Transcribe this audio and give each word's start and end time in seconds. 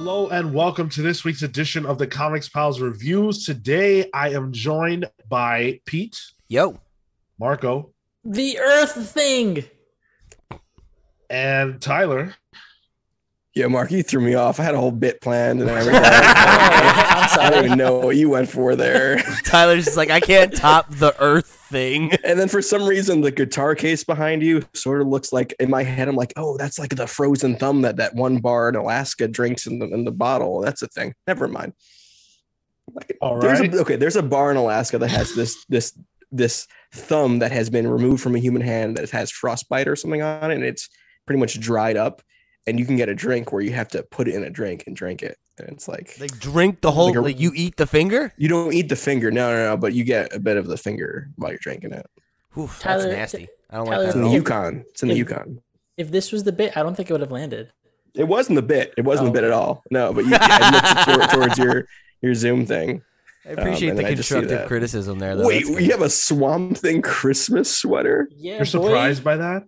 Hello 0.00 0.28
and 0.28 0.54
welcome 0.54 0.88
to 0.90 1.02
this 1.02 1.24
week's 1.24 1.42
edition 1.42 1.84
of 1.84 1.98
the 1.98 2.06
Comics 2.06 2.48
Pals 2.48 2.80
Reviews. 2.80 3.44
Today 3.44 4.08
I 4.14 4.28
am 4.28 4.52
joined 4.52 5.10
by 5.28 5.80
Pete, 5.86 6.16
Yo. 6.46 6.78
Marco, 7.36 7.90
The 8.24 8.60
Earth 8.60 9.10
thing. 9.10 9.64
and 11.28 11.82
Tyler. 11.82 12.36
Yeah, 13.56 13.66
Mark, 13.66 13.90
you 13.90 14.04
threw 14.04 14.20
me 14.20 14.34
off. 14.34 14.60
I 14.60 14.62
had 14.62 14.76
a 14.76 14.78
whole 14.78 14.92
bit 14.92 15.20
planned 15.20 15.62
and 15.62 15.68
everything. 15.68 16.00
I'm 16.04 16.04
I 17.40 17.50
don't 17.50 17.64
even 17.64 17.76
know 17.78 17.98
what 17.98 18.14
you 18.14 18.30
went 18.30 18.48
for 18.48 18.76
there. 18.76 19.18
Tyler's 19.44 19.86
just 19.86 19.96
like, 19.96 20.10
I 20.10 20.20
can't 20.20 20.54
top 20.54 20.88
the 20.90 21.12
Earth 21.20 21.57
thing. 21.70 22.12
And 22.24 22.38
then 22.38 22.48
for 22.48 22.60
some 22.60 22.84
reason, 22.84 23.20
the 23.20 23.30
guitar 23.30 23.74
case 23.74 24.04
behind 24.04 24.42
you 24.42 24.62
sort 24.74 25.00
of 25.00 25.08
looks 25.08 25.32
like 25.32 25.54
in 25.60 25.70
my 25.70 25.82
head. 25.82 26.08
I'm 26.08 26.16
like, 26.16 26.32
oh, 26.36 26.56
that's 26.58 26.78
like 26.78 26.94
the 26.94 27.06
frozen 27.06 27.56
thumb 27.56 27.82
that 27.82 27.96
that 27.96 28.14
one 28.14 28.38
bar 28.38 28.68
in 28.68 28.76
Alaska 28.76 29.28
drinks 29.28 29.66
in 29.66 29.78
the 29.78 29.86
in 29.86 30.04
the 30.04 30.12
bottle. 30.12 30.60
That's 30.60 30.82
a 30.82 30.88
thing. 30.88 31.14
Never 31.26 31.48
mind. 31.48 31.72
Like, 32.92 33.16
All 33.20 33.38
there's 33.38 33.60
a, 33.60 33.80
okay, 33.80 33.96
there's 33.96 34.16
a 34.16 34.22
bar 34.22 34.50
in 34.50 34.56
Alaska 34.56 34.98
that 34.98 35.10
has 35.10 35.34
this 35.34 35.64
this 35.68 35.98
this 36.30 36.66
thumb 36.92 37.38
that 37.38 37.52
has 37.52 37.70
been 37.70 37.88
removed 37.88 38.22
from 38.22 38.34
a 38.34 38.40
human 38.40 38.62
hand 38.62 38.96
that 38.96 39.10
has 39.10 39.30
frostbite 39.30 39.88
or 39.88 39.96
something 39.96 40.22
on 40.22 40.50
it, 40.50 40.56
and 40.56 40.64
it's 40.64 40.88
pretty 41.26 41.40
much 41.40 41.58
dried 41.60 41.96
up. 41.96 42.22
And 42.66 42.78
you 42.78 42.84
can 42.84 42.96
get 42.96 43.08
a 43.08 43.14
drink 43.14 43.50
where 43.50 43.62
you 43.62 43.72
have 43.72 43.88
to 43.88 44.02
put 44.02 44.28
it 44.28 44.34
in 44.34 44.44
a 44.44 44.50
drink 44.50 44.84
and 44.86 44.94
drink 44.94 45.22
it. 45.22 45.38
And 45.60 45.68
it's 45.70 45.88
like 45.88 46.16
Like, 46.20 46.38
drink 46.38 46.80
the 46.80 46.90
whole, 46.92 47.06
Like 47.08 47.16
a- 47.16 47.20
like, 47.20 47.40
you 47.40 47.52
eat 47.54 47.76
the 47.76 47.86
finger? 47.86 48.32
you 48.36 48.48
don't 48.48 48.72
eat 48.72 48.88
the 48.88 48.96
finger, 48.96 49.30
no, 49.30 49.50
no, 49.50 49.70
no, 49.70 49.76
but 49.76 49.92
you 49.94 50.04
get 50.04 50.34
a 50.34 50.38
bit 50.38 50.56
of 50.56 50.66
the 50.66 50.76
finger 50.76 51.28
while 51.36 51.50
you're 51.50 51.58
drinking 51.58 51.92
it. 51.92 52.06
Oof, 52.56 52.78
Tyler- 52.80 53.02
that's 53.08 53.34
nasty. 53.34 53.48
I 53.70 53.76
don't 53.76 53.86
Tyler- 53.86 53.96
like 53.96 54.00
that. 54.04 54.06
It's 54.08 54.16
in 54.16 54.22
the. 54.22 54.30
Yukon. 54.30 54.84
It's 54.90 55.02
in 55.02 55.08
the 55.08 55.14
Yukon. 55.16 55.60
If 55.96 56.10
this 56.10 56.30
was 56.32 56.44
the 56.44 56.52
bit, 56.52 56.76
I 56.76 56.82
don't 56.82 56.94
think 56.96 57.10
it 57.10 57.12
would 57.12 57.20
have 57.22 57.32
landed. 57.32 57.72
It 58.14 58.24
wasn't 58.24 58.56
the 58.56 58.62
bit. 58.62 58.94
It 58.96 59.04
wasn't 59.04 59.28
Oh. 59.28 59.32
the 59.32 59.34
bit 59.40 59.44
at 59.44 59.50
all. 59.52 59.82
No, 59.90 60.12
but 60.12 60.24
you 60.24 60.32
I 60.34 60.70
looked 60.70 61.30
toward, 61.30 61.30
towards 61.48 61.58
your 61.58 61.86
your 62.22 62.34
Zoom 62.34 62.64
thing. 62.66 63.02
I 63.46 63.50
appreciate 63.52 63.88
um, 63.88 63.90
and 63.90 63.98
the 63.98 64.02
then 64.02 64.12
I 64.12 64.14
just 64.14 64.28
see 64.28 64.34
constructive 64.36 64.68
criticism 64.68 65.18
there, 65.18 65.36
though. 65.36 65.46
Wait, 65.46 65.64
That's 65.64 65.70
good. 65.76 65.84
you 65.84 65.90
have 65.92 66.02
a 66.02 66.10
Swamp 66.10 66.76
Thing 66.78 67.00
Christmas 67.02 67.74
sweater? 67.74 68.28
Yeah, 68.36 68.56
You're 68.56 68.64
surprised 68.66 69.22
by 69.24 69.36
that? 69.36 69.64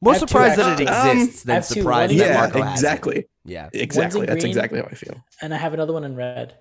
More 0.00 0.12
I 0.14 0.18
have 0.18 0.20
two 0.22 0.28
surprised 0.28 0.58
that 0.60 0.80
it 0.80 0.82
exists 0.88 1.44
I 1.44 1.46
than 1.46 1.54
have 1.56 1.64
surprised 1.64 2.10
that 2.12 2.14
in- 2.24 2.32
yeah, 2.32 2.34
Marco 2.40 2.62
has 2.62 2.68
it. 2.68 2.72
exactly. 2.72 3.28
Yeah. 3.48 3.68
Exactly. 3.72 4.26
That's 4.26 4.40
green. 4.44 4.50
exactly 4.50 4.78
how 4.80 4.86
I 4.86 4.94
feel. 4.94 5.22
And 5.42 5.52
I 5.54 5.56
have 5.56 5.74
another 5.74 5.92
one 5.92 6.04
in 6.04 6.14
red. 6.16 6.54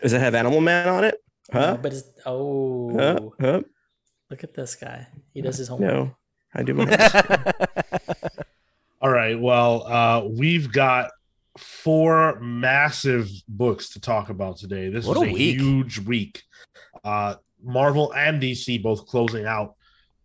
Does 0.00 0.12
it 0.12 0.20
have 0.20 0.34
Animal 0.34 0.60
Man 0.60 0.88
on 0.88 1.04
it? 1.04 1.16
No, 1.52 1.60
Huh? 1.60 1.76
but 1.82 1.92
it's 1.92 2.04
oh, 2.26 2.92
Huh? 2.96 3.18
Huh? 3.40 3.62
look 4.30 4.44
at 4.44 4.54
this 4.54 4.74
guy. 4.74 5.06
He 5.34 5.42
does 5.42 5.56
his 5.58 5.68
homework. 5.68 5.92
No. 5.92 6.16
I 6.54 6.62
do 6.62 6.74
my 6.74 6.84
best. 6.84 7.14
All 9.00 9.10
right. 9.10 9.38
Well, 9.40 9.84
uh, 9.86 10.24
we've 10.28 10.70
got 10.72 11.10
four 11.58 12.38
massive 12.40 13.28
books 13.48 13.90
to 13.90 14.00
talk 14.00 14.28
about 14.30 14.56
today. 14.58 14.88
This 14.88 15.04
What 15.06 15.18
was 15.18 15.28
a 15.28 15.30
a, 15.30 15.34
week. 15.34 15.58
huge 15.60 15.98
week. 16.00 16.42
Uh, 17.04 17.34
Marvel 17.62 18.12
and 18.14 18.40
DC 18.42 18.82
both 18.82 19.06
closing 19.06 19.44
out 19.46 19.74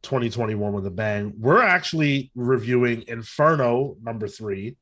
2021 0.04 0.74
with 0.74 0.86
a 0.86 0.92
bang. 0.92 1.34
We're 1.38 1.62
actually 1.62 2.32
reviewing 2.36 3.04
Inferno 3.08 3.98
number 4.02 4.28
three. 4.28 4.78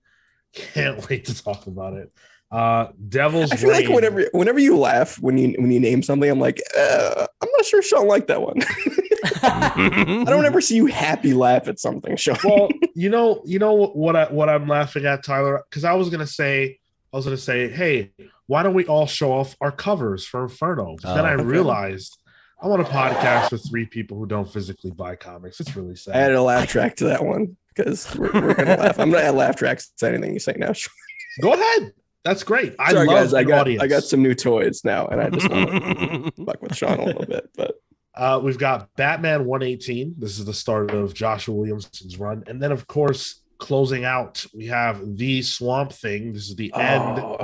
Can't 0.56 1.08
wait 1.10 1.26
to 1.26 1.44
talk 1.44 1.68
about 1.68 1.94
it. 1.94 2.12
Uh, 2.52 2.88
Devil's 3.10 3.52
I 3.52 3.56
feel 3.58 3.72
like 3.72 3.88
whenever 3.90 4.26
whenever 4.32 4.60
you 4.60 4.78
laugh 4.78 5.20
when 5.20 5.38
you 5.38 5.56
when 5.60 5.72
you 5.72 5.80
name 5.80 6.02
something, 6.04 6.30
I'm 6.30 6.40
like, 6.40 6.62
uh, 6.78 7.28
I'm 7.42 7.50
not 7.58 7.66
sure 7.66 7.82
Sean 7.82 8.08
liked 8.08 8.28
that 8.28 8.42
one. 8.42 8.58
I 9.44 10.24
don't 10.28 10.46
ever 10.46 10.62
see 10.62 10.76
you 10.76 10.86
happy 10.86 11.34
laugh 11.34 11.68
at 11.68 11.80
something, 11.80 12.16
Sean. 12.16 12.38
well, 12.44 12.70
you 12.94 13.10
know, 13.10 13.42
you 13.46 13.60
know 13.60 13.74
what 13.88 14.16
I 14.16 14.26
what 14.32 14.48
I'm 14.50 14.68
laughing 14.68 15.06
at, 15.06 15.24
Tyler, 15.24 15.64
because 15.70 15.84
I 15.84 15.94
was 15.94 16.10
gonna 16.10 16.28
say, 16.28 16.80
I 17.12 17.18
was 17.18 17.26
gonna 17.26 17.38
say, 17.38 17.68
hey, 17.70 18.12
why 18.48 18.64
don't 18.64 18.74
we 18.74 18.86
all 18.86 19.08
show 19.08 19.34
off 19.34 19.56
our 19.60 19.72
covers 19.72 20.26
for 20.26 20.44
Inferno? 20.44 20.96
But 21.02 21.16
then 21.16 21.26
Oh, 21.26 21.30
I 21.30 21.34
okay. 21.34 21.44
realized 21.44 22.18
I 22.66 22.68
want 22.68 22.82
a 22.82 22.86
podcast 22.86 23.52
with 23.52 23.70
three 23.70 23.86
people 23.86 24.18
who 24.18 24.26
don't 24.26 24.52
physically 24.52 24.90
buy 24.90 25.16
comics. 25.16 25.60
It's 25.60 25.76
really 25.76 25.96
sad. 25.96 26.16
I 26.16 26.20
added 26.22 26.38
a 26.38 26.42
laugh 26.42 26.68
track 26.68 26.96
to 26.96 27.04
that 27.06 27.24
one 27.24 27.58
because 27.76 28.16
we're, 28.16 28.32
we're 28.34 28.56
gonna 28.56 28.76
laugh. 28.80 29.00
I'm 29.00 29.12
gonna 29.12 29.22
add 29.22 29.36
laugh 29.36 29.56
tracks 29.56 29.90
to 29.98 30.08
anything 30.08 30.34
you 30.34 30.40
say 30.40 30.56
now. 30.58 30.72
Go 31.44 31.54
ahead. 31.54 31.94
That's 32.24 32.42
great. 32.42 32.74
I 32.80 32.92
Sorry, 32.92 33.06
love 33.06 33.18
guys. 33.18 33.34
I 33.36 33.44
got 33.44 33.60
audience. 33.60 33.84
I 33.84 33.88
got 33.88 34.04
some 34.04 34.24
new 34.24 34.34
toys 34.34 34.82
now, 34.84 35.06
and 35.06 35.22
I 35.22 35.30
just 35.30 35.48
want 35.48 35.70
to 35.70 36.32
fuck 36.46 36.60
with 36.64 36.76
Sean 36.76 37.00
a 37.00 37.06
little 37.06 37.28
bit. 37.28 37.52
But 37.56 37.76
Uh, 38.16 38.40
we've 38.44 38.58
got 38.58 38.90
Batman 38.96 39.46
118. 39.46 40.16
This 40.18 40.40
is 40.40 40.46
the 40.46 40.54
start 40.54 40.90
of 40.90 41.14
Joshua 41.14 41.54
Williamson's 41.54 42.18
run, 42.18 42.44
and 42.48 42.60
then 42.60 42.72
of 42.72 42.88
course 42.88 43.44
closing 43.60 44.06
out, 44.06 44.44
we 44.56 44.66
have 44.66 45.18
the 45.18 45.44
Swamp 45.44 45.94
Thing. 45.94 46.34
This 46.34 46.50
is 46.50 46.56
the 46.56 46.74
end. 46.74 47.20
oh, 47.20 47.36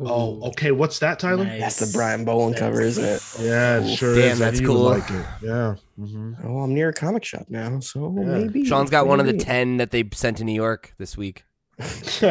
okay, 0.00 0.10
Oh, 0.10 0.40
okay. 0.48 0.70
What's 0.72 0.98
that, 1.00 1.18
Tyler? 1.18 1.44
Nice. 1.44 1.60
that's 1.60 1.78
the 1.90 1.96
Brian 1.96 2.24
Bowen 2.24 2.54
cover, 2.54 2.80
isn't 2.80 3.04
it? 3.04 3.22
Yeah, 3.40 3.78
it 3.80 3.96
sure 3.96 4.14
Damn, 4.14 4.32
is. 4.32 4.40
I 4.40 4.44
that's 4.46 4.60
knew 4.60 4.66
you 4.68 4.72
would 4.72 4.78
cool. 4.78 4.90
Like 4.90 5.10
it. 5.10 5.26
Yeah. 5.42 5.74
Mhm. 5.98 6.44
Oh, 6.44 6.58
I'm 6.60 6.74
near 6.74 6.88
a 6.90 6.92
comic 6.92 7.24
shop 7.24 7.46
now, 7.48 7.80
so 7.80 8.14
Yeah. 8.16 8.24
maybe 8.24 8.64
Sean's 8.64 8.90
got 8.90 9.06
one 9.06 9.20
of 9.20 9.26
the 9.26 9.36
10 9.36 9.76
that 9.78 9.90
they 9.90 10.08
sent 10.14 10.36
to 10.38 10.44
New 10.44 10.54
York 10.54 10.94
this 10.98 11.16
week. 11.16 11.44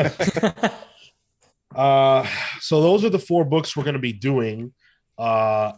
uh, 1.75 2.25
so 2.59 2.81
those 2.81 3.03
are 3.05 3.09
the 3.09 3.19
four 3.19 3.45
books 3.45 3.75
we're 3.75 3.84
going 3.84 3.94
to 3.94 3.99
be 3.99 4.13
doing. 4.13 4.73
Uh, 5.17 5.73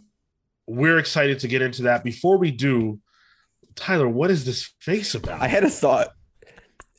we're 0.66 0.98
excited 0.98 1.40
to 1.40 1.48
get 1.48 1.62
into 1.62 1.82
that. 1.82 2.04
Before 2.04 2.38
we 2.38 2.50
do, 2.50 3.00
Tyler, 3.74 4.08
what 4.08 4.30
is 4.30 4.44
this 4.44 4.72
face 4.80 5.14
about? 5.14 5.40
I 5.40 5.48
had 5.48 5.64
a 5.64 5.70
thought. 5.70 6.08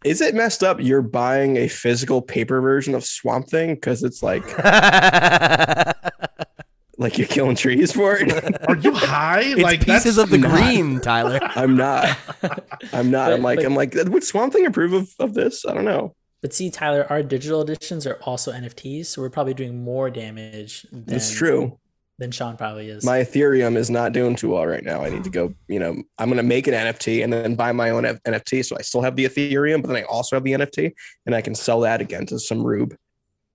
Is 0.03 0.21
it 0.21 0.33
messed 0.33 0.63
up? 0.63 0.79
You're 0.81 1.03
buying 1.03 1.57
a 1.57 1.67
physical 1.67 2.21
paper 2.21 2.59
version 2.61 2.95
of 2.95 3.05
Swamp 3.05 3.47
Thing 3.47 3.75
because 3.75 4.03
it's 4.03 4.23
like 4.23 4.43
like 6.97 7.17
you're 7.17 7.27
killing 7.27 7.55
trees 7.55 7.91
for 7.91 8.15
it. 8.17 8.31
Are 8.69 8.77
you 8.77 8.93
high? 8.93 9.41
it's 9.41 9.61
like 9.61 9.85
pieces 9.85 10.17
of 10.17 10.29
the 10.29 10.37
not- 10.39 10.51
green, 10.51 10.99
Tyler. 11.01 11.39
I'm 11.55 11.75
not. 11.75 12.17
I'm 12.93 13.11
not. 13.11 13.27
But- 13.27 13.33
I'm 13.33 13.41
like. 13.43 13.57
but- 13.59 13.65
I'm 13.65 13.75
like. 13.75 13.93
Would 13.95 14.23
Swamp 14.23 14.53
Thing 14.53 14.65
approve 14.65 14.93
of, 14.93 15.09
of 15.19 15.33
this? 15.33 15.65
I 15.65 15.73
don't 15.73 15.85
know. 15.85 16.15
But 16.41 16.53
see, 16.53 16.71
Tyler, 16.71 17.05
our 17.09 17.21
digital 17.21 17.61
editions 17.61 18.07
are 18.07 18.15
also 18.23 18.51
NFTs, 18.51 19.05
so 19.05 19.21
we're 19.21 19.29
probably 19.29 19.53
doing 19.53 19.83
more 19.83 20.09
damage. 20.09 20.87
Than, 20.91 21.03
It's 21.07 21.31
true. 21.31 21.77
Than 22.21 22.29
Sean 22.29 22.55
probably 22.55 22.87
is. 22.87 23.03
My 23.03 23.17
Ethereum 23.17 23.75
is 23.75 23.89
not 23.89 24.13
doing 24.13 24.35
too 24.35 24.51
well 24.51 24.67
right 24.67 24.83
now. 24.83 25.03
I 25.03 25.09
need 25.09 25.23
to 25.23 25.31
go. 25.31 25.55
You 25.67 25.79
know, 25.79 26.03
I'm 26.19 26.29
gonna 26.29 26.43
make 26.43 26.67
an 26.67 26.75
NFT 26.75 27.23
and 27.23 27.33
then 27.33 27.55
buy 27.55 27.71
my 27.71 27.89
own 27.89 28.05
F- 28.05 28.21
NFT. 28.27 28.63
So 28.63 28.77
I 28.77 28.83
still 28.83 29.01
have 29.01 29.15
the 29.15 29.25
Ethereum, 29.25 29.81
but 29.81 29.87
then 29.87 29.97
I 29.97 30.03
also 30.03 30.35
have 30.35 30.43
the 30.43 30.51
NFT, 30.51 30.93
and 31.25 31.33
I 31.33 31.41
can 31.41 31.55
sell 31.55 31.79
that 31.79 31.99
again 31.99 32.27
to 32.27 32.37
some 32.37 32.61
rube. 32.61 32.95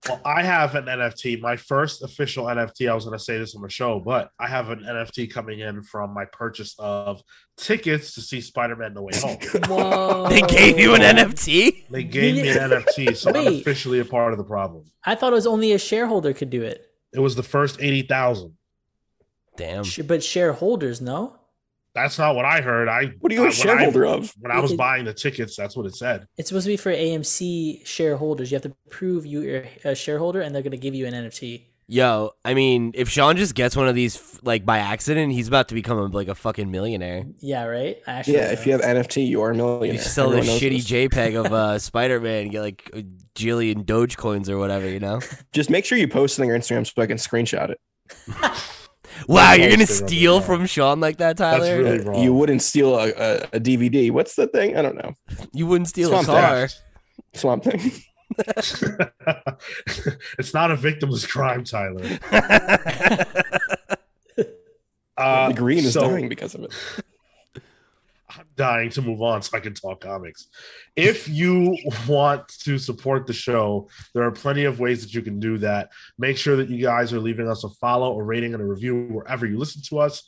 well, 0.08 0.20
I 0.24 0.42
have 0.42 0.74
an 0.74 0.86
NFT. 0.86 1.40
My 1.40 1.54
first 1.54 2.02
official 2.02 2.46
NFT. 2.46 2.90
I 2.90 2.94
was 2.94 3.04
going 3.04 3.16
to 3.16 3.22
say 3.22 3.38
this 3.38 3.54
on 3.54 3.62
the 3.62 3.68
show, 3.70 4.00
but 4.00 4.30
I 4.36 4.48
have 4.48 4.70
an 4.70 4.80
NFT 4.80 5.32
coming 5.32 5.60
in 5.60 5.84
from 5.84 6.12
my 6.12 6.24
purchase 6.24 6.74
of 6.80 7.22
tickets 7.56 8.14
to 8.14 8.20
see 8.20 8.40
Spider-Man: 8.40 8.94
No 8.94 9.02
Way 9.02 9.12
Home. 9.18 9.36
Whoa. 9.68 10.28
They 10.28 10.42
gave 10.42 10.76
you 10.76 10.96
an 10.96 11.02
NFT? 11.02 11.84
They 11.88 12.02
gave 12.02 12.34
me 12.34 12.48
an 12.48 12.70
NFT, 12.70 13.16
so 13.16 13.30
I'm 13.30 13.46
officially 13.46 14.00
a 14.00 14.04
part 14.04 14.32
of 14.32 14.38
the 14.38 14.44
problem. 14.44 14.86
I 15.04 15.14
thought 15.14 15.32
it 15.32 15.36
was 15.36 15.46
only 15.46 15.70
a 15.70 15.78
shareholder 15.78 16.32
could 16.32 16.50
do 16.50 16.62
it. 16.62 16.85
It 17.16 17.20
was 17.20 17.34
the 17.34 17.42
first 17.42 17.80
eighty 17.80 18.02
thousand. 18.02 18.52
Damn. 19.56 19.84
But 20.06 20.22
shareholders, 20.22 21.00
no? 21.00 21.36
That's 21.94 22.18
not 22.18 22.36
what 22.36 22.44
I 22.44 22.60
heard. 22.60 22.88
I 22.88 23.06
What 23.20 23.32
are 23.32 23.34
you 23.34 23.40
I- 23.40 23.44
a 23.44 23.46
when 23.46 23.52
shareholder 23.52 24.06
I, 24.06 24.10
of? 24.12 24.34
When 24.38 24.52
I 24.52 24.60
was 24.60 24.72
It- 24.72 24.76
buying 24.76 25.06
the 25.06 25.14
tickets, 25.14 25.56
that's 25.56 25.74
what 25.74 25.86
it 25.86 25.94
said. 25.96 26.26
It's 26.36 26.50
supposed 26.50 26.66
to 26.66 26.72
be 26.72 26.76
for 26.76 26.92
AMC 26.92 27.80
shareholders. 27.86 28.50
You 28.50 28.56
have 28.56 28.62
to 28.64 28.76
prove 28.90 29.24
you're 29.24 29.64
a 29.82 29.94
shareholder, 29.94 30.42
and 30.42 30.54
they're 30.54 30.60
going 30.62 30.72
to 30.72 30.76
give 30.76 30.94
you 30.94 31.06
an 31.06 31.14
NFT. 31.14 31.68
Yo, 31.88 32.32
I 32.44 32.54
mean, 32.54 32.90
if 32.94 33.08
Sean 33.08 33.36
just 33.36 33.54
gets 33.54 33.76
one 33.76 33.86
of 33.86 33.94
these 33.94 34.40
like 34.42 34.64
by 34.66 34.78
accident, 34.78 35.32
he's 35.32 35.46
about 35.46 35.68
to 35.68 35.74
become 35.74 35.98
a, 35.98 36.06
like 36.06 36.26
a 36.26 36.34
fucking 36.34 36.68
millionaire. 36.70 37.24
Yeah, 37.40 37.64
right. 37.64 37.98
Actually 38.08 38.34
Yeah, 38.38 38.50
if 38.50 38.66
you 38.66 38.72
have 38.72 38.80
NFT, 38.80 39.26
you 39.28 39.40
are 39.42 39.50
a 39.50 39.54
millionaire. 39.54 39.92
You 39.94 40.00
sell 40.00 40.30
this 40.30 40.48
Everyone 40.48 40.60
knows 40.60 40.60
shitty 40.60 40.88
this. 40.88 41.12
JPEG 41.14 41.46
of 41.46 41.52
uh, 41.52 41.78
Spider 41.80 42.20
Man 42.20 42.48
get 42.48 42.62
like 42.62 42.90
a 42.92 43.02
jillion 43.36 43.84
Dogecoins 43.84 44.48
or 44.48 44.58
whatever, 44.58 44.88
you 44.88 44.98
know? 44.98 45.20
Just 45.52 45.70
make 45.70 45.84
sure 45.84 45.96
you 45.96 46.08
post 46.08 46.38
it 46.38 46.42
on 46.42 46.48
your 46.48 46.58
Instagram 46.58 46.86
so 46.92 47.00
I 47.02 47.06
can 47.06 47.18
screenshot 47.18 47.70
it. 47.70 47.80
Wow, 49.28 49.54
you're 49.54 49.70
gonna 49.70 49.86
Post 49.86 50.00
it 50.00 50.02
on 50.02 50.08
steal 50.08 50.38
there. 50.40 50.46
from 50.46 50.66
Sean 50.66 51.00
like 51.00 51.16
that, 51.18 51.38
Tyler? 51.38 51.82
really- 51.82 52.00
wrong. 52.00 52.22
You 52.22 52.34
wouldn't 52.34 52.60
steal 52.60 52.96
a, 52.96 53.08
a, 53.08 53.36
a 53.54 53.60
DVD. 53.60 54.10
What's 54.10 54.34
the 54.34 54.46
thing? 54.46 54.76
I 54.76 54.82
don't 54.82 54.94
know. 54.96 55.14
You 55.54 55.66
wouldn't 55.66 55.88
steal 55.88 56.10
Swamp 56.10 56.28
a 56.28 56.32
car. 56.32 56.68
Swamp 57.32 57.64
Thing. 57.64 57.92
it's 60.38 60.54
not 60.54 60.70
a 60.70 60.76
victimless 60.76 61.28
crime, 61.28 61.64
Tyler. 61.64 62.18
Uh, 65.18 65.48
the 65.48 65.54
green 65.54 65.78
is 65.78 65.94
so- 65.94 66.10
dying 66.10 66.28
because 66.28 66.54
of 66.54 66.64
it. 66.64 66.72
I'm 68.28 68.44
dying 68.54 68.90
to 68.90 69.00
move 69.00 69.22
on 69.22 69.40
so 69.40 69.56
I 69.56 69.60
can 69.60 69.72
talk 69.72 70.02
comics. 70.02 70.48
If 70.94 71.26
you 71.26 71.78
want 72.06 72.48
to 72.64 72.76
support 72.76 73.26
the 73.26 73.32
show, 73.32 73.88
there 74.12 74.24
are 74.24 74.30
plenty 74.30 74.64
of 74.64 74.78
ways 74.78 75.02
that 75.02 75.14
you 75.14 75.22
can 75.22 75.40
do 75.40 75.56
that. 75.58 75.88
Make 76.18 76.36
sure 76.36 76.56
that 76.56 76.68
you 76.68 76.82
guys 76.82 77.14
are 77.14 77.20
leaving 77.20 77.48
us 77.48 77.64
a 77.64 77.70
follow, 77.70 78.18
a 78.18 78.22
rating, 78.22 78.52
and 78.52 78.62
a 78.62 78.66
review 78.66 79.06
wherever 79.06 79.46
you 79.46 79.58
listen 79.58 79.80
to 79.88 80.00
us. 80.00 80.22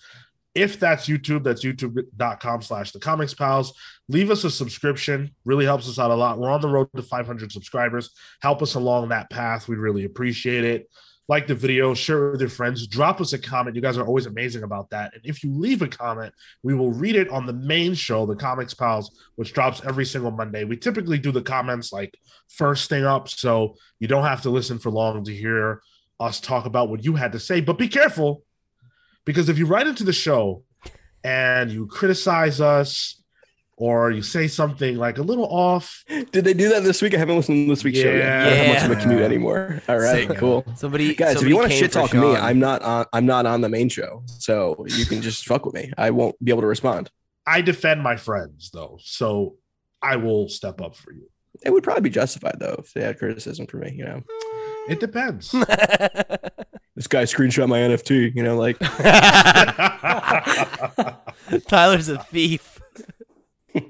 If 0.54 0.80
that's 0.80 1.06
YouTube, 1.06 1.44
that's 1.44 1.62
youtube.com 1.62 2.62
slash 2.62 2.92
the 2.92 2.98
comics 2.98 3.34
pals. 3.34 3.74
Leave 4.08 4.30
us 4.30 4.44
a 4.44 4.50
subscription. 4.50 5.34
Really 5.44 5.64
helps 5.64 5.88
us 5.88 5.98
out 5.98 6.10
a 6.10 6.14
lot. 6.14 6.38
We're 6.38 6.50
on 6.50 6.60
the 6.60 6.68
road 6.68 6.88
to 6.96 7.02
500 7.02 7.52
subscribers. 7.52 8.10
Help 8.40 8.62
us 8.62 8.74
along 8.74 9.08
that 9.08 9.30
path. 9.30 9.68
We'd 9.68 9.78
really 9.78 10.04
appreciate 10.04 10.64
it. 10.64 10.90
Like 11.28 11.46
the 11.46 11.54
video, 11.54 11.92
share 11.92 12.28
it 12.28 12.30
with 12.32 12.40
your 12.40 12.48
friends, 12.48 12.86
drop 12.86 13.20
us 13.20 13.34
a 13.34 13.38
comment. 13.38 13.76
You 13.76 13.82
guys 13.82 13.98
are 13.98 14.06
always 14.06 14.24
amazing 14.24 14.62
about 14.62 14.88
that. 14.90 15.12
And 15.12 15.20
if 15.24 15.44
you 15.44 15.52
leave 15.52 15.82
a 15.82 15.88
comment, 15.88 16.32
we 16.62 16.72
will 16.72 16.90
read 16.90 17.16
it 17.16 17.28
on 17.28 17.44
the 17.44 17.52
main 17.52 17.92
show, 17.92 18.24
the 18.24 18.34
Comics 18.34 18.72
Pals, 18.72 19.14
which 19.36 19.52
drops 19.52 19.82
every 19.84 20.06
single 20.06 20.30
Monday. 20.30 20.64
We 20.64 20.78
typically 20.78 21.18
do 21.18 21.30
the 21.30 21.42
comments 21.42 21.92
like 21.92 22.18
first 22.48 22.88
thing 22.88 23.04
up, 23.04 23.28
so 23.28 23.76
you 23.98 24.08
don't 24.08 24.24
have 24.24 24.40
to 24.42 24.50
listen 24.50 24.78
for 24.78 24.90
long 24.90 25.22
to 25.24 25.34
hear 25.34 25.82
us 26.18 26.40
talk 26.40 26.64
about 26.64 26.88
what 26.88 27.04
you 27.04 27.14
had 27.14 27.32
to 27.32 27.38
say. 27.38 27.60
But 27.60 27.76
be 27.76 27.88
careful 27.88 28.42
because 29.26 29.50
if 29.50 29.58
you 29.58 29.66
write 29.66 29.86
into 29.86 30.04
the 30.04 30.14
show 30.14 30.62
and 31.22 31.70
you 31.70 31.86
criticize 31.88 32.58
us 32.58 33.17
or 33.80 34.10
you 34.10 34.22
say 34.22 34.48
something 34.48 34.96
like 34.96 35.18
a 35.18 35.22
little 35.22 35.46
off, 35.46 36.04
Did 36.08 36.44
they 36.44 36.52
do 36.52 36.68
that 36.70 36.82
this 36.82 37.00
week? 37.00 37.14
I 37.14 37.18
haven't 37.18 37.36
listened 37.36 37.66
to 37.66 37.72
this 37.72 37.84
week's 37.84 37.98
show 38.00 38.10
yet. 38.10 38.28
I 38.28 38.44
don't 38.50 38.56
have 38.66 38.74
much 38.74 38.84
of 38.84 38.90
a 38.98 39.02
commute 39.02 39.22
anymore. 39.22 39.80
All 39.88 39.98
right, 39.98 40.26
So- 40.28 40.34
cool. 40.34 40.64
Somebody, 40.76 41.14
Guys, 41.14 41.40
if 41.40 41.48
you 41.48 41.56
want 41.56 41.70
to 41.70 41.76
shit 41.76 41.92
for 41.92 42.00
talk 42.08 42.14
me, 42.14 42.34
I'm 42.36 42.58
not 42.58 42.82
on 42.82 43.06
I'm 43.12 43.26
not 43.26 43.46
on 43.46 43.60
the 43.60 43.68
main 43.68 43.88
show. 43.88 44.22
So 44.26 44.84
you 44.88 45.06
can 45.06 45.22
just 45.22 45.46
fuck 45.46 45.64
with 45.64 45.74
me. 45.74 45.92
I 45.96 46.10
won't 46.10 46.42
be 46.44 46.50
able 46.52 46.62
to 46.62 46.66
respond. 46.66 47.10
I 47.46 47.60
defend 47.62 48.02
my 48.02 48.16
friends 48.16 48.70
though, 48.72 48.98
so 49.02 49.56
I 50.02 50.16
will 50.16 50.48
step 50.48 50.80
up 50.80 50.96
for 50.96 51.12
you. 51.12 51.30
It 51.64 51.72
would 51.72 51.82
probably 51.82 52.02
be 52.02 52.10
justified 52.10 52.56
though 52.58 52.76
if 52.80 52.92
they 52.92 53.02
had 53.02 53.18
criticism 53.18 53.66
for 53.66 53.78
me, 53.78 53.94
you 53.96 54.04
know. 54.04 54.22
It 54.88 55.00
depends. 55.00 55.54
This 56.96 57.06
guy 57.06 57.22
screenshot 57.22 57.68
my 57.68 57.78
NFT, 57.78 58.34
you 58.34 58.42
know, 58.42 58.56
like 58.56 58.76
Tyler's 61.68 62.08
a 62.08 62.18
thief. 62.24 62.77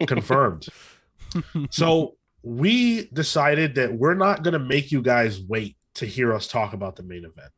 Confirmed. 0.07 0.69
so 1.71 2.17
we 2.43 3.09
decided 3.13 3.75
that 3.77 3.93
we're 3.93 4.15
not 4.15 4.43
going 4.43 4.53
to 4.53 4.59
make 4.59 4.93
you 4.93 5.03
guys 5.03 5.41
wait 5.41 5.77
to 5.97 6.07
hear 6.07 6.33
us 6.33 6.47
talk 6.47 6.73
about 6.73 6.97
the 6.97 7.03
main 7.03 7.25
event. 7.25 7.51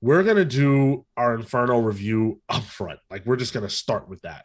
We're 0.00 0.22
going 0.22 0.36
to 0.36 0.44
do 0.44 1.06
our 1.16 1.34
Inferno 1.34 1.78
review 1.78 2.40
up 2.48 2.62
front. 2.64 2.98
Like, 3.10 3.24
we're 3.24 3.36
just 3.36 3.54
going 3.54 3.66
to 3.66 3.72
start 3.74 4.08
with 4.08 4.20
that 4.22 4.44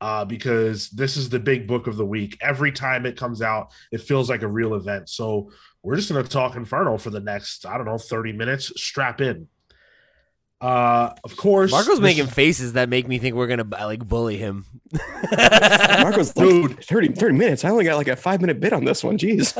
uh, 0.00 0.24
because 0.24 0.90
this 0.90 1.16
is 1.16 1.28
the 1.28 1.40
big 1.40 1.66
book 1.66 1.86
of 1.86 1.96
the 1.96 2.06
week. 2.06 2.36
Every 2.40 2.70
time 2.70 3.06
it 3.06 3.16
comes 3.16 3.42
out, 3.42 3.72
it 3.90 4.02
feels 4.02 4.30
like 4.30 4.42
a 4.42 4.48
real 4.48 4.74
event. 4.74 5.08
So, 5.08 5.50
we're 5.82 5.96
just 5.96 6.10
going 6.10 6.22
to 6.22 6.30
talk 6.30 6.56
Inferno 6.56 6.98
for 6.98 7.10
the 7.10 7.20
next, 7.20 7.66
I 7.66 7.76
don't 7.76 7.86
know, 7.86 7.98
30 7.98 8.32
minutes. 8.32 8.72
Strap 8.80 9.20
in. 9.20 9.48
Uh, 10.60 11.14
of 11.24 11.36
course, 11.38 11.70
Marco's 11.70 11.94
this- 11.94 12.00
making 12.00 12.26
faces 12.26 12.74
that 12.74 12.88
make 12.90 13.08
me 13.08 13.18
think 13.18 13.34
we're 13.34 13.46
gonna 13.46 13.66
uh, 13.78 13.86
like 13.86 14.06
bully 14.06 14.36
him. 14.36 14.66
Marco's 15.32 16.36
like 16.36 16.48
Dude. 16.48 16.84
30, 16.84 17.08
30 17.12 17.34
minutes. 17.34 17.64
I 17.64 17.70
only 17.70 17.84
got 17.84 17.96
like 17.96 18.08
a 18.08 18.16
five 18.16 18.40
minute 18.40 18.60
bit 18.60 18.72
on 18.72 18.84
this 18.84 19.02
one. 19.02 19.16
Jeez. 19.16 19.54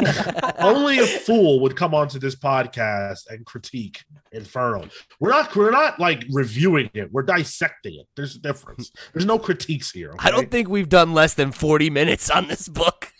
only 0.59 0.99
a 0.99 1.07
fool 1.07 1.61
would 1.61 1.77
come 1.77 1.95
onto 1.95 2.19
this 2.19 2.35
podcast 2.37 3.31
and 3.31 3.47
critique 3.47 4.05
Inferno. 4.33 4.89
We're 5.21 5.31
not 5.31 5.55
we're 5.57 5.71
not 5.71 5.99
like 5.99 6.25
reviewing 6.31 6.91
it. 6.95 7.11
We're 7.13 7.23
dissecting 7.23 7.95
it. 8.01 8.07
There's 8.17 8.37
a 8.37 8.41
difference. 8.41 8.93
There's 9.15 9.27
no 9.27 9.39
critiques 9.39 9.91
here. 9.91 10.15
I 10.19 10.31
don't 10.31 10.51
think 10.51 10.69
we've 10.69 10.89
done 10.89 11.15
less 11.15 11.35
than 11.35 11.53
40 11.53 11.91
minutes 11.91 12.29
on 12.31 12.49
this 12.49 12.69
book. 12.69 13.13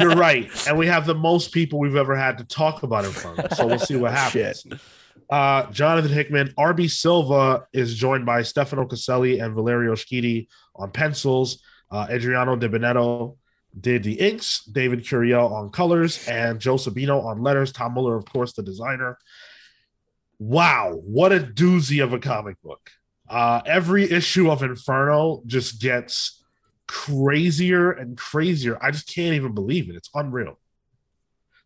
you're 0.00 0.10
right. 0.16 0.50
And 0.66 0.78
we 0.78 0.86
have 0.86 1.06
the 1.06 1.14
most 1.14 1.52
people 1.52 1.78
we've 1.78 1.96
ever 1.96 2.16
had 2.16 2.38
to 2.38 2.44
talk 2.44 2.82
about 2.82 3.04
Inferno. 3.04 3.48
So 3.54 3.66
we'll 3.66 3.78
see 3.78 3.96
what 3.96 4.12
happens. 4.12 4.64
Uh, 5.30 5.70
Jonathan 5.70 6.12
Hickman, 6.12 6.48
RB 6.58 6.90
Silva 6.90 7.66
is 7.72 7.94
joined 7.94 8.26
by 8.26 8.42
Stefano 8.42 8.86
Caselli 8.86 9.40
and 9.40 9.54
Valerio 9.54 9.94
Schiti 9.94 10.48
on 10.74 10.90
pencils. 10.90 11.62
Uh, 11.90 12.06
Adriano 12.10 12.56
Di 12.56 12.68
Benedetto 12.68 13.36
did 13.78 14.02
the 14.02 14.14
inks, 14.14 14.64
David 14.64 15.04
Curiel 15.04 15.50
on 15.50 15.70
colors, 15.70 16.26
and 16.28 16.60
Joe 16.60 16.76
Sabino 16.76 17.24
on 17.24 17.42
letters. 17.42 17.72
Tom 17.72 17.94
Muller, 17.94 18.16
of 18.16 18.24
course, 18.24 18.52
the 18.52 18.62
designer. 18.62 19.18
Wow, 20.38 21.00
what 21.04 21.32
a 21.32 21.38
doozy 21.38 22.02
of 22.02 22.12
a 22.12 22.18
comic 22.18 22.60
book. 22.62 22.90
Uh, 23.28 23.62
every 23.64 24.10
issue 24.10 24.50
of 24.50 24.62
Inferno 24.62 25.42
just 25.46 25.80
gets 25.80 26.42
crazier 26.86 27.92
and 27.92 28.18
crazier. 28.18 28.76
I 28.82 28.90
just 28.90 29.06
can't 29.06 29.34
even 29.34 29.54
believe 29.54 29.88
it. 29.88 29.96
It's 29.96 30.10
unreal. 30.14 30.58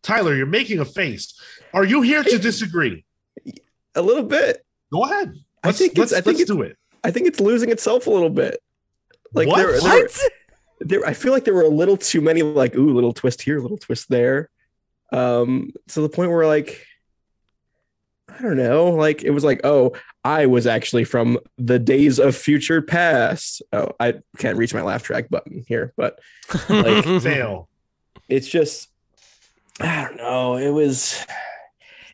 Tyler, 0.03 0.35
you're 0.35 0.45
making 0.45 0.79
a 0.79 0.85
face. 0.85 1.37
Are 1.73 1.83
you 1.83 2.01
here 2.01 2.23
to 2.23 2.37
disagree? 2.37 3.03
A 3.95 4.01
little 4.01 4.23
bit. 4.23 4.63
Go 4.91 5.03
ahead. 5.03 5.33
I 5.63 5.67
Let's, 5.69 5.79
think 5.79 5.93
it's- 5.93 6.11
let's, 6.11 6.13
I 6.13 6.15
think 6.17 6.37
let's 6.37 6.41
it's- 6.41 6.55
do 6.57 6.61
it. 6.63 6.77
I 7.03 7.11
think 7.11 7.27
it's 7.27 7.39
losing 7.39 7.69
itself 7.69 8.07
a 8.07 8.09
little 8.09 8.29
bit. 8.29 8.59
Like 9.33 9.47
What? 9.47 9.57
there, 9.57 9.79
there, 9.79 10.07
there, 10.79 11.05
I 11.05 11.13
feel 11.13 11.31
like 11.31 11.45
there 11.45 11.53
were 11.53 11.61
a 11.63 11.69
little 11.69 11.95
too 11.97 12.21
many 12.21 12.41
like 12.41 12.75
ooh, 12.75 12.93
little 12.93 13.13
twist 13.13 13.41
here, 13.41 13.59
little 13.59 13.77
twist 13.77 14.09
there. 14.09 14.49
Um, 15.13 15.71
to 15.89 16.01
the 16.01 16.09
point 16.09 16.31
where 16.31 16.45
like 16.47 16.85
I 18.29 18.41
don't 18.41 18.57
know, 18.57 18.87
like 18.91 19.23
it 19.23 19.29
was 19.31 19.43
like, 19.43 19.61
oh, 19.63 19.93
I 20.23 20.47
was 20.47 20.67
actually 20.67 21.05
from 21.05 21.39
the 21.57 21.79
days 21.79 22.19
of 22.19 22.35
future 22.35 22.81
past. 22.81 23.61
Oh, 23.71 23.91
I 23.99 24.15
can't 24.37 24.57
reach 24.57 24.73
my 24.73 24.81
laugh 24.81 25.03
track 25.03 25.29
button 25.29 25.63
here, 25.67 25.93
but 25.97 26.19
like 26.69 27.05
Fail. 27.21 27.69
it's 28.27 28.47
just 28.47 28.89
I 29.79 30.03
don't 30.03 30.17
know. 30.17 30.57
It 30.57 30.71
was 30.71 31.23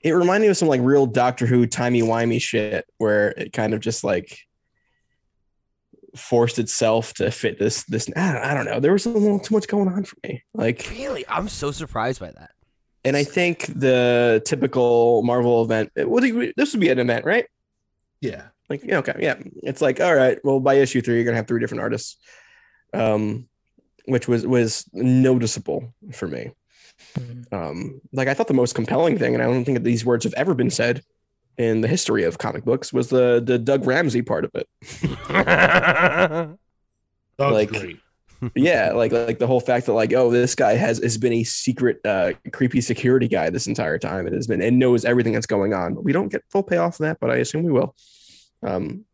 it 0.04 0.12
reminded 0.12 0.46
me 0.46 0.50
of 0.50 0.58
some 0.58 0.68
like 0.68 0.82
real 0.82 1.06
Doctor 1.06 1.46
Who 1.46 1.66
timey 1.66 2.02
wimey 2.02 2.42
shit 2.42 2.86
where 2.98 3.30
it 3.30 3.54
kind 3.54 3.74
of 3.74 3.80
just 3.80 4.04
like 4.04 4.38
forced 6.16 6.60
itself 6.60 7.14
to 7.16 7.32
fit 7.32 7.58
this 7.58 7.86
this 7.86 8.10
I 8.16 8.34
don't, 8.34 8.44
I 8.44 8.54
don't 8.54 8.66
know. 8.66 8.80
There 8.80 8.94
was 8.94 9.06
a 9.06 9.10
little 9.10 9.40
too 9.40 9.56
much 9.56 9.68
going 9.68 9.88
on 9.88 10.04
for 10.04 10.18
me. 10.24 10.44
Like 10.54 10.88
really? 10.92 11.26
I'm 11.28 11.48
so 11.48 11.72
surprised 11.72 12.20
by 12.20 12.32
that. 12.32 12.52
and 13.06 13.16
I 13.16 13.24
think 13.24 13.66
the 13.68 14.42
typical 14.46 15.24
Marvel 15.24 15.64
event 15.64 15.92
what 15.96 16.24
you, 16.24 16.54
this 16.58 16.74
would 16.74 16.82
be 16.82 16.90
an 16.90 17.00
event, 17.00 17.26
right? 17.26 17.46
Yeah. 18.22 18.48
Like 18.70 18.84
yeah, 18.84 18.98
okay, 19.00 19.16
yeah. 19.20 19.36
It's 19.64 19.82
like 19.82 20.02
all 20.02 20.14
right, 20.14 20.38
well 20.44 20.60
by 20.60 20.76
issue 20.76 21.02
3 21.02 21.16
you're 21.16 21.24
going 21.24 21.34
to 21.34 21.38
have 21.38 21.48
three 21.48 21.60
different 21.60 21.82
artists. 21.82 22.18
Um 22.94 23.48
which 24.06 24.28
was 24.28 24.46
was 24.46 24.86
noticeable 24.92 25.94
for 26.12 26.28
me. 26.28 26.52
Mhm. 27.18 27.54
um, 27.54 28.02
like 28.12 28.28
I 28.28 28.34
thought 28.34 28.48
the 28.48 28.54
most 28.54 28.76
compelling 28.76 29.18
thing, 29.18 29.34
and 29.34 29.44
I 29.44 29.46
don't 29.48 29.64
think 29.66 29.78
that 29.78 29.84
these 29.84 30.06
words 30.06 30.24
have 30.24 30.34
ever 30.34 30.54
been 30.54 30.70
said 30.70 31.04
in 31.58 31.82
the 31.82 31.88
history 31.88 32.24
of 32.24 32.38
comic 32.40 32.66
books, 32.66 32.92
was 32.92 33.10
the 33.10 33.42
the 33.46 33.58
Doug 33.60 33.86
Ramsey 33.86 34.22
part 34.22 34.46
of 34.46 34.52
it. 34.56 34.68
That 37.40 37.48
Like- 37.52 37.70
great. 37.70 37.98
yeah, 38.56 38.92
like 38.92 39.12
like 39.12 39.40
the 39.40 39.48
whole 39.48 39.60
fact 39.62 39.86
that 39.88 39.94
like 39.94 40.14
oh 40.14 40.30
this 40.30 40.54
guy 40.54 40.74
has 40.74 41.00
has 41.00 41.18
been 41.18 41.34
a 41.34 41.44
secret 41.44 42.00
uh, 42.06 42.34
creepy 42.52 42.82
security 42.82 43.28
guy 43.28 43.50
this 43.50 43.68
entire 43.68 43.98
time 43.98 44.26
and 44.28 44.36
has 44.36 44.48
been 44.48 44.62
and 44.62 44.78
knows 44.78 45.06
everything 45.06 45.34
that's 45.34 45.46
going 45.48 45.74
on. 45.74 45.96
We 46.04 46.12
don't 46.12 46.28
get 46.30 46.44
full 46.50 46.62
payoff 46.64 46.96
of 46.96 47.04
that, 47.06 47.20
but 47.22 47.30
I 47.32 47.38
assume 47.38 47.64
we 47.64 47.72
will. 47.72 47.96
Um, 48.62 49.06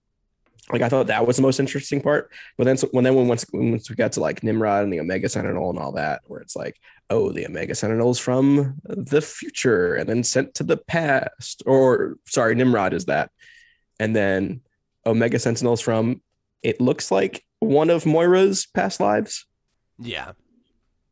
like 0.72 0.82
I 0.82 0.90
thought 0.90 1.08
that 1.08 1.26
was 1.26 1.36
the 1.36 1.42
most 1.42 1.60
interesting 1.60 2.02
part, 2.02 2.32
but 2.58 2.66
then 2.66 2.78
so, 2.78 2.88
when 2.92 3.04
then 3.04 3.16
when 3.16 3.28
once 3.28 3.46
once 3.54 3.90
we 3.90 3.96
got 3.96 4.12
to 4.14 4.20
like 4.20 4.44
Nimrod 4.44 4.84
and 4.84 4.94
the 4.94 5.00
Omega 5.00 5.28
Sentinel 5.28 5.70
and 5.70 5.80
all 5.80 5.94
that, 5.94 6.22
where 6.28 6.42
it's 6.42 6.56
like 6.56 6.80
oh 7.10 7.32
the 7.32 7.48
Omega 7.48 7.74
Sentinel's 7.74 8.20
from 8.20 8.80
the 8.84 9.22
future 9.22 9.96
and 9.96 10.08
then 10.08 10.24
sent 10.24 10.56
to 10.56 10.64
the 10.64 10.78
past, 10.78 11.64
or 11.66 12.18
sorry 12.28 12.56
Nimrod 12.56 12.94
is 12.94 13.06
that, 13.06 13.32
and 14.00 14.16
then 14.16 14.62
Omega 15.06 15.40
Sentinel's 15.40 15.82
from 15.82 16.22
it 16.62 16.80
looks 16.80 17.10
like 17.10 17.44
one 17.60 17.90
of 17.90 18.06
Moira's 18.06 18.68
past 18.68 19.00
lives. 19.00 19.46
Yeah. 19.98 20.32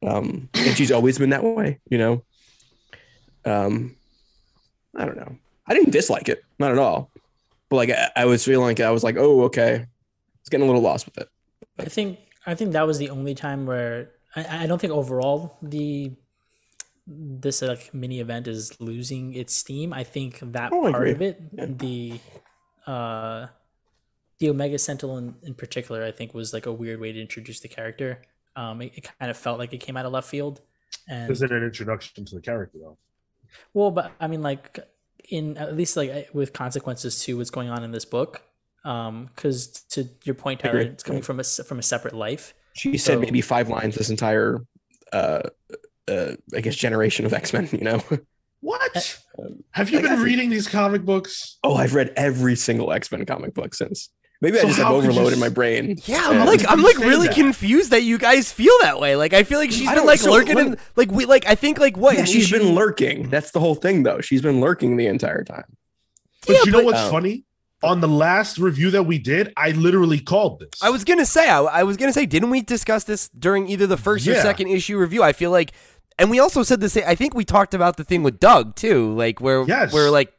um 0.06 0.50
and 0.54 0.78
she's 0.78 0.92
always 0.92 1.18
been 1.18 1.32
that 1.32 1.44
way 1.44 1.80
you 1.90 1.98
know? 1.98 2.24
Um 3.44 3.96
i 4.96 5.06
don't 5.06 5.18
know. 5.18 5.36
I 5.68 5.74
didn't 5.74 5.92
dislike 5.92 6.30
it 6.30 6.44
not 6.60 6.72
at 6.72 6.78
all 6.78 7.10
but 7.70 7.76
like 7.78 7.90
i, 7.90 8.10
I 8.16 8.26
was 8.26 8.44
feeling 8.46 8.66
like 8.66 8.80
i 8.80 8.92
was 8.92 9.04
like 9.04 9.18
oh 9.18 9.44
okay 9.44 9.86
it's 10.40 10.50
getting 10.50 10.64
a 10.64 10.68
little 10.68 10.82
lost 10.82 11.06
with 11.06 11.18
it 11.18 11.30
I 11.80 11.86
think 11.86 12.18
I 12.46 12.56
think 12.56 12.72
that 12.74 12.88
was 12.88 12.98
the 12.98 13.10
only 13.12 13.36
time 13.36 13.66
where 13.68 14.12
I, 14.36 14.64
I 14.64 14.68
don't 14.68 14.80
think 14.82 14.94
overall 14.94 15.58
the 15.62 16.12
this 17.06 17.62
like 17.62 17.94
mini 17.94 18.20
event 18.20 18.48
is 18.48 18.80
losing 18.82 19.34
its 19.34 19.54
steam. 19.56 19.94
I 19.94 20.04
think 20.04 20.40
that 20.54 20.72
Oh, 20.74 20.92
part 20.92 21.08
of 21.08 21.22
it, 21.22 21.40
Yeah. 21.54 21.66
the 21.70 22.20
uh 22.88 23.48
the 24.40 24.50
Omega 24.50 24.78
Sentinel 24.78 25.18
in, 25.18 25.36
in 25.44 25.54
particular, 25.54 26.04
I 26.04 26.12
think 26.12 26.34
was 26.34 26.54
like 26.54 26.66
a 26.66 26.74
weird 26.74 27.00
way 27.00 27.12
to 27.12 27.22
introduce 27.22 27.60
the 27.60 27.68
character. 27.68 28.22
Um, 28.56 28.82
it, 28.82 28.94
it 28.96 29.10
kind 29.20 29.30
of 29.32 29.38
felt 29.38 29.60
like 29.60 29.74
it 29.74 29.80
came 29.80 29.98
out 29.98 30.06
of 30.06 30.12
left 30.12 30.28
field, 30.30 30.62
and 31.08 31.30
Isn't 31.32 31.52
an 31.52 31.64
introduction 31.64 32.26
to 32.26 32.36
the 32.36 32.42
character 32.42 32.78
though? 32.80 32.98
well, 33.74 33.92
but 33.92 34.12
I 34.20 34.28
mean, 34.28 34.42
like 34.42 34.80
in 35.30 35.58
at 35.58 35.76
least 35.76 35.98
like 35.98 36.30
with 36.34 36.54
consequences 36.54 37.22
to 37.24 37.38
what's 37.38 37.50
going 37.50 37.70
on 37.70 37.84
in 37.84 37.92
this 37.92 38.06
book. 38.06 38.42
Um, 38.86 39.30
because 39.36 39.68
to 39.92 40.08
your 40.24 40.36
point, 40.36 40.62
Tyler, 40.62 40.80
it's 40.80 41.04
coming 41.04 41.22
from 41.22 41.40
a 41.40 41.44
from 41.44 41.80
a 41.80 41.84
separate 41.84 42.14
life. 42.14 42.54
she 42.74 42.98
said 42.98 43.20
maybe 43.20 43.42
five 43.42 43.68
lines 43.70 43.96
this 43.96 44.10
entire 44.10 44.60
uh 45.14 45.42
uh 46.10 46.32
i 46.56 46.60
guess 46.62 46.76
generation 46.76 47.26
of 47.26 47.34
x-men 47.34 47.68
you 47.72 47.80
know 47.80 48.02
What? 48.60 49.20
Um, 49.40 49.64
Have 49.72 49.90
you 49.90 49.98
like, 49.98 50.04
been 50.04 50.12
I 50.14 50.16
think- 50.16 50.26
reading 50.26 50.50
these 50.50 50.68
comic 50.68 51.04
books? 51.04 51.58
oh 51.64 51.76
i've 51.76 51.96
read 51.96 52.12
every 52.18 52.56
single 52.56 52.92
x-men 52.92 53.26
comic 53.26 53.54
book 53.54 53.74
since 53.74 54.10
Maybe 54.40 54.58
So 54.58 54.64
I 54.64 54.68
just 54.68 54.78
have 54.78 54.88
how 54.88 55.02
could 55.02 55.10
overload 55.10 55.34
in 55.34 55.40
my 55.40 55.50
brain. 55.50 55.98
Yeah, 56.06 56.22
I'm 56.30 56.46
like 56.46 56.62
I'm 56.70 56.82
like 56.84 56.98
really 57.00 57.28
that? 57.28 57.36
confused 57.36 57.90
that 57.92 58.04
you 58.04 58.18
guys 58.20 58.52
feel 58.52 58.74
that 58.82 59.00
way. 59.00 59.16
Like 59.16 59.34
I 59.34 59.44
feel 59.44 59.58
like 59.60 59.72
she's 59.72 59.90
been 59.90 60.06
like 60.06 60.20
so 60.20 60.32
lurking 60.32 60.56
let 60.56 60.68
in 60.68 60.78
like 60.96 61.12
we 61.12 61.26
like 61.26 61.48
I 61.48 61.56
think 61.56 61.80
like 61.80 61.98
what 61.98 62.14
Yeah, 62.14 62.20
in 62.22 62.26
she's 62.28 62.44
issue- 62.46 62.60
been 62.60 62.76
lurking. 62.76 63.30
That's 63.30 63.52
the 63.52 63.60
whole 63.60 63.76
thing, 63.76 64.04
though. 64.04 64.22
She's 64.22 64.42
been 64.44 64.62
lurking 64.62 64.96
the 64.98 65.08
entire 65.08 65.44
time. 65.44 65.64
But 66.46 66.54
Yeah, 66.58 66.60
you 66.66 66.72
know 66.72 66.78
but- 66.80 66.86
what's 66.86 67.00
Oh. 67.02 67.10
funny? 67.12 67.44
On 67.84 68.02
the 68.02 68.08
last 68.08 68.58
review 68.58 68.90
that 68.92 69.04
we 69.04 69.20
did, 69.20 69.54
I 69.56 69.70
literally 69.72 70.20
called 70.20 70.60
this. 70.60 70.82
I 70.82 70.90
was 70.90 71.04
gonna 71.04 71.28
say 71.28 71.48
I, 71.48 71.60
I 71.62 71.84
was 71.84 71.96
gonna 71.96 72.12
say 72.14 72.26
didn't 72.26 72.50
we 72.50 72.62
discuss 72.62 73.04
this 73.04 73.30
during 73.30 73.68
either 73.70 73.86
the 73.86 73.98
first 73.98 74.28
or 74.28 74.34
second 74.36 74.68
issue 74.70 74.98
review? 74.98 75.22
I 75.22 75.32
feel 75.32 75.52
like, 75.52 75.74
and 76.18 76.32
we 76.32 76.40
also 76.40 76.64
said 76.64 76.80
the 76.80 76.90
same. 76.90 77.04
I 77.06 77.14
think 77.14 77.36
we 77.36 77.46
talked 77.46 77.76
about 77.76 77.98
the 77.98 78.04
thing 78.04 78.24
with 78.24 78.40
Doug 78.40 78.76
too, 78.76 79.14
like 79.14 79.40
where 79.42 79.64
Yes. 79.64 79.94
where 79.94 80.10
like 80.10 80.34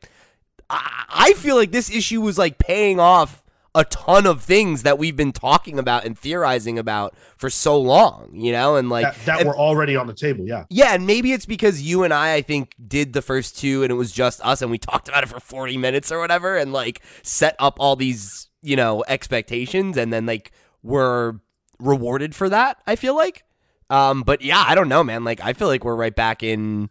I, 0.69 1.05
I 1.09 1.33
feel 1.35 1.55
like 1.55 1.71
this 1.71 1.91
issue 1.91 2.21
was 2.21 2.39
like 2.39 2.59
paying 2.59 2.99
off 2.99 3.45
a 3.75 3.85
ton 3.85 4.27
of 4.27 4.43
things 4.43 4.83
that 4.83 4.99
we've 4.99 5.17
been 5.17 5.33
talking 5.33 5.79
about 5.79 6.05
and 6.05 6.19
theorizing 6.19 6.79
about 6.79 7.15
for 7.37 7.51
so 7.51 7.79
long, 7.81 8.31
you 8.33 8.51
know, 8.51 8.77
and 8.77 8.89
like 8.89 9.05
that, 9.05 9.25
that 9.27 9.41
and- 9.41 9.49
were 9.49 9.57
already 9.57 9.95
on 9.95 10.07
the 10.07 10.15
table. 10.15 10.47
Yeah. 10.47 10.65
Yeah, 10.71 10.95
and 10.95 11.07
maybe 11.07 11.33
it's 11.33 11.47
because 11.47 11.83
you 11.83 12.03
and 12.03 12.13
I, 12.13 12.35
I 12.35 12.43
think, 12.43 12.75
did 12.87 13.13
the 13.13 13.23
first 13.23 13.59
two 13.59 13.83
and 13.83 13.93
it 13.93 13.95
was 13.95 14.11
just 14.11 14.41
us 14.45 14.63
and 14.63 14.71
we 14.71 14.79
talked 14.79 15.09
about 15.09 15.23
it 15.23 15.29
for 15.29 15.39
40 15.39 15.77
minutes 15.77 16.11
or 16.11 16.19
whatever 16.19 16.57
and 16.57 16.73
like 16.73 17.03
set 17.23 17.55
up 17.59 17.77
all 17.79 17.95
these, 17.95 18.49
you 18.63 18.75
know, 18.75 19.05
expectations 19.07 19.97
and 19.97 20.13
then 20.13 20.27
like 20.27 20.51
were 20.83 21.41
rewarded 21.79 22.35
for 22.35 22.49
that, 22.49 22.79
I 22.87 22.97
feel 22.97 23.15
like. 23.15 23.45
Um, 23.91 24.23
but 24.23 24.43
yeah, 24.43 24.65
I 24.67 24.75
don't 24.75 24.89
know, 24.89 25.05
man. 25.05 25.25
Like, 25.25 25.41
I 25.43 25.53
feel 25.53 25.69
like 25.69 25.85
we're 25.85 25.95
right 25.97 26.15
back 26.15 26.43
in 26.43 26.91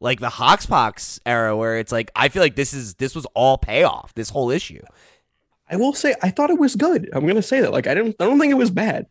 like 0.00 0.20
the 0.20 0.28
Hoxpox 0.28 1.20
era 1.24 1.56
where 1.56 1.78
it's 1.78 1.92
like, 1.92 2.10
I 2.16 2.28
feel 2.28 2.42
like 2.42 2.56
this 2.56 2.72
is, 2.74 2.94
this 2.94 3.14
was 3.14 3.24
all 3.34 3.56
payoff, 3.56 4.12
this 4.14 4.30
whole 4.30 4.50
issue. 4.50 4.82
I 5.72 5.76
will 5.76 5.94
say 5.94 6.14
I 6.22 6.30
thought 6.30 6.50
it 6.50 6.58
was 6.58 6.76
good. 6.76 7.08
I'm 7.12 7.26
gonna 7.26 7.42
say 7.42 7.60
that. 7.62 7.72
Like 7.72 7.86
I 7.86 7.94
don't 7.94 8.14
I 8.20 8.24
don't 8.26 8.38
think 8.38 8.50
it 8.50 8.54
was 8.56 8.70
bad. 8.70 9.06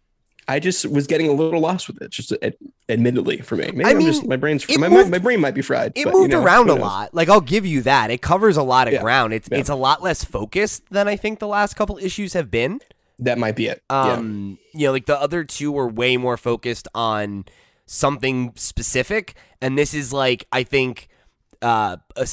I 0.47 0.59
just 0.59 0.85
was 0.89 1.07
getting 1.07 1.27
a 1.29 1.33
little 1.33 1.59
lost 1.59 1.87
with 1.87 2.01
it. 2.01 2.09
Just 2.11 2.33
ad- 2.41 2.55
admittedly 2.89 3.37
for 3.41 3.55
me. 3.55 3.71
Maybe 3.71 3.85
I 3.85 3.93
mean, 3.93 4.07
just 4.07 4.25
my 4.27 4.35
brain's 4.35 4.67
my, 4.77 4.89
moved- 4.89 5.09
my 5.11 5.17
brain 5.19 5.39
might 5.39 5.53
be 5.53 5.61
fried. 5.61 5.93
It 5.95 6.05
but, 6.05 6.13
you 6.13 6.19
moved 6.21 6.31
know, 6.31 6.43
around 6.43 6.69
a 6.69 6.75
lot. 6.75 7.13
Like 7.13 7.29
I'll 7.29 7.41
give 7.41 7.65
you 7.65 7.81
that. 7.83 8.11
It 8.11 8.21
covers 8.21 8.57
a 8.57 8.63
lot 8.63 8.87
of 8.87 8.93
Yeah. 8.93 9.01
ground. 9.01 9.33
It's 9.33 9.47
Yeah. 9.51 9.59
it's 9.59 9.69
a 9.69 9.75
lot 9.75 10.01
less 10.03 10.23
focused 10.23 10.83
than 10.91 11.07
I 11.07 11.15
think 11.15 11.39
the 11.39 11.47
last 11.47 11.75
couple 11.75 11.97
issues 11.97 12.33
have 12.33 12.51
been. 12.51 12.79
That 13.19 13.37
might 13.37 13.55
be 13.55 13.67
it. 13.67 13.83
yeah. 13.89 14.13
Um, 14.13 14.57
you 14.73 14.87
know, 14.87 14.91
like 14.91 15.05
the 15.05 15.19
other 15.19 15.43
two 15.43 15.71
were 15.71 15.87
way 15.87 16.17
more 16.17 16.37
focused 16.37 16.87
on 16.95 17.45
something 17.85 18.51
specific, 18.55 19.35
and 19.61 19.77
this 19.77 19.93
is 19.93 20.11
like 20.11 20.47
I 20.51 20.63
think 20.63 21.07
uh, 21.61 21.97
a 22.15 22.27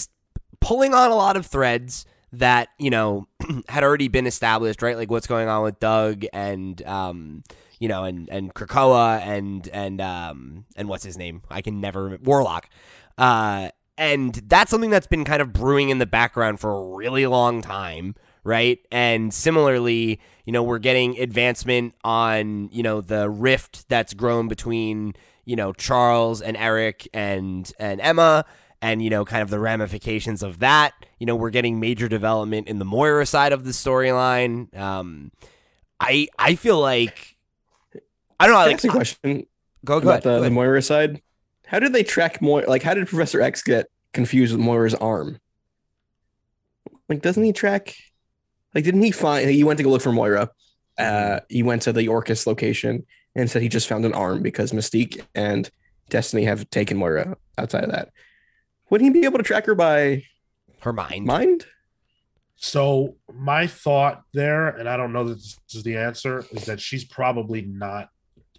pulling 0.61 0.95
on 0.95 1.11
a 1.11 1.15
lot 1.15 1.37
of 1.37 1.47
threads 1.47 2.07
that 2.33 2.69
you 2.79 2.91
know 2.91 3.27
had 3.69 3.85
already 3.85 4.09
been 4.09 4.27
established, 4.27 4.83
right? 4.83 4.97
Like 4.97 5.11
what's 5.11 5.27
going 5.27 5.49
on 5.49 5.63
with 5.63 5.81
Doug 5.81 6.25
and 6.33 6.81
um, 6.87 7.43
you 7.79 7.89
know, 7.89 8.05
and 8.05 8.29
and 8.29 8.55
Krakoa 8.55 9.21
and 9.21 9.69
and 9.69 10.01
um 10.01 10.65
and 10.77 10.89
what's 10.89 11.05
his 11.05 11.17
name? 11.17 11.43
I 11.51 11.63
can 11.63 11.81
never 11.81 12.05
remember. 12.05 12.25
Warlock. 12.25 12.69
Uh, 13.17 13.71
and 13.97 14.35
that's 14.35 14.71
something 14.71 14.91
that's 14.91 15.09
been 15.09 15.25
kind 15.25 15.43
of 15.43 15.53
brewing 15.53 15.91
in 15.91 15.99
the 15.99 16.07
background 16.07 16.61
for 16.61 16.73
a 16.73 16.97
really 16.97 17.27
long 17.27 17.63
time, 17.63 18.15
right? 18.45 18.79
And 18.93 19.35
similarly, 19.35 20.21
you 20.45 20.53
know, 20.53 20.63
we're 20.63 20.79
getting 20.79 21.19
advancement 21.19 21.95
on, 22.05 22.69
you 22.71 22.85
know, 22.85 23.01
the 23.01 23.29
rift 23.29 23.89
that's 23.89 24.15
grown 24.15 24.47
between, 24.47 25.15
you 25.45 25.57
know, 25.57 25.73
Charles 25.73 26.41
and 26.41 26.57
Eric 26.57 27.09
and 27.13 27.71
and 27.81 28.01
Emma 28.01 28.45
and 28.81 29.03
you 29.03 29.11
know, 29.11 29.25
kind 29.25 29.43
of 29.43 29.51
the 29.51 29.59
ramifications 29.59 30.43
of 30.43 30.61
that. 30.61 30.93
You 31.19 31.27
know, 31.27 31.37
we're 31.37 31.51
getting 31.51 31.81
major 31.81 32.09
development 32.09 32.69
in 32.69 32.79
the 32.79 32.85
Moira 32.85 33.27
side 33.27 33.53
of 33.53 33.65
the 33.65 33.73
storyline. 33.73 34.77
Um 34.77 35.33
I 36.01 36.29
I 36.39 36.55
feel 36.55 36.81
like 36.81 37.37
I 38.41 38.47
don't 38.47 38.55
know, 38.55 38.71
like 38.71 38.85
a 38.85 38.89
question 38.89 39.47
go 39.85 40.01
go 40.01 40.09
about 40.09 40.11
ahead. 40.11 40.23
the, 40.23 40.39
go 40.39 40.45
the. 40.45 40.51
Moira 40.51 40.83
side. 40.83 41.23
How 41.67 41.79
did 41.79 41.93
they 41.93 42.03
track 42.05 42.41
Moira? 42.41 42.69
Like, 42.69 42.83
how 42.83 42.95
did 42.95 43.09
Professor 43.09 43.41
X 43.41 43.63
get 43.63 43.87
confused 44.13 44.57
with 44.57 44.65
Moira's 44.65 44.95
arm? 44.95 45.39
Like, 47.09 47.23
doesn't 47.23 47.43
he 47.43 47.53
track? 47.53 47.95
Like, 48.75 48.85
didn't 48.85 49.03
he 49.03 49.11
find? 49.11 49.49
He 49.51 49.65
went 49.65 49.79
to 49.79 49.85
go 49.85 49.91
look 49.91 50.03
for 50.03 50.13
Moira. 50.13 50.51
Uh, 50.99 51.41
he 51.49 51.63
went 51.63 51.83
to 51.83 51.93
the 51.93 52.09
Orchis 52.09 52.47
location 52.47 53.07
and 53.35 53.51
said 53.51 53.63
he 53.63 53.69
just 53.69 53.89
found 53.89 54.05
an 54.05 54.15
arm 54.15 54.43
because 54.43 54.73
Mystique 54.73 55.21
and 55.35 55.71
Destiny 56.11 56.45
have 56.45 56.69
taken 56.71 56.97
Moira 56.97 57.37
outside 57.57 57.85
of 57.85 57.91
that. 57.91 58.11
Wouldn't 58.91 59.15
he 59.15 59.21
be 59.21 59.27
able 59.27 59.39
to 59.39 59.45
track 59.45 59.67
her 59.67 59.75
by 59.75 60.25
Her 60.81 60.93
mind. 60.93 61.27
mind? 61.27 61.67
So 62.57 63.17
my 63.33 63.67
thought 63.67 64.23
there, 64.35 64.69
and 64.69 64.89
I 64.89 64.97
don't 64.97 65.13
know 65.13 65.25
that 65.25 65.35
this 65.35 65.59
is 65.75 65.83
the 65.85 65.97
answer, 65.97 66.45
is 66.51 66.65
that 66.67 66.81
she's 66.81 67.05
probably 67.05 67.63
not 67.63 68.09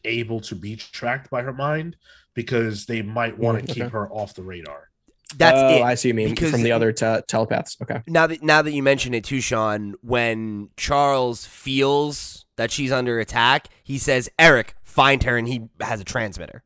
able 0.06 0.40
to 0.42 0.56
be 0.56 0.78
tracked 0.78 1.30
by 1.30 1.42
her 1.42 1.52
mind 1.54 1.98
because 2.34 2.86
they 2.86 3.02
might 3.02 3.38
want 3.38 3.58
Mm, 3.64 3.68
to 3.68 3.74
keep 3.74 3.90
her 3.92 4.10
off 4.10 4.34
the 4.36 4.44
radar. 4.44 4.90
That's 5.38 5.58
oh, 5.60 5.76
it. 5.76 5.82
I 5.84 5.96
see. 5.96 6.08
You 6.08 6.14
mean 6.14 6.30
Because 6.30 6.52
from 6.52 6.64
the 6.64 6.72
other 6.72 6.92
te- 6.94 7.22
telepaths? 7.28 7.78
Okay. 7.84 8.02
now 8.08 8.26
that 8.28 8.42
now 8.42 8.62
that 8.62 8.72
you 8.72 8.82
mention 8.82 9.14
it 9.14 9.24
too, 9.26 9.42
Sean, 9.42 9.96
when 10.02 10.70
Charles 10.78 11.46
feels 11.46 12.46
that 12.56 12.72
she's 12.72 12.92
under 12.92 13.20
attack, 13.20 13.68
he 13.84 13.98
says, 14.00 14.28
"Eric, 14.40 14.76
find 14.84 15.22
her," 15.24 15.38
and 15.38 15.48
he 15.48 15.64
has 15.82 16.00
a 16.02 16.04
transmitter. 16.04 16.64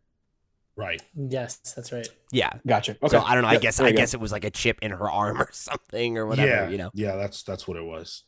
Right. 0.76 1.02
Yes, 1.16 1.58
that's 1.76 1.92
right. 1.92 2.08
Yeah. 2.32 2.52
Gotcha. 2.66 2.92
Okay. 2.94 3.08
So 3.10 3.20
I 3.22 3.34
don't 3.36 3.44
know. 3.44 3.50
I 3.50 3.58
guess 3.58 3.80
I 3.80 3.92
go. 3.92 3.98
guess 3.98 4.14
it 4.14 4.20
was 4.20 4.32
like 4.32 4.44
a 4.44 4.50
chip 4.50 4.80
in 4.82 4.92
her 4.92 5.10
arm 5.10 5.40
or 5.42 5.50
something 5.54 6.18
or 6.18 6.26
whatever. 6.26 6.48
yeah. 6.50 6.70
You 6.70 6.78
know. 6.78 6.90
Yeah, 6.94 7.16
that's 7.16 7.44
that's 7.44 7.68
what 7.68 7.78
it 7.78 7.84
was. 7.84 8.24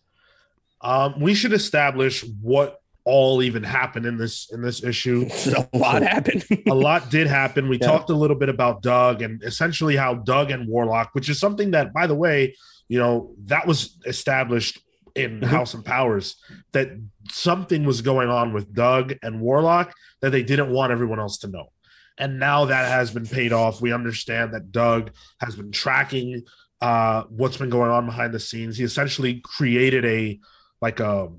Um, 0.82 1.20
we 1.20 1.34
should 1.34 1.54
establish 1.54 2.24
what 2.42 2.80
all 3.04 3.42
even 3.44 3.64
happened 3.64 4.06
in 4.06 4.18
this 4.18 4.52
in 4.52 4.62
this 4.62 4.84
issue. 4.84 5.28
a 5.74 5.78
lot 5.78 6.02
happened. 6.04 6.46
a 6.68 6.74
lot 6.76 7.10
did 7.10 7.28
happen. 7.28 7.68
We 7.70 7.78
Yeah. 7.82 7.88
talked 7.88 8.10
a 8.12 8.16
little 8.16 8.36
bit 8.38 8.50
about 8.50 8.82
Doug 8.84 9.22
and 9.24 9.42
essentially 9.44 9.96
how 9.96 10.16
Doug 10.16 10.52
and 10.52 10.68
Warlock, 10.68 11.10
which 11.14 11.30
is 11.30 11.40
something 11.40 11.72
that, 11.72 11.94
by 11.94 12.06
the 12.08 12.16
way, 12.16 12.56
you 12.88 13.00
know, 13.00 13.34
that 13.46 13.66
was 13.66 13.98
established 14.06 14.80
in 15.16 15.40
Mhm. 15.40 15.46
House 15.46 15.74
and 15.74 15.84
Powers 15.86 16.36
that 16.74 16.90
something 17.32 17.86
was 17.86 18.02
going 18.02 18.30
on 18.30 18.54
with 18.54 18.74
Doug 18.74 19.14
and 19.24 19.40
Warlock 19.42 19.94
that 20.22 20.32
they 20.32 20.44
didn't 20.44 20.72
want 20.72 20.92
everyone 20.92 21.20
else 21.20 21.38
to 21.40 21.48
know. 21.48 21.72
And 22.18 22.40
now 22.40 22.66
that 22.66 22.90
has 22.90 23.12
been 23.12 23.26
paid 23.26 23.52
off. 23.52 23.82
We 23.82 23.92
understand 23.92 24.54
that 24.54 24.72
Doug 24.72 25.12
has 25.42 25.56
been 25.56 25.72
tracking 25.72 26.44
uh, 26.82 27.24
what's 27.30 27.58
been 27.58 27.70
going 27.70 27.92
on 27.92 28.06
behind 28.06 28.34
the 28.34 28.40
scenes. 28.40 28.78
He 28.78 28.84
essentially 28.84 29.42
created 29.44 30.06
a 30.06 30.40
like 30.82 31.00
a 31.00 31.30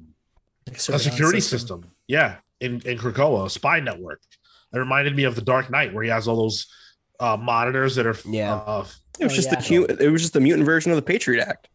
Like 0.66 0.76
a 0.76 0.98
security 0.98 1.40
system. 1.40 1.84
Yeah, 2.08 2.36
in 2.60 2.80
in 2.84 2.98
Krakoa, 2.98 3.46
a 3.46 3.50
spy 3.50 3.80
network. 3.80 4.20
It 4.74 4.78
reminded 4.78 5.16
me 5.16 5.24
of 5.24 5.34
the 5.34 5.40
Dark 5.42 5.70
Knight, 5.70 5.94
where 5.94 6.04
he 6.04 6.10
has 6.10 6.28
all 6.28 6.36
those 6.36 6.66
uh, 7.20 7.36
monitors 7.38 7.94
that 7.94 8.06
are 8.06 8.16
Yeah. 8.26 8.54
Uh, 8.54 8.84
It 9.18 9.24
was 9.24 9.32
Oh, 9.32 9.36
just 9.36 9.48
yeah. 9.50 9.60
the 9.60 9.66
hu- 9.66 10.04
it 10.06 10.10
was 10.10 10.20
just 10.20 10.34
the 10.34 10.40
mutant 10.40 10.66
version 10.66 10.90
of 10.92 10.96
the 10.96 11.02
Patriot 11.02 11.42
Act. 11.42 11.68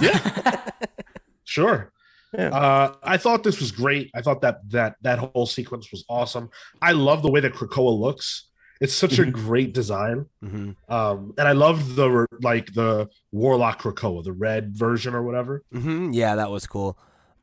Yeah, 0.00 0.70
sure. 1.44 1.92
Yeah. 2.36 2.48
Uh, 2.48 2.94
I 3.02 3.16
thought 3.18 3.42
this 3.44 3.60
was 3.60 3.70
great. 3.72 4.10
I 4.14 4.22
thought 4.22 4.40
that 4.40 4.60
that 4.70 4.96
that 5.02 5.18
whole 5.18 5.46
sequence 5.46 5.90
was 5.92 6.04
awesome. 6.08 6.48
I 6.80 6.92
love 6.92 7.22
the 7.22 7.30
way 7.30 7.40
that 7.40 7.52
Krakoa 7.52 7.98
looks. 7.98 8.48
It's 8.80 8.94
such 8.94 9.18
a 9.18 9.22
Mhm. 9.22 9.32
great 9.32 9.74
design. 9.74 10.26
hmm 10.42 10.70
Um, 10.88 11.34
and 11.38 11.46
I 11.46 11.52
love 11.52 11.94
the 11.94 12.26
like 12.40 12.72
the 12.74 13.08
Warlock 13.30 13.82
Krakoa, 13.82 14.24
the 14.24 14.32
red 14.32 14.74
version 14.76 15.14
or 15.14 15.22
whatever. 15.22 15.62
hmm 15.72 16.10
Yeah, 16.12 16.34
that 16.36 16.50
was 16.50 16.66
cool. 16.66 16.96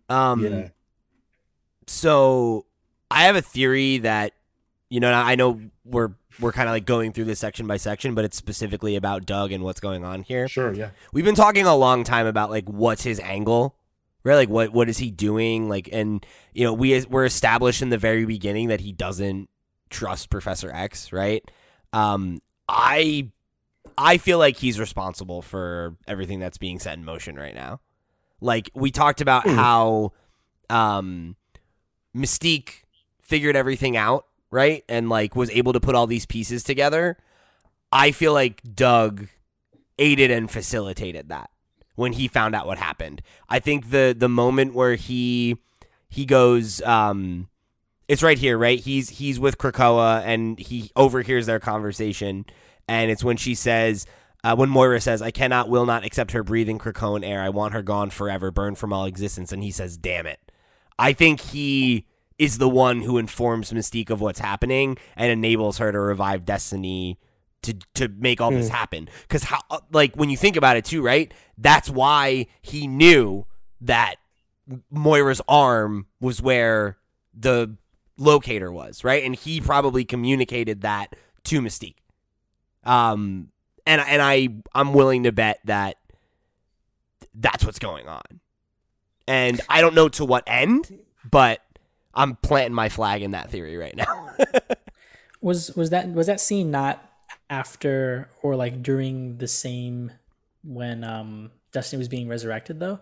Um, 0.09 0.43
yeah. 0.43 0.67
So 1.87 2.65
I 3.09 3.23
have 3.23 3.35
a 3.35 3.41
theory 3.41 3.99
that 3.99 4.33
you 4.89 4.99
know 4.99 5.11
I 5.13 5.35
know 5.35 5.59
we're 5.85 6.11
we're 6.39 6.51
kind 6.51 6.69
of 6.69 6.73
like 6.73 6.85
going 6.85 7.11
through 7.11 7.25
this 7.25 7.39
section 7.39 7.67
by 7.67 7.77
section, 7.77 8.15
but 8.15 8.23
it's 8.25 8.37
specifically 8.37 8.95
about 8.95 9.25
Doug 9.25 9.51
and 9.51 9.63
what's 9.63 9.79
going 9.79 10.03
on 10.05 10.21
here. 10.23 10.47
Sure. 10.47 10.73
Yeah. 10.73 10.91
We've 11.11 11.25
been 11.25 11.35
talking 11.35 11.65
a 11.65 11.75
long 11.75 12.03
time 12.03 12.25
about 12.27 12.49
like 12.49 12.67
what's 12.69 13.03
his 13.03 13.19
angle, 13.19 13.75
right? 14.23 14.35
Like 14.35 14.49
what 14.49 14.71
what 14.73 14.89
is 14.89 14.97
he 14.97 15.11
doing? 15.11 15.69
Like, 15.69 15.89
and 15.91 16.25
you 16.53 16.63
know 16.65 16.73
we 16.73 17.03
we're 17.05 17.25
established 17.25 17.81
in 17.81 17.89
the 17.89 17.97
very 17.97 18.25
beginning 18.25 18.67
that 18.69 18.81
he 18.81 18.91
doesn't 18.91 19.49
trust 19.89 20.29
Professor 20.29 20.71
X, 20.71 21.11
right? 21.11 21.43
Um, 21.93 22.41
I 22.67 23.29
I 23.97 24.17
feel 24.17 24.37
like 24.37 24.57
he's 24.57 24.79
responsible 24.79 25.41
for 25.41 25.95
everything 26.07 26.39
that's 26.39 26.57
being 26.57 26.79
set 26.79 26.97
in 26.97 27.03
motion 27.05 27.35
right 27.35 27.55
now. 27.55 27.79
Like 28.41 28.69
we 28.73 28.91
talked 28.91 29.21
about 29.21 29.43
Hmm. 29.43 29.55
how 29.55 30.11
um 30.69 31.35
Mystique 32.15 32.83
figured 33.21 33.55
everything 33.55 33.95
out, 33.97 34.25
right? 34.51 34.83
And 34.89 35.09
like 35.09 35.35
was 35.35 35.49
able 35.51 35.73
to 35.73 35.79
put 35.79 35.95
all 35.95 36.07
these 36.07 36.25
pieces 36.25 36.63
together. 36.63 37.17
I 37.91 38.11
feel 38.11 38.33
like 38.33 38.61
Doug 38.75 39.27
aided 39.97 40.31
and 40.31 40.49
facilitated 40.49 41.29
that 41.29 41.49
when 41.99 42.13
he 42.13 42.27
found 42.27 42.55
out 42.55 42.65
what 42.65 42.77
happened. 42.77 43.21
I 43.47 43.59
think 43.59 43.91
the 43.91 44.15
the 44.17 44.29
moment 44.29 44.73
where 44.73 44.95
he 44.95 45.57
he 46.09 46.25
goes 46.25 46.81
um 46.81 47.47
it's 48.07 48.23
right 48.23 48.39
here, 48.39 48.57
right? 48.57 48.79
He's 48.79 49.09
he's 49.19 49.39
with 49.39 49.57
Krakoa 49.57 50.23
and 50.25 50.57
he 50.57 50.89
overhears 50.95 51.45
their 51.45 51.59
conversation 51.59 52.45
and 52.87 53.11
it's 53.11 53.23
when 53.23 53.37
she 53.37 53.53
says 53.53 54.05
Uh, 54.41 54.55
when 54.55 54.69
Moira 54.69 55.01
says, 55.01 55.21
"I 55.21 55.31
cannot, 55.31 55.67
will 55.67 55.85
not 55.85 56.05
accept 56.05 56.31
her 56.31 56.43
breathing 56.43 56.79
Krakoan 56.79 57.25
air. 57.27 57.41
I 57.41 57.49
want 57.49 57.73
her 57.73 57.83
gone 57.83 58.09
forever, 58.09 58.51
burned 58.51 58.77
from 58.77 58.93
all 58.93 59.03
existence," 59.03 59.51
and 59.51 59.61
he 59.61 59.71
says, 59.71 59.97
"Damn 59.97 60.25
it." 60.25 60.39
I 60.97 61.11
think 61.11 61.41
he 61.41 62.05
is 62.37 62.57
the 62.57 62.69
one 62.69 63.01
who 63.01 63.17
informs 63.17 63.73
Mystique 63.73 64.09
of 64.09 64.21
what's 64.21 64.39
happening 64.39 64.97
and 65.17 65.29
enables 65.29 65.77
her 65.79 65.91
to 65.91 65.99
revive 65.99 66.45
Destiny 66.45 67.19
to 67.63 67.73
to 67.95 68.07
make 68.07 68.41
all 68.41 68.51
this 68.51 68.69
happen. 68.69 69.09
Because 69.23 69.43
how, 69.43 69.59
uh, 69.69 69.79
like, 69.91 70.15
when 70.15 70.29
you 70.29 70.37
think 70.37 70.55
about 70.55 70.77
it 70.77 70.85
too, 70.85 71.01
right? 71.01 71.33
That's 71.57 71.89
why 71.89 72.47
he 72.61 72.87
knew 72.87 73.45
that 73.81 74.15
Moira's 74.91 75.41
arm 75.47 76.07
was 76.19 76.41
where 76.41 76.97
the 77.33 77.75
locator 78.17 78.71
was, 78.71 79.03
right? 79.03 79.23
And 79.23 79.35
he 79.35 79.61
probably 79.61 80.05
communicated 80.05 80.81
that 80.81 81.15
to 81.45 81.61
Mystique. 81.61 81.95
Um, 82.83 83.49
and 83.85 84.01
and 84.01 84.21
I 84.21 84.49
I'm 84.73 84.93
willing 84.93 85.23
to 85.23 85.31
bet 85.31 85.59
that 85.65 85.97
that's 87.33 87.65
what's 87.65 87.79
going 87.79 88.07
on. 88.07 88.21
And 89.27 89.61
I 89.69 89.81
don't 89.81 89.95
know 89.95 90.09
to 90.09 90.25
what 90.25 90.43
end, 90.47 90.99
but 91.29 91.61
I'm 92.13 92.35
planting 92.37 92.73
my 92.73 92.89
flag 92.89 93.21
in 93.21 93.31
that 93.31 93.51
theory 93.51 93.77
right 93.77 93.95
now. 93.95 94.31
Was 95.41 95.73
was 95.73 95.89
that 95.91 96.11
was 96.11 96.27
that 96.27 96.41
scene 96.41 96.69
not 96.69 97.08
after 97.49 98.29
or 98.41 98.55
like 98.55 98.81
during 98.83 99.37
the 99.37 99.47
same 99.47 100.11
when 100.63 101.03
um 101.03 101.51
Destiny 101.71 101.97
was 101.99 102.07
being 102.07 102.27
resurrected 102.27 102.79
though? 102.79 102.99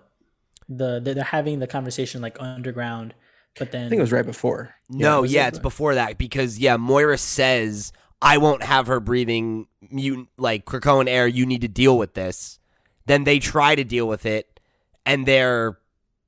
The 0.70 1.00
they're 1.02 1.24
having 1.24 1.60
the 1.60 1.68
conversation 1.68 2.22
like 2.22 2.38
underground, 2.42 3.14
but 3.58 3.72
then 3.72 3.86
I 3.86 3.90
think 3.90 4.00
it 4.00 4.02
was 4.02 4.12
right 4.12 4.26
before. 4.26 4.76
no, 4.90 5.22
was 5.22 5.34
yeah, 5.34 5.48
it's 5.48 5.60
before 5.60 5.96
that 5.96 6.18
because 6.18 6.60
yeah, 6.60 6.76
Moira 6.78 7.18
says 7.18 7.94
I 8.22 8.38
won't 8.38 8.64
have 8.64 8.88
her 8.88 9.00
breathing 9.00 9.68
mutant 9.90 10.30
like 10.38 10.66
Krakoan 10.66 11.08
air. 11.08 11.28
You 11.28 11.46
need 11.46 11.62
to 11.62 11.68
deal 11.68 11.98
with 11.98 12.16
this. 12.16 12.60
Then 13.06 13.24
they 13.24 13.40
try 13.40 13.76
to 13.76 13.86
deal 13.86 14.08
with 14.08 14.26
it, 14.26 14.60
and 15.06 15.26
they're 15.26 15.78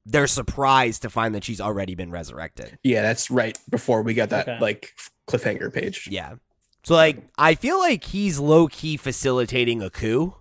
they're 0.05 0.27
surprised 0.27 1.01
to 1.01 1.09
find 1.09 1.35
that 1.35 1.43
she's 1.43 1.59
already 1.59 1.93
been 1.95 2.09
resurrected. 2.09 2.79
Yeah, 2.83 3.01
that's 3.01 3.29
right 3.29 3.57
before 3.69 4.01
we 4.01 4.13
got 4.13 4.29
that 4.29 4.47
Okay. 4.47 4.59
like 4.61 4.93
cliffhanger 5.27 5.73
page. 5.73 6.07
Yeah. 6.09 6.35
So 6.83 6.95
like 6.95 7.23
I 7.37 7.55
feel 7.55 7.77
like 7.79 8.03
he's 8.05 8.39
low 8.39 8.67
key 8.67 8.97
facilitating 8.97 9.81
a 9.81 9.89
coup. 9.89 10.35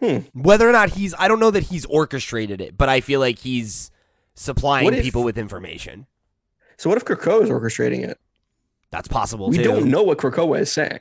Hmm. 0.00 0.18
Whether 0.34 0.68
or 0.68 0.72
not 0.72 0.90
he's 0.90 1.14
I 1.18 1.26
don't 1.28 1.40
know 1.40 1.50
that 1.50 1.64
he's 1.64 1.84
orchestrated 1.86 2.60
it, 2.60 2.76
but 2.76 2.88
I 2.88 3.00
feel 3.00 3.20
like 3.20 3.38
he's 3.38 3.90
supplying 4.34 4.92
if- 4.92 5.02
people 5.02 5.22
with 5.24 5.38
information. 5.38 6.06
So 6.78 6.90
what 6.90 6.98
if 6.98 7.04
Krakoa 7.06 7.42
is 7.42 7.48
orchestrating 7.50 8.06
it? 8.06 8.18
That's 8.90 9.08
possible 9.08 9.48
We 9.50 9.56
too. 9.58 9.64
don't 9.64 9.90
know 9.90 10.02
what 10.04 10.18
Krakoa 10.18 10.60
is 10.60 10.70
saying. 10.70 11.00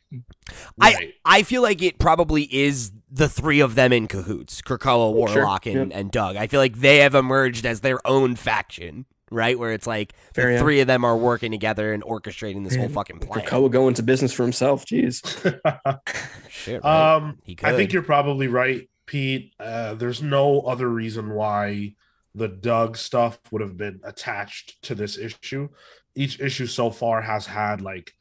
I 0.82 1.14
I 1.24 1.44
feel 1.44 1.62
like 1.62 1.82
it 1.84 2.00
probably 2.00 2.44
is 2.54 2.92
the 3.12 3.30
three 3.30 3.60
of 3.60 3.76
them 3.76 3.94
in 3.94 4.08
cahoots: 4.08 4.62
Krakoa, 4.62 5.12
Sure, 5.30 5.44
Warlock, 5.44 5.66
and, 5.68 5.76
yep. 5.76 5.88
and 6.00 6.12
Doug. 6.12 6.36
I 6.36 6.48
feel 6.48 6.60
like 6.60 6.78
they 6.78 6.98
have 6.98 7.14
emerged 7.14 7.66
as 7.66 7.82
their 7.82 8.06
own 8.08 8.36
faction, 8.36 9.06
right? 9.36 9.60
Where 9.60 9.74
it's 9.74 9.86
like 9.86 10.14
Fair, 10.34 10.48
the 10.48 10.54
yeah. 10.54 10.60
three 10.60 10.80
of 10.80 10.88
them 10.88 11.04
are 11.04 11.16
working 11.16 11.52
together 11.52 11.94
and 11.94 12.02
orchestrating 12.02 12.64
this 12.64 12.76
whole 12.76 12.86
Man, 12.86 12.94
fucking 12.94 13.20
plan. 13.20 13.46
Krakoa 13.46 13.70
go 13.70 13.88
into 13.88 14.02
business 14.02 14.32
for 14.34 14.44
himself. 14.44 14.86
Jeez. 14.86 15.22
Shit, 16.50 16.84
right? 16.84 17.16
um, 17.16 17.38
He 17.44 17.58
I 17.62 17.76
think 17.76 17.94
you're 17.94 18.02
probably 18.02 18.48
right, 18.48 18.90
Pete. 19.06 19.54
Uh, 19.60 19.94
there's 19.94 20.24
no 20.24 20.62
other 20.62 20.90
reason 20.90 21.30
why 21.30 21.94
the 22.34 22.48
Doug 22.48 22.98
stuff 22.98 23.40
would 23.52 23.62
have 23.62 23.78
been 23.78 24.00
attached 24.04 24.82
to 24.84 24.96
this 24.96 25.18
issue. 25.18 25.70
Each 26.16 26.40
issue 26.40 26.66
so 26.66 26.90
far 26.90 27.22
has 27.22 27.46
had 27.46 27.82
like 27.82 28.14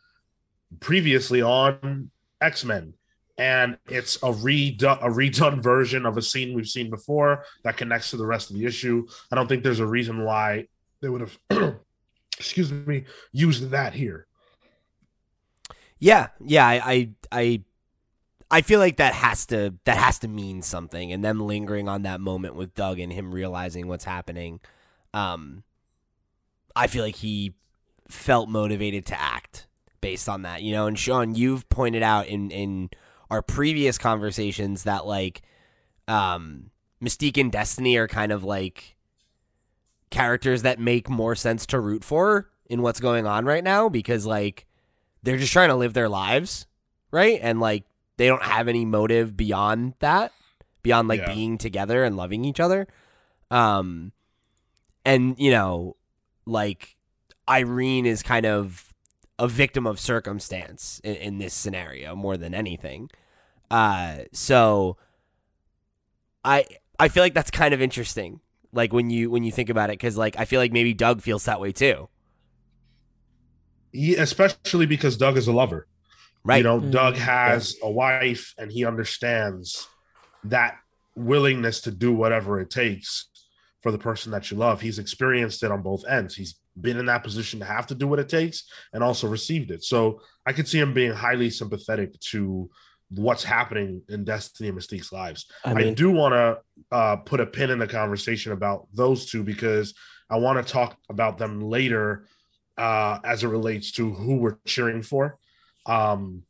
previously 0.81 1.43
on 1.43 2.11
X 2.41 2.65
Men, 2.65 2.95
and 3.39 3.79
it's 3.89 4.17
a 4.17 4.33
redone 4.33 5.01
a 5.01 5.09
redone 5.09 5.63
version 5.63 6.07
of 6.07 6.17
a 6.17 6.23
scene 6.23 6.55
we've 6.55 6.69
seen 6.69 6.91
before 6.91 7.45
that 7.63 7.77
connects 7.77 8.11
to 8.11 8.17
the 8.17 8.27
rest 8.27 8.51
of 8.51 8.57
the 8.57 8.65
issue. 8.65 9.07
I 9.31 9.37
don't 9.37 9.47
think 9.47 9.63
there's 9.63 9.81
a 9.81 9.87
reason 9.87 10.25
why 10.25 10.67
they 11.05 11.11
would 11.11 11.21
have, 11.21 11.39
excuse 12.39 12.73
me, 12.73 13.05
used 13.31 13.71
that 13.71 13.93
here. 13.93 14.27
Yeah, 15.99 16.29
yeah, 16.41 16.67
I, 16.67 16.75
I, 16.85 17.11
I, 17.31 17.63
I 18.51 18.61
feel 18.63 18.81
like 18.81 18.97
that 18.97 19.15
has 19.15 19.47
to 19.47 19.75
that 19.85 19.97
has 19.97 20.19
to 20.21 20.29
mean 20.29 20.63
something, 20.63 21.13
and 21.13 21.25
them 21.25 21.41
lingering 21.41 21.89
on 21.89 22.03
that 22.03 22.21
moment 22.21 22.55
with 22.55 22.75
Doug 22.75 22.99
and 22.99 23.13
him 23.13 23.35
realizing 23.35 23.87
what's 23.87 24.05
happening. 24.05 24.61
Um, 25.13 25.63
I 26.77 26.87
feel 26.87 27.05
like 27.05 27.17
he 27.17 27.55
felt 28.09 28.49
motivated 28.49 29.07
to 29.07 29.21
act 29.21 29.67
based 30.01 30.29
on 30.29 30.43
that, 30.43 30.63
you 30.63 30.73
know. 30.73 30.87
And 30.87 30.99
Sean, 30.99 31.35
you've 31.35 31.69
pointed 31.69 32.03
out 32.03 32.27
in 32.29 32.51
in 32.51 32.91
our 33.31 33.43
previous 33.43 33.99
conversations 33.99 34.85
that 34.85 35.07
like, 35.07 35.43
um, 36.07 36.71
Mystique 37.03 37.39
and 37.39 37.51
Destiny 37.51 37.97
are 37.97 38.09
kind 38.09 38.31
of 38.31 38.45
like 38.45 38.94
characters 40.15 40.63
that 40.63 40.79
make 40.79 41.09
more 41.11 41.35
sense 41.35 41.67
to 41.67 41.79
root 41.81 42.05
for 42.05 42.49
in 42.67 42.81
what's 42.81 43.01
going 43.01 43.27
on 43.27 43.45
right 43.45 43.63
now 43.65 43.89
because 43.91 44.25
like 44.25 44.65
they're 45.23 45.37
just 45.37 45.53
trying 45.53 45.69
to 45.69 45.75
live 45.75 45.93
their 45.93 46.09
lives, 46.09 46.67
right? 47.11 47.39
And 47.43 47.61
like 47.61 47.85
they 48.17 48.27
don't 48.29 48.43
have 48.43 48.69
any 48.69 48.85
motive 48.85 49.37
beyond 49.37 49.95
that, 49.99 50.33
beyond 50.83 51.09
like 51.09 51.21
Yeah. 51.21 51.35
being 51.35 51.59
together 51.59 52.05
and 52.05 52.17
loving 52.17 52.45
each 52.45 52.61
other. 52.61 52.87
Um 53.51 54.13
and 55.05 55.39
you 55.39 55.51
know, 55.51 55.97
like 56.47 56.97
Irene 57.49 58.07
is 58.07 58.23
kind 58.23 58.47
of 58.47 58.95
a 59.39 59.49
victim 59.49 59.87
of 59.87 59.99
circumstance 60.01 61.01
in, 61.05 61.17
in 61.17 61.39
this 61.39 61.53
scenario 61.53 62.15
more 62.15 62.37
than 62.37 62.55
anything. 62.55 63.11
Uh 63.71 64.19
so 64.33 64.97
I 66.45 66.65
I 66.99 67.09
feel 67.09 67.23
like 67.23 67.35
that's 67.35 67.51
kind 67.51 67.75
of 67.75 67.83
interesting. 67.83 68.41
Like 68.75 68.93
when 68.93 69.11
you 69.11 69.31
when 69.31 69.45
you 69.45 69.53
think 69.53 69.71
about 69.71 69.91
it 69.91 69.97
cuz 69.97 70.17
like 70.17 70.39
I 70.39 70.45
feel 70.45 70.61
like 70.61 70.73
maybe 70.73 70.95
Doug 70.95 71.23
feels 71.23 71.45
that 71.45 71.61
way 71.61 71.73
too. 71.73 72.09
He, 73.93 74.17
especially 74.17 74.87
because 74.87 75.17
Doug 75.17 75.37
is 75.37 75.47
a 75.47 75.53
lover. 75.53 75.87
Right? 76.45 76.59
You 76.59 76.65
know, 76.65 76.81
Mm, 76.81 76.91
Doug 76.91 77.17
has 77.17 77.77
a 77.83 77.91
wife 77.91 78.55
and 78.59 78.71
he 78.71 78.85
understands 78.85 79.87
that 80.45 80.77
willingness 81.17 81.81
to 81.83 81.91
do 81.91 82.13
whatever 82.13 82.61
it 82.61 82.71
takes 82.71 83.29
for 83.83 83.93
the 83.93 83.99
person 83.99 84.33
that 84.33 84.51
you 84.51 84.57
love. 84.57 84.81
He's 84.81 84.99
experienced 84.99 85.63
it 85.63 85.71
on 85.71 85.83
both 85.83 86.05
ends. 86.07 86.35
He's 86.35 86.57
been 86.79 86.99
in 86.99 87.07
that 87.07 87.23
position 87.23 87.61
to 87.61 87.67
have 87.67 87.87
to 87.87 87.95
do 87.95 88.07
what 88.09 88.19
it 88.19 88.29
takes 88.29 88.65
and 88.93 89.03
also 89.03 89.29
received 89.29 89.71
it. 89.71 89.85
So 89.85 90.21
I 90.45 90.53
could 90.53 90.67
see 90.67 90.79
him 90.81 90.93
being 90.93 91.13
highly 91.13 91.49
sympathetic 91.49 92.19
to 92.33 92.69
what's 93.17 93.45
happening 93.45 94.03
in 94.09 94.25
Destiny 94.25 94.69
and 94.69 94.77
Mystique's 94.77 95.13
lives. 95.13 95.47
I 95.65 95.75
I, 95.75 95.95
do 95.95 96.11
want 96.11 96.33
to 96.33 96.59
uh, 96.95 97.17
put 97.17 97.41
a 97.41 97.47
pin 97.47 97.71
in 97.71 97.79
the 97.79 97.87
conversation 97.87 98.53
about 98.53 98.87
those 98.93 99.27
two 99.27 99.43
because 99.43 99.95
I 100.31 100.39
want 100.39 100.65
to 100.65 100.73
talk 100.73 100.97
about 101.09 101.39
them 101.39 101.61
later 101.61 102.27
uh, 102.77 103.19
as 103.25 103.45
it 103.45 103.49
relates 103.49 103.93
to 103.93 104.13
who 104.13 104.37
we're 104.37 104.59
cheering 104.67 105.03
for 105.03 105.39
um, 105.87 106.43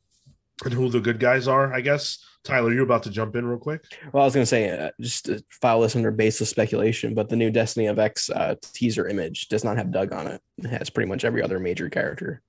and 0.64 0.72
who 0.72 0.88
the 0.88 1.00
good 1.00 1.18
guys 1.18 1.48
are, 1.48 1.72
I 1.72 1.80
guess. 1.80 2.24
Tyler, 2.44 2.72
you're 2.72 2.84
about 2.84 3.02
to 3.04 3.10
jump 3.10 3.36
in 3.36 3.46
real 3.46 3.58
quick. 3.58 3.84
well, 4.12 4.22
I 4.22 4.26
was 4.26 4.34
going 4.34 4.42
to 4.42 4.46
say, 4.46 4.68
uh, 4.68 4.90
just 5.00 5.24
to 5.26 5.42
file 5.62 5.80
this 5.80 5.96
under 5.96 6.10
baseless 6.10 6.50
speculation, 6.50 7.14
but 7.14 7.30
the 7.30 7.36
new 7.36 7.50
Destiny 7.50 7.86
of 7.86 7.98
X 7.98 8.28
uh, 8.28 8.54
teaser 8.74 9.08
image 9.08 9.48
does 9.48 9.64
not 9.64 9.78
have 9.78 9.90
Doug 9.90 10.12
on 10.12 10.26
it. 10.26 10.42
It 10.58 10.68
has 10.68 10.90
pretty 10.90 11.08
much 11.08 11.24
every 11.24 11.42
other 11.42 11.58
major 11.58 11.88
character. 11.88 12.42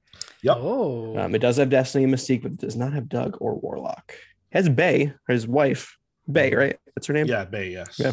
Yep. 0.46 0.58
Oh, 0.60 1.18
Um, 1.18 1.34
it 1.34 1.40
does 1.40 1.58
have 1.58 1.70
Destiny 1.72 2.04
and 2.04 2.14
Mystique, 2.14 2.44
but 2.44 2.52
it 2.52 2.58
does 2.60 2.76
not 2.76 2.94
have 2.94 3.10
Doug 3.10 3.36
or 3.42 3.56
Warlock. 3.60 4.14
It 4.52 4.58
has 4.58 4.70
Bay, 4.70 5.12
his 5.28 5.48
wife, 5.48 5.98
Bay, 6.32 6.54
right? 6.54 6.78
That's 6.96 7.08
her 7.08 7.14
name. 7.14 7.26
Yeah, 7.26 7.46
Bay, 7.46 7.72
yes. 7.72 8.00
Yeah. 8.00 8.12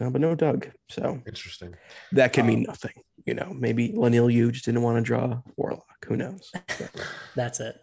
Uh, 0.00 0.10
but 0.10 0.20
no 0.20 0.34
Doug. 0.34 0.68
So 0.90 1.20
Interesting. 1.26 1.74
that 2.12 2.34
could 2.34 2.44
mean 2.44 2.58
Um, 2.60 2.64
nothing. 2.64 2.92
You 3.24 3.34
know, 3.34 3.52
maybe 3.54 3.88
Leinil 3.90 4.30
Yu 4.32 4.52
just 4.52 4.66
didn't 4.66 4.82
want 4.82 4.96
to 4.98 5.02
draw 5.02 5.40
Warlock. 5.56 6.04
Who 6.06 6.16
knows? 6.16 6.52
that's 7.34 7.60
it. 7.60 7.76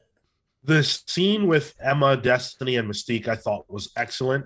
The 0.63 0.83
scene 0.83 1.47
with 1.47 1.73
Emma, 1.79 2.17
Destiny, 2.17 2.75
and 2.77 2.89
Mystique 2.89 3.27
I 3.27 3.35
thought 3.35 3.65
was 3.69 3.91
excellent. 3.97 4.45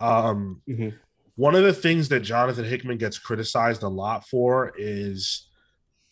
Um, 0.00 0.62
Mhm. 0.68 0.94
one 1.36 1.54
of 1.54 1.62
the 1.62 1.72
things 1.72 2.08
that 2.10 2.20
Jonathan 2.20 2.64
Hickman 2.64 2.98
gets 2.98 3.18
criticized 3.18 3.82
a 3.84 3.88
lot 3.88 4.26
for 4.28 4.72
is 4.76 5.47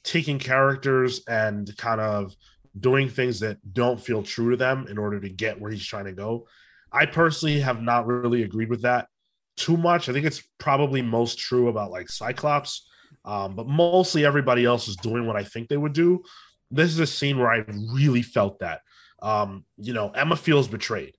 taking 0.06 0.38
characters 0.38 1.22
and 1.28 1.76
kind 1.76 2.00
of 2.00 2.34
doing 2.78 3.08
things 3.08 3.40
that 3.40 3.58
don't 3.74 4.00
feel 4.00 4.22
true 4.22 4.50
to 4.50 4.56
them 4.56 4.86
in 4.88 4.96
order 4.96 5.20
to 5.20 5.28
get 5.28 5.60
where 5.60 5.70
he's 5.70 5.84
trying 5.84 6.04
to 6.04 6.12
go. 6.12 6.46
I 6.92 7.06
personally 7.06 7.60
have 7.60 7.82
not 7.82 8.06
really 8.06 8.44
agreed 8.44 8.70
with 8.70 8.82
that 8.82 9.08
too 9.56 9.76
much. 9.76 10.08
I 10.08 10.12
think 10.12 10.24
it's 10.24 10.42
probably 10.58 11.02
most 11.02 11.38
true 11.38 11.68
about 11.68 11.90
like 11.90 12.08
Cyclops, 12.08 12.88
um, 13.24 13.56
but 13.56 13.66
mostly 13.66 14.24
everybody 14.24 14.64
else 14.64 14.86
is 14.88 14.96
doing 14.96 15.26
what 15.26 15.36
I 15.36 15.42
think 15.42 15.68
they 15.68 15.76
would 15.76 15.92
do. 15.92 16.22
This 16.70 16.90
is 16.90 17.00
a 17.00 17.06
scene 17.06 17.38
where 17.38 17.50
I 17.50 17.64
really 17.92 18.22
felt 18.22 18.60
that. 18.60 18.82
Um, 19.20 19.64
you 19.76 19.92
know, 19.92 20.10
Emma 20.10 20.36
feels 20.36 20.68
betrayed 20.68 21.16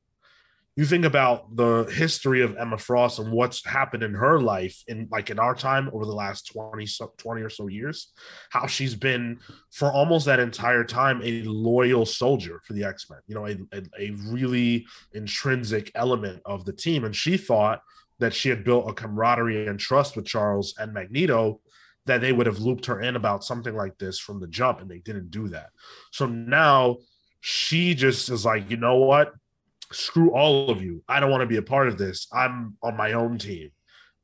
you 0.78 0.86
think 0.86 1.06
about 1.06 1.56
the 1.56 1.86
history 1.86 2.44
of 2.44 2.56
Emma 2.56 2.78
Frost 2.78 3.18
and 3.18 3.32
what's 3.32 3.66
happened 3.66 4.04
in 4.04 4.13
her 4.13 4.40
life 4.40 4.84
in 4.88 5.08
like 5.12 5.32
in 5.32 5.40
our 5.40 5.56
time 5.56 5.90
over 5.92 6.06
the 6.06 6.13
last 6.13 6.54
20 6.54 6.86
so 6.86 7.12
20 7.18 7.42
or 7.42 7.50
so 7.50 7.66
years, 7.66 8.13
how 8.52 8.68
she's 8.68 8.94
been 8.94 9.40
for 9.72 9.92
almost 9.92 10.28
that 10.28 10.40
entire 10.40 10.84
time 10.84 11.20
a 11.24 11.42
loyal 11.42 12.06
soldier 12.06 12.62
for 12.63 12.74
the 12.74 12.84
X-Men, 12.84 13.20
you 13.28 13.34
know, 13.34 13.48
a, 13.48 13.58
a, 13.74 13.82
a 14.00 14.12
really 14.30 14.86
intrinsic 15.13 15.92
element 15.96 16.44
of 16.46 16.63
the 16.63 16.74
team. 16.74 17.06
And 17.06 17.16
she 17.16 17.38
thought 17.38 17.82
that 18.20 18.36
she 18.36 18.50
had 18.50 18.63
built 18.63 18.88
a 18.88 18.94
camaraderie 18.94 19.66
and 19.66 19.80
trust 19.80 20.16
with 20.16 20.26
Charles 20.26 20.76
and 20.78 20.94
Magneto 20.94 21.60
that 22.06 22.22
they 22.22 22.32
would 22.32 22.46
have 22.46 22.60
looped 22.60 22.86
her 22.86 23.02
in 23.02 23.16
about 23.16 23.44
something 23.44 23.76
like 23.76 23.98
this 23.98 24.20
from 24.20 24.40
the 24.40 24.48
jump, 24.48 24.80
and 24.80 24.90
they 24.90 25.00
didn't 25.00 25.32
do 25.32 25.48
that. 25.50 25.72
So 26.12 26.28
now 26.28 26.98
she 27.42 27.96
just 27.96 28.30
is 28.30 28.46
like, 28.46 28.70
you 28.70 28.78
know 28.78 28.98
what? 28.98 29.34
Screw 29.91 30.32
all 30.32 30.69
of 30.69 30.82
you. 30.82 31.04
I 31.08 31.19
don't 31.19 31.32
want 31.32 31.41
to 31.41 31.47
be 31.47 31.58
a 31.58 31.62
part 31.62 31.88
of 31.88 31.97
this. 31.97 32.28
I'm 32.32 32.78
on 32.82 32.97
my 32.97 33.13
own 33.13 33.38
team. 33.38 33.71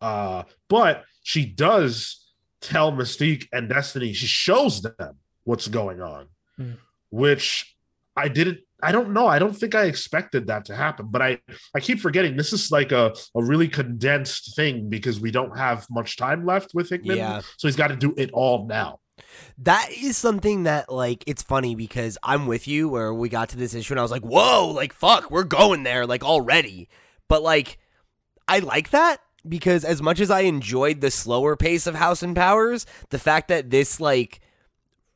Uh, 0.02 0.43
but 0.69 1.04
she 1.21 1.45
does 1.45 2.26
tell 2.62 2.91
Mystique 2.91 3.47
and 3.52 3.69
Destiny, 3.69 4.13
she 4.13 4.26
shows 4.26 4.82
them 4.82 5.17
what's 5.43 5.67
going 5.67 6.02
on, 6.02 6.28
mm. 6.60 6.78
which 7.10 7.76
I 8.15 8.28
didn't. 8.28 8.60
I 8.82 8.91
don't 8.91 9.13
know. 9.13 9.28
I 9.28 9.39
don't 9.39 9.54
think 9.54 9.76
I 9.76 9.86
expected 9.86 10.47
that 10.47 10.65
to 10.65 10.76
happen, 10.76 11.08
but 11.10 11.21
I, 11.21 11.39
I 11.73 11.80
keep 11.80 12.02
forgetting 12.02 12.36
this 12.36 12.52
is 12.52 12.69
like 12.69 12.91
a, 12.91 13.15
a 13.34 13.41
really 13.41 13.69
condensed 13.69 14.58
thing 14.58 14.89
because 14.89 15.21
we 15.21 15.32
don't 15.32 15.58
have 15.58 15.88
much 15.89 16.17
time 16.17 16.45
left 16.45 16.73
with 16.73 16.89
Hickman. 16.89 17.15
Yeah. 17.15 17.39
So 17.56 17.69
he's 17.69 17.78
got 17.78 17.88
to 17.88 17.95
do 17.95 18.13
it 18.17 18.32
all 18.34 18.67
now. 18.67 18.99
That 19.60 19.89
is 19.91 20.17
something 20.17 20.63
that 20.63 20.91
like 20.91 21.23
it's 21.28 21.43
funny 21.43 21.76
because 21.76 22.17
I'm 22.23 22.47
with 22.47 22.67
you 22.67 22.89
where 22.89 23.13
we 23.13 23.30
got 23.30 23.49
to 23.49 23.58
this 23.58 23.73
issue 23.73 23.93
and 23.93 23.99
I 23.99 24.04
was 24.04 24.12
like, 24.12 24.23
"Whoa, 24.23 24.69
like 24.69 24.93
fuck, 24.93 25.30
we're 25.30 25.43
going 25.43 25.84
there 25.84 26.06
like 26.06 26.23
already." 26.23 26.89
But 27.28 27.43
like 27.43 27.78
I 28.47 28.60
like 28.60 28.89
that 28.89 29.21
because 29.47 29.86
as 29.86 30.02
much 30.02 30.19
as 30.19 30.32
I 30.32 30.41
enjoyed 30.41 31.02
the 31.02 31.12
slower 31.12 31.56
pace 31.56 31.88
of 31.88 31.95
House 31.95 32.23
and 32.23 32.36
Powers, 32.36 32.86
the 33.10 33.19
fact 33.19 33.49
that 33.49 33.69
this 33.69 33.99
like 33.99 34.41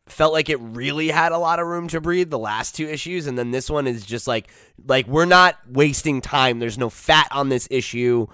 felt 0.06 0.34
like 0.34 0.50
it 0.50 0.60
really 0.62 1.10
had 1.10 1.32
a 1.32 1.38
lot 1.38 1.60
of 1.60 1.68
room 1.68 1.88
to 1.90 2.00
breathe 2.00 2.30
the 2.30 2.40
last 2.40 2.76
two 2.76 2.88
issues 2.88 3.28
and 3.28 3.38
then 3.38 3.52
this 3.52 3.70
one 3.70 3.88
is 3.88 4.06
just 4.06 4.26
like 4.26 4.50
like 4.86 5.08
we're 5.08 5.26
not 5.26 5.58
wasting 5.68 6.22
time. 6.22 6.60
There's 6.60 6.78
no 6.78 6.90
fat 6.90 7.28
on 7.32 7.50
this 7.50 7.68
issue. 7.72 8.28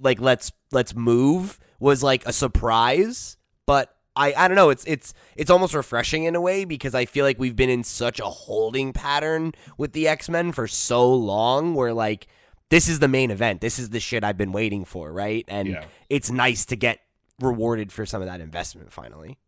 Like 0.00 0.20
let's 0.20 0.52
let's 0.70 0.94
move 0.94 1.58
was 1.80 2.02
like 2.02 2.24
a 2.26 2.32
surprise, 2.32 3.36
but 3.66 3.94
I, 4.18 4.34
I 4.36 4.48
don't 4.48 4.56
know. 4.56 4.70
It's 4.70 4.84
it's 4.84 5.14
it's 5.36 5.50
almost 5.50 5.74
refreshing 5.74 6.24
in 6.24 6.34
a 6.34 6.40
way 6.40 6.64
because 6.64 6.94
I 6.94 7.04
feel 7.04 7.24
like 7.24 7.38
we've 7.38 7.54
been 7.54 7.70
in 7.70 7.84
such 7.84 8.18
a 8.18 8.24
holding 8.24 8.92
pattern 8.92 9.52
with 9.78 9.92
the 9.92 10.08
X 10.08 10.28
Men 10.28 10.50
for 10.52 10.66
so 10.66 11.14
long. 11.14 11.74
Where 11.74 11.94
like 11.94 12.26
this 12.68 12.88
is 12.88 12.98
the 12.98 13.08
main 13.08 13.30
event. 13.30 13.60
This 13.60 13.78
is 13.78 13.90
the 13.90 14.00
shit 14.00 14.24
I've 14.24 14.36
been 14.36 14.52
waiting 14.52 14.84
for, 14.84 15.12
right? 15.12 15.44
And 15.48 15.68
yeah. 15.68 15.84
it's 16.10 16.30
nice 16.30 16.64
to 16.66 16.76
get 16.76 17.00
rewarded 17.40 17.92
for 17.92 18.04
some 18.04 18.20
of 18.20 18.26
that 18.26 18.40
investment 18.40 18.92
finally. 18.92 19.38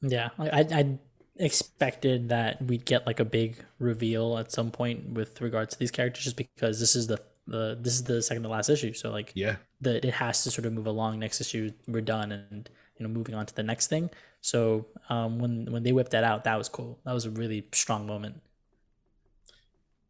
Yeah, 0.00 0.30
I, 0.38 0.60
I 0.60 0.98
expected 1.36 2.30
that 2.30 2.62
we'd 2.62 2.84
get 2.84 3.06
like 3.06 3.20
a 3.20 3.24
big 3.24 3.62
reveal 3.78 4.38
at 4.38 4.50
some 4.50 4.70
point 4.70 5.10
with 5.10 5.40
regards 5.40 5.74
to 5.74 5.78
these 5.78 5.90
characters, 5.90 6.24
just 6.24 6.36
because 6.36 6.80
this 6.80 6.96
is 6.96 7.08
the 7.08 7.20
the 7.46 7.78
this 7.80 7.94
is 7.94 8.04
the 8.04 8.22
second 8.22 8.42
to 8.44 8.48
last 8.48 8.68
issue. 8.70 8.92
So 8.94 9.10
like, 9.10 9.32
yeah, 9.34 9.56
the 9.80 10.06
it 10.06 10.14
has 10.14 10.44
to 10.44 10.50
sort 10.50 10.66
of 10.66 10.72
move 10.72 10.86
along. 10.86 11.18
Next 11.18 11.40
issue, 11.40 11.72
we're 11.86 12.00
done, 12.00 12.32
and 12.32 12.70
you 12.98 13.06
know 13.06 13.12
moving 13.12 13.34
on 13.34 13.46
to 13.46 13.54
the 13.54 13.62
next 13.62 13.88
thing. 13.88 14.10
So 14.40 14.86
um, 15.08 15.38
when 15.38 15.70
when 15.72 15.82
they 15.82 15.92
whipped 15.92 16.12
that 16.12 16.24
out, 16.24 16.44
that 16.44 16.56
was 16.56 16.68
cool. 16.68 16.98
That 17.04 17.12
was 17.12 17.24
a 17.24 17.30
really 17.30 17.66
strong 17.72 18.06
moment. 18.06 18.40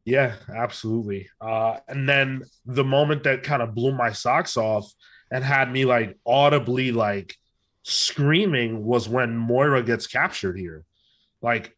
Yeah, 0.04 0.36
absolutely. 0.54 1.28
Uh, 1.40 1.78
and 1.86 2.08
then 2.08 2.42
the 2.64 2.84
moment 2.84 3.24
that 3.24 3.42
kind 3.42 3.60
of 3.60 3.74
blew 3.74 3.92
my 3.92 4.12
socks 4.12 4.56
off 4.56 4.90
and 5.30 5.44
had 5.44 5.70
me 5.70 5.84
like 5.84 6.16
audibly 6.26 6.92
like 6.92 7.36
screaming 7.82 8.84
was 8.84 9.08
when 9.08 9.36
Moira 9.36 9.82
gets 9.82 10.06
captured 10.06 10.58
here. 10.58 10.84
Like 11.42 11.76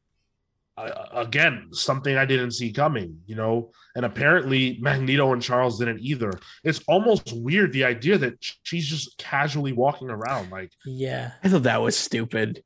uh, 0.87 1.09
again, 1.21 1.69
something 1.73 2.16
I 2.16 2.25
didn't 2.25 2.53
see 2.53 2.73
coming, 2.73 3.21
you 3.27 3.35
know, 3.35 3.73
and 3.95 4.05
apparently 4.05 4.79
Magneto 4.81 5.33
and 5.33 5.43
Charles 5.43 5.79
didn't 5.79 6.01
either. 6.01 6.33
It's 6.64 6.81
almost 6.87 7.33
weird 7.33 7.73
the 7.73 7.85
idea 7.85 8.19
that 8.19 8.35
she's 8.62 8.87
just 8.87 9.19
casually 9.19 9.73
walking 9.73 10.11
around. 10.11 10.51
Like, 10.51 10.73
yeah, 10.85 11.33
I 11.43 11.49
thought 11.49 11.64
that 11.64 11.83
was 11.83 11.97
stupid. 11.97 12.62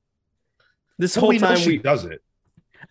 This 0.98 1.14
whole 1.14 1.32
time 1.38 1.56
she 1.56 1.70
we, 1.70 1.78
does 1.78 2.04
it. 2.04 2.22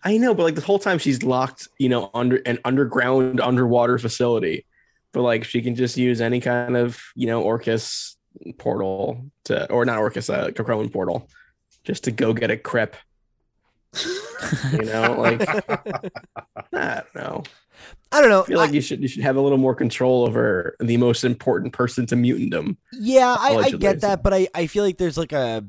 I 0.02 0.18
know, 0.18 0.34
but 0.34 0.42
like 0.42 0.54
this 0.54 0.64
whole 0.64 0.78
time 0.78 0.98
she's 0.98 1.22
locked, 1.22 1.68
you 1.78 1.88
know, 1.88 2.10
under 2.12 2.36
an 2.46 2.58
underground 2.64 3.40
underwater 3.40 3.98
facility. 3.98 4.66
But 5.12 5.22
like 5.22 5.44
she 5.44 5.62
can 5.62 5.74
just 5.74 5.96
use 5.96 6.20
any 6.20 6.40
kind 6.40 6.76
of, 6.76 7.00
you 7.14 7.26
know, 7.26 7.42
Orchis 7.42 8.16
portal 8.58 9.30
to, 9.44 9.70
or 9.70 9.84
not 9.84 9.98
Orchis, 9.98 10.28
uh, 10.28 10.48
Krakoan 10.48 10.92
portal, 10.92 11.28
just 11.84 12.04
to 12.04 12.10
go 12.10 12.32
get 12.32 12.50
a 12.50 12.56
crep 12.56 12.96
you 14.72 14.84
know, 14.84 15.16
like 15.18 15.48
I 16.72 17.02
don't 17.02 17.14
know. 17.14 17.42
I 18.12 18.20
don't 18.20 18.30
know. 18.30 18.42
I 18.42 18.46
feel 18.46 18.58
like 18.58 18.70
I, 18.70 18.74
you 18.74 18.80
should 18.80 19.00
you 19.00 19.08
should 19.08 19.22
have 19.22 19.36
a 19.36 19.40
little 19.40 19.58
more 19.58 19.74
control 19.74 20.24
over 20.24 20.76
the 20.80 20.96
most 20.96 21.24
important 21.24 21.72
person 21.72 22.06
to 22.06 22.14
mutantdom. 22.14 22.76
Yeah, 22.92 23.36
I, 23.38 23.56
I 23.56 23.70
get 23.70 24.00
that, 24.02 24.22
but 24.22 24.32
I, 24.32 24.48
I 24.54 24.66
feel 24.66 24.84
like 24.84 24.98
there's 24.98 25.18
like 25.18 25.32
a 25.32 25.64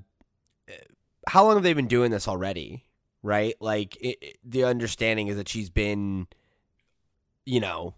how 1.27 1.45
long 1.45 1.55
have 1.55 1.63
they 1.63 1.73
been 1.73 1.88
doing 1.88 2.11
this 2.11 2.27
already? 2.27 2.85
Right? 3.23 3.55
Like 3.59 3.95
it, 3.97 4.17
it, 4.21 4.38
the 4.43 4.65
understanding 4.65 5.27
is 5.27 5.38
that 5.38 5.49
she's 5.49 5.69
been, 5.69 6.27
you 7.45 7.59
know, 7.59 7.95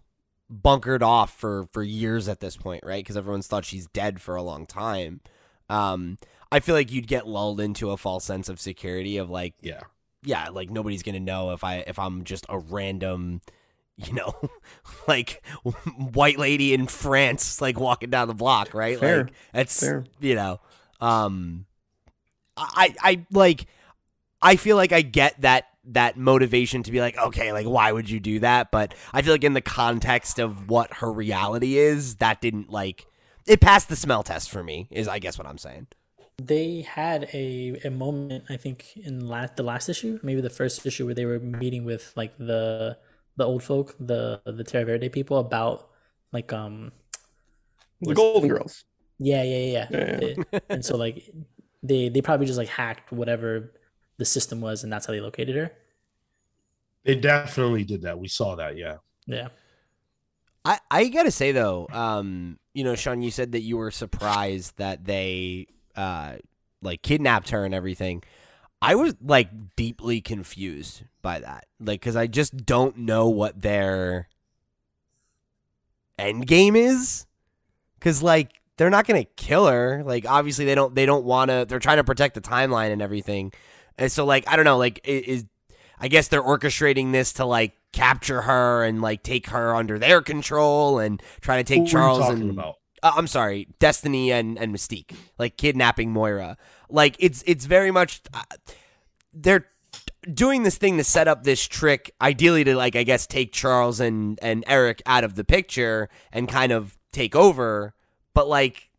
bunkered 0.48 1.02
off 1.02 1.38
for 1.38 1.68
for 1.72 1.82
years 1.82 2.28
at 2.28 2.40
this 2.40 2.56
point, 2.56 2.84
right? 2.84 3.04
Because 3.04 3.16
everyone's 3.16 3.46
thought 3.46 3.64
she's 3.64 3.86
dead 3.88 4.20
for 4.20 4.36
a 4.36 4.42
long 4.42 4.66
time. 4.66 5.20
Um, 5.68 6.18
I 6.50 6.60
feel 6.60 6.74
like 6.74 6.90
you'd 6.90 7.06
get 7.06 7.26
lulled 7.26 7.60
into 7.60 7.90
a 7.90 7.98
false 7.98 8.24
sense 8.24 8.48
of 8.48 8.58
security 8.58 9.18
of 9.18 9.28
like, 9.28 9.54
yeah, 9.60 9.82
yeah, 10.22 10.48
like 10.48 10.70
nobody's 10.70 11.02
gonna 11.02 11.20
know 11.20 11.52
if 11.52 11.64
I 11.64 11.84
if 11.86 11.98
I'm 11.98 12.24
just 12.24 12.46
a 12.48 12.58
random, 12.58 13.40
you 13.96 14.12
know, 14.12 14.34
like 15.08 15.42
white 15.96 16.38
lady 16.38 16.74
in 16.74 16.86
France, 16.86 17.60
like 17.60 17.78
walking 17.78 18.10
down 18.10 18.28
the 18.28 18.34
block, 18.34 18.74
right? 18.74 18.98
Fair. 18.98 19.24
Like 19.24 19.32
that's 19.52 19.80
Fair. 19.80 20.04
you 20.20 20.34
know, 20.34 20.60
um, 21.00 21.66
I 22.56 22.94
I 23.00 23.26
like 23.30 23.66
I 24.42 24.56
feel 24.56 24.76
like 24.76 24.92
I 24.92 25.02
get 25.02 25.40
that 25.40 25.66
that 25.90 26.16
motivation 26.16 26.82
to 26.82 26.92
be 26.92 27.00
like, 27.00 27.16
okay, 27.16 27.52
like 27.52 27.66
why 27.66 27.92
would 27.92 28.10
you 28.10 28.20
do 28.20 28.40
that? 28.40 28.70
But 28.70 28.94
I 29.12 29.22
feel 29.22 29.34
like 29.34 29.44
in 29.44 29.54
the 29.54 29.60
context 29.60 30.38
of 30.38 30.68
what 30.68 30.94
her 30.94 31.10
reality 31.10 31.78
is, 31.78 32.16
that 32.16 32.40
didn't 32.40 32.70
like 32.70 33.06
it 33.46 33.60
passed 33.60 33.88
the 33.88 33.96
smell 33.96 34.22
test 34.22 34.50
for 34.50 34.62
me. 34.62 34.88
Is 34.90 35.08
I 35.08 35.18
guess 35.18 35.38
what 35.38 35.46
I'm 35.46 35.58
saying. 35.58 35.86
They 36.40 36.82
had 36.82 37.28
a, 37.32 37.80
a 37.84 37.90
moment, 37.90 38.44
I 38.48 38.56
think, 38.56 38.96
in 38.96 39.26
last 39.28 39.56
the 39.56 39.64
last 39.64 39.88
issue, 39.88 40.20
maybe 40.22 40.40
the 40.40 40.50
first 40.50 40.86
issue, 40.86 41.04
where 41.04 41.14
they 41.14 41.24
were 41.24 41.40
meeting 41.40 41.84
with 41.84 42.12
like 42.16 42.36
the 42.38 42.96
the 43.36 43.44
old 43.44 43.62
folk, 43.62 43.96
the 43.98 44.40
the 44.44 44.64
Terra 44.64 44.84
Verde 44.84 45.08
people 45.08 45.38
about 45.38 45.90
like 46.32 46.52
um 46.52 46.92
the 48.00 48.14
Golden 48.14 48.48
Girls. 48.48 48.84
Yeah, 49.18 49.42
yeah, 49.42 49.56
yeah. 49.56 49.86
yeah. 49.90 50.34
yeah. 50.52 50.58
and 50.68 50.84
so 50.84 50.96
like 50.96 51.28
they 51.82 52.08
they 52.08 52.20
probably 52.20 52.46
just 52.46 52.58
like 52.58 52.68
hacked 52.68 53.10
whatever 53.12 53.72
the 54.18 54.24
system 54.24 54.60
was, 54.60 54.84
and 54.84 54.92
that's 54.92 55.06
how 55.06 55.12
they 55.12 55.20
located 55.20 55.56
her. 55.56 55.72
They 57.04 57.14
definitely 57.14 57.84
did 57.84 58.02
that. 58.02 58.18
We 58.18 58.28
saw 58.28 58.56
that. 58.56 58.76
Yeah. 58.76 58.96
Yeah. 59.26 59.48
I 60.64 60.78
I 60.90 61.08
gotta 61.08 61.30
say 61.30 61.52
though, 61.52 61.88
um, 61.90 62.58
you 62.74 62.84
know, 62.84 62.94
Sean, 62.94 63.22
you 63.22 63.30
said 63.30 63.52
that 63.52 63.60
you 63.62 63.76
were 63.76 63.90
surprised 63.90 64.76
that 64.78 65.04
they 65.04 65.68
uh, 65.98 66.36
like 66.80 67.02
kidnapped 67.02 67.50
her 67.50 67.64
and 67.64 67.74
everything. 67.74 68.22
I 68.80 68.94
was 68.94 69.14
like 69.20 69.48
deeply 69.74 70.20
confused 70.20 71.02
by 71.20 71.40
that, 71.40 71.66
like 71.80 72.00
because 72.00 72.14
I 72.14 72.28
just 72.28 72.64
don't 72.64 72.98
know 72.98 73.28
what 73.28 73.60
their 73.60 74.28
end 76.16 76.46
game 76.46 76.76
is. 76.76 77.26
Because 77.98 78.22
like 78.22 78.52
they're 78.76 78.90
not 78.90 79.08
gonna 79.08 79.24
kill 79.24 79.66
her. 79.66 80.04
Like 80.06 80.24
obviously 80.24 80.64
they 80.64 80.76
don't 80.76 80.94
they 80.94 81.04
don't 81.04 81.24
want 81.24 81.50
to. 81.50 81.66
They're 81.68 81.80
trying 81.80 81.96
to 81.96 82.04
protect 82.04 82.36
the 82.36 82.40
timeline 82.40 82.92
and 82.92 83.02
everything. 83.02 83.52
And 83.98 84.10
so 84.10 84.24
like 84.24 84.48
I 84.48 84.54
don't 84.54 84.64
know. 84.64 84.78
Like 84.78 85.00
is 85.02 85.44
I 85.98 86.06
guess 86.06 86.28
they're 86.28 86.40
orchestrating 86.40 87.10
this 87.10 87.32
to 87.34 87.44
like 87.44 87.72
capture 87.92 88.42
her 88.42 88.84
and 88.84 89.02
like 89.02 89.24
take 89.24 89.48
her 89.48 89.74
under 89.74 89.98
their 89.98 90.22
control 90.22 91.00
and 91.00 91.20
try 91.40 91.56
to 91.56 91.64
take 91.64 91.80
Who 91.80 91.86
Charles 91.88 92.28
and 92.28 92.50
about? 92.50 92.76
Uh, 93.02 93.12
I'm 93.16 93.26
sorry, 93.26 93.68
Destiny 93.78 94.32
and 94.32 94.58
and 94.58 94.74
Mystique, 94.74 95.14
like 95.38 95.56
kidnapping 95.56 96.12
Moira. 96.12 96.56
Like 96.88 97.16
it's 97.18 97.42
it's 97.46 97.64
very 97.64 97.90
much 97.90 98.22
uh, 98.32 98.42
they're 99.32 99.66
doing 100.32 100.62
this 100.62 100.78
thing 100.78 100.96
to 100.98 101.04
set 101.04 101.28
up 101.28 101.44
this 101.44 101.66
trick, 101.66 102.14
ideally 102.20 102.64
to 102.64 102.74
like 102.76 102.96
I 102.96 103.02
guess 103.02 103.26
take 103.26 103.52
Charles 103.52 104.00
and 104.00 104.38
and 104.42 104.64
Eric 104.66 105.02
out 105.06 105.24
of 105.24 105.34
the 105.34 105.44
picture 105.44 106.08
and 106.32 106.48
kind 106.48 106.72
of 106.72 106.98
take 107.12 107.34
over. 107.34 107.94
But 108.34 108.48
like, 108.48 108.90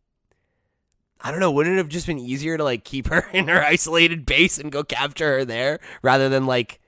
I 1.21 1.31
don't 1.31 1.39
know, 1.39 1.51
wouldn't 1.51 1.75
it 1.75 1.77
have 1.77 1.89
just 1.89 2.07
been 2.07 2.19
easier 2.19 2.57
to 2.57 2.63
like 2.63 2.83
keep 2.83 3.07
her 3.13 3.27
in 3.33 3.47
her 3.47 3.63
isolated 3.63 4.25
base 4.25 4.57
and 4.57 4.71
go 4.71 4.83
capture 4.83 5.39
her 5.39 5.45
there 5.45 5.79
rather 6.01 6.29
than 6.29 6.45
like, 6.45 6.79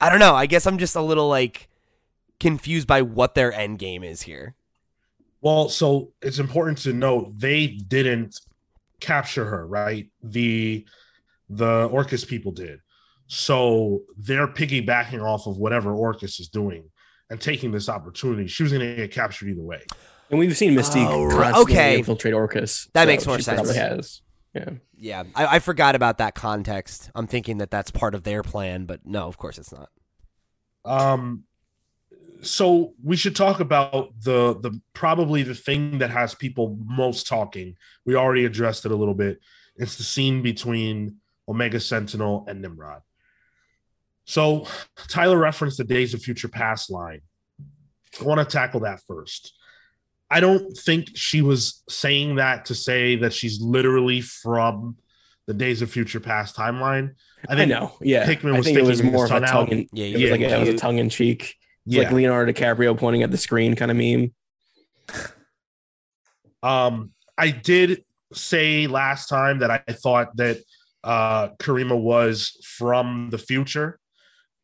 I 0.00 0.10
don't 0.10 0.20
know. 0.20 0.34
I 0.34 0.46
guess 0.46 0.66
I'm 0.66 0.78
just 0.78 0.96
a 0.96 1.02
little 1.02 1.28
like 1.28 1.68
confused 2.40 2.88
by 2.88 3.02
what 3.02 3.34
their 3.34 3.52
end 3.52 3.78
game 3.78 4.02
is 4.02 4.22
here. 4.22 4.54
Well, 5.42 5.68
so 5.68 6.12
it's 6.22 6.38
important 6.38 6.78
to 6.78 6.92
note 6.92 7.32
they 7.38 7.66
didn't 7.66 8.38
capture 9.00 9.44
her, 9.44 9.66
right? 9.66 10.08
The 10.22 10.86
the 11.50 11.88
Orchis 11.88 12.24
people 12.26 12.52
did. 12.52 12.78
So 13.26 14.02
they're 14.16 14.46
piggybacking 14.48 15.22
off 15.22 15.46
of 15.46 15.56
whatever 15.58 15.92
Orchis 15.92 16.38
is 16.40 16.48
doing 16.48 16.84
and 17.28 17.40
taking 17.40 17.72
this 17.72 17.88
opportunity. 17.88 18.46
She 18.46 18.62
was 18.62 18.72
going 18.72 18.86
to 18.88 18.94
get 18.96 19.10
captured 19.10 19.48
either 19.48 19.62
way. 19.62 19.82
And 20.30 20.38
we've 20.38 20.56
seen 20.56 20.74
Mystique 20.74 21.06
Oh, 21.08 21.28
constantly 21.28 21.74
Okay. 21.74 21.98
infiltrate 21.98 22.34
Orchis. 22.34 22.88
That 22.94 23.02
so 23.02 23.06
makes 23.06 23.26
more 23.26 23.36
she 23.36 23.42
sense. 23.42 23.56
Probably 23.60 23.74
has. 23.74 24.22
Yeah. 24.54 24.70
Yeah, 24.96 25.24
I, 25.34 25.56
I 25.56 25.58
forgot 25.58 25.94
about 25.94 26.18
that 26.18 26.34
context. 26.34 27.10
I'm 27.14 27.26
thinking 27.26 27.58
that 27.58 27.70
that's 27.70 27.90
part 27.90 28.14
of 28.14 28.22
their 28.22 28.42
plan, 28.42 28.84
but 28.84 29.00
no, 29.04 29.26
of 29.26 29.36
course 29.38 29.58
it's 29.58 29.72
not. 29.72 29.88
Um, 30.84 31.44
so 32.42 32.94
we 33.02 33.16
should 33.16 33.36
talk 33.36 33.60
about 33.60 34.10
the 34.20 34.58
the 34.60 34.80
probably 34.94 35.42
the 35.42 35.54
thing 35.54 35.98
that 35.98 36.10
has 36.10 36.34
people 36.34 36.76
most 36.84 37.26
talking. 37.26 37.76
We 38.04 38.16
already 38.16 38.44
addressed 38.44 38.84
it 38.84 38.92
a 38.92 38.96
little 38.96 39.14
bit. 39.14 39.40
It's 39.76 39.96
the 39.96 40.02
scene 40.02 40.42
between 40.42 41.16
Omega 41.48 41.80
Sentinel 41.80 42.44
and 42.48 42.60
Nimrod. 42.60 43.02
So 44.24 44.66
Tyler 45.08 45.38
referenced 45.38 45.78
the 45.78 45.84
Days 45.84 46.14
of 46.14 46.22
Future 46.22 46.48
Past 46.48 46.90
line. 46.90 47.22
I 48.20 48.24
want 48.24 48.40
to 48.40 48.44
tackle 48.44 48.80
that 48.80 49.00
first. 49.06 49.54
I 50.30 50.40
don't 50.40 50.76
think 50.76 51.10
she 51.14 51.42
was 51.42 51.82
saying 51.88 52.36
that 52.36 52.66
to 52.66 52.74
say 52.74 53.16
that 53.16 53.32
she's 53.32 53.60
literally 53.60 54.20
from 54.20 54.96
the 55.46 55.54
Days 55.54 55.82
of 55.82 55.90
Future 55.90 56.20
Past 56.20 56.56
timeline. 56.56 57.14
I 57.48 57.52
I, 57.52 57.56
think 57.56 57.70
know. 57.70 57.92
Yeah. 58.00 58.24
Hickman 58.24 58.54
I 58.54 58.58
was 58.58 58.66
think 58.66 58.78
it 58.78 58.84
was 58.84 59.02
more 59.02 59.26
of 59.26 59.30
a 59.30 59.40
tongue 59.40 59.68
in, 59.68 59.88
Yeah, 59.92 60.06
it 60.06 60.12
was 60.12 60.22
yeah, 60.22 60.30
like 60.30 60.40
it 60.40 60.60
was 60.60 60.68
a 60.70 60.78
tongue 60.78 60.98
in 60.98 61.08
cheek. 61.08 61.56
It's 61.86 61.96
Yeah. 61.96 62.02
like 62.02 62.12
Leonardo 62.12 62.52
DiCaprio 62.52 62.96
pointing 62.96 63.22
at 63.22 63.30
the 63.30 63.38
screen 63.38 63.74
kind 63.74 63.90
of 63.90 63.96
meme. 63.96 64.32
Um, 66.62 67.10
I 67.36 67.50
did 67.50 68.04
say 68.32 68.86
last 68.86 69.28
time 69.28 69.58
that 69.58 69.70
I 69.70 69.92
thought 69.92 70.36
that 70.36 70.58
uh, 71.02 71.48
Karima 71.58 72.00
was 72.00 72.56
from 72.78 73.30
the 73.30 73.38
future. 73.38 73.98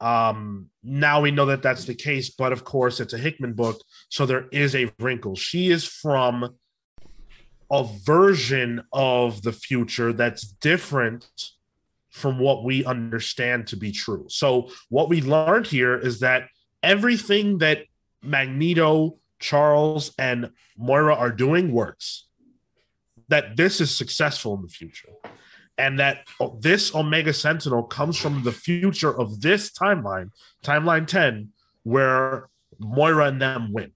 Um, 0.00 0.70
now 0.84 1.20
we 1.20 1.32
know 1.32 1.46
that 1.46 1.62
that's 1.62 1.84
the 1.84 1.94
case, 1.94 2.30
but 2.30 2.52
of 2.52 2.64
course, 2.64 3.00
it's 3.00 3.14
a 3.14 3.18
Hickman 3.18 3.54
book, 3.54 3.82
so 4.08 4.26
there 4.26 4.46
is 4.52 4.76
a 4.76 4.92
wrinkle. 5.00 5.34
She 5.34 5.70
is 5.70 5.84
from 5.84 6.54
a 7.70 7.84
version 8.04 8.82
of 8.92 9.42
the 9.42 9.52
future 9.52 10.12
that's 10.12 10.42
different 10.46 11.26
from 12.10 12.38
what 12.38 12.64
we 12.64 12.84
understand 12.84 13.66
to 13.68 13.76
be 13.76 13.90
true. 13.90 14.26
So, 14.28 14.70
what 14.88 15.08
we 15.08 15.20
learned 15.20 15.66
here 15.66 15.98
is 15.98 16.20
that 16.20 16.48
everything 16.82 17.58
that 17.58 17.84
Magneto, 18.22 19.18
Charles, 19.38 20.12
and 20.18 20.50
Moira 20.76 21.14
are 21.14 21.32
doing 21.32 21.72
works. 21.72 22.26
That 23.28 23.56
this 23.56 23.80
is 23.80 23.94
successful 23.94 24.54
in 24.54 24.62
the 24.62 24.68
future. 24.68 25.10
And 25.76 25.98
that 26.00 26.26
this 26.60 26.94
Omega 26.94 27.32
Sentinel 27.32 27.84
comes 27.84 28.16
from 28.16 28.42
the 28.42 28.52
future 28.52 29.16
of 29.16 29.42
this 29.42 29.70
timeline, 29.70 30.30
timeline 30.64 31.06
10, 31.06 31.50
where 31.84 32.48
Moira 32.78 33.26
and 33.26 33.40
them 33.40 33.72
win. 33.72 33.92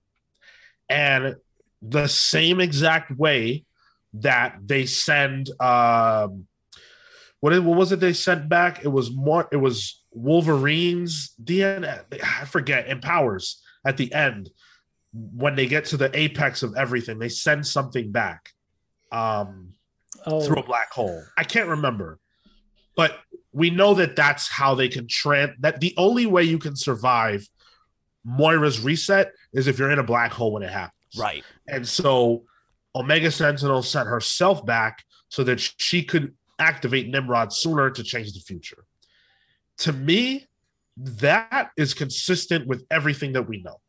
And 0.88 1.36
the 1.80 2.06
same 2.06 2.60
exact 2.60 3.10
way 3.10 3.64
that 4.14 4.58
they 4.64 4.86
send 4.86 5.50
um 5.60 6.46
what, 7.42 7.52
it- 7.52 7.62
what 7.62 7.76
was 7.76 7.90
it 7.92 8.00
they 8.00 8.12
sent 8.12 8.48
back? 8.48 8.82
It 8.84 8.88
was 8.88 9.12
more 9.14 9.48
it 9.52 9.56
was 9.58 10.02
Wolverine's 10.12 11.34
DNA. 11.42 12.02
I 12.40 12.44
forget, 12.46 12.88
empowers 12.88 13.60
at 13.84 13.96
the 13.96 14.12
end 14.14 14.50
when 15.12 15.56
they 15.56 15.66
get 15.66 15.84
to 15.86 15.96
the 15.98 16.10
apex 16.18 16.62
of 16.62 16.74
everything, 16.76 17.18
they 17.18 17.28
send 17.28 17.66
something 17.66 18.10
back 18.12 18.48
um, 19.10 19.74
Oh, 20.24 20.40
through 20.40 20.58
a 20.60 20.62
black 20.62 20.90
hole. 20.92 21.22
I 21.36 21.42
can't 21.44 21.68
remember, 21.68 22.18
but 22.96 23.18
we 23.52 23.70
know 23.70 23.92
that 23.94 24.14
that's 24.14 24.48
how 24.48 24.74
they 24.76 24.88
can 24.88 25.06
tran. 25.06 25.54
That 25.60 25.80
the 25.80 25.92
only 25.96 26.26
way 26.26 26.44
you 26.44 26.58
can 26.58 26.76
survive 26.76 27.46
Moira's 28.24 28.80
reset 28.80 29.32
is 29.52 29.66
if 29.66 29.78
you're 29.78 29.90
in 29.90 29.98
a 29.98 30.04
black 30.04 30.30
hole 30.32 30.52
when 30.52 30.62
it 30.62 30.70
happens. 30.70 30.94
Right. 31.18 31.44
And 31.66 31.86
so 31.86 32.44
Omega 32.94 33.30
Sentinel 33.32 33.82
sent 33.82 34.08
herself 34.08 34.64
back 34.64 35.02
so 35.28 35.42
that 35.44 35.58
she 35.60 36.04
could 36.04 36.34
activate 36.62 37.08
Nimrod 37.08 37.52
sooner 37.52 37.90
to 37.90 38.02
change 38.02 38.32
the 38.32 38.40
future. 38.40 38.84
To 39.78 39.92
me, 39.92 40.46
that 40.96 41.70
is 41.76 41.92
consistent 41.94 42.66
with 42.66 42.84
everything 42.90 43.32
that 43.32 43.48
we 43.48 43.62
know. 43.62 43.80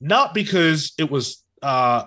Not 0.00 0.34
because 0.34 0.92
it 0.98 1.10
was 1.10 1.44
uh 1.62 2.04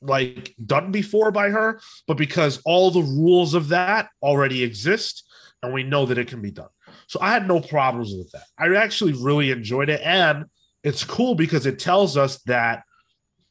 like 0.00 0.54
done 0.64 0.90
before 0.92 1.30
by 1.30 1.48
her, 1.48 1.80
but 2.06 2.16
because 2.16 2.60
all 2.64 2.90
the 2.90 3.02
rules 3.02 3.54
of 3.54 3.68
that 3.68 4.08
already 4.22 4.62
exist 4.62 5.24
and 5.62 5.72
we 5.72 5.82
know 5.82 6.06
that 6.06 6.18
it 6.18 6.28
can 6.28 6.42
be 6.42 6.50
done. 6.50 6.68
So 7.06 7.18
I 7.20 7.30
had 7.30 7.48
no 7.48 7.60
problems 7.60 8.12
with 8.12 8.30
that. 8.32 8.46
I 8.58 8.74
actually 8.76 9.12
really 9.12 9.50
enjoyed 9.50 9.88
it 9.88 10.00
and 10.02 10.46
it's 10.82 11.04
cool 11.04 11.34
because 11.34 11.66
it 11.66 11.78
tells 11.78 12.16
us 12.16 12.38
that 12.42 12.82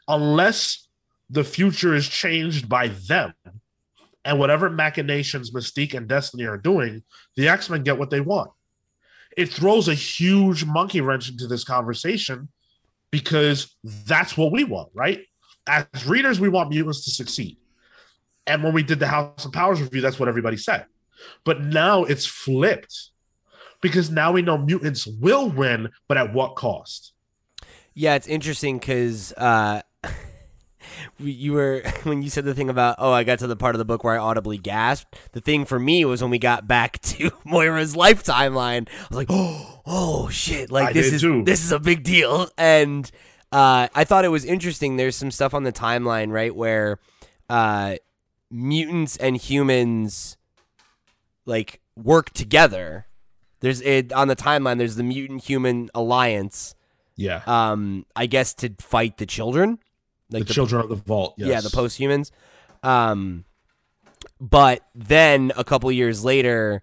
unless 0.08 0.88
the 1.30 1.44
future 1.44 1.94
is 1.96 2.08
changed 2.08 2.70
by 2.70 2.90
them 2.90 3.34
and 4.26 4.40
whatever 4.40 4.70
machinations 4.70 5.52
Mystique 5.52 5.94
and 5.94 6.08
Destiny 6.08 6.46
are 6.46 6.58
doing, 6.58 7.04
the 7.38 7.48
X 7.48 7.70
Men 7.70 7.84
get 7.84 8.00
what 8.00 8.10
they 8.10 8.20
want. 8.20 8.52
It 9.38 9.50
throws 9.50 9.88
a 9.88 9.94
huge 9.94 10.66
monkey 10.66 11.00
wrench 11.00 11.30
into 11.30 11.48
this 11.48 11.64
conversation 11.64 12.50
because 13.12 13.76
that's 13.84 14.36
what 14.36 14.52
we 14.52 14.64
want, 14.64 14.90
right? 14.94 15.22
As 15.68 15.86
readers, 16.08 16.40
we 16.40 16.50
want 16.50 16.70
mutants 16.70 17.06
to 17.06 17.12
succeed. 17.12 17.58
And 18.48 18.64
when 18.64 18.74
we 18.74 18.84
did 18.84 19.00
the 19.00 19.08
House 19.08 19.46
of 19.46 19.52
Powers 19.52 19.82
review, 19.82 20.02
that's 20.02 20.20
what 20.20 20.30
everybody 20.30 20.58
said. 20.58 20.86
But 21.44 21.62
now 21.62 22.04
it's 22.04 22.26
flipped 22.26 23.12
because 23.82 24.10
now 24.10 24.32
we 24.32 24.42
know 24.42 24.58
mutants 24.58 25.06
will 25.06 25.50
win, 25.50 25.90
but 26.08 26.18
at 26.18 26.34
what 26.34 26.56
cost? 26.56 27.14
Yeah, 27.94 28.16
it's 28.16 28.28
interesting 28.28 28.80
because 28.80 29.32
uh, 29.34 29.82
you 31.20 31.54
were 31.54 31.82
when 32.04 32.22
you 32.22 32.30
said 32.30 32.46
the 32.46 32.54
thing 32.54 32.70
about 32.70 32.96
oh, 33.00 33.12
I 33.12 33.24
got 33.24 33.40
to 33.40 33.48
the 33.48 33.56
part 33.56 33.76
of 33.76 33.80
the 33.80 33.86
book 33.86 34.04
where 34.04 34.16
I 34.16 34.18
audibly 34.18 34.58
gasped. 34.58 35.18
The 35.34 35.42
thing 35.42 35.66
for 35.66 35.80
me 35.80 36.06
was 36.06 36.22
when 36.22 36.32
we 36.32 36.40
got 36.40 36.68
back 36.68 37.00
to 37.04 37.32
Moira's 37.44 37.96
life 37.96 38.24
timeline. 38.24 38.88
I 38.90 39.06
was 39.10 39.18
like, 39.18 39.28
oh, 39.30 39.82
oh 39.86 40.30
shit! 40.30 40.72
Like 40.72 40.90
I 40.90 40.94
this 40.94 41.14
is 41.14 41.22
too. 41.22 41.44
this 41.44 41.64
is 41.64 41.72
a 41.72 41.80
big 41.80 42.04
deal. 42.04 42.48
And 42.58 43.10
uh, 43.52 43.88
I 43.94 44.04
thought 44.04 44.26
it 44.26 44.30
was 44.30 44.46
interesting. 44.46 44.98
There's 44.98 45.16
some 45.16 45.32
stuff 45.32 45.54
on 45.54 45.64
the 45.64 45.72
timeline 45.74 46.32
right 46.32 46.56
where 46.56 47.00
uh, 47.50 47.96
mutants 48.52 49.18
and 49.18 49.38
humans 49.38 50.38
like 51.46 51.80
work 51.96 52.32
together. 52.32 53.06
There's 53.62 53.82
it 53.82 54.12
on 54.14 54.28
the 54.28 54.36
timeline. 54.36 54.78
There's 54.78 54.96
the 54.96 55.04
mutant 55.04 55.44
human 55.46 55.90
alliance 55.96 56.76
Yeah. 57.16 57.42
um 57.48 58.06
i 58.16 58.26
guess 58.26 58.54
to 58.56 58.70
fight 58.80 59.18
the 59.18 59.26
children 59.26 59.80
like 60.30 60.46
the, 60.48 60.54
children 60.54 60.82
of 60.82 60.90
the 60.90 60.96
vault. 60.96 61.36
Yes. 61.38 61.48
yeah 61.50 61.62
the 61.62 61.70
post-humans 61.70 62.32
um 62.84 63.46
but 64.42 64.82
then 64.96 65.52
a 65.58 65.64
couple 65.64 65.92
years 65.92 66.24
later 66.24 66.82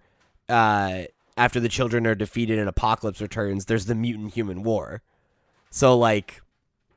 uh 0.48 1.02
after 1.36 1.60
the 1.60 1.68
children 1.68 2.06
are 2.06 2.14
defeated 2.14 2.58
and 2.58 2.68
apocalypse 2.68 3.20
returns 3.20 3.64
there's 3.66 3.86
the 3.86 3.94
mutant 3.94 4.34
human 4.34 4.62
war 4.62 5.02
so 5.70 5.96
like 5.98 6.40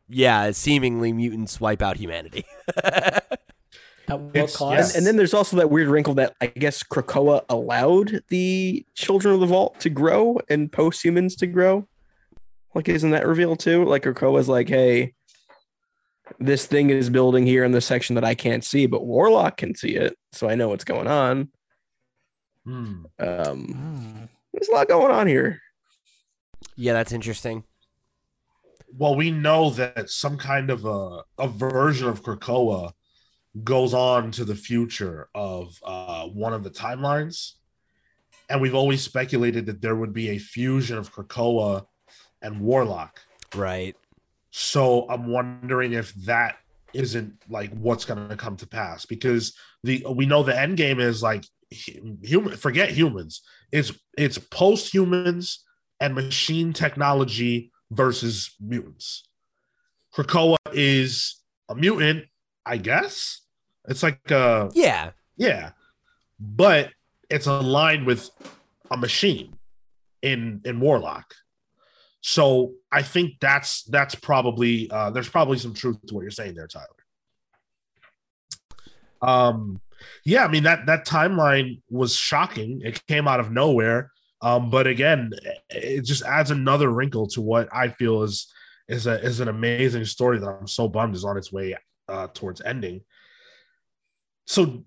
yeah 0.09 0.51
seemingly 0.51 1.11
mutants 1.13 1.59
wipe 1.59 1.81
out 1.81 1.97
humanity 1.97 2.45
at 4.07 4.19
what 4.19 4.35
It's- 4.35 4.55
cost? 4.55 4.77
yes. 4.77 4.95
And 4.95 5.03
then 5.07 5.15
there's 5.15 5.33
also 5.33 5.57
that 5.57 5.71
weird 5.71 5.87
wrinkle 5.87 6.13
that 6.15 6.35
I 6.39 6.45
guess 6.45 6.83
Krakoa 6.83 7.41
allowed 7.49 8.21
the 8.27 8.85
children 8.93 9.33
of 9.33 9.39
the 9.39 9.47
vault 9.47 9.79
to 9.79 9.89
grow 9.89 10.37
and 10.47 10.71
post 10.71 11.03
humans 11.03 11.35
to 11.37 11.47
grow. 11.47 11.87
Like, 12.75 12.87
isn't 12.87 13.09
that 13.09 13.25
revealed 13.25 13.59
too? 13.61 13.83
Like 13.85 14.03
Krakoa's 14.03 14.47
like, 14.47 14.69
hey, 14.69 15.14
this 16.39 16.65
thing 16.65 16.89
is 16.89 17.09
building 17.09 17.45
here 17.45 17.63
in 17.63 17.71
the 17.71 17.81
section 17.81 18.15
that 18.15 18.23
I 18.23 18.35
can't 18.35 18.63
see, 18.63 18.85
but 18.85 19.05
Warlock 19.05 19.57
can 19.57 19.75
see 19.75 19.95
it, 19.95 20.17
so 20.31 20.49
I 20.49 20.55
know 20.55 20.69
what's 20.69 20.83
going 20.83 21.07
on. 21.07 21.49
Hmm. 22.65 23.05
Um, 23.19 24.29
there's 24.53 24.69
a 24.69 24.71
lot 24.71 24.87
going 24.87 25.11
on 25.11 25.27
here. 25.27 25.61
yeah 26.75 26.93
that's 26.93 27.11
interesting 27.11 27.63
Well, 28.97 29.15
we 29.15 29.29
know 29.29 29.69
that 29.71 30.09
some 30.09 30.37
kind 30.37 30.69
of 30.69 30.85
a, 30.85 31.23
a 31.37 31.47
version 31.47 32.07
of 32.07 32.23
Krakoa 32.23 32.93
goes 33.63 33.93
on 33.93 34.31
to 34.31 34.45
the 34.45 34.55
future 34.55 35.29
of 35.33 35.79
uh, 35.83 36.25
one 36.25 36.53
of 36.53 36.63
the 36.63 36.69
timelines. 36.69 37.53
And 38.49 38.61
we've 38.61 38.75
always 38.75 39.01
speculated 39.01 39.65
that 39.65 39.81
there 39.81 39.95
would 39.95 40.13
be 40.13 40.29
a 40.29 40.37
fusion 40.37 40.97
of 40.97 41.13
Krakoa 41.13 41.85
and 42.41 42.61
Warlock. 42.61 43.21
right 43.55 43.95
So 44.57 45.05
I'm 45.09 45.27
wondering 45.27 45.93
if 45.93 46.13
that 46.25 46.57
isn't 46.93 47.33
like 47.49 47.71
what's 47.71 48.05
going 48.05 48.29
to 48.29 48.37
come 48.37 48.55
to 48.57 48.67
pass 48.67 49.05
because 49.05 49.53
the 49.83 50.05
we 50.09 50.25
know 50.25 50.43
the 50.43 50.57
end 50.57 50.77
game 50.77 50.99
is 50.99 51.21
like 51.21 51.43
human 51.69 52.55
forget 52.55 52.89
humans 52.89 53.41
it's 53.69 53.91
it's 54.17 54.37
post 54.37 54.93
humans 54.93 55.65
and 55.99 56.15
machine 56.15 56.71
technology 56.71 57.69
versus 57.91 58.55
mutants 58.61 59.27
krakoa 60.15 60.55
is 60.71 61.41
a 61.69 61.75
mutant, 61.75 62.25
I 62.65 62.77
guess. 62.77 63.41
It's 63.87 64.03
like 64.03 64.31
uh 64.31 64.69
Yeah. 64.73 65.11
yeah, 65.37 65.71
but 66.39 66.91
it's 67.29 67.47
aligned 67.47 68.05
with 68.05 68.29
a 68.89 68.97
machine 68.97 69.57
in 70.21 70.61
in 70.65 70.79
Warlock. 70.79 71.35
So 72.27 72.73
I 72.91 73.03
think 73.03 73.33
that's 73.39 73.83
that's 73.83 74.15
probably 74.15 74.89
uh 74.89 75.11
there's 75.11 75.29
probably 75.29 75.59
some 75.59 75.75
truth 75.75 75.97
to 76.07 76.15
what 76.15 76.23
you're 76.23 76.31
saying 76.31 76.55
there, 76.55 76.67
Tyler. 76.67 76.87
Um 79.21 79.79
yeah, 80.23 80.43
I 80.43 80.47
mean 80.47 80.63
that 80.63 80.87
that 80.87 81.05
timeline 81.05 81.83
was 81.87 82.15
shocking. 82.15 82.81
It 82.83 83.05
came 83.05 83.27
out 83.27 83.39
of 83.39 83.51
nowhere. 83.51 84.11
Um, 84.41 84.71
but 84.71 84.87
again, 84.87 85.33
it 85.69 86.01
just 86.01 86.23
adds 86.23 86.49
another 86.49 86.89
wrinkle 86.89 87.27
to 87.27 87.41
what 87.41 87.69
I 87.71 87.89
feel 87.89 88.23
is 88.23 88.51
is 88.87 89.05
a 89.05 89.21
is 89.21 89.39
an 89.39 89.47
amazing 89.47 90.05
story 90.05 90.39
that 90.39 90.47
I'm 90.47 90.67
so 90.67 90.87
bummed 90.87 91.13
is 91.13 91.25
on 91.25 91.37
its 91.37 91.53
way 91.53 91.75
uh, 92.09 92.29
towards 92.33 92.59
ending. 92.59 93.01
So 94.47 94.83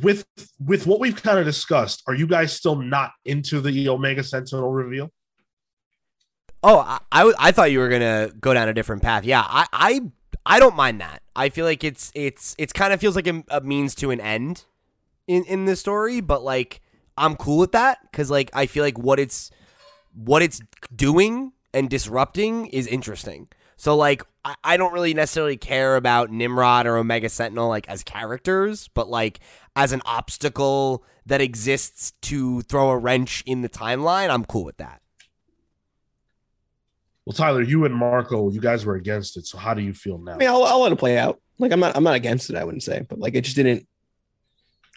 with 0.00 0.26
with 0.58 0.88
what 0.88 0.98
we've 0.98 1.22
kind 1.22 1.38
of 1.38 1.44
discussed, 1.44 2.02
are 2.08 2.14
you 2.14 2.26
guys 2.26 2.52
still 2.52 2.74
not 2.74 3.12
into 3.24 3.60
the 3.60 3.88
Omega 3.88 4.24
Sentinel 4.24 4.72
reveal? 4.72 5.12
Oh, 6.62 6.78
I 7.10 7.32
I 7.38 7.52
thought 7.52 7.72
you 7.72 7.80
were 7.80 7.88
gonna 7.88 8.30
go 8.40 8.54
down 8.54 8.68
a 8.68 8.74
different 8.74 9.02
path. 9.02 9.24
Yeah, 9.24 9.44
I, 9.44 9.66
I, 9.72 10.00
I 10.46 10.60
don't 10.60 10.76
mind 10.76 11.00
that. 11.00 11.22
I 11.34 11.48
feel 11.48 11.64
like 11.64 11.82
it's 11.82 12.12
it's 12.14 12.54
it's 12.58 12.72
kind 12.72 12.92
of 12.92 13.00
feels 13.00 13.16
like 13.16 13.26
a, 13.26 13.42
a 13.48 13.60
means 13.60 13.94
to 13.96 14.10
an 14.10 14.20
end 14.20 14.64
in 15.26 15.44
in 15.44 15.64
the 15.64 15.76
story, 15.76 16.20
but 16.20 16.42
like 16.42 16.80
I'm 17.16 17.36
cool 17.36 17.58
with 17.58 17.72
that 17.72 17.98
because 18.10 18.30
like 18.30 18.50
I 18.54 18.66
feel 18.66 18.84
like 18.84 18.98
what 18.98 19.18
it's 19.18 19.50
what 20.14 20.42
it's 20.42 20.60
doing 20.94 21.52
and 21.74 21.90
disrupting 21.90 22.66
is 22.66 22.86
interesting. 22.86 23.48
So 23.76 23.96
like 23.96 24.22
I, 24.44 24.54
I 24.62 24.76
don't 24.76 24.92
really 24.92 25.14
necessarily 25.14 25.56
care 25.56 25.96
about 25.96 26.30
Nimrod 26.30 26.86
or 26.86 26.96
Omega 26.96 27.28
Sentinel 27.28 27.68
like 27.68 27.88
as 27.88 28.04
characters, 28.04 28.88
but 28.94 29.08
like 29.08 29.40
as 29.74 29.92
an 29.92 30.02
obstacle 30.04 31.04
that 31.26 31.40
exists 31.40 32.12
to 32.22 32.62
throw 32.62 32.90
a 32.90 32.98
wrench 32.98 33.42
in 33.46 33.62
the 33.62 33.68
timeline, 33.68 34.30
I'm 34.30 34.44
cool 34.44 34.64
with 34.64 34.76
that. 34.76 35.01
Well, 37.26 37.34
Tyler, 37.34 37.62
you 37.62 37.84
and 37.84 37.94
Marco, 37.94 38.50
you 38.50 38.60
guys 38.60 38.84
were 38.84 38.96
against 38.96 39.36
it. 39.36 39.46
So 39.46 39.56
how 39.58 39.74
do 39.74 39.82
you 39.82 39.94
feel 39.94 40.18
now? 40.18 40.32
I 40.32 40.36
mean, 40.38 40.48
I'll, 40.48 40.64
I'll 40.64 40.80
let 40.80 40.92
it 40.92 40.98
play 40.98 41.18
out. 41.18 41.40
Like 41.58 41.70
I'm 41.72 41.78
not 41.80 41.96
I'm 41.96 42.02
not 42.02 42.14
against 42.14 42.50
it. 42.50 42.56
I 42.56 42.64
wouldn't 42.64 42.82
say, 42.82 43.06
but 43.08 43.18
like 43.20 43.34
it 43.34 43.42
just 43.42 43.54
didn't. 43.56 43.86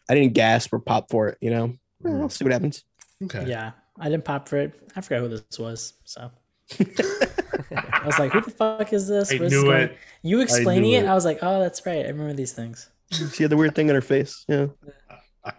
I 0.10 0.16
didn't 0.16 0.34
gasp 0.34 0.74
or 0.74 0.80
pop 0.80 1.10
for 1.12 1.30
it. 1.30 1.38
You 1.42 1.52
know, 1.52 1.74
Mm. 2.04 2.22
I'll 2.22 2.30
see 2.30 2.44
what 2.44 2.52
happens. 2.52 2.84
okay. 3.24 3.46
Yeah, 3.48 3.72
I 4.00 4.10
didn't 4.10 4.26
pop 4.26 4.48
for 4.50 4.58
it. 4.58 4.74
I 4.96 5.02
forgot 5.02 5.22
who 5.22 5.30
this 5.30 5.58
was. 5.60 5.94
So 6.04 6.30
I 6.80 8.02
was 8.06 8.20
like, 8.20 8.32
"Who 8.32 8.42
the 8.42 8.52
fuck 8.52 8.92
is 8.94 9.08
this? 9.08 9.32
I 9.32 9.38
Where's 9.38 9.52
knew 9.52 9.64
going?" 9.64 9.82
it. 9.84 9.98
You 10.24 10.42
explaining 10.42 10.84
knew 10.92 10.98
it, 10.98 11.04
it. 11.04 11.08
I 11.08 11.14
was 11.14 11.26
like, 11.26 11.40
"Oh, 11.42 11.60
that's 11.62 11.86
right. 11.86 12.06
I 12.06 12.10
remember 12.10 12.34
these 12.34 12.54
things." 12.54 12.90
She 13.34 13.44
had 13.44 13.52
the 13.52 13.58
weird 13.58 13.76
thing 13.76 13.90
on 13.90 13.96
her 13.96 14.02
face. 14.02 14.44
Yeah. 14.48 14.68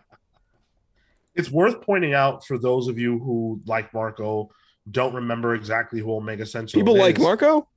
It's 1.35 1.51
worth 1.51 1.83
pointing 1.83 2.15
out 2.15 2.47
for 2.47 2.57
those 2.59 2.89
of 2.89 2.99
you 2.99 3.19
who, 3.19 3.61
like 3.67 3.93
Marco, 3.93 4.51
don't 4.91 5.15
remember 5.15 5.55
exactly 5.55 6.01
who 6.01 6.15
Omega 6.15 6.47
Sentinel 6.47 6.85
People 6.85 6.99
like. 6.99 7.19
Marco. 7.19 7.69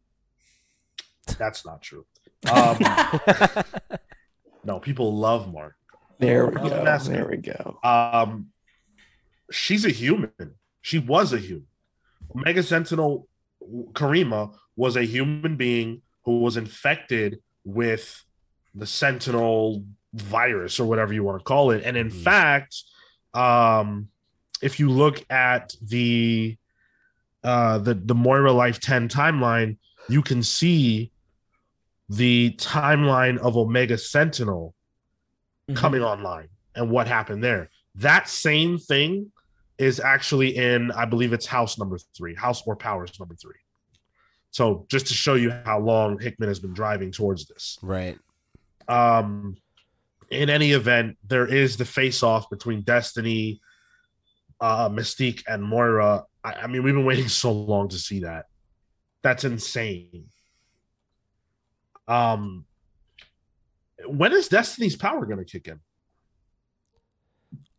That's 1.37 1.65
not 1.65 1.81
true. 1.81 2.05
Um, 2.51 2.77
no, 4.63 4.79
people 4.79 5.15
love 5.15 5.51
Mark. 5.51 5.75
There 6.19 6.47
we 6.47 6.55
go. 6.55 6.83
that's 6.83 7.07
There 7.07 7.27
we 7.27 7.37
go. 7.37 7.79
Um, 7.83 8.47
she's 9.51 9.85
a 9.85 9.89
human. 9.89 10.31
She 10.81 10.99
was 10.99 11.33
a 11.33 11.37
human. 11.37 11.67
Omega 12.35 12.61
Sentinel 12.63 13.27
Karima 13.93 14.53
was 14.75 14.95
a 14.95 15.03
human 15.03 15.55
being 15.55 16.01
who 16.25 16.39
was 16.39 16.57
infected 16.57 17.39
with 17.63 18.23
the 18.75 18.85
Sentinel 18.85 19.83
virus 20.13 20.79
or 20.79 20.85
whatever 20.85 21.13
you 21.13 21.23
want 21.23 21.39
to 21.39 21.43
call 21.43 21.71
it. 21.71 21.83
And 21.83 21.95
in 21.97 22.09
Mhm. 22.09 22.23
fact, 22.23 22.75
um, 23.33 24.09
if 24.61 24.79
you 24.79 24.89
look 24.89 25.23
at 25.31 25.73
the 25.81 26.57
uh, 27.43 27.77
the 27.79 27.93
the 27.93 28.15
Moira 28.15 28.51
Life 28.51 28.79
10 28.79 29.07
timeline, 29.09 29.77
you 30.09 30.21
can 30.21 30.43
see 30.43 31.11
the 32.09 32.55
timeline 32.57 33.37
of 33.37 33.55
Omega 33.57 33.97
Sentinel 33.97 34.73
Mhm. 35.69 35.75
coming 35.75 36.01
online 36.01 36.47
and 36.75 36.89
what 36.89 37.07
happened 37.07 37.43
there. 37.43 37.69
That 37.95 38.27
same 38.27 38.77
thing 38.79 39.31
is 39.77 39.99
actually 39.99 40.57
in, 40.57 40.91
I 40.91 41.05
believe 41.05 41.31
it's 41.33 41.45
house 41.45 41.77
number 41.77 41.97
three, 42.17 42.33
house 42.35 42.63
or 42.65 42.75
powers 42.75 43.17
number 43.19 43.35
three. 43.35 43.55
So 44.51 44.85
just 44.89 45.07
to 45.07 45.13
show 45.13 45.35
you 45.35 45.51
how 45.51 45.79
long 45.79 46.19
Hickman 46.19 46.49
has 46.49 46.59
been 46.59 46.73
driving 46.73 47.11
towards 47.11 47.45
this. 47.47 47.77
right. 47.81 48.17
Um, 48.87 49.57
in 50.31 50.49
any 50.49 50.71
event, 50.71 51.17
there 51.27 51.45
is 51.45 51.77
the 51.77 51.85
face 51.85 52.23
off 52.23 52.49
between 52.49 52.81
Destiny, 52.81 53.61
uh, 54.61 54.89
Mystique, 54.89 55.43
and 55.47 55.63
Moira. 55.63 56.25
I, 56.43 56.53
I 56.53 56.67
mean, 56.67 56.83
we've 56.83 56.93
been 56.93 57.05
waiting 57.05 57.27
so 57.27 57.51
long 57.51 57.89
to 57.89 57.97
see 57.97 58.21
that. 58.21 58.45
That's 59.21 59.43
insane. 59.43 60.25
Um, 62.07 62.65
when 64.07 64.31
is 64.33 64.47
Destiny's 64.47 64.95
power 64.95 65.25
going 65.25 65.39
to 65.39 65.45
kick 65.45 65.67
in? 65.67 65.79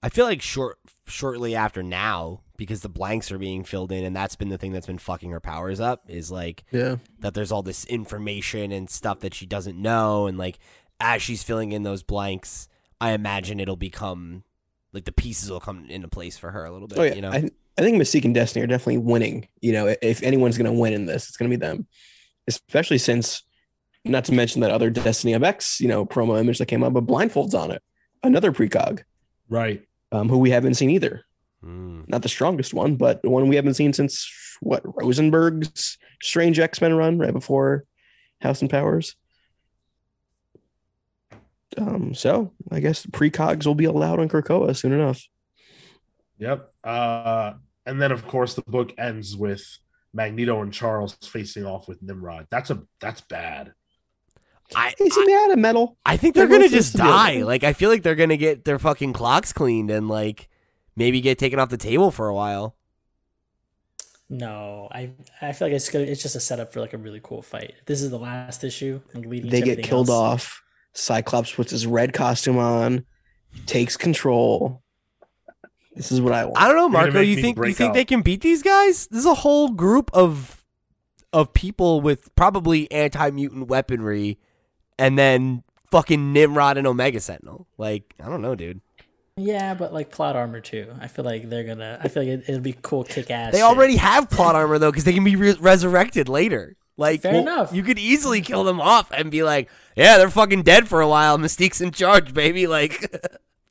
I 0.03 0.09
feel 0.09 0.25
like 0.25 0.41
short 0.41 0.79
shortly 1.07 1.55
after 1.55 1.83
now 1.83 2.41
because 2.57 2.81
the 2.81 2.89
blanks 2.89 3.31
are 3.33 3.39
being 3.39 3.65
filled 3.65 3.91
in 3.93 4.05
and 4.05 4.15
that's 4.17 4.37
been 4.37 4.49
the 4.49 4.57
thing 4.57 4.73
that's 4.73 4.87
been 4.87 4.99
fucking 4.99 5.31
her 5.31 5.41
powers 5.41 5.81
up 5.81 6.05
is 6.09 6.31
like 6.31 6.65
Yeah. 6.71 6.97
that 7.19 7.35
there's 7.35 7.53
all 7.53 7.63
this 7.63 7.85
information 7.87 8.71
and 8.73 8.89
stuff 8.89 9.21
that 9.21 9.35
she 9.35 9.45
doesn't 9.45 9.77
know 9.81 10.27
and 10.27 10.39
like 10.39 10.59
as 11.01 11.21
she's 11.21 11.43
filling 11.43 11.73
in 11.73 11.83
those 11.83 12.03
blanks 12.03 12.69
I 13.01 13.13
imagine 13.13 13.61
it'll 13.61 13.77
become 13.77 14.45
like 14.93 15.05
the 15.05 15.13
pieces 15.13 15.51
will 15.51 15.61
come 15.61 15.85
into 15.89 16.09
place 16.09 16.37
for 16.39 16.51
her 16.51 16.65
a 16.65 16.73
little 16.73 16.89
bit, 16.89 16.99
Oh 16.99 17.03
yeah. 17.03 17.15
you 17.15 17.21
know. 17.23 17.31
I, 17.31 17.49
I 17.79 17.83
think 17.83 17.97
Mystique 18.01 18.25
and 18.25 18.35
Destiny 18.35 18.63
are 18.65 18.67
definitely 18.67 18.99
winning. 18.99 19.49
You 19.61 19.73
know, 19.73 19.95
if 20.03 20.23
anyone's 20.23 20.59
going 20.59 20.73
to 20.73 20.79
win 20.79 20.93
in 20.93 21.07
this, 21.07 21.29
it's 21.29 21.37
going 21.37 21.51
to 21.51 21.57
be 21.57 21.61
them. 21.61 21.87
Especially 22.49 22.99
since, 22.99 23.43
not 24.05 24.25
to 24.27 24.33
mention 24.35 24.61
that 24.63 24.71
other 24.71 24.91
Destiny 24.91 25.33
of 25.35 25.43
X, 25.45 25.81
you 25.81 25.89
know, 25.89 26.05
promo 26.05 26.39
image 26.41 26.59
that 26.59 26.67
came 26.67 26.83
up, 26.83 26.93
but 26.93 27.07
blindfolds 27.07 27.55
on 27.55 27.71
it. 27.71 27.83
Another 28.23 28.53
precog, 28.53 29.03
Right. 29.49 29.83
um, 30.13 30.29
who 30.29 30.39
we 30.39 30.51
haven't 30.51 30.75
seen 30.75 30.91
either. 30.91 31.25
Mm. 31.65 32.09
Not 32.09 32.23
the 32.23 32.29
strongest 32.29 32.75
one, 32.75 32.97
but 32.97 33.23
the 33.23 33.31
one 33.31 33.49
we 33.49 33.57
haven't 33.57 33.75
seen 33.75 33.93
since 33.93 34.31
what 34.61 34.83
Rosenberg's 34.85 35.97
Strange 36.23 36.59
X 36.59 36.81
Men 36.81 36.95
run 36.95 37.19
right 37.19 37.33
before 37.33 37.85
House 38.41 38.61
and 38.63 38.71
Powers. 38.71 39.17
Um, 41.79 42.15
so 42.15 42.53
I 42.71 42.81
guess 42.81 43.07
precogs 43.07 43.67
will 43.67 43.75
be 43.77 43.85
allowed 43.85 44.19
on 44.19 44.29
Krakoa 44.29 44.77
soon 44.77 44.93
enough. 44.93 45.23
Yep. 46.39 46.73
Uh, 46.83 47.53
and 47.87 48.01
then 48.01 48.13
of 48.13 48.27
course 48.27 48.55
the 48.55 48.63
book 48.63 48.93
ends 48.99 49.37
with 49.37 49.63
Magneto 50.13 50.63
and 50.63 50.73
Charles 50.73 51.17
facing 51.23 51.65
off 51.67 51.87
with 51.89 52.03
Nimrod. 52.03 52.47
That's 52.51 52.71
a 52.71 52.83
that's 53.01 53.21
bad. 53.21 53.75
I, 54.75 54.95
Hey, 54.99 55.09
see 55.09 55.25
me 55.25 55.35
out 55.35 55.51
of 55.51 55.59
metal. 55.59 55.97
I 56.07 56.17
think 56.17 56.35
they're 56.35 56.47
They're 56.47 56.59
gonna 56.59 56.69
just 56.69 56.93
supposed 56.93 56.93
to 56.93 56.99
die. 56.99 57.31
okay. 57.33 57.45
Like 57.45 57.65
I 57.65 57.73
feel 57.73 57.91
like 57.91 58.03
they're 58.03 58.15
gonna 58.15 58.37
get 58.37 58.65
their 58.65 58.79
fucking 58.79 59.13
clocks 59.13 59.53
cleaned 59.53 59.91
and 59.91 60.09
like 60.09 60.49
maybe 60.97 61.21
get 61.21 61.39
taken 61.39 61.59
off 61.59 61.69
the 61.71 61.77
table 61.77 62.11
for 62.11 62.29
a 62.29 62.35
while. 62.35 62.77
No, 64.29 64.89
I 64.93 65.11
I 65.43 65.53
feel 65.53 65.67
like 65.69 65.75
it's 65.75 65.91
gonna, 65.91 66.05
it's 66.05 66.23
just 66.23 66.37
a 66.37 66.41
setup 66.41 66.73
for 66.73 66.81
like 66.81 66.93
a 66.93 66.99
really 66.99 67.21
cool 67.23 67.43
fight. 67.43 67.75
If 67.81 67.85
this 67.87 68.01
is 68.01 68.11
the 68.11 68.19
last 68.19 68.63
issue, 68.63 69.01
like 69.13 69.27
leading 69.27 69.51
They 69.51 69.61
to 69.61 69.63
get 69.63 69.83
killed 69.83 70.09
else, 70.09 70.11
off. 70.11 70.63
Cyclops 70.93 71.53
puts 71.53 71.71
his 71.71 71.87
red 71.87 72.13
costume 72.13 72.59
on, 72.59 73.05
takes 73.67 73.97
control. 73.97 74.83
This 75.95 76.13
is 76.13 76.21
what 76.21 76.33
I 76.33 76.45
want. 76.45 76.59
I 76.59 76.69
don't 76.69 76.77
know, 76.77 76.89
Marco. 76.89 77.21
You 77.21 77.37
think 77.41 77.59
you 77.59 77.73
think 77.73 77.91
out. 77.91 77.95
they 77.95 78.05
can 78.05 78.23
beat 78.23 78.41
these 78.41 78.63
guys? 78.63 79.07
There's 79.09 79.27
a 79.27 79.35
whole 79.35 79.71
group 79.71 80.11
of 80.13 80.65
of 81.33 81.53
people 81.53 82.01
with 82.01 82.35
probably 82.35 82.91
anti 82.91 83.31
mutant 83.31 83.69
weaponry, 83.69 84.39
and 84.99 85.19
then 85.19 85.63
fucking 85.91 86.33
Nimrod 86.33 86.79
and 86.79 86.87
Omega 86.87 87.21
Sentinel. 87.21 87.67
Like 87.77 88.15
I 88.23 88.29
don't 88.29 88.43
know, 88.43 88.55
dude. 88.55 88.81
Yeah, 89.37 89.75
but 89.75 89.93
like 89.93 90.11
plot 90.11 90.37
armor 90.37 90.61
too. 90.61 90.93
I 91.01 91.09
feel 91.09 91.25
like 91.25 91.49
they're 91.49 91.65
gonna. 91.65 91.99
I 92.03 92.09
feel 92.09 92.23
like 92.23 92.31
it, 92.31 92.45
it'll 92.49 92.61
be 92.61 92.77
cool, 92.83 93.05
kick 93.05 93.31
ass. 93.31 93.53
They 93.53 93.63
already 93.63 93.97
have 93.97 94.29
plot 94.29 94.55
armor 94.55 94.79
though, 94.79 94.91
because 94.91 95.05
they 95.05 95.13
can 95.13 95.25
be 95.25 95.37
re- 95.37 95.57
resurrected 95.61 96.29
later. 96.29 96.77
Like 97.01 97.23
Fair 97.23 97.35
enough. 97.37 97.73
you 97.73 97.83
could 97.83 97.99
easily 97.99 98.43
kill 98.43 98.63
them 98.63 98.79
off 98.81 99.11
and 99.11 99.31
be 99.31 99.43
like, 99.43 99.71
yeah, 99.97 100.19
they're 100.19 100.29
fucking 100.31 100.63
dead 100.63 100.87
for 100.87 101.01
a 101.01 101.09
while. 101.09 101.39
Mystique's 101.39 101.81
in 101.81 101.91
charge, 101.93 102.35
baby. 102.35 102.67
Like 102.77 102.95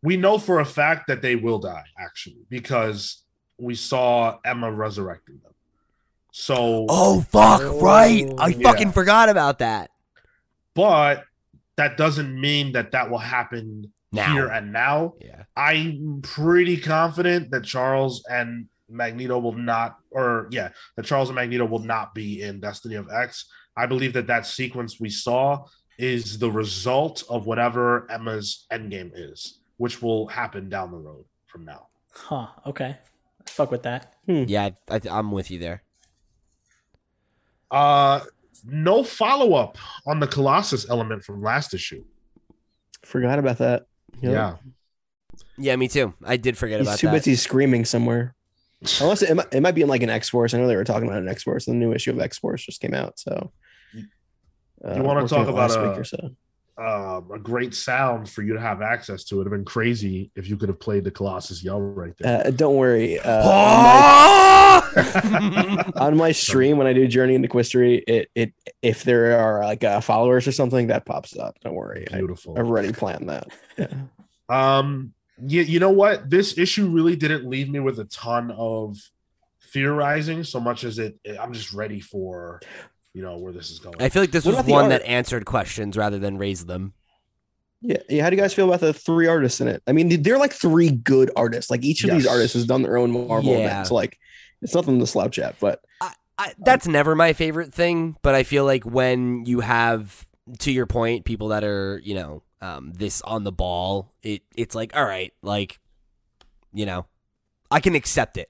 We 0.02 0.18
know 0.18 0.38
for 0.40 0.60
a 0.60 0.66
fact 0.66 1.08
that 1.08 1.22
they 1.22 1.36
will 1.36 1.60
die, 1.60 1.84
actually, 1.98 2.46
because 2.50 3.22
we 3.60 3.76
saw 3.76 4.38
Emma 4.44 4.72
resurrecting 4.72 5.40
them. 5.44 5.54
So 6.32 6.86
Oh 6.90 7.22
fuck, 7.22 7.62
oh, 7.64 7.80
right. 7.82 8.26
I 8.40 8.56
Oh, 8.58 8.62
fucking 8.64 8.88
yeah. 8.88 8.94
forgot 8.94 9.30
about 9.30 9.60
that. 9.60 9.92
but 10.74 11.24
that 11.76 11.96
doesn't 11.98 12.34
mean 12.40 12.74
that 12.74 12.92
that 12.92 13.10
will 13.10 13.18
happen 13.20 13.92
Now. 14.12 14.34
here 14.34 14.48
and 14.48 14.74
now. 14.74 15.14
Yeah. 15.22 15.44
I'm 15.56 16.20
pretty 16.24 16.78
confident 16.78 17.52
that 17.52 17.64
Charles 17.64 18.24
and 18.30 18.68
Magneto 18.90 19.38
will 19.40 19.54
not, 19.54 19.98
or 20.12 20.48
yeah, 20.52 20.70
that 20.96 21.06
Charles 21.06 21.30
and 21.30 21.36
Magneto 21.36 21.66
will 21.66 21.84
not 21.84 22.14
be 22.14 22.42
in 22.42 22.60
Destiny 22.60 22.96
of 22.96 23.08
X. 23.12 23.46
I 23.78 23.86
believe 23.86 24.14
that 24.14 24.28
that 24.28 24.46
sequence 24.46 25.00
we 25.00 25.10
saw 25.10 25.66
is 25.98 26.40
the 26.40 26.50
result 26.52 27.24
of 27.30 27.46
whatever 27.46 28.10
Emma's 28.10 28.66
endgame 28.72 29.12
is, 29.14 29.60
which 29.78 30.02
will 30.02 30.28
happen 30.28 30.70
down 30.70 30.92
the 30.92 30.98
road 30.98 31.26
from 31.46 31.66
now. 31.66 31.88
Huh. 32.14 32.48
Okay. 32.66 32.98
Fuck 33.46 33.72
with 33.72 33.84
that. 33.84 34.14
Yeah, 34.26 34.70
I, 34.90 34.96
I, 34.96 35.02
I'm 35.10 35.32
with 35.32 35.52
you 35.52 35.60
there. 35.60 35.84
Uh 37.72 38.22
no 38.66 39.04
follow 39.04 39.54
up 39.54 39.78
on 40.06 40.20
the 40.20 40.28
Colossus 40.28 40.90
element 40.90 41.24
from 41.24 41.42
last 41.42 41.74
issue. 41.74 42.04
Forgot 43.06 43.40
about 43.40 43.60
that. 43.60 43.86
Yep. 44.22 44.32
Yeah. 44.32 44.56
Yeah, 45.58 45.76
me 45.76 45.88
too. 45.88 46.14
I 46.26 46.38
did 46.38 46.58
forget 46.58 46.80
He's 46.80 46.88
about 46.88 47.00
too 47.00 47.08
that. 47.08 47.14
busy 47.14 47.36
screaming 47.36 47.86
somewhere. 47.86 48.36
Unless 49.02 49.24
it, 49.24 49.32
it, 49.32 49.36
might, 49.36 49.54
it 49.54 49.62
might 49.62 49.76
be 49.76 49.82
in 49.82 49.90
like 49.90 50.04
an 50.04 50.10
X 50.10 50.30
Force. 50.30 50.54
I 50.54 50.58
know 50.58 50.68
they 50.68 50.76
were 50.76 50.86
talking 50.86 51.08
about 51.08 51.22
an 51.22 51.28
X 51.28 51.44
Force. 51.44 51.66
The 51.66 51.74
new 51.74 51.92
issue 51.94 52.12
of 52.12 52.20
X 52.20 52.38
Force 52.38 52.64
just 52.64 52.82
came 52.82 52.94
out. 52.94 53.20
So, 53.20 53.52
uh, 54.86 54.96
You 54.96 55.04
wanna 55.04 55.28
talk 55.28 55.48
on 55.48 55.50
it 55.50 55.52
last 55.52 55.76
about, 55.76 55.98
week 55.98 56.02
uh, 56.02 56.04
so? 56.04 56.30
Um, 56.78 57.30
a 57.34 57.40
great 57.40 57.76
sound 57.76 58.30
for 58.30 58.42
you 58.42 58.54
to 58.54 58.60
have 58.60 58.82
access 58.82 59.26
to. 59.26 59.36
It'd 59.36 59.48
have 59.48 59.52
been 59.52 59.66
crazy 59.66 60.32
if 60.38 60.48
you 60.48 60.56
could 60.56 60.70
have 60.70 60.80
played 60.80 61.04
the 61.04 61.12
Colossus 61.12 61.62
yell 61.62 61.82
right 61.82 62.14
there. 62.18 62.48
Uh, 62.48 62.52
don't 62.52 62.78
worry. 62.78 63.20
Uh, 63.20 64.82
on, 64.96 65.52
my, 65.52 65.84
on 65.98 66.16
my 66.16 66.32
stream 66.32 66.78
when 66.78 66.88
I 66.88 66.94
do 66.94 67.06
Journey 67.06 67.36
into 67.36 67.50
Quistery, 67.50 68.02
it 68.08 68.30
it 68.34 68.54
if 68.82 69.04
there 69.04 69.38
are 69.38 69.66
like 69.66 69.84
uh, 69.84 70.00
followers 70.00 70.48
or 70.48 70.54
something 70.54 70.88
that 70.88 71.06
pops 71.06 71.36
up. 71.36 71.60
Don't 71.60 71.74
worry. 71.74 72.08
I, 72.14 72.20
Beautiful. 72.20 72.58
I've 72.58 72.68
already 72.68 72.94
planned 72.94 73.28
that. 73.28 73.48
Yeah. 73.78 73.88
Um, 74.48 75.14
you, 75.46 75.62
you 75.62 75.80
know 75.80 75.90
what? 75.92 76.30
This 76.30 76.58
issue 76.58 76.88
really 76.90 77.16
didn't 77.16 77.50
leave 77.50 77.70
me 77.70 77.80
with 77.80 78.00
a 78.00 78.06
ton 78.06 78.52
of 78.52 78.98
theorizing 79.72 80.44
so 80.44 80.60
much 80.60 80.84
as 80.84 81.00
it, 81.00 81.18
I'm 81.40 81.54
just 81.54 81.74
ready 81.74 82.00
for, 82.00 82.60
you 83.14 83.22
know, 83.22 83.38
where 83.38 83.54
this 83.54 83.70
is 83.72 83.80
going. 83.80 84.02
I 84.02 84.10
feel 84.10 84.22
like 84.24 84.32
this 84.32 84.46
What 84.46 84.56
was 84.56 84.66
one 84.66 84.84
art? 84.86 84.90
that 84.90 85.04
answered 85.04 85.46
questions 85.46 85.98
rather 85.98 86.20
than 86.20 86.38
raised 86.38 86.68
them. 86.68 86.94
Yeah, 87.82 87.98
yeah. 88.10 88.24
How 88.24 88.30
do 88.30 88.36
you 88.36 88.42
guys 88.42 88.54
feel 88.54 88.68
about 88.68 88.82
the 88.82 88.94
three 88.94 89.28
artists 89.28 89.62
in 89.62 89.68
it? 89.70 89.82
I 89.88 89.94
mean, 89.94 90.22
they're 90.22 90.38
like 90.38 90.52
three 90.52 90.92
good 90.92 91.32
artists. 91.36 91.72
Like 91.72 91.84
each 91.84 92.04
of 92.04 92.12
these 92.12 92.28
artists 92.28 92.54
has 92.56 92.66
done 92.66 92.82
their 92.82 92.98
own 92.98 93.12
Marvel 93.12 93.54
Yeah. 93.54 93.60
events. 93.60 93.90
Like 93.92 94.18
it's 94.62 94.76
nothing 94.76 95.00
to 95.00 95.08
slouch 95.08 95.40
at, 95.40 95.58
but 95.60 95.82
I, 96.38 96.54
that's 96.60 96.88
never 96.88 97.16
my 97.16 97.34
favorite 97.34 97.74
thing, 97.74 98.16
but 98.22 98.34
I 98.34 98.44
feel 98.44 98.64
like 98.66 98.86
when 98.86 99.46
you 99.46 99.60
have, 99.60 100.26
to 100.60 100.72
your 100.72 100.86
point, 100.86 101.26
people 101.26 101.50
that 101.50 101.64
are 101.66 102.00
you 102.04 102.16
know 102.16 102.44
um, 102.62 102.94
this 102.94 103.22
on 103.22 103.44
the 103.44 103.52
ball, 103.52 104.14
it 104.24 104.44
it's 104.56 104.76
like 104.76 104.96
all 104.96 105.06
right, 105.06 105.34
like 105.42 105.80
you 106.74 106.86
know, 106.86 107.06
I 107.72 107.80
can 107.80 107.96
accept 107.96 108.38
it. 108.38 108.50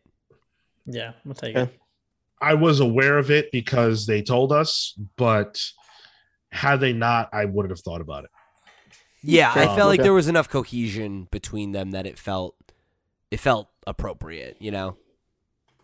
Yeah, 0.85 1.13
we'll 1.25 1.35
take 1.35 1.55
Yeah. 1.55 1.63
it. 1.63 1.79
I 2.41 2.53
was 2.55 2.79
aware 2.79 3.17
of 3.17 3.31
it 3.31 3.51
because 3.51 4.05
they 4.05 4.21
told 4.21 4.51
us, 4.53 4.97
but 5.17 5.61
had 6.51 6.77
they 6.79 6.93
not, 6.93 7.29
I 7.33 7.45
wouldn't 7.45 7.71
have 7.71 7.81
thought 7.81 8.01
about 8.01 8.25
it. 8.25 8.31
Yeah, 9.21 9.51
I 9.55 9.67
Um, 9.67 9.75
felt 9.75 9.89
like 9.89 10.01
okay. 10.01 10.03
there 10.03 10.13
was 10.13 10.27
enough 10.27 10.49
cohesion 10.49 11.27
between 11.31 11.71
them 11.73 11.91
that 11.91 12.05
it 12.07 12.17
felt 12.17 12.55
it 13.31 13.39
felt 13.39 13.69
appropriate. 13.85 14.57
You 14.59 14.71
know, 14.71 14.97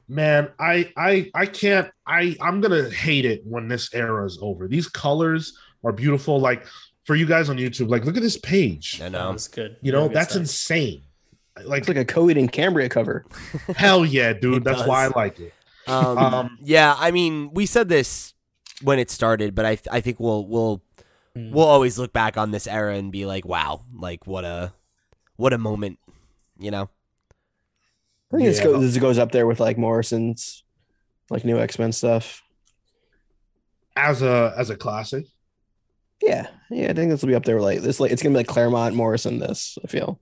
Man, 0.08 0.50
I 0.60 0.92
I 0.96 1.32
I 1.34 1.46
can't 1.48 1.90
I 2.06 2.36
I'm 2.40 2.62
gonna 2.62 2.90
hate 2.92 3.26
it 3.26 3.42
when 3.44 3.68
this 3.68 3.92
era 3.94 4.24
is 4.26 4.38
over. 4.40 4.68
These 4.68 4.88
colors 4.88 5.58
are 5.84 5.92
beautiful. 5.92 6.40
Like 6.40 6.66
for 7.06 7.16
you 7.16 7.26
guys 7.26 7.50
on 7.50 7.58
YouTube, 7.58 7.90
like 7.90 8.04
look 8.06 8.18
at 8.18 8.22
this 8.24 8.38
page. 8.38 9.00
I 9.02 9.06
That 9.06 9.12
know. 9.14 9.32
was 9.32 9.48
good. 9.48 9.78
You 9.82 9.92
know, 9.92 10.08
that's 10.08 10.32
stuff. 10.32 10.42
insane. 10.42 11.02
Like, 11.64 11.80
it's 11.80 11.88
like 11.88 11.98
a 11.98 12.04
Coed 12.06 12.36
and 12.38 12.52
Cambria 12.52 12.90
cover. 12.90 13.26
hell 13.78 14.06
yeah, 14.06 14.34
dude. 14.34 14.64
That's 14.66 14.80
does. 14.80 14.88
why 14.88 15.06
I 15.06 15.08
like 15.16 15.40
it. 15.40 15.54
Um, 15.88 16.18
Um, 16.18 16.58
yeah, 16.64 16.96
I 16.98 17.12
mean, 17.12 17.52
we 17.54 17.66
said 17.66 17.88
this 17.88 18.34
when 18.82 19.00
it 19.00 19.10
started, 19.10 19.56
but 19.56 19.66
I 19.66 19.78
I 19.90 20.02
think 20.02 20.20
we'll 20.20 20.46
we'll 20.46 20.82
Mm. 21.38 21.52
we'll 21.52 21.66
always 21.66 22.00
look 22.00 22.14
back 22.14 22.38
on 22.38 22.52
this 22.52 22.66
era 22.66 22.96
and 22.96 23.12
be 23.12 23.26
like, 23.26 23.44
wow, 23.46 23.82
like 23.94 24.26
what 24.26 24.46
a 24.46 24.72
what 25.36 25.52
a 25.52 25.58
moment, 25.58 26.00
you 26.58 26.72
know. 26.72 26.90
I 28.34 28.38
think 28.38 28.48
this, 28.48 28.60
Yeah. 28.60 28.64
goes, 28.64 28.94
this 28.94 28.98
goes 29.02 29.18
up 29.18 29.34
there 29.34 29.46
with 29.46 29.60
like 29.60 29.78
Morrison's 29.78 30.64
like 31.30 31.44
new 31.44 31.60
X 31.60 31.78
Men 31.78 31.92
stuff. 31.92 32.42
as 33.98 34.22
a 34.22 34.54
as 34.58 34.70
a 34.70 34.78
classic. 34.78 35.26
Yeah, 36.26 36.48
yeah. 36.72 36.90
I 36.90 36.94
think 36.94 37.12
this 37.12 37.22
will 37.22 37.30
be 37.30 37.36
up 37.36 37.46
there 37.46 37.62
like 37.62 37.82
this. 37.82 38.00
Like 38.00 38.12
it's 38.12 38.24
gonna 38.24 38.34
be 38.34 38.38
like 38.38 38.48
Claremont 38.48 38.96
Morrison. 38.96 39.40
This 39.40 39.78
I 39.84 39.88
feel. 39.88 40.20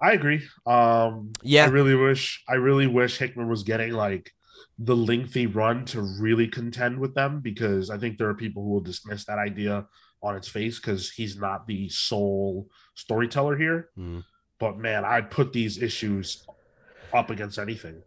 I 0.00 0.12
agree. 0.12 0.42
Um, 0.66 1.32
Yeah. 1.42 1.64
I 1.64 1.68
really 1.68 1.94
wish 1.94 2.42
I 2.48 2.54
really 2.54 2.86
wish 2.86 3.18
Hickman 3.18 3.48
was 3.48 3.62
getting 3.62 3.92
like 3.92 4.32
the 4.78 4.96
lengthy 4.96 5.46
run 5.46 5.84
to 5.86 6.00
really 6.20 6.46
contend 6.46 6.98
with 6.98 7.14
them 7.14 7.40
because 7.40 7.90
I 7.90 7.98
think 7.98 8.16
there 8.18 8.28
are 8.28 8.34
people 8.34 8.62
who 8.62 8.70
will 8.70 8.80
dismiss 8.80 9.24
that 9.24 9.38
idea 9.38 9.86
on 10.22 10.36
its 10.36 10.48
face 10.48 10.78
because 10.78 11.10
he's 11.10 11.36
not 11.36 11.66
the 11.66 11.88
sole 11.88 12.68
storyteller 12.94 13.56
here. 13.56 13.88
Mm. 13.98 14.24
But 14.58 14.78
man, 14.78 15.04
I'd 15.04 15.30
put 15.30 15.52
these 15.52 15.80
issues 15.80 16.44
up 17.12 17.30
against 17.30 17.58
anything. 17.58 18.02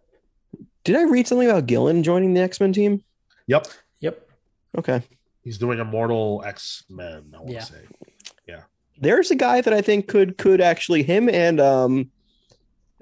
Did 0.83 0.95
I 0.95 1.03
read 1.03 1.27
something 1.27 1.49
about 1.49 1.67
Gillen 1.67 2.03
joining 2.03 2.33
the 2.33 2.41
X 2.41 2.59
Men 2.59 2.73
team? 2.73 3.03
Yep. 3.47 3.67
Yep. 3.99 4.29
Okay, 4.77 5.03
He's 5.43 5.57
doing 5.57 5.79
Immortal 5.79 6.43
X 6.45 6.83
Men, 6.89 7.31
I 7.33 7.37
want 7.37 7.47
to 7.49 7.53
Yeah. 7.53 7.59
say. 7.63 7.81
Yeah. 8.47 8.61
There's 8.99 9.31
a 9.31 9.35
guy 9.35 9.61
that 9.61 9.73
I 9.73 9.81
think 9.81 10.07
could 10.07 10.37
could 10.37 10.61
actually 10.61 11.03
him 11.03 11.27
and 11.29 11.59
um, 11.59 12.11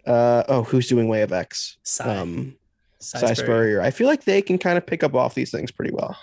uh 0.08 0.44
oh, 0.48 0.64
who's 0.64 0.88
doing 0.88 1.08
Way 1.08 1.22
of 1.22 1.32
X? 1.34 1.78
Si. 1.84 2.04
Um, 2.04 2.56
Si 3.00 3.18
Si 3.18 3.26
Spurrier. 3.28 3.36
Spurrier. 3.36 3.82
I 3.82 3.92
feel 3.92 4.08
like 4.08 4.24
they 4.26 4.42
can 4.42 4.58
kind 4.58 4.78
of 4.78 4.86
pick 4.86 5.04
up 5.04 5.14
off 5.16 5.36
these 5.36 5.52
things 5.52 5.72
pretty 5.72 5.92
well. 5.92 6.18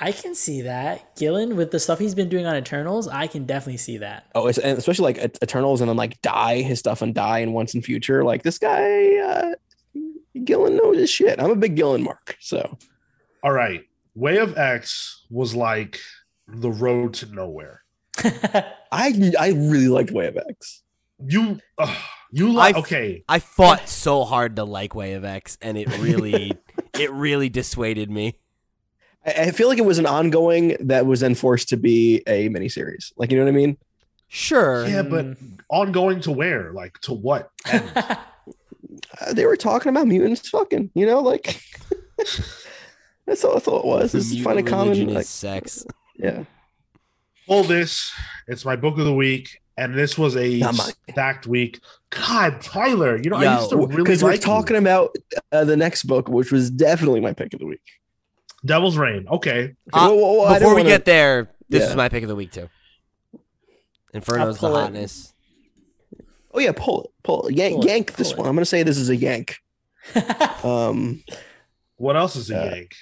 I 0.00 0.10
can 0.10 0.34
see 0.34 0.62
that. 0.62 1.14
Gillen 1.16 1.54
with 1.54 1.70
the 1.70 1.78
stuff 1.78 2.00
he's 2.00 2.16
been 2.16 2.28
doing 2.28 2.46
on 2.46 2.56
Eternals, 2.56 3.06
I 3.06 3.28
can 3.28 3.46
definitely 3.46 3.76
see 3.76 3.98
that. 3.98 4.26
Oh, 4.34 4.48
it's, 4.48 4.58
and 4.58 4.76
especially 4.76 5.14
like 5.14 5.38
Eternals 5.40 5.80
and 5.80 5.88
then 5.88 5.96
like 5.96 6.20
Die, 6.20 6.62
his 6.62 6.80
stuff 6.80 7.00
and 7.00 7.14
Die 7.14 7.38
and 7.38 7.54
Once 7.54 7.74
in 7.76 7.80
Future. 7.82 8.24
Like 8.24 8.42
this 8.42 8.58
guy, 8.58 9.16
uh, 9.18 9.54
Gillen 10.42 10.76
knows 10.76 10.96
his 10.96 11.10
shit. 11.10 11.40
I'm 11.40 11.50
a 11.52 11.56
big 11.56 11.76
Gillen 11.76 12.02
mark. 12.02 12.36
So 12.40 12.76
All 13.44 13.52
right. 13.52 13.84
Way 14.14 14.38
of 14.38 14.56
X 14.56 15.24
was 15.30 15.54
like 15.54 16.00
the 16.46 16.70
road 16.70 17.14
to 17.14 17.26
nowhere. 17.26 17.82
I 18.92 19.32
I 19.38 19.48
really 19.48 19.88
liked 19.88 20.10
Way 20.10 20.28
of 20.28 20.38
X. 20.48 20.82
You 21.26 21.58
uh, 21.78 21.94
you 22.30 22.52
like 22.52 22.76
okay. 22.76 23.24
I 23.28 23.38
fought 23.38 23.88
so 23.88 24.24
hard 24.24 24.56
to 24.56 24.64
like 24.64 24.94
Way 24.94 25.14
of 25.14 25.24
X, 25.24 25.58
and 25.60 25.76
it 25.76 25.88
really 25.98 26.52
it 26.98 27.10
really 27.12 27.48
dissuaded 27.48 28.10
me. 28.10 28.38
I, 29.26 29.30
I 29.32 29.50
feel 29.50 29.68
like 29.68 29.78
it 29.78 29.84
was 29.84 29.98
an 29.98 30.06
ongoing 30.06 30.76
that 30.80 31.06
was 31.06 31.20
then 31.20 31.34
forced 31.34 31.68
to 31.70 31.76
be 31.76 32.22
a 32.26 32.48
miniseries. 32.48 33.12
Like 33.16 33.30
you 33.30 33.38
know 33.38 33.44
what 33.44 33.50
I 33.50 33.56
mean? 33.56 33.78
Sure. 34.28 34.86
Yeah, 34.86 35.02
but 35.02 35.36
ongoing 35.68 36.20
to 36.22 36.32
where? 36.32 36.72
Like 36.72 36.98
to 37.00 37.14
what? 37.14 37.50
end? 37.66 37.90
Uh, 39.20 39.32
they 39.32 39.44
were 39.46 39.56
talking 39.56 39.90
about 39.90 40.06
mutants 40.06 40.48
fucking. 40.48 40.90
You 40.94 41.06
know, 41.06 41.20
like 41.20 41.60
that's 43.26 43.44
all 43.44 43.56
I 43.56 43.60
thought 43.60 43.80
it 43.80 43.86
was. 43.86 44.12
The 44.12 44.18
This 44.18 44.26
is 44.26 44.32
mutant 44.34 44.44
find 44.56 44.66
a 44.66 44.70
common 44.70 45.14
like 45.14 45.26
sex. 45.26 45.84
yeah. 46.16 46.44
Pull 47.46 47.64
this. 47.64 48.12
It's 48.48 48.64
my 48.64 48.74
book 48.76 48.98
of 48.98 49.04
the 49.04 49.14
week, 49.14 49.60
and 49.76 49.94
this 49.94 50.16
was 50.16 50.34
a 50.36 50.58
Not 50.60 50.74
stacked 51.10 51.46
week. 51.46 51.80
God, 52.10 52.60
Tyler, 52.62 53.16
you 53.22 53.28
know 53.30 53.40
Yo, 53.40 53.48
I 53.50 53.56
used 53.58 53.70
to 53.70 53.76
really 53.76 53.96
Because 53.96 54.22
we're 54.22 54.30
like 54.30 54.40
you. 54.40 54.46
talking 54.46 54.76
about 54.76 55.14
uh, 55.52 55.64
the 55.64 55.76
next 55.76 56.04
book, 56.04 56.28
which 56.28 56.50
was 56.52 56.70
definitely 56.70 57.20
my 57.20 57.32
pick 57.34 57.52
of 57.52 57.60
the 57.60 57.66
week. 57.66 57.82
Devil's 58.64 58.96
Reign. 58.96 59.26
Okay, 59.28 59.74
Uh, 59.92 60.08
Whoa, 60.08 60.14
whoa, 60.14 60.32
whoa, 60.32 60.42
Before 60.44 60.54
didn't 60.54 60.68
we 60.68 60.74
wanna- 60.76 60.88
get 60.88 61.04
there, 61.04 61.50
this 61.68 61.82
Yeah. 61.82 61.90
is 61.90 61.96
my 61.96 62.08
pick 62.08 62.22
of 62.22 62.28
the 62.30 62.34
week 62.34 62.50
too. 62.52 62.70
Inferno's 64.14 64.56
the 64.56 64.60
pull 64.68 64.76
it. 64.76 64.80
hotness. 64.82 65.34
oh 66.54 66.60
yeah, 66.60 66.72
pull 66.74 67.04
it, 67.04 67.10
pull 67.24 67.46
it, 67.48 67.54
yank, 67.56 67.74
Pull 67.76 67.84
it, 67.84 67.88
yank 67.88 68.14
this 68.14 68.28
pull 68.32 68.36
it. 68.36 68.40
one. 68.42 68.48
I'm 68.48 68.54
gonna 68.56 68.64
say 68.64 68.82
this 68.84 68.96
is 68.98 69.10
a 69.10 69.16
yank. 69.16 69.58
Um, 70.64 71.22
what 71.96 72.16
else 72.16 72.36
is 72.36 72.50
a 72.50 72.58
Uh, 72.58 72.74
yank? 72.74 72.94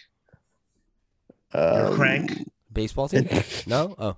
Um, 1.54 1.94
crank? 1.94 2.50
Baseball 2.72 3.08
team? 3.08 3.28
no. 3.66 3.94
Oh. 3.98 4.16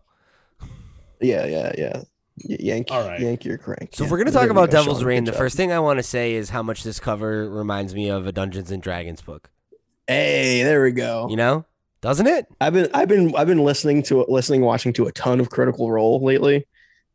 Yeah, 1.21 1.47
yeah, 1.47 1.73
yeah. 1.77 2.03
Y- 2.49 2.57
Yank, 2.61 2.89
All 2.91 3.07
right. 3.07 3.21
yank 3.21 3.45
your 3.45 3.59
crank. 3.59 3.91
So 3.95 4.05
if 4.05 4.11
we're 4.11 4.19
gonna 4.19 4.33
talk 4.33 4.45
we 4.45 4.51
about 4.51 4.71
go, 4.71 4.79
Devil's 4.79 4.99
Sean. 4.99 5.07
Reign, 5.07 5.25
the 5.25 5.31
job. 5.33 5.39
first 5.39 5.57
thing 5.57 5.73
I 5.73 5.79
want 5.79 5.99
to 5.99 6.03
say 6.03 6.35
is 6.35 6.51
how 6.51 6.63
much 6.63 6.83
this 6.83 6.99
cover 6.99 7.49
reminds 7.49 7.95
me 7.95 8.09
of 8.11 8.27
a 8.27 8.33
Dungeons 8.33 8.71
and 8.71 8.83
Dragons 8.83 9.21
book. 9.23 9.51
Hey, 10.09 10.63
there 10.65 10.83
we 10.83 10.91
go. 10.93 11.29
You 11.31 11.37
know, 11.37 11.65
doesn't 12.01 12.27
it? 12.27 12.47
I've 12.61 12.73
been, 12.75 12.89
I've 12.93 13.09
been, 13.09 13.35
I've 13.37 13.47
been 13.47 13.63
listening 13.65 14.03
to, 14.05 14.25
listening, 14.29 14.61
watching 14.63 14.93
to 14.95 15.07
a 15.07 15.13
ton 15.13 15.41
of 15.41 15.49
Critical 15.49 15.91
Role 15.91 16.23
lately. 16.23 16.67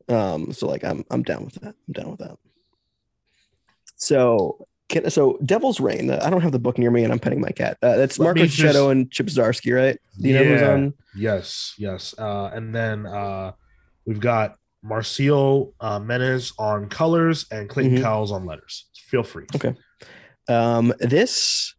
Um, 0.08 0.52
so 0.54 0.68
like, 0.68 0.84
I'm, 0.84 1.06
I'm 1.12 1.22
down 1.22 1.46
with 1.46 1.56
that. 1.56 1.76
I'm 1.88 1.94
down 1.94 2.10
with 2.12 2.20
that. 2.22 2.38
So, 3.96 4.68
can, 4.90 5.10
so 5.10 5.38
Devil's 5.46 5.80
Reign. 5.80 6.10
uh, 6.10 6.20
I 6.22 6.30
don't 6.30 6.42
have 6.42 6.52
the 6.52 6.60
book 6.60 6.78
near 6.78 6.92
me, 6.92 7.04
and 7.04 7.14
I'm 7.14 7.20
petting 7.20 7.40
my 7.42 7.52
cat. 7.52 7.78
Uh, 7.82 7.96
that's 7.96 8.20
Let 8.20 8.26
Marco 8.26 8.46
just- 8.46 8.60
Cheto 8.60 8.92
and 8.92 9.10
Chip 9.12 9.28
Zdarsky, 9.28 9.76
right? 9.76 9.98
Do 10.20 10.28
you 10.28 10.34
know 10.36 10.44
who's 10.44 10.62
Yeah. 10.62 10.72
on? 10.74 10.94
Yes, 11.16 11.74
yes. 11.78 12.14
Uh, 12.18 12.50
and 12.54 12.76
then 12.76 13.06
uh, 13.06 13.54
we've 14.06 14.20
got 14.20 14.56
Marcio 14.86 15.74
uh, 15.80 16.00
Menyz 16.00 16.54
on 16.58 16.88
colors 16.90 17.46
and 17.52 17.70
Clayton 17.70 17.98
Mhm. 17.98 18.02
Cowles 18.02 18.32
on 18.32 18.46
letters. 18.46 18.86
Feel 19.08 19.24
free. 19.24 19.46
Okay. 19.56 19.76
Um, 20.48 20.94
this 21.00 21.76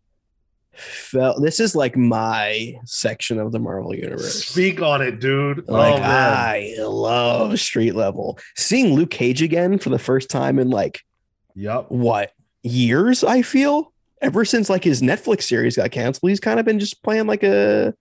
felt 0.74 1.42
this 1.42 1.60
is 1.60 1.74
like 1.76 1.96
my 1.96 2.74
section 2.86 3.38
of 3.38 3.52
the 3.52 3.58
Marvel 3.58 3.94
universe. 3.94 4.44
Speak 4.44 4.80
on 4.80 5.02
it, 5.02 5.20
dude. 5.20 5.68
Like 5.68 6.00
oh. 6.00 6.04
I 6.04 6.74
love 6.78 7.58
street 7.60 7.94
level. 7.94 8.38
Seeing 8.56 8.94
Luke 8.94 9.10
Cage 9.10 9.42
again 9.42 9.78
for 9.78 9.90
the 9.90 9.98
first 9.98 10.30
time 10.30 10.58
in 10.58 10.70
like 10.70 11.00
Yep. 11.54 11.86
what 11.88 12.32
years? 12.62 13.24
I 13.24 13.42
feel 13.42 13.92
ever 14.22 14.44
since 14.44 14.68
like 14.68 14.84
his 14.84 15.02
Netflix 15.02 15.44
series 15.44 15.76
got 15.76 15.90
canceled, 15.90 16.30
he's 16.30 16.40
kind 16.40 16.60
of 16.60 16.66
been 16.66 16.80
just 16.80 17.02
playing 17.02 17.26
like 17.26 17.42
a 17.42 17.94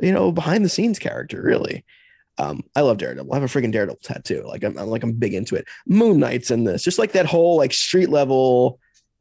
you 0.00 0.12
know 0.12 0.32
behind 0.32 0.64
the 0.64 0.68
scenes 0.68 0.98
character. 0.98 1.40
Really, 1.42 1.84
um, 2.38 2.62
I 2.76 2.82
love 2.82 2.98
Daredevil. 2.98 3.32
I 3.32 3.36
have 3.36 3.42
a 3.42 3.46
freaking 3.46 3.72
Daredevil 3.72 4.00
tattoo. 4.02 4.42
Like 4.46 4.64
I'm, 4.64 4.78
I'm 4.78 4.88
like 4.88 5.02
I'm 5.02 5.12
big 5.12 5.34
into 5.34 5.56
it. 5.56 5.66
Moon 5.86 6.18
Knight's 6.18 6.50
in 6.50 6.64
this, 6.64 6.82
just 6.82 6.98
like 6.98 7.12
that 7.12 7.26
whole 7.26 7.56
like 7.56 7.72
street 7.72 8.10
level 8.10 8.80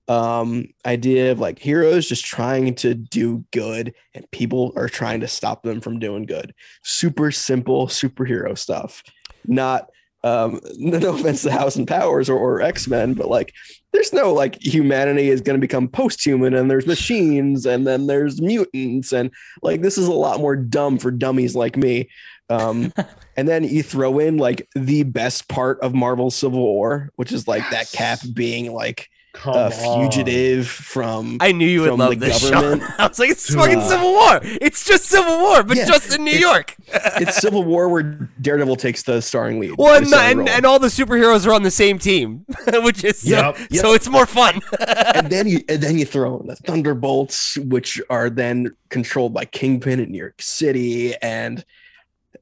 um 0.10 0.66
idea 0.86 1.32
of 1.34 1.40
like 1.40 1.60
heroes 1.60 2.08
just 2.08 2.24
trying 2.24 2.74
to 2.74 2.94
do 2.94 3.44
good 3.52 3.94
and 4.14 4.30
people 4.32 4.72
are 4.78 4.88
trying 4.88 5.20
to 5.20 5.28
stop 5.28 5.64
them 5.64 5.82
from 5.82 6.00
doing 6.00 6.26
good 6.26 6.54
super 6.82 7.30
simple 7.30 7.88
superhero 7.88 8.58
stuff 8.58 9.04
not 9.46 9.90
um 10.28 10.60
no 10.78 11.14
offense 11.14 11.44
to 11.44 11.52
house 11.52 11.76
and 11.76 11.88
powers 11.88 12.30
or, 12.30 12.38
or 12.38 12.62
x-men 12.62 13.14
but 13.14 13.30
like 13.30 13.54
there's 13.94 14.14
no 14.14 14.34
like 14.34 14.62
humanity 14.62 15.30
is 15.30 15.42
going 15.42 15.56
to 15.56 15.62
become 15.62 15.88
post-human 15.88 16.54
and 16.54 16.70
there's 16.70 16.86
machines 16.86 17.66
and 17.66 17.88
then 17.88 18.06
there's 18.06 18.42
mutants 18.42 19.12
and 19.12 19.32
like 19.62 19.82
this 19.82 19.98
is 19.98 20.08
a 20.08 20.14
lot 20.14 20.40
more 20.40 20.56
dumb 20.56 21.00
for 21.00 21.10
dummies 21.10 21.56
like 21.56 21.78
me. 21.78 22.10
Um 22.50 22.94
and 23.38 23.48
then 23.48 23.64
you 23.64 23.82
throw 23.82 24.20
in 24.20 24.38
like 24.38 24.68
the 24.76 25.04
best 25.04 25.48
part 25.48 25.80
of 25.82 25.96
marvel 25.96 26.30
civil 26.30 26.60
war 26.60 27.10
which 27.16 27.32
is 27.32 27.48
like 27.48 27.68
that 27.72 27.92
cap 27.92 28.20
being 28.34 28.72
like 28.72 29.10
Come 29.38 29.56
a 29.56 29.66
on. 29.66 29.72
fugitive 30.10 30.68
from 30.68 31.38
I 31.40 31.52
knew 31.52 31.68
you 31.68 31.82
would 31.82 31.90
from 31.92 32.00
love 32.00 32.10
the 32.12 32.16
this 32.28 32.50
government. 32.50 32.82
show. 32.84 32.94
I 33.00 33.08
was 33.08 33.20
like, 33.20 33.30
it's 33.30 33.48
Dude. 33.48 33.58
fucking 33.58 33.82
Civil 33.82 34.12
War. 34.12 34.40
It's 34.44 34.86
just 34.86 35.06
Civil 35.06 35.38
War, 35.40 35.64
but 35.64 35.78
Yeah, 35.78 35.86
just 35.86 36.14
in 36.16 36.24
New 36.24 36.32
it's- 36.32 36.42
York. 36.42 36.76
it's 37.20 37.38
civil 37.38 37.64
war 37.64 37.90
where 37.90 38.04
daredevil 38.42 38.78
takes 38.78 39.04
the 39.04 39.22
starring 39.22 39.60
lead 39.60 39.74
Well, 39.78 39.96
and, 39.98 40.08
starring 40.08 40.40
and, 40.40 40.50
and 40.50 40.66
all 40.66 40.80
the 40.80 40.88
superheroes 40.88 41.46
are 41.46 41.54
on 41.54 41.64
the 41.64 41.72
same 41.72 42.00
team, 42.00 42.46
which 42.74 43.04
is 43.04 43.24
Yep. 43.26 43.58
so 43.74 43.94
it's 43.94 44.08
more 44.08 44.26
fun. 44.26 44.62
and 44.80 45.30
then 45.30 45.48
you 45.48 45.60
and 45.68 45.82
then 45.84 45.98
you 45.98 46.06
throw 46.06 46.40
in 46.40 46.48
the 46.48 46.56
Thunderbolts, 46.56 47.58
which 47.58 48.02
are 48.10 48.30
then 48.30 48.76
controlled 48.90 49.34
by 49.34 49.44
Kingpin 49.46 50.00
in 50.00 50.12
New 50.12 50.18
York 50.18 50.42
City, 50.42 51.14
and 51.18 51.64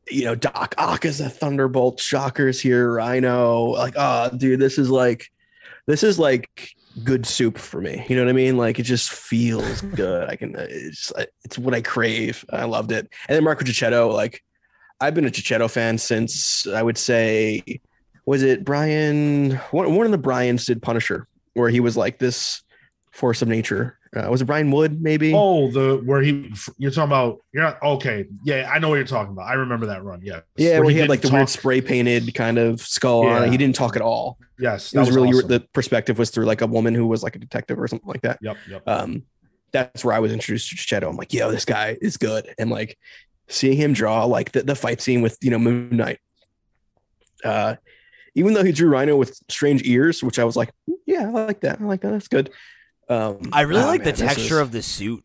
you 0.07 0.25
know 0.25 0.35
Doc 0.35 0.75
Ock 0.77 1.05
is 1.05 1.19
a 1.21 1.29
Thunderbolt. 1.29 1.99
Shockers 1.99 2.61
here, 2.61 2.93
Rhino. 2.93 3.63
Like, 3.71 3.95
oh, 3.97 4.29
dude, 4.37 4.59
this 4.59 4.77
is 4.77 4.89
like, 4.91 5.31
this 5.87 6.03
is 6.03 6.19
like 6.19 6.74
good 7.03 7.25
soup 7.25 7.57
for 7.57 7.81
me. 7.81 8.05
You 8.07 8.15
know 8.15 8.23
what 8.23 8.29
I 8.29 8.33
mean? 8.33 8.57
Like, 8.57 8.79
it 8.79 8.83
just 8.83 9.11
feels 9.11 9.81
good. 9.81 10.29
I 10.29 10.35
can. 10.35 10.55
It's 10.57 11.11
it's 11.43 11.57
what 11.57 11.73
I 11.73 11.81
crave. 11.81 12.45
I 12.51 12.65
loved 12.65 12.91
it. 12.91 13.11
And 13.27 13.35
then 13.35 13.43
Marco 13.43 13.65
Checchetto, 13.65 14.13
like, 14.13 14.43
I've 14.99 15.13
been 15.13 15.25
a 15.25 15.31
Checchetto 15.31 15.67
fan 15.67 15.97
since 15.97 16.67
I 16.67 16.81
would 16.81 16.97
say, 16.97 17.63
was 18.25 18.43
it 18.43 18.63
Brian? 18.63 19.55
One 19.71 19.95
one 19.95 20.05
of 20.05 20.11
the 20.11 20.17
Bryans 20.17 20.65
did 20.65 20.81
Punisher, 20.81 21.27
where 21.53 21.69
he 21.69 21.79
was 21.79 21.97
like 21.97 22.19
this 22.19 22.61
force 23.11 23.41
of 23.41 23.47
nature. 23.47 23.97
Uh, 24.15 24.29
was 24.29 24.41
it 24.41 24.45
Brian 24.45 24.71
Wood? 24.71 25.01
Maybe. 25.01 25.33
Oh, 25.35 25.69
the 25.69 26.01
where 26.05 26.21
he 26.21 26.53
you're 26.77 26.91
talking 26.91 27.09
about 27.09 27.39
you're 27.53 27.63
not 27.63 27.81
okay. 27.83 28.25
Yeah, 28.43 28.71
I 28.73 28.79
know 28.79 28.89
what 28.89 28.95
you're 28.95 29.05
talking 29.05 29.33
about. 29.33 29.47
I 29.47 29.53
remember 29.53 29.87
that 29.87 30.03
run. 30.03 30.21
Yeah. 30.23 30.41
yeah, 30.55 30.79
where, 30.79 30.89
he, 30.89 30.95
had 30.95 31.03
didn't 31.03 31.09
like 31.09 31.21
the 31.21 31.27
talk- 31.27 31.35
weird 31.35 31.49
spray 31.49 31.81
painted 31.81 32.33
kind 32.33 32.57
of 32.57 32.81
skull 32.81 33.25
on 33.25 33.43
it. 33.43 33.45
Yeah. 33.45 33.51
He 33.51 33.57
didn't 33.57 33.75
talk 33.75 33.95
at 33.95 34.01
all. 34.01 34.37
Yes, 34.57 34.93
It 34.93 34.99
was, 34.99 35.11
really 35.11 35.29
awesome. 35.29 35.49
the 35.49 35.59
perspective 35.73 36.17
was 36.17 36.29
through 36.29 36.45
like 36.45 36.61
a 36.61 36.67
woman 36.67 36.93
who 36.95 37.07
was 37.07 37.23
like 37.23 37.35
a 37.35 37.39
detective 37.39 37.77
or 37.77 37.87
something 37.89 38.07
like 38.07 38.21
that. 38.21 38.39
Yep, 38.41 38.57
yep. 38.69 38.83
Um, 38.87 39.23
that's 39.73 40.05
where 40.05 40.15
I 40.15 40.19
was 40.19 40.31
introduced 40.31 40.69
to 40.69 40.77
Shadow. 40.77 41.09
I'm 41.09 41.17
like, 41.17 41.33
yo, 41.33 41.51
this 41.51 41.65
guy 41.65 41.97
is 42.01 42.15
good, 42.15 42.53
and 42.57 42.69
like 42.69 42.97
seeing 43.49 43.77
him 43.77 43.91
draw 43.93 44.23
like 44.23 44.53
the, 44.53 44.63
the 44.63 44.75
fight 44.75 45.01
scene 45.01 45.21
with 45.21 45.37
you 45.41 45.51
know 45.51 45.59
Moon 45.59 45.97
Knight. 45.97 46.19
Uh, 47.43 47.75
even 48.35 48.53
though 48.53 48.63
he 48.63 48.71
drew 48.71 48.89
Rhino 48.89 49.15
with 49.15 49.37
strange 49.49 49.83
ears, 49.83 50.23
which 50.23 50.39
I 50.39 50.43
was 50.43 50.55
like, 50.55 50.71
yeah, 51.05 51.27
I 51.27 51.31
like 51.31 51.61
that. 51.61 51.79
I 51.81 51.83
like 51.83 52.01
that. 52.01 52.11
That's 52.11 52.27
good. 52.27 52.51
Um, 53.09 53.49
I 53.53 53.61
really 53.61 53.81
ah, 53.81 53.87
like 53.87 54.01
man, 54.05 54.13
the 54.13 54.19
texture 54.19 54.55
is- 54.55 54.61
of 54.61 54.71
the 54.71 54.81
suit 54.81 55.23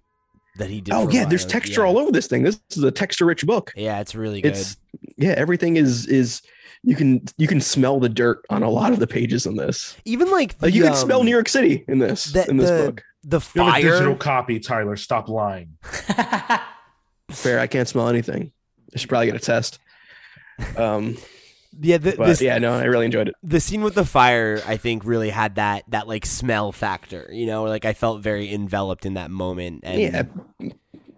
that 0.59 0.69
he 0.69 0.81
did. 0.81 0.93
Oh 0.95 1.09
yeah, 1.09 1.25
there's 1.25 1.47
texture 1.47 1.81
Yeah. 1.83 1.87
all 1.89 1.99
over 1.99 2.11
this 2.13 2.27
thing. 2.27 2.43
This 2.43 2.61
is 2.73 2.83
a 2.83 2.91
texture-rich 2.91 3.47
book. 3.47 3.73
Yeah, 3.77 4.01
it's 4.01 4.15
really 4.15 4.41
good. 4.43 4.53
It's 4.53 4.77
yeah, 5.17 5.35
everything 5.37 5.77
is 5.77 6.07
is 6.07 6.43
you 6.83 6.97
can 6.97 7.23
you 7.39 7.47
can 7.47 7.61
smell 7.61 8.01
the 8.01 8.09
dirt 8.09 8.45
on 8.51 8.63
a 8.63 8.69
lot 8.71 8.93
of 8.93 8.99
the 9.01 9.07
pages 9.07 9.47
in 9.47 9.57
this. 9.57 9.97
Even 10.05 10.31
like, 10.31 10.53
Like 10.61 10.73
the, 10.73 10.73
you 10.73 10.83
can 10.83 10.95
smell 10.95 11.21
um, 11.21 11.27
New 11.27 11.31
York 11.33 11.49
City 11.49 11.85
in 11.89 11.99
this 11.99 12.25
the- 12.33 12.49
in 12.51 12.57
this 12.59 12.71
the- 12.71 12.87
book. 12.87 13.03
the 13.25 13.41
You 13.55 13.63
have 13.63 13.77
a 13.79 13.83
digital 13.83 14.17
copy, 14.17 14.59
Tyler. 14.61 14.97
Stop 14.97 15.29
lying. 15.29 15.77
Fair, 17.31 17.61
I 17.61 17.67
can't 17.67 17.89
smell 17.89 18.09
anything. 18.09 18.53
I 18.95 18.99
should 18.99 19.09
probably 19.09 19.27
get 19.27 19.37
a 19.37 19.39
test. 19.39 19.79
Um, 20.77 21.17
Yeah, 21.81 21.99
the, 21.99 22.15
but 22.17 22.27
this, 22.27 22.41
yeah, 22.43 22.59
no, 22.59 22.73
I 22.75 22.85
really 22.85 23.05
enjoyed 23.07 23.29
it. 23.29 23.35
the 23.43 23.61
scene 23.61 23.83
with 23.83 23.95
the 23.95 24.05
fire, 24.05 24.61
I 24.67 24.77
think, 24.77 25.05
really 25.05 25.31
had 25.31 25.55
that 25.55 25.85
that 25.89 26.09
like 26.09 26.27
smell 26.27 26.73
factor. 26.73 27.29
You 27.33 27.47
know, 27.47 27.65
like 27.65 27.85
I 27.85 27.93
felt 27.93 28.23
very 28.23 28.53
enveloped 28.53 29.07
in 29.07 29.15
that 29.15 29.31
moment. 29.31 29.81
And 29.85 30.01
yeah, 30.01 30.23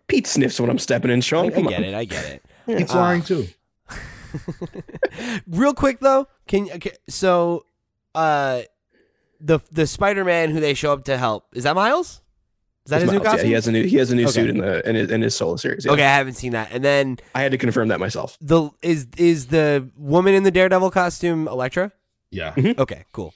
Pete 0.08 0.26
sniffs 0.26 0.60
when 0.60 0.68
I'm 0.70 0.78
stepping 0.78 1.10
in, 1.10 1.18
I, 1.18 1.20
Sean. 1.20 1.46
I 1.46 1.50
Come 1.50 1.64
get 1.66 1.78
on. 1.78 1.84
it. 1.84 1.94
I 1.94 2.04
get 2.04 2.24
it. 2.26 2.42
It's 2.68 2.94
Ah. 2.94 3.00
lying 3.00 3.22
too. 3.22 3.48
Real 5.46 5.74
quick 5.74 6.00
though, 6.00 6.26
can 6.46 6.70
okay, 6.72 6.92
so 7.08 7.66
uh 8.14 8.62
the 9.40 9.58
the 9.70 9.86
Spider 9.86 10.24
Man 10.24 10.50
who 10.50 10.60
they 10.60 10.74
show 10.74 10.92
up 10.92 11.04
to 11.04 11.18
help 11.18 11.46
is 11.54 11.64
that 11.64 11.74
Miles? 11.74 12.21
Is 12.84 12.90
that 12.90 12.96
It's 13.02 13.12
his 13.12 13.12
new 13.12 13.24
Miles, 13.24 13.40
yeah, 13.40 13.46
he 13.46 13.52
has 13.52 13.66
a 13.68 13.72
new 13.72 13.84
he 13.84 13.96
has 13.96 14.10
a 14.10 14.16
new 14.16 14.22
Okay. 14.24 14.32
suit 14.32 14.50
in 14.50 14.58
the 14.58 14.88
in 14.88 14.94
his, 14.96 15.10
in 15.10 15.22
his 15.22 15.34
solo 15.36 15.54
series. 15.56 15.84
yeah. 15.84 15.92
Okay, 15.92 16.04
I 16.04 16.14
haven't 16.16 16.34
seen 16.34 16.52
that. 16.52 16.70
And 16.72 16.84
then 16.84 17.18
I 17.34 17.42
had 17.42 17.52
to 17.52 17.58
confirm 17.58 17.88
that 17.88 18.00
myself. 18.00 18.36
the 18.40 18.70
is 18.82 19.06
is 19.16 19.46
the 19.46 19.88
woman 19.96 20.34
in 20.34 20.42
the 20.42 20.50
Daredevil 20.50 20.90
costume 20.90 21.46
Elektra? 21.46 21.92
Yeah. 22.32 22.54
Okay, 22.78 23.04
cool. 23.12 23.34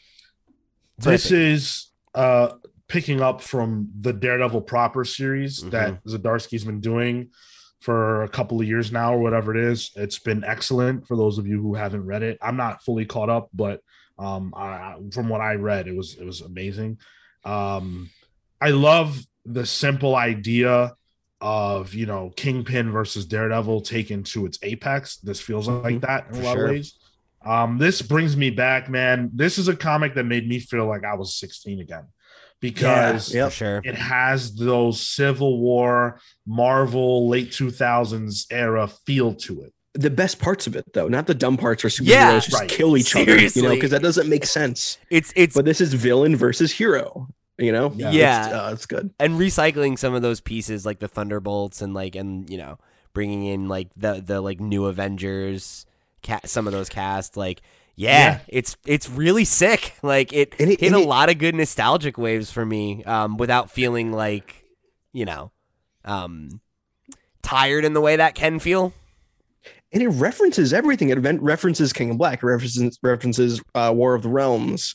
This 0.98 1.30
is 1.30 1.90
uh 2.14 2.52
picking 2.88 3.20
up 3.20 3.40
from 3.42 3.90
the 4.00 4.12
Daredevil 4.12 4.62
proper 4.62 5.04
series 5.04 5.60
Mm-hmm. 5.60 5.70
that 5.70 6.04
Zdarsky's 6.04 6.64
been 6.64 6.80
doing 6.80 7.30
for 7.80 8.22
a 8.24 8.28
couple 8.28 8.60
of 8.60 8.66
years 8.66 8.90
now 8.90 9.14
or 9.14 9.18
whatever 9.18 9.54
it 9.56 9.62
is. 9.62 9.90
It's 9.96 10.18
been 10.18 10.42
excellent 10.44 11.06
for 11.06 11.16
those 11.16 11.38
of 11.38 11.46
you 11.46 11.60
who 11.60 11.74
haven't 11.74 12.04
read 12.06 12.22
it. 12.22 12.38
I'm 12.42 12.56
not 12.56 12.82
fully 12.82 13.04
caught 13.04 13.28
up, 13.30 13.50
but 13.54 13.80
um 14.18 14.54
I, 14.56 14.96
from 15.12 15.28
what 15.28 15.40
I 15.40 15.54
read, 15.54 15.86
it 15.86 15.94
was 15.94 16.16
it 16.18 16.24
was 16.24 16.40
amazing. 16.40 16.98
Um 17.44 18.10
I 18.60 18.70
love 18.70 19.20
the 19.46 19.64
simple 19.66 20.16
idea 20.16 20.94
of 21.40 21.94
you 21.94 22.06
know 22.06 22.30
Kingpin 22.36 22.90
versus 22.90 23.26
Daredevil 23.26 23.82
taken 23.82 24.22
to 24.24 24.46
its 24.46 24.58
apex. 24.62 25.16
This 25.18 25.40
feels 25.40 25.68
like 25.68 26.00
that 26.02 26.26
in 26.32 26.40
a 26.40 26.42
lot 26.44 26.54
sure. 26.54 26.64
of 26.66 26.70
ways. 26.72 26.98
Um, 27.44 27.78
this 27.78 28.02
brings 28.02 28.36
me 28.36 28.50
back, 28.50 28.88
man. 28.90 29.30
This 29.32 29.56
is 29.58 29.68
a 29.68 29.76
comic 29.76 30.14
that 30.16 30.24
made 30.24 30.48
me 30.48 30.58
feel 30.58 30.86
like 30.86 31.04
I 31.04 31.14
was 31.14 31.36
16 31.36 31.80
again 31.80 32.06
because 32.60 33.32
Yeah. 33.32 33.46
for 33.48 33.54
sure. 33.54 33.80
it 33.84 33.94
has 33.94 34.54
those 34.56 35.00
Civil 35.00 35.60
War, 35.60 36.20
Marvel, 36.46 37.28
late 37.28 37.52
2000s 37.52 38.46
era 38.50 38.88
feel 38.88 39.34
to 39.34 39.62
it. 39.62 39.72
The 39.94 40.10
best 40.10 40.38
parts 40.40 40.66
of 40.66 40.76
it, 40.76 40.84
though, 40.92 41.08
not 41.08 41.26
the 41.26 41.34
dumb 41.34 41.56
parts 41.56 41.82
where 41.84 41.90
superheroes 41.90 42.06
Yeah. 42.08 42.38
just 42.40 42.52
Right. 42.52 42.68
kill 42.68 42.96
each 42.96 43.14
other, 43.16 43.36
you 43.38 43.62
know, 43.62 43.74
because 43.74 43.90
that 43.92 44.02
doesn't 44.02 44.28
make 44.28 44.44
sense. 44.44 44.98
It's 45.10 45.32
it's 45.36 45.54
But 45.54 45.64
this 45.64 45.80
is 45.80 45.94
villain 45.94 46.36
versus 46.36 46.72
hero, 46.72 47.28
you 47.58 47.72
know? 47.72 47.92
Yeah. 47.96 48.10
Yeah. 48.10 48.44
It's, 48.46 48.54
uh, 48.54 48.70
it's 48.74 48.86
good. 48.86 49.10
and 49.18 49.34
recycling 49.34 49.98
some 49.98 50.14
of 50.14 50.22
those 50.22 50.40
pieces 50.40 50.84
like 50.86 50.98
the 50.98 51.08
Thunderbolts 51.08 51.80
and 51.82 51.94
like 51.94 52.14
and 52.16 52.48
you 52.50 52.58
know 52.58 52.78
bringing 53.12 53.44
in 53.46 53.68
like 53.68 53.88
the 53.96 54.22
the 54.24 54.40
like 54.40 54.60
new 54.60 54.84
Avengers 54.86 55.86
cat 56.22 56.48
some 56.48 56.66
of 56.66 56.72
those 56.72 56.88
cast 56.88 57.36
like 57.36 57.62
yeah, 57.98 58.18
Yeah. 58.18 58.38
it's 58.48 58.76
it's 58.84 59.08
really 59.08 59.44
sick 59.46 59.94
like 60.02 60.32
it, 60.32 60.54
And 60.58 60.70
it- 60.70 60.80
hit 60.80 60.92
and 60.92 60.96
a 60.96 61.06
lot 61.06 61.30
of 61.30 61.38
good 61.38 61.54
nostalgic 61.54 62.18
waves 62.18 62.50
for 62.50 62.66
me 62.66 63.02
um 63.04 63.36
without 63.38 63.70
feeling 63.70 64.12
like 64.12 64.64
you 65.14 65.24
know 65.24 65.50
um 66.04 66.60
tired 67.42 67.84
in 67.84 67.94
the 67.94 68.00
way 68.00 68.16
that 68.16 68.34
can 68.34 68.58
feel 68.58 68.92
and 69.92 70.02
it 70.02 70.08
references 70.08 70.72
everything. 70.74 71.08
It 71.10 71.18
references 71.40 71.92
King 71.92 72.10
of 72.10 72.18
Black, 72.18 72.42
it 72.42 72.46
references 72.46 72.98
references 73.02 73.62
uh, 73.74 73.92
War 73.94 74.14
of 74.14 74.22
the 74.22 74.28
Realms. 74.28 74.94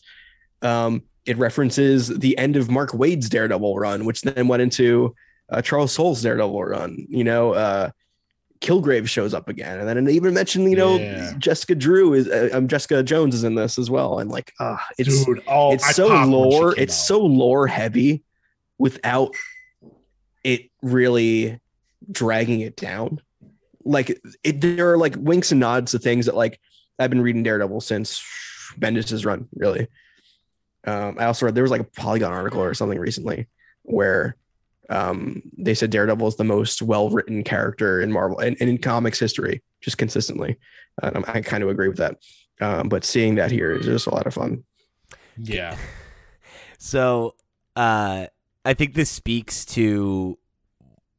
Um, 0.61 1.03
it 1.25 1.37
references 1.37 2.07
the 2.07 2.37
end 2.37 2.55
of 2.55 2.69
Mark 2.69 2.93
Waid's 2.93 3.29
Daredevil 3.29 3.77
run, 3.77 4.05
which 4.05 4.21
then 4.21 4.47
went 4.47 4.61
into 4.61 5.15
uh, 5.49 5.61
Charles 5.61 5.91
Soule's 5.91 6.21
Daredevil 6.21 6.63
run. 6.63 7.05
You 7.09 7.23
know, 7.23 7.53
uh, 7.53 7.91
Kilgrave 8.61 9.07
shows 9.07 9.33
up 9.33 9.47
again, 9.49 9.79
and 9.79 9.87
then 9.87 10.03
they 10.05 10.13
even 10.13 10.33
mentioned 10.33 10.69
you 10.69 10.77
know 10.77 10.97
Yeah. 10.97 11.33
Jessica 11.37 11.75
Drew 11.75 12.13
is 12.13 12.27
uh, 12.27 12.49
um, 12.53 12.67
Jessica 12.67 13.01
Jones 13.03 13.35
is 13.35 13.43
in 13.43 13.55
this 13.55 13.77
as 13.79 13.89
well, 13.89 14.19
and 14.19 14.29
like 14.29 14.53
ah, 14.59 14.85
it's 14.97 15.25
Dude, 15.25 15.41
oh, 15.47 15.73
it's 15.73 15.87
I 15.87 15.91
so 15.91 16.09
popped 16.09 16.29
when 16.31 16.51
she 16.51 16.57
lore 16.57 16.75
it's 16.77 16.93
out. 16.93 17.05
so 17.05 17.19
lore 17.21 17.67
heavy 17.67 18.23
without 18.77 19.35
it 20.43 20.69
really 20.81 21.59
dragging 22.11 22.61
it 22.61 22.75
down 22.75 23.19
like 23.83 24.19
it 24.43 24.59
there 24.59 24.91
are 24.93 24.97
like 24.97 25.15
winks 25.17 25.51
and 25.51 25.59
nods 25.59 25.91
to 25.91 25.99
things 25.99 26.25
that 26.25 26.35
like 26.35 26.59
i've 26.97 27.11
been 27.11 27.21
reading 27.21 27.43
daredevil 27.43 27.79
since 27.79 28.23
bendis's 28.79 29.23
run 29.23 29.47
really 29.55 29.87
um 30.85 31.17
i 31.19 31.25
also 31.25 31.45
read 31.45 31.55
there 31.55 31.63
was 31.63 31.71
like 31.71 31.81
a 31.81 31.91
polygon 32.01 32.31
article 32.31 32.61
or 32.61 32.73
something 32.73 32.99
recently 32.99 33.47
where 33.83 34.35
Um, 34.89 35.41
they 35.57 35.73
said 35.73 35.89
Daredevil 35.89 36.27
is 36.27 36.35
the 36.35 36.43
most 36.43 36.81
well 36.81 37.09
written 37.09 37.43
character 37.43 38.01
in 38.01 38.11
Marvel 38.11 38.39
and, 38.39 38.57
and 38.59 38.69
in 38.69 38.77
comics 38.77 39.19
history, 39.19 39.63
just 39.79 39.97
consistently. 39.97 40.57
Um, 41.01 41.23
I 41.29 41.39
kind 41.39 41.63
of 41.63 41.69
agree 41.69 41.87
with 41.87 41.99
that. 41.99 42.17
Um, 42.59 42.89
but 42.89 43.05
seeing 43.05 43.35
that 43.35 43.51
here 43.51 43.71
is 43.71 43.85
just 43.85 44.07
a 44.07 44.13
lot 44.13 44.27
of 44.27 44.33
fun. 44.33 44.65
Yeah. 45.37 45.77
So, 46.77 47.35
uh, 47.75 48.25
I 48.65 48.73
think 48.73 48.93
this 48.95 49.09
speaks 49.09 49.65
to 49.77 50.37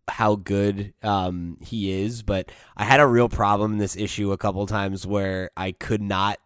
how 0.09 0.35
good 0.37 0.93
um, 1.03 1.57
he 1.63 2.03
is, 2.03 2.23
but 2.23 2.51
I 2.77 2.85
had 2.85 3.01
a 3.01 3.07
real 3.07 3.29
problem 3.29 3.73
in 3.73 3.79
this 3.79 3.97
issue 3.97 4.33
a 4.33 4.37
couple 4.37 4.67
times 4.67 5.07
where 5.07 5.51
I 5.57 5.73
could 5.73 6.03
not 6.03 6.39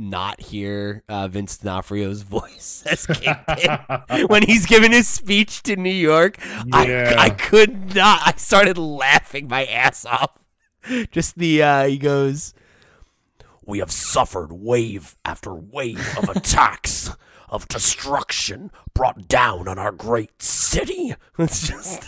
not 0.00 0.40
hear 0.40 1.04
uh, 1.08 1.28
Vince 1.28 1.58
D'Onofrio's 1.58 2.22
voice 2.38 2.82
as 2.86 3.06
Kingpin 3.06 4.26
when 4.28 4.42
he's 4.42 4.66
giving 4.66 4.92
his 4.92 5.06
speech 5.06 5.62
to 5.64 5.76
New 5.76 5.90
York. 5.90 6.38
Yeah. 6.66 7.14
I, 7.18 7.24
I 7.26 7.30
could 7.30 7.94
not. 7.94 8.22
I 8.24 8.32
started 8.36 8.78
laughing 8.78 9.46
my 9.48 9.66
ass 9.66 10.06
off. 10.06 10.32
Just 11.10 11.36
the 11.36 11.62
uh, 11.62 11.84
he 11.86 11.98
goes, 11.98 12.54
"We 13.64 13.78
have 13.80 13.90
suffered 13.90 14.52
wave 14.52 15.16
after 15.24 15.54
wave 15.54 16.18
of 16.18 16.28
attacks." 16.36 17.10
Of 17.52 17.66
destruction 17.66 18.70
brought 18.94 19.26
down 19.26 19.66
on 19.66 19.76
our 19.76 19.90
great 19.90 20.40
city. 20.40 21.16
It's 21.38 21.66
just 21.66 22.04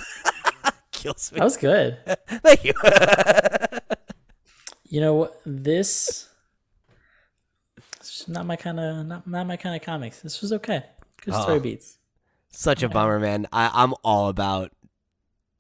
kills 0.93 1.32
me. 1.32 1.38
That 1.38 1.45
was 1.45 1.57
good. 1.57 1.99
Thank 2.28 2.62
you. 2.62 2.72
You 4.88 5.01
know 5.01 5.30
this. 5.45 6.28
Just 8.23 8.29
not 8.29 8.47
my 8.47 8.55
kind 8.55 8.79
of 8.79 9.05
not, 9.07 9.27
not 9.27 9.47
my 9.49 9.57
kind 9.57 9.75
of 9.75 9.83
comics. 9.83 10.20
This 10.20 10.41
was 10.41 10.53
okay. 10.53 10.85
Good 11.25 11.35
story 11.35 11.57
Oh. 11.57 11.61
beats. 11.61 11.99
Such 12.53 12.85
a 12.85 12.89
bummer, 12.89 13.18
man. 13.18 13.49
I, 13.53 13.68
I'm 13.73 13.95
all 14.05 14.29
about. 14.29 14.70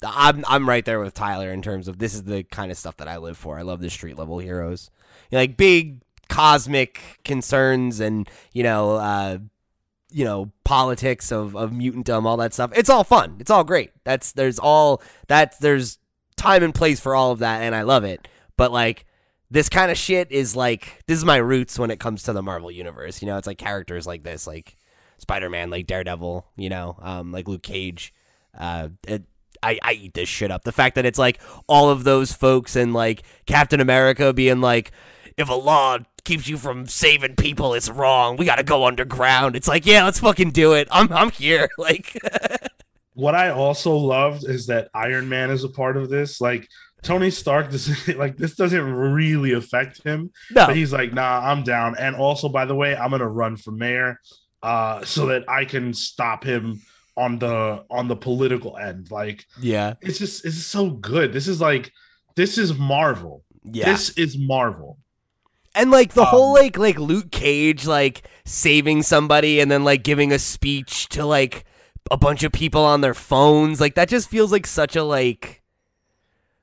I'm 0.04 0.44
I'm 0.46 0.68
right 0.68 0.84
there 0.84 1.00
with 1.00 1.12
Tyler 1.14 1.50
in 1.52 1.60
terms 1.62 1.88
of 1.88 1.98
this 1.98 2.14
is 2.14 2.22
the 2.24 2.44
kind 2.44 2.70
of 2.70 2.78
stuff 2.78 2.96
that 2.98 3.08
I 3.08 3.16
live 3.16 3.36
for. 3.36 3.58
I 3.58 3.62
love 3.62 3.80
the 3.80 3.90
street 3.90 4.16
level 4.16 4.38
heroes, 4.38 4.90
You 5.30 5.36
know, 5.36 5.42
like 5.42 5.56
big 5.56 6.02
cosmic 6.28 7.18
concerns 7.24 7.98
and 7.98 8.28
you 8.52 8.62
know, 8.62 8.92
uh, 8.92 9.38
you 10.10 10.24
know, 10.24 10.52
politics 10.64 11.32
of 11.32 11.56
of 11.56 11.70
mutantdom, 11.72 12.26
all 12.26 12.36
that 12.36 12.52
stuff. 12.54 12.70
It's 12.76 12.90
all 12.90 13.02
fun. 13.04 13.36
It's 13.40 13.50
all 13.50 13.64
great. 13.64 13.90
That's 14.04 14.30
there's 14.32 14.58
all 14.60 15.02
that's 15.26 15.58
there's 15.58 15.98
time 16.36 16.62
and 16.62 16.74
place 16.74 17.00
for 17.00 17.14
all 17.16 17.32
of 17.32 17.38
that, 17.40 17.62
and 17.62 17.74
I 17.74 17.82
love 17.82 18.04
it. 18.04 18.28
But 18.56 18.70
like 18.72 19.04
this 19.52 19.68
kind 19.68 19.90
of 19.90 19.98
shit 19.98 20.32
is 20.32 20.56
like 20.56 21.02
this 21.06 21.18
is 21.18 21.26
my 21.26 21.36
roots 21.36 21.78
when 21.78 21.90
it 21.90 22.00
comes 22.00 22.22
to 22.22 22.32
the 22.32 22.42
Marvel 22.42 22.70
universe. 22.70 23.20
You 23.20 23.26
know, 23.26 23.36
it's 23.36 23.46
like 23.46 23.58
characters 23.58 24.06
like 24.06 24.22
this, 24.22 24.46
like 24.46 24.78
Spider 25.18 25.50
Man, 25.50 25.68
like 25.68 25.86
Daredevil. 25.86 26.46
You 26.56 26.70
know, 26.70 26.96
um, 27.00 27.32
like 27.32 27.46
Luke 27.46 27.62
Cage. 27.62 28.14
Uh, 28.58 28.88
it, 29.06 29.24
I, 29.62 29.78
I 29.82 29.92
eat 29.92 30.14
this 30.14 30.28
shit 30.28 30.50
up. 30.50 30.64
The 30.64 30.72
fact 30.72 30.94
that 30.94 31.04
it's 31.04 31.18
like 31.18 31.38
all 31.66 31.90
of 31.90 32.04
those 32.04 32.32
folks 32.32 32.76
and 32.76 32.94
like 32.94 33.22
Captain 33.44 33.78
America 33.78 34.32
being 34.32 34.62
like, 34.62 34.90
if 35.36 35.50
a 35.50 35.54
law 35.54 35.98
keeps 36.24 36.48
you 36.48 36.56
from 36.56 36.86
saving 36.86 37.36
people, 37.36 37.74
it's 37.74 37.90
wrong. 37.90 38.38
We 38.38 38.46
got 38.46 38.56
to 38.56 38.64
go 38.64 38.86
underground. 38.86 39.54
It's 39.54 39.68
like, 39.68 39.84
yeah, 39.84 40.04
let's 40.04 40.20
fucking 40.20 40.52
do 40.52 40.72
it. 40.72 40.88
I'm 40.90 41.12
I'm 41.12 41.30
here. 41.30 41.68
Like, 41.78 42.18
what 43.14 43.34
I 43.34 43.50
also 43.50 43.94
loved 43.94 44.48
is 44.48 44.66
that 44.68 44.88
Iron 44.94 45.28
Man 45.28 45.50
is 45.50 45.62
a 45.62 45.68
part 45.68 45.98
of 45.98 46.08
this. 46.08 46.40
Like 46.40 46.68
Tony 47.02 47.30
Stark 47.30 47.70
doesn't 47.70 48.16
like 48.18 48.36
this 48.36 48.54
doesn't 48.54 48.82
really 48.94 49.52
affect 49.52 50.02
him, 50.04 50.30
no, 50.50 50.66
but 50.66 50.76
he's 50.76 50.92
like, 50.92 51.12
nah, 51.12 51.40
I'm 51.44 51.62
down. 51.64 51.96
And 51.98 52.16
also, 52.16 52.48
by 52.48 52.64
the 52.64 52.74
way, 52.74 52.96
I'm 52.96 53.10
gonna 53.10 53.28
run 53.28 53.56
for 53.56 53.72
mayor, 53.72 54.18
uh, 54.62 55.04
so 55.04 55.26
that 55.26 55.44
I 55.48 55.64
can 55.64 55.94
stop 55.94 56.44
him 56.44 56.80
on 57.16 57.38
the 57.38 57.84
on 57.90 58.08
the 58.08 58.16
political 58.16 58.76
end. 58.78 59.10
Like 59.10 59.44
yeah, 59.60 59.94
it's 60.00 60.18
just 60.18 60.44
it's 60.44 60.64
so 60.64 60.90
good. 60.90 61.32
This 61.32 61.48
is 61.48 61.60
like 61.60 61.92
this 62.36 62.56
is 62.58 62.72
Marvel. 62.78 63.44
yeah. 63.64 63.90
This 63.92 64.10
is 64.16 64.38
Marvel. 64.38 64.98
And 65.74 65.90
like 65.90 66.12
the 66.12 66.20
Um, 66.22 66.28
whole 66.28 66.52
like 66.54 66.78
like 66.78 66.98
Luke 66.98 67.30
Cage 67.30 67.86
like 67.86 68.22
saving 68.44 69.02
somebody 69.02 69.58
and 69.60 69.70
then 69.70 69.84
like 69.84 70.02
giving 70.02 70.30
a 70.32 70.38
speech 70.38 71.08
to 71.10 71.24
like 71.24 71.64
a 72.10 72.16
bunch 72.16 72.42
of 72.42 72.52
people 72.52 72.82
on 72.84 73.00
their 73.00 73.14
phones 73.14 73.80
like 73.80 73.94
that 73.94 74.08
just 74.08 74.28
feels 74.28 74.52
like 74.52 74.66
such 74.66 74.96
a 74.96 75.02
like 75.02 75.61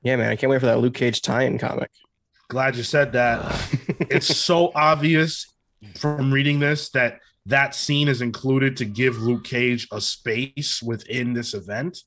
Yeah, 0.02 0.16
man, 0.16 0.30
I 0.30 0.36
can't 0.36 0.50
wait 0.50 0.60
for 0.60 0.66
that 0.66 0.78
Luke 0.80 0.94
Cage 0.94 1.20
tie-in 1.22 1.58
comic. 1.58 1.90
Glad 2.48 2.76
you 2.76 2.82
said 2.82 3.12
that. 3.12 3.40
it's 4.00 4.34
so 4.36 4.72
obvious 4.74 5.46
from 5.96 6.32
reading 6.32 6.58
this 6.58 6.90
that 6.90 7.20
that 7.46 7.74
scene 7.74 8.08
is 8.08 8.20
included 8.22 8.76
to 8.78 8.84
give 8.84 9.18
Luke 9.18 9.44
Cage 9.44 9.88
a 9.92 10.00
space 10.00 10.82
within 10.82 11.32
this 11.32 11.54
event. 11.54 11.98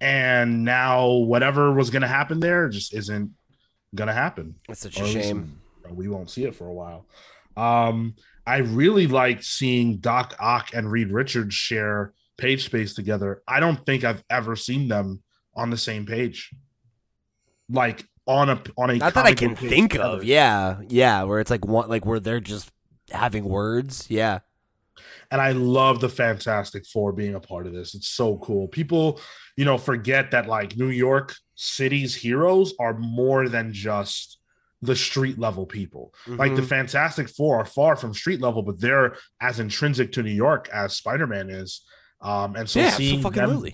And 0.00 0.64
now 0.64 1.08
whatever 1.10 1.72
was 1.72 1.90
going 1.90 2.02
to 2.02 2.08
happen 2.08 2.40
there 2.40 2.68
just 2.68 2.94
isn't 2.94 3.30
going 3.94 4.08
to 4.08 4.14
happen. 4.14 4.54
That's 4.68 4.80
such 4.80 4.98
Or 5.00 5.04
a 5.04 5.06
at 5.06 5.12
shame. 5.12 5.60
we 5.90 6.08
won't 6.08 6.30
see 6.30 6.44
it 6.44 6.54
for 6.54 6.66
a 6.66 6.72
while. 6.72 7.06
Um, 7.56 8.14
I 8.46 8.58
really 8.58 9.06
liked 9.06 9.44
seeing 9.44 9.98
Doc 9.98 10.34
Ock 10.40 10.70
and 10.74 10.90
Reed 10.90 11.10
Richards 11.10 11.54
share 11.54 12.12
page 12.38 12.64
space 12.64 12.94
together. 12.94 13.42
I 13.46 13.60
don't 13.60 13.84
think 13.84 14.02
I've 14.02 14.24
ever 14.30 14.56
seen 14.56 14.88
them 14.88 15.22
on 15.54 15.70
the 15.70 15.76
same 15.76 16.06
page. 16.06 16.50
Like 17.70 18.04
on 18.26 18.48
a 18.50 18.62
on 18.76 18.90
a 18.90 18.94
Not 18.96 19.14
that 19.14 19.26
I 19.26 19.34
can 19.34 19.56
think 19.56 19.92
together. 19.92 20.16
of. 20.18 20.24
Yeah, 20.24 20.80
yeah, 20.88 21.22
where 21.24 21.40
it's 21.40 21.50
like 21.50 21.64
one 21.64 21.88
like 21.88 22.04
where 22.06 22.20
they're 22.20 22.40
just 22.40 22.70
having 23.10 23.44
words. 23.44 24.06
Yeah. 24.08 24.40
and 25.32 25.40
I 25.40 25.52
love 25.52 26.00
the 26.00 26.08
Fantastic 26.08 26.84
Four 26.86 27.12
being 27.12 27.34
a 27.34 27.40
part 27.40 27.66
of 27.66 27.72
this. 27.72 27.94
It's 27.94 28.08
so 28.08 28.36
cool. 28.38 28.68
People, 28.68 29.20
you 29.56 29.64
know, 29.64 29.78
forget 29.78 30.30
that 30.32 30.46
like 30.48 30.76
New 30.76 30.88
York 30.90 31.34
City's 31.54 32.14
heroes 32.14 32.74
are 32.80 32.98
more 32.98 33.48
than 33.48 33.72
just 33.72 34.38
the 34.82 34.96
street 34.96 35.38
level 35.38 35.66
people. 35.66 36.12
Like 36.26 36.54
the 36.56 36.62
Mhm. 36.62 36.68
Fantastic 36.68 37.28
Four 37.28 37.58
are 37.60 37.64
far 37.66 37.96
from 37.96 38.14
street 38.14 38.40
level, 38.40 38.62
but 38.62 38.80
they're 38.80 39.16
as 39.40 39.60
intrinsic 39.60 40.12
to 40.12 40.22
New 40.22 40.32
York 40.32 40.68
as 40.72 40.96
Spider 40.96 41.26
Man 41.26 41.50
is. 41.50 41.82
Um, 42.20 42.56
and 42.56 42.68
so 42.68 42.80
yeah, 42.80 42.90
seeing 42.90 43.20
fucking 43.22 43.46
them, 43.46 43.64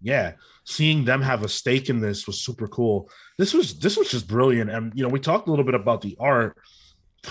yeah, 0.00 0.32
seeing 0.64 1.04
them 1.04 1.22
have 1.22 1.42
a 1.44 1.48
stake 1.48 1.88
in 1.90 2.00
this 2.00 2.26
was 2.26 2.40
super 2.40 2.68
cool. 2.68 3.10
This 3.38 3.52
was 3.54 3.78
this 3.78 3.96
was 3.96 4.10
just 4.10 4.26
brilliant, 4.28 4.70
and 4.70 4.92
you 4.94 5.02
know, 5.02 5.08
we 5.08 5.20
talked 5.20 5.48
a 5.48 5.50
little 5.50 5.64
bit 5.64 5.74
about 5.74 6.00
the 6.02 6.16
art. 6.20 6.56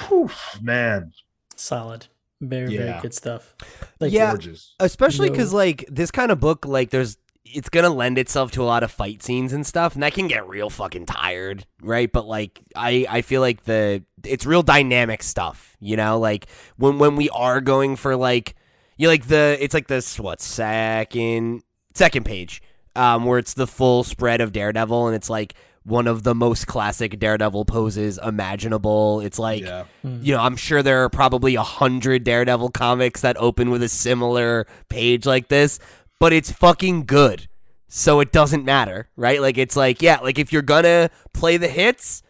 Whew, 0.08 0.30
man, 0.62 1.12
Solid. 1.56 2.08
Very, 2.40 2.74
Yeah. 2.74 2.80
very 2.86 3.02
good 3.02 3.14
stuff. 3.14 3.54
Like 4.00 4.12
Yeah. 4.12 4.32
gorgeous. 4.32 4.74
especially 4.80 5.28
No. 5.28 5.34
because 5.34 5.54
like 5.54 5.86
this 5.90 6.10
kind 6.12 6.32
of 6.32 6.40
book 6.40 6.66
like 6.66 6.90
there's 6.90 7.18
it's 7.46 7.70
gonna 7.70 7.90
lend 7.90 8.18
itself 8.18 8.52
to 8.52 8.64
a 8.64 8.66
lot 8.66 8.82
of 8.84 8.92
fight 8.92 9.22
scenes 9.22 9.52
and 9.54 9.66
stuff 9.68 9.94
and 9.94 10.02
that 10.04 10.14
can 10.14 10.28
get 10.28 10.48
real 10.48 10.70
fucking 10.70 11.06
tired 11.06 11.66
right 11.82 12.12
but 12.12 12.26
like 12.26 12.62
i 12.76 13.06
i 13.10 13.22
feel 13.22 13.42
like 13.42 13.64
the 13.66 14.04
it's 14.24 14.46
real 14.46 14.62
dynamic 14.64 15.22
stuff 15.24 15.76
you 15.80 15.98
know 15.98 16.18
like 16.20 16.46
when 16.78 16.98
when 17.00 17.16
we 17.16 17.30
are 17.32 17.60
going 17.60 17.96
for 17.96 18.16
like 18.16 18.56
you 18.98 19.08
like 19.08 19.28
the 19.28 19.58
it's 19.60 19.74
like 19.74 19.88
this 19.88 20.20
what 20.20 20.40
second 20.40 21.62
second 21.94 22.26
page 22.26 22.62
um 22.96 23.26
where 23.26 23.40
it's 23.40 23.54
the 23.54 23.68
full 23.68 24.04
spread 24.04 24.42
of 24.42 24.52
daredevil 24.52 25.08
and 25.08 25.16
it's 25.16 25.30
like 25.30 25.54
one 25.84 26.08
of 26.08 26.24
the 26.24 26.36
most 26.36 26.68
classic 26.68 27.20
daredevil 27.20 27.66
poses 27.66 28.20
imaginable 28.24 29.20
it's 29.22 29.40
like 29.40 29.64
yeah. 29.64 29.86
you 30.04 30.36
know, 30.36 30.42
I'm 30.42 30.56
sure 30.56 30.84
there 30.84 31.04
are 31.04 31.10
probably 31.10 31.56
a 31.56 31.64
hundred 31.64 32.24
Daredevil 32.24 32.70
comics 32.70 33.22
that 33.22 33.38
open 33.38 33.70
with 33.70 33.82
a 33.84 33.90
similar 33.90 34.68
page 34.90 35.26
like 35.26 35.48
this, 35.48 35.80
but 36.20 36.34
it's 36.34 36.52
fucking 36.52 37.06
good. 37.06 37.48
So 37.88 38.20
it 38.20 38.32
doesn't 38.32 38.64
matter, 38.64 39.10
right? 39.16 39.42
Like 39.42 39.58
it's 39.58 39.76
like, 39.76 40.02
yeah, 40.02 40.20
like 40.20 40.40
if 40.40 40.54
you're 40.54 40.62
gonna 40.62 41.10
play 41.34 41.58
the 41.58 41.68
hits, 41.68 42.24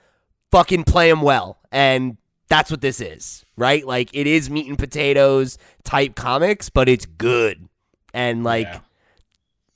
fucking 0.52 0.86
play 0.86 1.10
them 1.10 1.22
well, 1.22 1.60
and 1.72 2.18
that's 2.48 2.72
what 2.72 2.82
this 2.82 3.00
is, 3.00 3.46
right? 3.58 3.86
Like 3.86 4.10
it 4.14 4.28
is 4.28 4.50
meat 4.50 4.68
and 4.68 4.78
potatoes 4.78 5.58
type 5.84 6.16
comics, 6.16 6.70
but 6.70 6.90
it's 6.90 7.06
good, 7.06 7.68
and 8.14 8.44
like, 8.44 8.68
Yeah. 8.68 8.80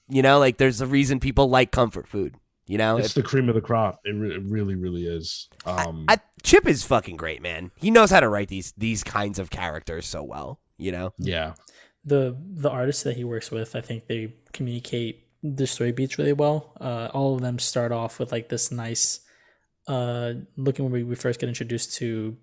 You 0.09 0.21
know, 0.21 0.39
like 0.39 0.57
there's 0.57 0.81
a 0.81 0.87
reason 0.87 1.19
people 1.19 1.49
like 1.49 1.71
comfort 1.71 2.07
food. 2.07 2.35
You 2.67 2.79
know, 2.79 2.97
it's 2.97 3.13
the 3.13 3.21
cream 3.21 3.47
of 3.47 3.55
the 3.55 3.61
crop. 3.61 4.01
It, 4.05 4.11
re- 4.11 4.35
it 4.35 4.41
really, 4.43 4.73
really 4.73 5.05
is. 5.05 5.49
Um, 5.65 6.05
I, 6.07 6.17
Chip 6.41 6.67
is 6.67 6.83
fucking 6.83 7.15
great, 7.15 7.41
man. 7.41 7.71
He 7.75 7.91
knows 7.91 8.09
how 8.09 8.19
to 8.19 8.29
write 8.29 8.47
these 8.47 8.73
these 8.75 9.03
kinds 9.03 9.37
of 9.37 9.51
characters 9.51 10.07
so 10.07 10.23
well. 10.23 10.59
You 10.77 10.91
know. 10.91 11.13
yeah, 11.19 11.53
the 12.03 12.35
the 12.39 12.69
artists 12.69 13.03
that 13.03 13.17
he 13.17 13.23
works 13.23 13.51
with, 13.51 13.75
I 13.75 13.81
think 13.81 14.07
they 14.07 14.33
communicate 14.51 15.27
the 15.43 15.67
story 15.67 15.91
beats 15.91 16.17
really 16.17 16.33
well. 16.33 16.73
Uh, 16.79 17.09
all 17.13 17.35
of 17.35 17.41
them 17.41 17.59
start 17.59 17.91
off 17.91 18.17
with 18.19 18.31
like 18.31 18.49
this 18.49 18.71
nice, 18.71 19.19
uh, 19.87 20.33
looking 20.57 20.85
when 20.85 20.91
we, 20.91 21.03
we 21.03 21.15
first 21.15 21.39
get 21.39 21.49
introduced 21.49 21.95
to 21.97 22.35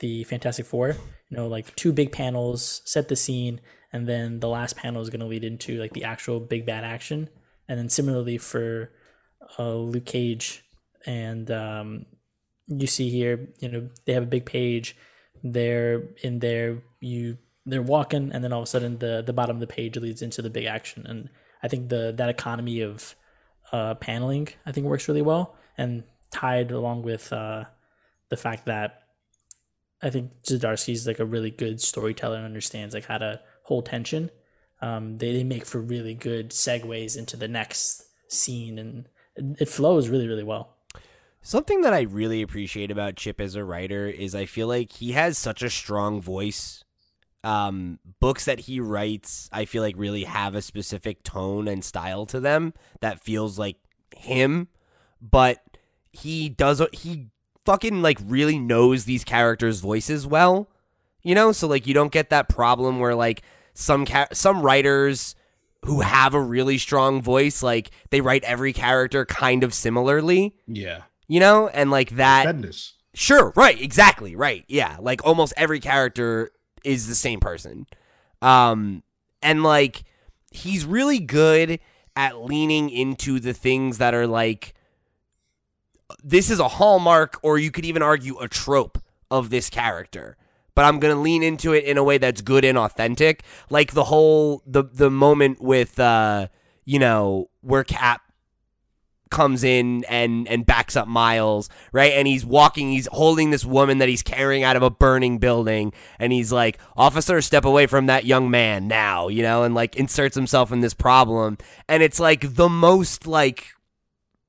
the 0.00 0.24
Fantastic 0.24 0.66
Four. 0.66 0.88
You 1.30 1.36
know, 1.36 1.48
like 1.48 1.74
two 1.76 1.92
big 1.92 2.12
panels 2.12 2.82
set 2.84 3.08
the 3.08 3.16
scene, 3.16 3.60
and 3.96 4.06
then 4.06 4.40
the 4.40 4.48
last 4.48 4.76
panel 4.76 5.00
is 5.00 5.08
going 5.08 5.20
to 5.20 5.26
lead 5.26 5.42
into 5.42 5.80
like 5.80 5.94
the 5.94 6.04
actual 6.04 6.38
big 6.38 6.66
bad 6.66 6.84
action. 6.84 7.30
And 7.66 7.78
then 7.78 7.88
similarly 7.88 8.36
for 8.36 8.90
uh, 9.58 9.74
Luke 9.74 10.04
Cage 10.04 10.62
and 11.06 11.50
um, 11.50 12.04
you 12.66 12.86
see 12.86 13.08
here, 13.08 13.48
you 13.58 13.70
know, 13.70 13.88
they 14.04 14.12
have 14.12 14.24
a 14.24 14.26
big 14.26 14.44
page. 14.44 14.96
They're 15.42 16.02
in 16.22 16.40
there. 16.40 16.82
You 17.00 17.38
they're 17.64 17.80
walking, 17.80 18.32
and 18.32 18.44
then 18.44 18.52
all 18.52 18.60
of 18.60 18.64
a 18.64 18.66
sudden 18.66 18.98
the 18.98 19.22
the 19.24 19.32
bottom 19.32 19.56
of 19.56 19.60
the 19.60 19.66
page 19.66 19.96
leads 19.96 20.20
into 20.20 20.42
the 20.42 20.50
big 20.50 20.66
action. 20.66 21.06
And 21.06 21.30
I 21.62 21.68
think 21.68 21.88
the 21.88 22.12
that 22.16 22.28
economy 22.28 22.82
of 22.82 23.14
uh, 23.72 23.94
paneling 23.94 24.48
I 24.66 24.72
think 24.72 24.86
works 24.86 25.08
really 25.08 25.22
well, 25.22 25.56
and 25.78 26.02
tied 26.30 26.70
along 26.70 27.02
with 27.02 27.32
uh, 27.32 27.64
the 28.28 28.36
fact 28.36 28.66
that 28.66 29.04
I 30.02 30.10
think 30.10 30.32
Zdarsky's 30.42 31.06
like 31.06 31.20
a 31.20 31.24
really 31.24 31.50
good 31.50 31.80
storyteller 31.80 32.36
and 32.36 32.44
understands 32.44 32.94
like 32.94 33.06
how 33.06 33.18
to 33.18 33.40
hold 33.66 33.86
tension. 33.86 34.30
Um, 34.80 35.18
they, 35.18 35.32
they 35.32 35.44
make 35.44 35.64
for 35.64 35.80
really 35.80 36.14
good 36.14 36.50
segues 36.50 37.16
into 37.16 37.36
the 37.36 37.48
next 37.48 38.04
scene, 38.28 38.78
and 38.78 39.08
it, 39.34 39.62
it 39.62 39.68
flows 39.68 40.08
really 40.08 40.28
really 40.28 40.44
well. 40.44 40.76
Something 41.42 41.82
that 41.82 41.94
I 41.94 42.02
really 42.02 42.42
appreciate 42.42 42.90
about 42.90 43.16
Chip 43.16 43.40
as 43.40 43.54
a 43.54 43.64
writer 43.64 44.08
is 44.08 44.34
I 44.34 44.46
feel 44.46 44.66
like 44.66 44.92
he 44.92 45.12
has 45.12 45.38
such 45.38 45.62
a 45.62 45.70
strong 45.70 46.20
voice. 46.20 46.82
Um, 47.44 48.00
books 48.18 48.44
that 48.46 48.60
he 48.60 48.80
writes, 48.80 49.48
I 49.52 49.64
feel 49.64 49.82
like 49.82 49.94
really 49.96 50.24
have 50.24 50.56
a 50.56 50.62
specific 50.62 51.22
tone 51.22 51.68
and 51.68 51.84
style 51.84 52.26
to 52.26 52.40
them 52.40 52.74
that 53.00 53.22
feels 53.22 53.60
like 53.60 53.76
him, 54.16 54.68
but 55.20 55.62
he 56.10 56.48
does 56.48 56.82
he 56.92 57.28
fucking 57.64 58.02
like 58.02 58.18
really 58.24 58.58
knows 58.58 59.04
these 59.04 59.22
characters' 59.22 59.80
voices 59.80 60.26
well. 60.26 60.68
You 61.22 61.34
know, 61.34 61.52
so 61.52 61.68
like 61.68 61.86
you 61.86 61.94
don't 61.94 62.12
get 62.12 62.30
that 62.30 62.48
problem 62.48 62.98
where 62.98 63.14
like 63.14 63.42
some 63.76 64.06
ca- 64.06 64.28
some 64.32 64.62
writers 64.62 65.34
who 65.84 66.00
have 66.00 66.34
a 66.34 66.40
really 66.40 66.78
strong 66.78 67.20
voice 67.22 67.62
like 67.62 67.90
they 68.10 68.20
write 68.20 68.42
every 68.44 68.72
character 68.72 69.24
kind 69.24 69.62
of 69.62 69.72
similarly. 69.74 70.56
Yeah. 70.66 71.02
you 71.28 71.38
know? 71.38 71.68
And 71.68 71.90
like 71.90 72.10
that 72.16 72.46
Bendis. 72.46 72.92
sure 73.14 73.52
right 73.54 73.80
exactly 73.80 74.34
right 74.34 74.64
yeah. 74.66 74.96
Like 74.98 75.24
almost 75.24 75.52
every 75.56 75.78
character 75.78 76.50
is 76.82 77.06
the 77.06 77.14
same 77.14 77.38
person. 77.38 77.86
Um 78.42 79.02
and 79.42 79.62
like 79.62 80.04
he's 80.50 80.84
really 80.86 81.20
good 81.20 81.78
at 82.16 82.42
leaning 82.42 82.88
into 82.88 83.38
the 83.38 83.52
things 83.52 83.98
that 83.98 84.14
are 84.14 84.26
like 84.26 84.72
this 86.24 86.50
is 86.50 86.58
a 86.60 86.68
hallmark 86.68 87.38
or 87.42 87.58
you 87.58 87.70
could 87.70 87.84
even 87.84 88.02
argue 88.02 88.38
a 88.38 88.48
trope 88.48 88.98
of 89.30 89.50
this 89.50 89.68
character 89.68 90.36
but 90.76 90.84
I'm 90.84 91.00
to 91.00 91.20
lean 91.20 91.42
into 91.42 91.72
it 91.72 91.82
in 91.82 91.98
a 91.98 92.04
way 92.04 92.18
that's 92.18 92.42
good 92.42 92.64
and 92.64 92.78
authentic 92.78 93.42
like 93.68 93.92
the 93.92 94.04
whole 94.04 94.62
the 94.64 94.84
the 94.84 95.10
moment 95.10 95.60
with 95.60 95.98
uh 95.98 96.46
you 96.84 97.00
know 97.00 97.50
where 97.62 97.82
Cap 97.82 98.22
comes 99.30 99.64
in 99.64 100.04
and 100.04 100.48
and 100.48 100.64
backs 100.64 100.96
up 100.96 101.08
Miles, 101.08 101.68
right? 101.92 102.12
And 102.12 102.26
he's 102.26 102.44
walking, 102.44 102.90
he's 102.90 103.08
holding 103.10 103.50
this 103.50 103.64
woman 103.64 103.98
that 103.98 104.08
he's 104.08 104.22
carrying 104.22 104.62
out 104.62 104.76
of 104.76 104.82
a 104.82 104.90
burning 104.90 105.38
building, 105.38 105.92
and 106.18 106.32
he's 106.32 106.52
like, 106.52 106.78
"Officer, 106.96 107.40
step 107.42 107.64
away 107.64 107.86
from 107.86 108.06
that 108.06 108.24
young 108.24 108.50
man 108.50 108.88
now," 108.88 109.28
you 109.28 109.42
know, 109.42 109.62
and 109.64 109.74
like 109.74 109.96
inserts 109.96 110.36
himself 110.36 110.72
in 110.72 110.80
this 110.80 110.94
problem, 110.94 111.58
and 111.88 112.02
it's 112.02 112.20
like 112.20 112.54
the 112.54 112.68
most 112.68 113.26
like, 113.26 113.66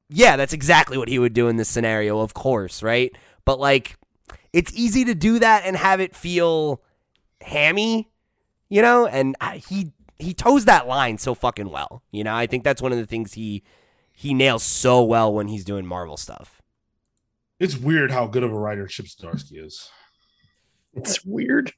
yeah, 0.10 0.38
that's 0.38 0.54
exactly 0.54 0.98
what 0.98 1.10
he 1.10 1.20
would 1.20 1.34
do 1.34 1.48
in 1.48 1.58
this 1.58 1.70
scenario, 1.70 2.20
of 2.20 2.34
course, 2.34 2.84
right? 2.84 3.12
But 3.46 3.60
like, 3.60 3.98
it's 4.54 4.72
easy 4.74 5.06
to 5.06 5.16
do 5.16 5.40
that 5.40 5.64
and 5.66 5.76
have 5.76 6.00
it 6.00 6.16
feel 6.16 6.82
hammy, 7.42 8.10
you 8.70 8.82
know, 8.82 9.06
and 9.08 9.36
uh, 9.42 9.52
he 9.52 9.92
he 10.20 10.34
toes 10.34 10.66
that 10.66 10.88
line 10.88 11.18
so 11.18 11.36
fucking 11.36 11.70
well, 11.70 12.04
you 12.12 12.24
know. 12.24 12.34
I 12.36 12.48
think 12.48 12.64
that's 12.64 12.82
one 12.82 12.92
of 12.92 12.98
the 12.98 13.06
things 13.06 13.34
he 13.34 13.64
he 14.14 14.34
nails 14.34 14.64
so 14.64 15.04
well 15.04 15.34
when 15.34 15.48
he's 15.48 15.64
doing 15.64 15.86
Marvel 15.86 16.18
stuff. 16.18 16.62
It's 17.60 17.78
weird 17.78 18.12
how 18.12 18.28
good 18.28 18.44
of 18.44 18.52
a 18.52 18.58
writer 18.58 18.88
Chip 18.88 19.06
Zdarsky 19.08 19.64
is. 19.66 19.90
It's 20.94 21.24
weird. 21.26 21.74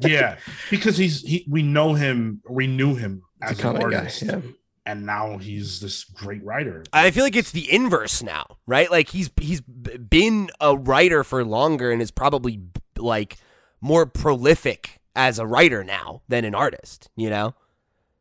Yeah, 0.00 0.36
because 0.70 0.96
he's 0.96 1.20
he 1.22 1.46
we 1.48 1.62
know 1.62 1.94
him, 1.94 2.40
we 2.48 2.66
knew 2.66 2.94
him 2.94 3.22
as 3.40 3.52
an 3.52 3.62
comic 3.62 3.82
guy. 3.90 3.96
artist, 3.98 4.22
Yeah. 4.22 4.40
And 4.86 5.06
now 5.06 5.38
he's 5.38 5.80
this 5.80 6.04
great 6.04 6.44
writer. 6.44 6.84
I 6.92 7.10
feel 7.10 7.24
like 7.24 7.36
it's 7.36 7.50
the 7.50 7.72
inverse 7.72 8.22
now, 8.22 8.58
right? 8.66 8.90
Like 8.90 9.08
he's 9.10 9.30
he's 9.40 9.60
been 9.60 10.50
a 10.60 10.76
writer 10.76 11.24
for 11.24 11.44
longer 11.44 11.90
and 11.90 12.02
is 12.02 12.10
probably 12.10 12.60
like 12.98 13.38
more 13.80 14.06
prolific 14.06 15.00
as 15.16 15.38
a 15.38 15.46
writer 15.46 15.84
now 15.84 16.22
than 16.28 16.44
an 16.44 16.54
artist, 16.54 17.08
you 17.16 17.30
know? 17.30 17.54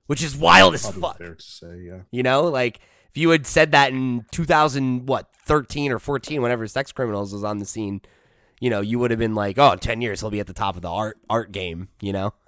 Which 0.08 0.22
is 0.22 0.36
wild 0.36 0.74
as 0.74 0.90
fuck. 0.90 1.18
fair 1.18 1.36
to 1.36 1.44
say, 1.44 1.80
yeah. 1.82 2.00
You 2.12 2.24
know, 2.24 2.44
like 2.44 2.80
if 3.10 3.18
you 3.18 3.30
had 3.30 3.46
said 3.48 3.72
that 3.72 3.92
in 3.92 4.26
2000 4.32 5.08
what 5.08 5.30
13 5.46 5.92
or 5.92 6.00
14 6.00 6.42
whenever 6.42 6.68
Sex 6.68 6.92
Criminals 6.92 7.34
was 7.34 7.44
on 7.44 7.58
the 7.60 7.66
scene, 7.66 8.02
you 8.60 8.70
know, 8.70 8.82
you 8.82 9.00
would 9.00 9.12
have 9.12 9.20
been 9.20 9.36
like, 9.36 9.58
"Oh, 9.58 9.72
in 9.72 9.80
10 9.80 10.02
years 10.02 10.22
he'll 10.22 10.30
be 10.30 10.40
at 10.40 10.48
the 10.48 10.54
top 10.54 10.76
of 10.76 10.82
the 10.82 10.90
art 10.90 11.18
art 11.30 11.52
game," 11.52 11.90
you 12.00 12.14
know? 12.14 12.34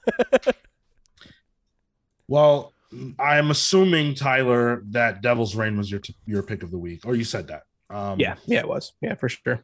Well, 2.28 2.74
I'm 3.20 3.52
assuming 3.52 4.16
Tyler 4.16 4.84
that 4.91 5.22
Devil's 5.22 5.56
Reign 5.56 5.78
was 5.78 5.89
your 5.91 6.00
t- 6.00 6.16
your 6.26 6.43
pick 6.43 6.64
of 6.64 6.72
the 6.72 6.78
week, 6.78 7.06
or 7.06 7.16
you 7.16 7.24
said 7.24 7.48
that. 7.48 7.64
Um, 7.89 8.20
Yeah, 8.20 8.36
yeah, 8.46 8.60
it 8.60 8.68
was. 8.68 8.93
Yeah, 9.02 9.16
for 9.16 9.30
sure. 9.30 9.64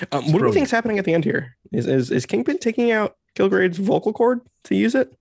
Um, 0.00 0.06
what 0.12 0.20
do 0.20 0.26
you 0.26 0.32
brilliant. 0.32 0.54
think's 0.54 0.70
happening 0.70 0.98
at 0.98 1.04
the 1.04 1.14
end 1.14 1.24
here? 1.24 1.56
Is 1.72 1.86
is 1.86 2.10
is 2.10 2.26
Kingpin 2.26 2.58
taking 2.58 2.90
out 2.90 3.16
Kilgrave's 3.34 3.78
vocal 3.78 4.12
cord 4.12 4.40
to 4.64 4.74
use 4.74 4.94
it? 4.94 5.12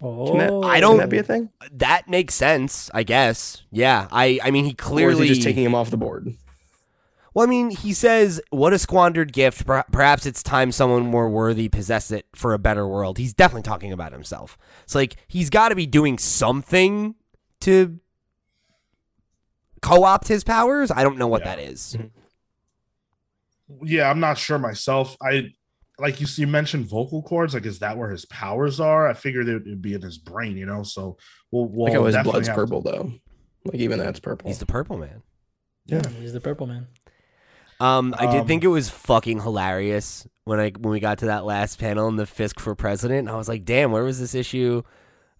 Oh, 0.00 0.28
Can 0.28 0.38
that, 0.38 0.52
I 0.68 0.80
don't- 0.80 0.98
that 0.98 1.08
be 1.08 1.18
a 1.18 1.22
thing? 1.22 1.48
That 1.72 2.08
makes 2.08 2.34
sense, 2.34 2.90
I 2.94 3.02
guess. 3.02 3.62
Yeah. 3.70 4.06
I 4.12 4.38
I 4.44 4.50
mean, 4.50 4.64
he 4.64 4.72
Or 4.72 4.74
clearly 4.74 5.22
is 5.24 5.28
he 5.30 5.34
just 5.36 5.42
taking 5.46 5.64
him 5.64 5.74
off 5.74 5.90
the 5.90 5.96
board? 5.96 6.34
Well, 7.34 7.46
I 7.46 7.48
mean, 7.48 7.70
he 7.70 7.92
says, 7.94 8.40
"What 8.50 8.72
a 8.72 8.78
squandered 8.78 9.32
gift. 9.32 9.66
Perhaps 9.66 10.26
it's 10.26 10.42
time 10.42 10.70
someone 10.72 11.06
more 11.06 11.30
worthy 11.30 11.68
possessed 11.68 12.12
it 12.12 12.26
for 12.34 12.52
a 12.52 12.58
better 12.58 12.86
world." 12.86 13.16
He's 13.18 13.32
definitely 13.32 13.62
talking 13.62 13.92
about 13.92 14.12
himself. 14.12 14.58
It's 14.84 14.94
like 14.94 15.16
he's 15.28 15.48
got 15.50 15.70
to 15.70 15.74
be 15.74 15.86
doing 15.86 16.18
something 16.18 17.14
to 17.62 17.98
co-opt 19.80 20.28
his 20.28 20.44
powers. 20.44 20.90
I 20.90 21.02
don't 21.02 21.18
know 21.18 21.26
what 21.26 21.42
Yeah. 21.44 21.56
that 21.56 21.62
is. 21.62 21.96
Mm-hmm. 21.98 23.86
yeah, 23.86 24.10
I'm 24.10 24.20
not 24.20 24.38
sure 24.38 24.58
myself. 24.58 25.16
I 25.22 25.52
like 25.98 26.20
you. 26.20 26.26
You 26.36 26.46
mentioned 26.46 26.86
vocal 26.86 27.22
cords. 27.22 27.54
Like, 27.54 27.66
is 27.66 27.78
that 27.80 27.96
where 27.96 28.10
his 28.10 28.24
powers 28.26 28.78
are? 28.80 29.08
I 29.08 29.14
figured 29.14 29.48
it 29.48 29.64
would 29.66 29.82
be 29.82 29.94
in 29.94 30.02
his 30.02 30.18
brain. 30.18 30.56
You 30.56 30.66
know, 30.66 30.82
so 30.82 31.16
we'll. 31.50 31.66
we'll 31.66 31.84
like 31.86 31.94
how 31.94 32.04
his 32.04 32.16
blood's 32.30 32.48
have- 32.48 32.56
purple 32.56 32.82
though. 32.82 33.12
Like 33.64 33.76
even 33.76 33.98
that's 34.00 34.18
purple. 34.20 34.48
He's 34.50 34.58
the 34.58 34.66
Purple 34.66 34.98
Man. 34.98 35.22
yeah, 35.86 36.06
he's 36.20 36.32
the 36.32 36.40
purple 36.40 36.66
man. 36.66 36.88
Um, 37.82 38.14
I 38.18 38.26
did 38.30 38.42
Um, 38.42 38.46
think 38.46 38.64
it 38.64 38.68
was 38.68 38.88
fucking 38.88 39.40
hilarious 39.40 40.26
when 40.44 40.60
I 40.60 40.70
when 40.70 40.92
we 40.92 41.00
got 41.00 41.18
to 41.18 41.26
that 41.26 41.44
last 41.44 41.78
panel 41.78 42.06
in 42.08 42.16
the 42.16 42.26
Fisk 42.26 42.60
for 42.60 42.74
president. 42.74 43.28
I 43.28 43.36
was 43.36 43.48
like, 43.48 43.64
"Damn, 43.64 43.90
where 43.90 44.04
was 44.04 44.20
this 44.20 44.34
issue?" 44.34 44.82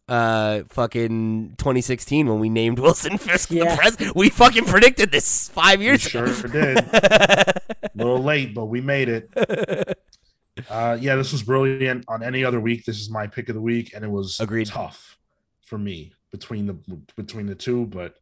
Uh, 0.09 0.63
fucking 0.69 1.55
2016 1.59 2.27
when 2.27 2.41
we 2.41 2.49
named 2.51 2.79
Wilson 2.85 3.17
Fisk 3.19 3.51
Yeah. 3.53 3.71
the 3.71 3.77
president. 3.77 4.17
We 4.17 4.29
fucking 4.31 4.65
predicted 4.65 5.13
this 5.13 5.49
five 5.51 5.79
We 5.79 5.85
years 5.87 6.03
sure 6.03 6.25
ago. 6.27 6.49
did. 6.49 6.79
A 6.79 7.61
little 7.95 8.19
late, 8.23 8.55
but 8.55 8.67
we 8.67 8.81
made 8.81 9.09
it. 9.09 9.31
Uh, 10.69 10.99
yeah, 11.01 11.17
this 11.17 11.33
was 11.33 11.43
brilliant. 11.43 12.05
On 12.09 12.23
any 12.23 12.45
other 12.45 12.61
week, 12.61 12.85
this 12.85 13.01
is 13.01 13.09
my 13.09 13.27
pick 13.27 13.49
of 13.49 13.55
the 13.55 13.61
week, 13.61 13.93
and 13.95 14.05
it 14.05 14.11
was 14.11 14.39
Agreed. 14.39 14.67
tough 14.67 15.17
for 15.63 15.79
me 15.79 16.13
between 16.31 16.67
the 16.67 16.75
between 17.17 17.47
the 17.47 17.55
two, 17.55 17.87
but 17.87 18.17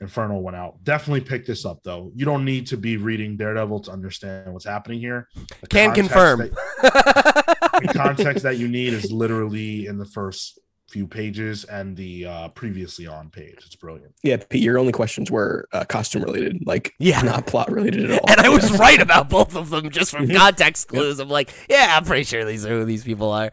Inferno 0.00 0.38
went 0.38 0.56
out. 0.56 0.82
Definitely 0.84 1.22
pick 1.22 1.46
this 1.46 1.64
up 1.64 1.80
though. 1.84 2.10
You 2.14 2.24
don't 2.24 2.44
need 2.44 2.66
to 2.68 2.76
be 2.76 2.96
reading 2.96 3.36
Daredevil 3.36 3.80
to 3.80 3.90
understand 3.92 4.52
what's 4.52 4.64
happening 4.66 5.00
here. 5.00 5.28
The 5.60 5.66
Can 5.68 5.94
confirm. 5.94 6.38
that- 6.40 7.80
the 7.82 7.92
context 7.94 8.42
that 8.44 8.56
you 8.58 8.68
need 8.68 8.92
is 8.92 9.10
literally 9.10 9.86
in 9.86 9.98
the 9.98 10.04
first 10.06 10.58
few 10.90 11.06
pages 11.08 11.64
and 11.64 11.96
the 11.96 12.24
uh, 12.26 12.48
previously 12.50 13.06
on 13.06 13.28
page. 13.30 13.56
It's 13.66 13.74
brilliant. 13.74 14.14
yeah, 14.22 14.36
Pete. 14.36 14.62
Your 14.62 14.78
only 14.78 14.92
questions 14.92 15.28
were 15.30 15.66
uh, 15.72 15.84
costume 15.84 16.22
related, 16.22 16.62
like 16.66 16.94
Yeah. 17.00 17.20
not 17.22 17.46
plot 17.46 17.72
related 17.72 18.10
at 18.10 18.20
all. 18.20 18.30
and 18.30 18.40
I 18.40 18.48
was 18.48 18.70
right 18.78 19.00
about 19.00 19.28
both 19.28 19.56
of 19.56 19.70
them 19.70 19.90
just 19.90 20.12
from 20.12 20.28
context 20.28 20.86
clues. 20.88 21.18
I'm 21.18 21.28
like, 21.30 21.52
yeah, 21.68 21.96
I'm 21.96 22.04
pretty 22.04 22.24
sure 22.24 22.44
these 22.44 22.64
are 22.64 22.68
who 22.68 22.84
these 22.84 23.02
people 23.02 23.32
are. 23.32 23.50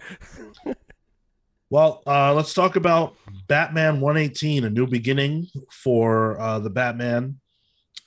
Well, 1.72 2.03
uh, 2.05 2.34
let's 2.34 2.53
talk 2.53 2.76
about 2.76 3.15
Batman 3.47 4.01
118, 4.01 4.65
a 4.65 4.69
new 4.69 4.86
beginning 4.86 5.47
for 5.72 6.38
uh, 6.38 6.59
the 6.59 6.69
Batman. 6.69 7.39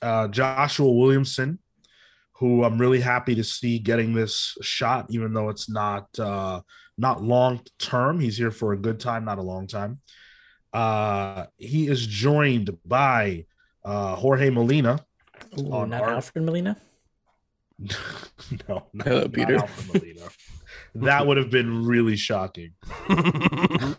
Uh, 0.03 0.27
Joshua 0.27 0.91
Williamson, 0.91 1.57
who 2.33 2.63
I'm 2.63 2.77
really 2.79 3.01
happy 3.01 3.33
to 3.33 3.43
see 3.43 3.79
getting 3.79 4.13
this 4.13 4.55
shot, 4.61 5.07
even 5.09 5.33
though 5.33 5.49
it's 5.49 5.67
not 5.67 6.07
uh, 6.19 6.61
not 6.99 7.23
long 7.23 7.59
term. 7.79 8.19
He's 8.19 8.37
here 8.37 8.51
for 8.51 8.73
a 8.73 8.77
good 8.77 8.99
time, 8.99 9.25
not 9.25 9.39
a 9.39 9.41
long 9.41 9.65
time. 9.65 9.99
Uh, 10.71 11.47
he 11.57 11.87
is 11.87 12.05
joined 12.05 12.69
by 12.85 13.45
uh, 13.83 14.13
Jorge 14.15 14.51
Molina. 14.51 15.03
Ooh, 15.57 15.73
On 15.73 15.89
not 15.89 16.03
art. 16.03 16.11
Alfred 16.11 16.45
Molina. 16.45 16.77
no, 17.79 17.89
not, 18.93 19.07
Hello, 19.07 19.21
not 19.21 19.33
Peter. 19.33 19.55
Alfred 19.55 20.03
Molina. 20.03 20.29
That 20.95 21.27
would 21.27 21.37
have 21.37 21.49
been 21.49 21.85
really 21.85 22.15
shocking. 22.15 22.71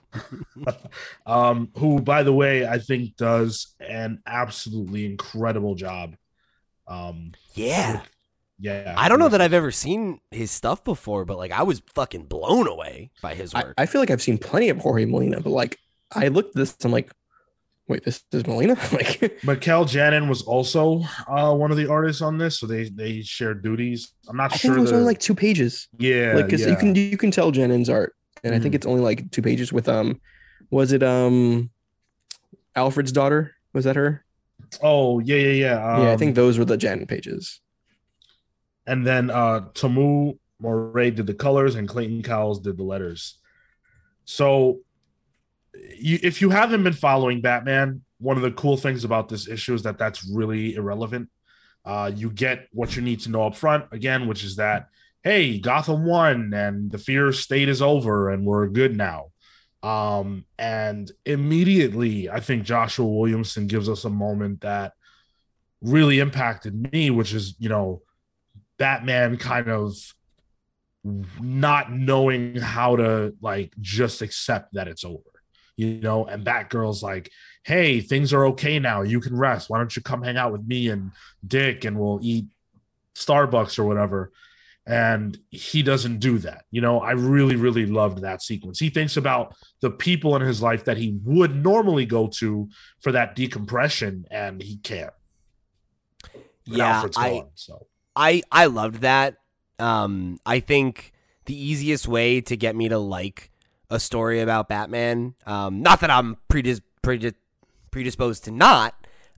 um, 1.26 1.70
who, 1.76 2.00
by 2.00 2.22
the 2.22 2.32
way, 2.32 2.66
I 2.66 2.78
think 2.78 3.16
does 3.16 3.74
an 3.80 4.20
absolutely 4.26 5.06
incredible 5.06 5.74
job. 5.74 6.16
Um, 6.88 7.32
yeah. 7.54 8.02
yeah, 8.58 8.94
I 8.96 9.08
don't 9.08 9.18
know 9.18 9.28
that 9.28 9.40
I've 9.40 9.52
ever 9.52 9.70
seen 9.70 10.20
his 10.30 10.50
stuff 10.50 10.84
before, 10.84 11.24
but 11.24 11.36
like 11.36 11.52
I 11.52 11.62
was 11.62 11.82
fucking 11.94 12.24
blown 12.24 12.66
away 12.66 13.10
by 13.22 13.34
his 13.34 13.54
I, 13.54 13.64
work. 13.64 13.74
I 13.76 13.86
feel 13.86 14.00
like 14.00 14.10
I've 14.10 14.22
seen 14.22 14.38
plenty 14.38 14.68
of 14.68 14.78
Jorge 14.78 15.04
Molina, 15.04 15.40
but 15.40 15.50
like 15.50 15.78
I 16.12 16.28
looked 16.28 16.50
at 16.50 16.60
this, 16.60 16.76
I'm 16.84 16.92
like, 16.92 17.10
Wait, 17.88 18.04
this 18.04 18.24
is 18.32 18.44
Melina? 18.46 18.74
like 18.92 19.44
Mikel 19.44 19.84
Janin 19.84 20.28
was 20.28 20.42
also 20.42 21.02
uh, 21.28 21.54
one 21.54 21.70
of 21.70 21.76
the 21.76 21.88
artists 21.88 22.20
on 22.20 22.36
this, 22.36 22.58
so 22.58 22.66
they 22.66 22.88
they 22.88 23.22
shared 23.22 23.62
duties. 23.62 24.12
I'm 24.28 24.36
not 24.36 24.52
I 24.52 24.56
sure. 24.56 24.70
think 24.70 24.78
it 24.78 24.80
was 24.80 24.90
the- 24.90 24.96
only 24.96 25.06
like 25.06 25.20
two 25.20 25.34
pages. 25.34 25.86
yeah, 25.98 26.32
like 26.34 26.46
because 26.46 26.62
yeah. 26.62 26.70
you 26.70 26.76
can 26.76 26.94
you 26.96 27.16
can 27.16 27.30
tell 27.30 27.52
Janin's 27.52 27.88
art, 27.88 28.14
and 28.42 28.54
I 28.54 28.58
think 28.58 28.72
Mhm. 28.72 28.76
it's 28.76 28.86
only 28.86 29.02
like 29.02 29.30
two 29.30 29.40
pages 29.42 29.72
with 29.72 29.88
um, 29.88 30.20
was 30.70 30.92
it 30.92 31.02
um, 31.04 31.70
Alfred's 32.74 33.12
daughter? 33.12 33.54
Was 33.72 33.84
that 33.84 33.94
her? 33.94 34.24
Oh 34.82 35.20
yeah, 35.20 35.36
yeah, 35.36 35.52
yeah. 35.52 35.98
yeah, 36.02 36.08
I 36.08 36.12
Um, 36.14 36.18
think 36.18 36.34
those 36.34 36.58
were 36.58 36.64
the 36.64 36.76
Janin 36.76 37.06
pages. 37.06 37.60
And 38.84 39.06
then 39.06 39.30
uh 39.30 39.60
Tomeu 39.74 40.38
Morey 40.58 41.10
did 41.12 41.26
the 41.26 41.34
colors 41.34 41.74
and 41.76 41.88
Clayton 41.88 42.22
Cowles 42.24 42.60
did 42.60 42.76
the 42.78 42.82
letters. 42.82 43.38
So 44.24 44.80
you, 45.96 46.18
if 46.22 46.40
you 46.40 46.50
haven't 46.50 46.82
been 46.82 46.92
following 46.92 47.40
Batman, 47.40 48.02
one 48.18 48.36
of 48.36 48.42
the 48.42 48.50
cool 48.52 48.76
things 48.76 49.04
about 49.04 49.28
this 49.28 49.48
issue 49.48 49.74
is 49.74 49.82
that 49.82 49.98
that's 49.98 50.28
really 50.28 50.74
irrelevant. 50.74 51.28
Uh, 51.84 52.10
you 52.14 52.30
get 52.30 52.66
what 52.72 52.96
you 52.96 53.02
need 53.02 53.20
to 53.20 53.30
know 53.30 53.46
up 53.46 53.54
front 53.54 53.84
again, 53.92 54.26
which 54.26 54.42
is 54.42 54.56
that 54.56 54.88
hey, 55.22 55.58
Gotham 55.58 56.06
won 56.06 56.54
and 56.54 56.88
the 56.88 56.98
fear 56.98 57.32
state 57.32 57.68
is 57.68 57.82
over 57.82 58.30
and 58.30 58.46
we're 58.46 58.68
good 58.68 58.96
now. 58.96 59.32
Um, 59.82 60.44
and 60.56 61.10
immediately, 61.24 62.30
I 62.30 62.38
think 62.38 62.62
Joshua 62.62 63.06
Williamson 63.06 63.66
gives 63.66 63.88
us 63.88 64.04
a 64.04 64.10
moment 64.10 64.60
that 64.60 64.92
really 65.80 66.20
impacted 66.20 66.92
me, 66.92 67.10
which 67.10 67.34
is 67.34 67.56
you 67.58 67.68
know 67.68 68.02
Batman 68.78 69.36
kind 69.36 69.68
of 69.68 69.94
not 71.40 71.92
knowing 71.92 72.56
how 72.56 72.96
to 72.96 73.34
like 73.40 73.72
just 73.80 74.22
accept 74.22 74.74
that 74.74 74.88
it's 74.88 75.04
over, 75.04 75.35
you 75.76 76.00
know, 76.00 76.24
and 76.24 76.44
Batgirl's 76.44 77.02
like, 77.02 77.30
hey, 77.62 78.00
things 78.00 78.32
are 78.32 78.46
okay 78.46 78.78
now. 78.78 79.02
You 79.02 79.20
can 79.20 79.36
rest. 79.36 79.68
Why 79.68 79.78
don't 79.78 79.94
you 79.94 80.02
come 80.02 80.22
hang 80.22 80.36
out 80.36 80.52
with 80.52 80.66
me 80.66 80.88
and 80.88 81.12
Dick 81.46 81.84
and 81.84 81.98
we'll 81.98 82.20
eat 82.22 82.46
Starbucks 83.14 83.78
or 83.78 83.84
whatever? 83.84 84.32
And 84.86 85.36
he 85.50 85.82
doesn't 85.82 86.20
do 86.20 86.38
that. 86.38 86.64
You 86.70 86.80
know, 86.80 87.00
I 87.00 87.10
really, 87.12 87.56
really 87.56 87.86
loved 87.86 88.22
that 88.22 88.40
sequence. 88.40 88.78
He 88.78 88.88
thinks 88.88 89.16
about 89.16 89.54
the 89.80 89.90
people 89.90 90.36
in 90.36 90.42
his 90.42 90.62
life 90.62 90.84
that 90.84 90.96
he 90.96 91.18
would 91.24 91.56
normally 91.56 92.06
go 92.06 92.28
to 92.38 92.68
for 93.00 93.10
that 93.10 93.34
decompression, 93.34 94.26
and 94.30 94.62
he 94.62 94.76
can't. 94.76 95.12
And 96.32 96.76
Yeah, 96.76 97.08
I, 97.16 97.30
gone, 97.30 97.50
so 97.56 97.86
I 98.14 98.42
I 98.52 98.66
loved 98.66 99.00
that. 99.00 99.38
Um, 99.80 100.38
I 100.46 100.60
think 100.60 101.12
the 101.46 101.60
easiest 101.60 102.06
way 102.06 102.40
to 102.42 102.56
get 102.56 102.76
me 102.76 102.88
to 102.88 102.98
like 102.98 103.50
a 103.90 104.00
story 104.00 104.40
about 104.40 104.68
Batman, 104.68 105.34
um, 105.46 105.82
not 105.82 106.00
that 106.00 106.10
I'm 106.10 106.36
predis- 106.48 106.82
predis- 107.02 107.34
predisposed 107.90 108.44
to 108.44 108.50
not, 108.50 108.94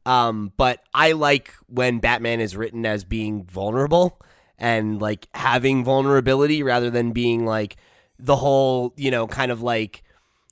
um, 0.07 0.53
but 0.57 0.83
I 0.95 1.13
like 1.13 1.53
when 1.67 1.99
Batman 1.99 2.41
is 2.41 2.57
written 2.57 2.87
as 2.87 3.05
being 3.05 3.45
vulnerable 3.45 4.21
and 4.59 5.01
like 5.01 5.29
having 5.35 5.85
vulnerability 5.85 6.63
rather 6.63 6.91
than 6.91 7.13
being 7.13 7.45
like 7.45 7.77
the 8.19 8.37
whole, 8.37 8.95
you 8.97 9.11
know, 9.11 9.27
kind 9.27 9.53
of 9.53 9.63
like 9.63 10.03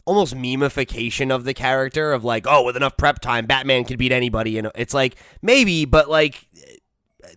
almost 0.04 0.34
memification 0.34 1.34
of 1.34 1.44
the 1.44 1.54
character 1.54 2.12
of 2.12 2.22
like, 2.22 2.46
oh, 2.46 2.62
with 2.62 2.76
enough 2.76 2.96
prep 2.96 3.18
time, 3.20 3.46
Batman 3.46 3.84
can 3.84 3.96
beat 3.96 4.12
anybody. 4.12 4.58
And 4.58 4.70
it's 4.74 4.94
like 4.94 5.16
maybe, 5.42 5.84
but 5.84 6.08
like 6.08 6.46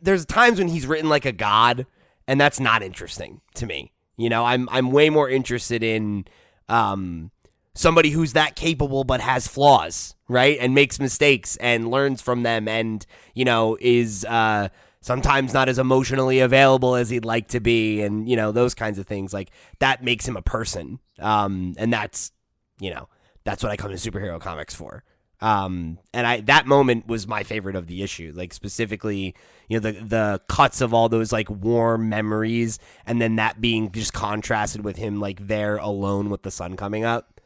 there's 0.02 0.26
times 0.26 0.60
when 0.60 0.68
he's 0.68 0.86
written 0.86 1.10
like 1.10 1.26
a 1.26 1.32
god, 1.32 1.86
and 2.28 2.40
that's 2.40 2.60
not 2.60 2.84
interesting 2.84 3.42
to 3.56 3.66
me. 3.66 3.92
You 4.18 4.30
know, 4.30 4.46
I'm 4.46 4.70
I'm 4.72 4.92
way 4.92 5.10
more 5.10 5.30
interested 5.30 5.82
in 5.84 6.26
um 6.70 7.32
somebody 7.74 8.10
who's 8.10 8.34
that 8.34 8.56
capable 8.56 9.04
but 9.04 9.22
has 9.22 9.48
flaws, 9.48 10.16
right? 10.28 10.58
And 10.60 10.74
makes 10.74 11.00
mistakes 11.00 11.56
and 11.58 11.90
learns 11.90 12.22
from 12.22 12.44
them 12.44 12.68
and, 12.68 13.06
you 13.34 13.46
know, 13.46 13.78
is 13.80 14.26
uh 14.26 14.70
sometimes 15.02 15.54
not 15.54 15.70
as 15.70 15.80
emotionally 15.80 16.40
available 16.40 16.96
as 16.96 17.10
he'd 17.10 17.24
like 17.26 17.48
to 17.50 17.60
be 17.60 18.02
and, 18.02 18.28
you 18.28 18.36
know, 18.36 18.52
those 18.52 18.74
kinds 18.74 19.00
of 19.00 19.08
things. 19.08 19.34
Like 19.34 19.52
that 19.80 20.04
makes 20.04 20.28
him 20.28 20.36
a 20.36 20.42
person. 20.42 21.00
Um 21.20 21.76
and 21.78 21.92
that's, 21.92 22.32
you 22.80 22.94
know, 22.94 23.08
that's 23.44 23.64
what 23.64 23.72
I 23.72 23.78
come 23.78 23.92
to 23.92 23.98
superhero 23.98 24.40
comics 24.40 24.76
for. 24.76 25.04
Um, 25.42 26.00
and 26.14 26.28
I 26.28 26.42
that 26.42 26.68
moment 26.68 27.08
was 27.08 27.28
my 27.28 27.44
favorite 27.44 27.76
of 27.76 27.88
the 27.88 28.04
issue. 28.04 28.34
Like 28.36 28.54
specifically, 28.54 29.36
you 29.68 29.80
know, 29.80 29.92
the 29.92 30.00
the 30.00 30.42
cuts 30.50 30.82
of 30.82 30.94
all 30.94 31.08
those 31.08 31.32
like 31.32 31.50
warm 31.50 32.10
memories, 32.10 32.78
and 33.06 33.22
then 33.22 33.38
that 33.38 33.62
being 33.62 33.92
just 33.92 34.14
contrasted 34.14 34.84
with 34.84 34.98
him 34.98 35.20
like 35.20 35.48
there 35.48 35.78
alone 35.78 36.30
with 36.30 36.44
the 36.44 36.52
sun 36.52 36.76
coming 36.76 37.06
up. 37.06 37.40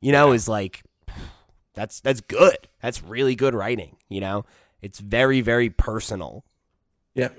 You 0.00 0.12
know, 0.12 0.32
is 0.32 0.48
like 0.48 0.82
that's 1.74 2.00
that's 2.00 2.22
good. 2.22 2.68
That's 2.80 3.02
really 3.02 3.34
good 3.34 3.54
writing. 3.54 3.96
You 4.08 4.20
know, 4.20 4.46
it's 4.80 4.98
very 4.98 5.42
very 5.42 5.68
personal. 5.68 6.44
Yeah, 7.14 7.30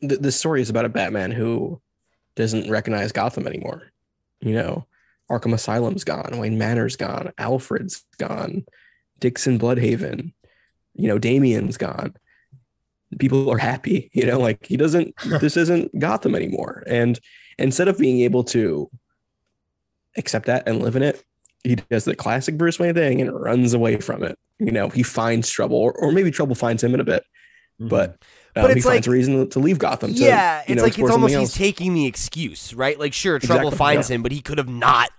the, 0.00 0.16
the 0.16 0.32
story 0.32 0.62
is 0.62 0.70
about 0.70 0.84
a 0.86 0.90
Batman 0.90 1.30
who 1.30 1.80
doesn't 2.36 2.70
recognize 2.70 3.12
Gotham 3.12 3.46
anymore. 3.46 3.92
You 4.40 4.54
know, 4.54 4.86
Arkham 5.30 5.52
Asylum's 5.52 6.04
gone, 6.04 6.38
Wayne 6.38 6.58
Manor's 6.58 6.96
gone, 6.96 7.32
Alfred's 7.38 8.04
gone, 8.18 8.64
Dixon 9.20 9.58
Blüdhaven, 9.58 10.32
you 10.94 11.08
know, 11.08 11.18
Damian's 11.18 11.76
gone. 11.76 12.14
People 13.18 13.50
are 13.50 13.58
happy, 13.58 14.10
you 14.12 14.24
know, 14.26 14.38
like 14.38 14.66
he 14.66 14.76
doesn't, 14.76 15.14
this 15.40 15.56
isn't 15.56 15.96
Gotham 15.98 16.34
anymore. 16.34 16.82
And 16.86 17.18
instead 17.58 17.88
of 17.88 17.98
being 17.98 18.20
able 18.20 18.44
to 18.44 18.90
accept 20.16 20.46
that 20.46 20.68
and 20.68 20.82
live 20.82 20.96
in 20.96 21.02
it, 21.02 21.22
he 21.64 21.74
does 21.76 22.04
the 22.04 22.16
classic 22.16 22.56
Bruce 22.56 22.78
Wayne 22.78 22.94
thing 22.94 23.20
and 23.20 23.32
runs 23.32 23.74
away 23.74 23.98
from 23.98 24.22
it. 24.22 24.38
You 24.58 24.72
know, 24.72 24.88
he 24.88 25.02
finds 25.02 25.50
trouble, 25.50 25.76
or, 25.76 25.92
or 25.92 26.12
maybe 26.12 26.30
trouble 26.30 26.54
finds 26.54 26.82
him 26.82 26.94
in 26.94 27.00
a 27.00 27.04
bit, 27.04 27.24
but 27.78 28.16
But 28.54 28.64
um, 28.64 28.70
he 28.70 28.76
it's 28.78 28.86
finds 28.86 29.06
like- 29.06 29.06
a 29.06 29.10
reason 29.10 29.48
to 29.50 29.58
leave 29.58 29.78
Gotham. 29.78 30.12
To, 30.14 30.18
yeah, 30.20 30.58
you 30.60 30.72
it's 30.72 30.76
know, 30.76 30.82
like 30.84 30.98
it's 30.98 31.10
almost 31.10 31.32
he's 31.32 31.40
else. 31.40 31.54
taking 31.54 31.94
the 31.94 32.06
excuse, 32.06 32.74
right? 32.74 32.98
Like 32.98 33.12
sure, 33.12 33.38
trouble 33.38 33.68
Exactly, 33.68 33.78
finds 33.78 34.10
yeah. 34.10 34.16
him, 34.16 34.22
but 34.22 34.32
he 34.32 34.40
could 34.40 34.58
have 34.58 34.68
not 34.68 35.10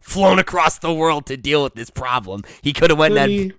flown 0.00 0.38
across 0.38 0.78
the 0.78 0.92
world 0.92 1.26
to 1.26 1.36
deal 1.36 1.62
with 1.62 1.74
this 1.74 1.90
problem. 1.90 2.42
He 2.62 2.72
could 2.72 2.90
have 2.90 2.98
went 2.98 3.16
and 3.16 3.32
had 3.32 3.54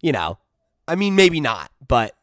you 0.00 0.12
know, 0.12 0.38
I 0.86 0.96
mean, 0.96 1.14
maybe 1.14 1.40
not, 1.40 1.70
but 1.86 2.14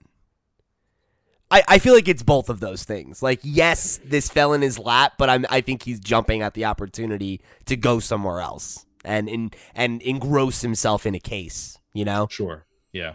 I, 1.49 1.63
I 1.67 1.80
feel 1.80 1.93
like 1.93 2.07
it's 2.07 2.22
both 2.22 2.49
of 2.49 2.59
those 2.59 2.84
things. 2.84 3.24
Like, 3.24 3.39
yes, 3.41 3.99
this 4.03 4.30
fell 4.30 4.53
in 4.53 4.61
his 4.61 4.78
lap, 4.78 5.13
but 5.17 5.30
I'm 5.30 5.45
I 5.49 5.61
think 5.61 5.84
he's 5.84 5.99
jumping 5.99 6.41
at 6.41 6.53
the 6.53 6.65
opportunity 6.65 7.41
to 7.65 7.76
go 7.76 7.99
somewhere 7.99 8.41
else 8.41 8.86
and 9.03 9.28
in 9.28 9.51
and 9.74 10.01
engross 10.01 10.61
himself 10.61 11.05
in 11.05 11.15
a 11.15 11.20
case. 11.20 11.78
You 11.93 12.05
know, 12.05 12.28
Sure. 12.30 12.65
Yeah. 12.91 13.13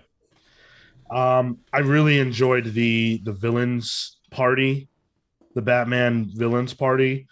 Um, 1.11 1.59
I 1.73 1.79
really 1.79 2.19
enjoyed 2.19 2.73
the 2.73 3.19
the 3.19 3.33
villains 3.33 4.17
party, 4.31 4.89
the 5.55 5.63
Batman 5.63 6.31
villains 6.35 6.75
party. 6.75 7.29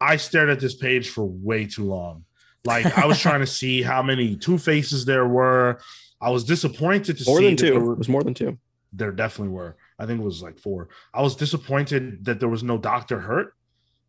I 0.00 0.16
stared 0.16 0.50
at 0.50 0.60
this 0.60 0.74
page 0.74 1.08
for 1.10 1.24
way 1.24 1.66
too 1.66 1.84
long. 1.84 2.24
Like 2.64 2.98
I 2.98 3.06
was 3.06 3.18
trying 3.20 3.40
to 3.40 3.46
see 3.46 3.82
how 3.82 4.02
many 4.02 4.36
Two 4.36 4.58
Faces 4.58 5.04
there 5.04 5.26
were. 5.26 5.80
I 6.20 6.30
was 6.30 6.44
disappointed 6.44 7.18
to 7.18 7.24
more 7.26 7.38
see 7.38 7.46
than 7.46 7.56
two. 7.56 7.92
It 7.92 7.98
was 7.98 8.08
more 8.08 8.22
than 8.24 8.34
two. 8.34 8.58
there 8.92 9.12
definitely 9.12 9.52
were. 9.54 9.76
I 9.98 10.06
think 10.06 10.20
it 10.20 10.24
was 10.24 10.42
like 10.42 10.58
four. 10.58 10.88
I 11.14 11.22
was 11.22 11.36
disappointed 11.36 12.24
that 12.24 12.40
there 12.40 12.48
was 12.48 12.62
no 12.62 12.76
Doctor 12.78 13.20
Hurt. 13.20 13.54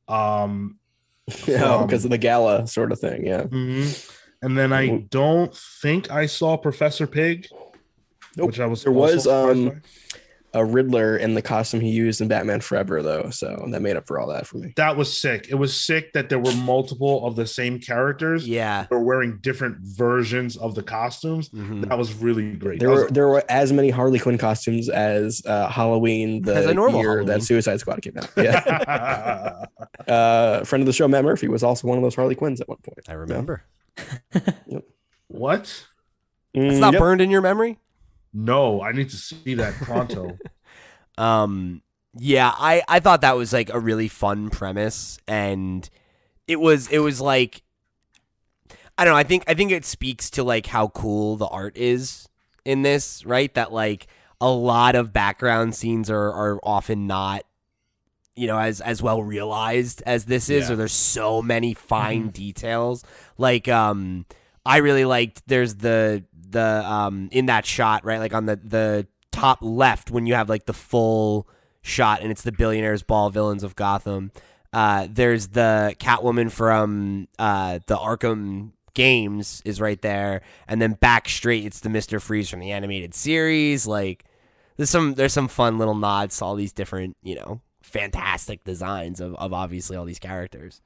Um, 0.08 0.80
Yeah, 1.48 1.84
because 1.86 2.06
of 2.06 2.12
the 2.12 2.18
gala 2.18 2.66
sort 2.68 2.92
of 2.92 3.00
thing. 3.00 3.26
Yeah. 3.28 3.44
mhm. 3.44 4.12
and 4.42 4.58
then 4.58 4.72
I 4.74 4.88
Mhm. 4.88 5.10
don't 5.10 5.54
think 5.56 6.10
I 6.10 6.26
saw 6.26 6.56
Professor 6.58 7.06
Pig. 7.08 7.48
Nope. 8.38 8.48
Which 8.48 8.60
I 8.60 8.66
was 8.66 8.84
There 8.84 8.94
was, 8.94 9.28
um, 9.28 9.70
by. 9.70 9.76
A 10.58 10.66
Riddler 10.66 11.18
in 11.18 11.34
the 11.36 11.42
costume 11.42 11.80
he 11.82 11.90
used 11.90 12.20
in 12.20 12.28
Batman 12.28 12.62
Forever, 12.62 13.04
though. 13.04 13.30
So 13.30 13.68
that 13.72 13.82
made 13.82 13.96
up 13.96 14.08
for 14.08 14.20
all 14.20 14.28
that 14.30 14.48
for 14.48 14.58
me. 14.58 14.74
that 14.76 14.98
was 14.98 15.16
sick. 15.16 15.48
It 15.50 15.56
was 15.56 15.76
sick 15.80 16.14
that 16.14 16.30
there 16.30 16.40
were 16.40 16.54
multiple 16.56 17.26
of 17.28 17.36
the 17.36 17.46
same 17.46 17.80
characters. 17.80 18.48
yeah. 18.48 18.88
They 18.90 18.96
were 18.96 19.04
wearing 19.04 19.38
different 19.42 19.78
versions 19.82 20.58
of 20.58 20.74
the 20.76 20.82
costumes. 20.84 21.50
Mhm. 21.50 21.88
That 21.88 21.98
was 21.98 22.14
really 22.14 22.54
great. 22.54 22.80
There 22.80 22.90
That 22.90 22.96
were 22.96 23.04
was- 23.04 23.12
there 23.12 23.28
were 23.28 23.44
as 23.50 23.72
many 23.72 23.90
Harley 23.92 24.20
Quinn 24.20 24.38
costumes 24.38 24.90
as 24.90 25.42
uh, 25.46 25.68
Halloween 25.70 26.42
the 26.42 26.56
As 26.56 26.66
a 26.66 26.74
normal 26.74 27.00
year 27.02 27.10
Halloween. 27.12 27.28
that 27.28 27.44
Suicide 27.44 27.80
Squad 27.80 28.02
came 28.02 28.18
out. 28.18 28.30
Yeah. 28.36 29.66
uh, 30.08 30.64
friend 30.64 30.82
of 30.82 30.86
the 30.88 30.94
show, 30.94 31.08
Matt 31.08 31.24
Murphy, 31.24 31.48
was 31.48 31.64
also 31.64 31.88
one 31.88 31.98
of 31.98 32.04
those 32.04 32.16
Harley 32.16 32.36
Quinns 32.36 32.62
at 32.62 32.68
one 32.68 32.80
point. 32.84 33.08
I 33.08 33.14
remember. 33.14 33.64
what? 35.28 35.62
It's 36.54 36.76
Mm, 36.76 36.80
not 36.80 36.94
yep. 36.94 37.00
burned 37.02 37.22
in 37.22 37.30
your 37.30 37.42
memory. 37.42 37.78
No, 38.34 38.82
I 38.82 38.92
need 38.92 39.10
to 39.10 39.16
see 39.18 39.56
that 39.56 39.74
pronto. 39.76 40.38
Um, 41.20 41.82
yeah, 42.16 42.52
I 42.56 42.84
I 42.88 43.00
thought 43.00 43.22
that 43.22 43.36
was 43.36 43.52
like 43.52 43.72
a 43.74 43.80
really 43.80 44.08
fun 44.08 44.52
premise, 44.52 45.18
and 45.28 45.90
it 46.48 46.60
was 46.60 46.88
it 46.90 47.00
was 47.00 47.20
like 47.20 47.64
I 49.00 49.04
don't 49.04 49.14
know. 49.14 49.18
I 49.18 49.24
think 49.24 49.44
I 49.48 49.56
think 49.56 49.72
it 49.72 49.84
speaks 49.84 50.30
to 50.32 50.44
like 50.44 50.68
how 50.68 50.90
cool 50.90 51.36
the 51.36 51.48
art 51.48 51.76
is 51.76 52.30
in 52.66 52.84
this, 52.84 53.26
right? 53.26 53.52
That 53.56 53.74
like 53.74 54.06
a 54.40 54.48
lot 54.50 54.94
of 54.94 55.12
background 55.12 55.74
scenes 55.74 56.08
are 56.12 56.32
are 56.32 56.60
often 56.62 57.08
not 57.08 57.42
you 58.36 58.46
know 58.46 58.60
as 58.60 58.80
as 58.82 59.02
well 59.02 59.24
realized 59.24 60.04
as 60.06 60.26
this 60.26 60.52
is 60.52 60.68
Yeah. 60.68 60.74
or 60.74 60.76
there's 60.76 60.94
so 60.94 61.42
many 61.42 61.74
fine 61.74 62.28
details 62.30 63.04
like 63.40 63.68
um 63.68 64.28
I 64.64 64.78
really 64.78 65.06
liked. 65.06 65.42
There's 65.48 65.76
the 65.78 66.26
the 66.50 66.84
um 66.86 67.30
in 67.32 67.48
that 67.48 67.66
shot 67.66 68.06
right, 68.06 68.20
like 68.20 68.34
on 68.34 68.46
the 68.46 68.56
the 68.56 69.08
top 69.32 69.60
left 69.62 70.10
when 70.10 70.26
you 70.26 70.34
have 70.34 70.50
like 70.50 70.66
the 70.66 70.74
full 70.74 71.48
shot 71.82 72.22
and 72.22 72.32
it's 72.32 72.42
the 72.42 72.52
billionaires 72.52 73.04
ball 73.04 73.30
villains 73.30 73.64
of 73.64 73.76
Gotham. 73.76 74.32
Uh, 74.74 75.08
there's 75.10 75.50
the 75.50 75.96
Catwoman 76.00 76.52
from 76.52 77.28
uh, 77.40 77.80
the 77.88 77.96
Arkham 77.96 78.72
games 78.94 79.62
is 79.64 79.80
right 79.80 80.02
there, 80.02 80.42
and 80.68 80.82
then 80.82 80.94
back 80.94 81.30
straight 81.30 81.66
it's 81.66 81.80
the 81.80 81.90
Mister 81.90 82.20
Freeze 82.20 82.50
from 82.50 82.60
the 82.60 82.72
animated 82.72 83.14
series. 83.14 83.88
Like 83.88 84.26
there's 84.76 84.90
some 84.90 85.14
there's 85.14 85.34
some 85.34 85.48
fun 85.48 85.78
little 85.78 85.96
nods 85.96 86.38
to 86.38 86.46
all 86.46 86.56
these 86.56 86.74
different 86.74 87.16
you 87.24 87.36
know 87.36 87.62
fantastic 87.82 88.64
designs 88.66 89.22
of, 89.22 89.36
of 89.36 89.54
obviously 89.54 89.96
all 89.96 90.06
these 90.06 90.20
characters. 90.20 90.82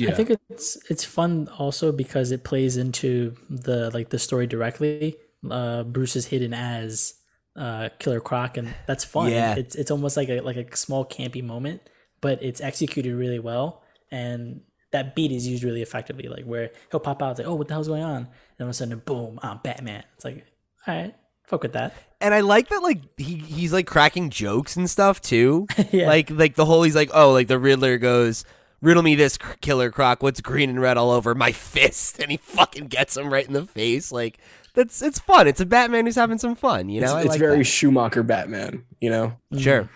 I 0.00 0.12
think 0.12 0.30
it's 0.50 0.78
it's 0.90 1.04
fun 1.04 1.48
also 1.58 1.92
because 1.92 2.30
it 2.30 2.44
plays 2.44 2.76
into 2.76 3.34
the 3.48 3.90
like 3.90 4.10
the 4.10 4.18
story 4.18 4.46
directly. 4.46 5.16
Uh, 5.48 5.82
Bruce 5.82 6.16
is 6.16 6.26
hidden 6.26 6.54
as 6.54 7.14
uh, 7.56 7.88
Killer 7.98 8.20
Croc, 8.20 8.56
and 8.56 8.74
that's 8.86 9.04
fun. 9.04 9.30
Yeah. 9.30 9.54
It's 9.54 9.74
it's 9.74 9.90
almost 9.90 10.16
like 10.16 10.28
a 10.28 10.40
like 10.40 10.56
a 10.56 10.76
small 10.76 11.04
campy 11.04 11.42
moment, 11.42 11.82
but 12.20 12.42
it's 12.42 12.60
executed 12.60 13.14
really 13.14 13.38
well, 13.38 13.82
and 14.10 14.60
that 14.92 15.14
beat 15.14 15.32
is 15.32 15.46
used 15.46 15.64
really 15.64 15.82
effectively. 15.82 16.28
Like 16.28 16.44
where 16.44 16.70
he'll 16.90 17.00
pop 17.00 17.22
out, 17.22 17.32
it's 17.32 17.40
like, 17.40 17.48
oh, 17.48 17.54
what 17.54 17.68
the 17.68 17.74
hell's 17.74 17.88
going 17.88 18.02
on? 18.02 18.16
And 18.16 18.28
all 18.60 18.66
of 18.66 18.70
a 18.70 18.74
sudden, 18.74 18.98
boom, 19.04 19.38
I'm 19.42 19.58
Batman. 19.58 20.04
It's 20.14 20.24
like, 20.24 20.46
all 20.86 20.94
right, 20.94 21.14
fuck 21.44 21.62
with 21.62 21.72
that. 21.72 21.94
And 22.20 22.32
I 22.32 22.40
like 22.40 22.68
that 22.68 22.82
like 22.82 23.00
he 23.18 23.36
he's 23.36 23.72
like 23.72 23.86
cracking 23.86 24.30
jokes 24.30 24.76
and 24.76 24.88
stuff 24.88 25.20
too. 25.20 25.66
Yeah. 25.90 26.06
Like 26.06 26.30
like 26.30 26.54
the 26.54 26.64
whole 26.64 26.82
he's 26.84 26.94
like 26.94 27.10
oh 27.12 27.32
like 27.32 27.48
the 27.48 27.58
Riddler 27.58 27.98
goes 27.98 28.44
riddle 28.82 29.02
me 29.02 29.14
this 29.14 29.38
killer 29.62 29.90
croc 29.90 30.22
what's 30.22 30.42
green 30.42 30.68
and 30.68 30.80
red 30.82 30.98
all 30.98 31.10
over 31.10 31.34
my 31.34 31.52
fist 31.52 32.18
and 32.20 32.30
he 32.30 32.36
fucking 32.36 32.88
gets 32.88 33.16
him 33.16 33.32
right 33.32 33.46
in 33.46 33.54
the 33.54 33.64
face 33.64 34.12
like 34.12 34.38
that's 34.74 35.00
it's 35.00 35.18
fun 35.18 35.48
it's 35.48 35.60
a 35.60 35.66
Batman 35.66 36.04
who's 36.04 36.16
having 36.16 36.38
some 36.38 36.54
fun 36.54 36.90
you 36.90 37.00
know 37.00 37.16
it's 37.16 37.24
it's 37.24 37.30
like 37.30 37.40
very 37.40 37.58
that. 37.58 37.64
Schumacher 37.64 38.22
Batman, 38.22 38.84
you 39.00 39.08
know, 39.08 39.32
sure 39.56 39.88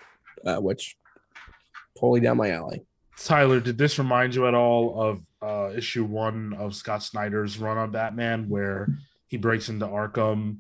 uh, 0.47 0.57
which 0.57 0.97
totally 1.99 2.21
down 2.21 2.37
my 2.37 2.51
alley. 2.51 2.87
Tyler, 3.19 3.61
did 3.61 3.79
this 3.79 3.99
remind 3.99 4.35
you 4.35 4.47
at 4.47 4.55
all 4.55 5.01
of 5.03 5.27
uh, 5.43 5.73
issue 5.75 6.05
one 6.05 6.55
of 6.55 6.75
Scott 6.75 7.03
Snyder's 7.03 7.59
run 7.59 7.79
on 7.79 7.91
Batman, 7.91 8.49
where 8.49 8.89
he 9.27 9.37
breaks 9.37 9.69
into 9.69 9.87
Arkham 9.87 10.59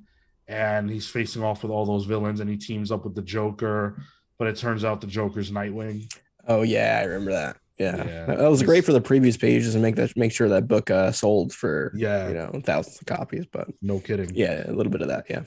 and 0.49 0.91
he's 0.91 1.09
facing 1.09 1.43
off 1.43 1.63
with 1.63 1.73
all 1.73 1.87
those 1.87 2.05
villains 2.05 2.41
and 2.41 2.49
he 2.49 2.57
teams 2.57 2.91
up 2.91 3.05
with 3.05 3.15
the 3.15 3.23
Joker, 3.23 4.01
but 4.39 4.49
it 4.49 4.57
turns 4.57 4.85
out 4.85 5.01
the 5.01 5.07
Joker's 5.07 5.51
Nightwing. 5.51 6.13
Oh 6.49 6.63
yeah, 6.63 6.99
I 7.01 7.05
remember 7.05 7.33
that. 7.33 7.57
Yeah, 7.79 7.97
Yeah. 7.97 8.27
that 8.27 8.51
was 8.51 8.63
great 8.63 8.85
for 8.85 8.93
the 8.93 9.01
previous 9.01 9.37
pages 9.37 9.75
and 9.75 9.83
make 9.83 9.97
that 9.97 10.17
make 10.17 10.33
sure 10.33 10.49
that 10.49 10.67
book 10.67 10.91
uh, 10.91 11.13
sold 11.13 11.53
for 11.53 11.93
Yeah, 11.95 12.29
you 12.29 12.35
know 12.35 12.61
thousands 12.65 12.99
of 13.01 13.07
copies. 13.07 13.45
But 13.51 13.69
no 13.83 14.01
kidding. 14.01 14.31
yeah, 14.35 14.69
a 14.69 14.73
little 14.73 14.91
bit 14.93 15.03
of 15.03 15.09
that. 15.09 15.25
Yeah, 15.29 15.43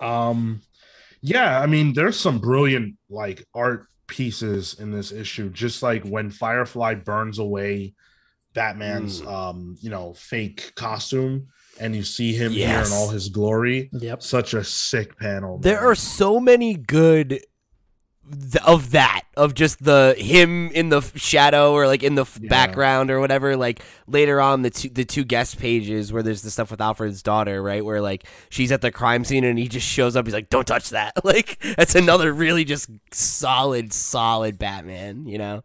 Um, 0.00 0.62
yeah, 1.20 1.60
I 1.60 1.66
mean, 1.66 1.92
there's 1.92 2.18
some 2.18 2.38
brilliant 2.38 2.96
like 3.10 3.44
art 3.54 3.86
pieces 4.06 4.76
in 4.80 4.92
this 4.92 5.12
issue. 5.12 5.50
Just 5.50 5.82
like 5.82 6.04
when 6.06 6.30
Firefly 6.30 6.94
burns 6.94 7.38
away 7.38 7.94
Batman's 8.54 9.20
um, 9.22 9.76
you 9.80 9.90
know, 9.90 10.14
fake 10.14 10.72
costume, 10.76 11.48
and 11.80 11.94
you 11.96 12.02
see 12.04 12.32
him 12.32 12.52
here 12.52 12.82
in 12.86 12.92
all 12.92 13.08
his 13.08 13.28
glory. 13.28 13.90
Yep. 13.92 14.22
Such 14.22 14.54
a 14.54 14.62
sick 14.62 15.18
panel. 15.18 15.58
there 15.58 15.80
are 15.80 15.94
so 15.96 16.38
many 16.38 16.74
good 16.74 17.40
th- 18.30 18.64
of 18.64 18.90
that 18.92 19.22
of 19.36 19.54
just 19.54 19.82
the 19.84 20.14
him 20.18 20.70
in 20.70 20.88
the 20.88 20.98
f- 20.98 21.16
shadow 21.16 21.72
or 21.72 21.86
like 21.86 22.02
in 22.02 22.14
the 22.14 22.22
f 22.22 22.38
Yeah. 22.40 22.48
background 22.48 23.10
or 23.10 23.20
whatever 23.20 23.56
like 23.56 23.82
later 24.06 24.40
on 24.40 24.62
the 24.62 24.70
two 24.70 24.88
the 24.88 25.04
two 25.04 25.24
guest 25.24 25.58
pages 25.58 26.12
where 26.12 26.22
there's 26.22 26.42
the 26.42 26.50
stuff 26.50 26.70
with 26.70 26.80
Alfred's 26.80 27.22
daughter 27.22 27.62
right 27.62 27.84
where 27.84 28.00
like 28.00 28.24
she's 28.48 28.72
at 28.72 28.80
the 28.80 28.90
crime 28.90 29.24
scene 29.24 29.44
and 29.44 29.58
he 29.58 29.68
just 29.68 29.86
shows 29.86 30.16
up 30.16 30.24
he's 30.26 30.34
like 30.34 30.48
don't 30.50 30.66
touch 30.66 30.90
that 30.90 31.12
like 31.24 31.58
that's 31.76 31.94
another 31.94 32.32
really 32.32 32.64
just 32.64 32.88
solid 33.12 33.92
solid 33.92 34.58
Batman 34.58 35.26
you 35.26 35.38
know 35.38 35.62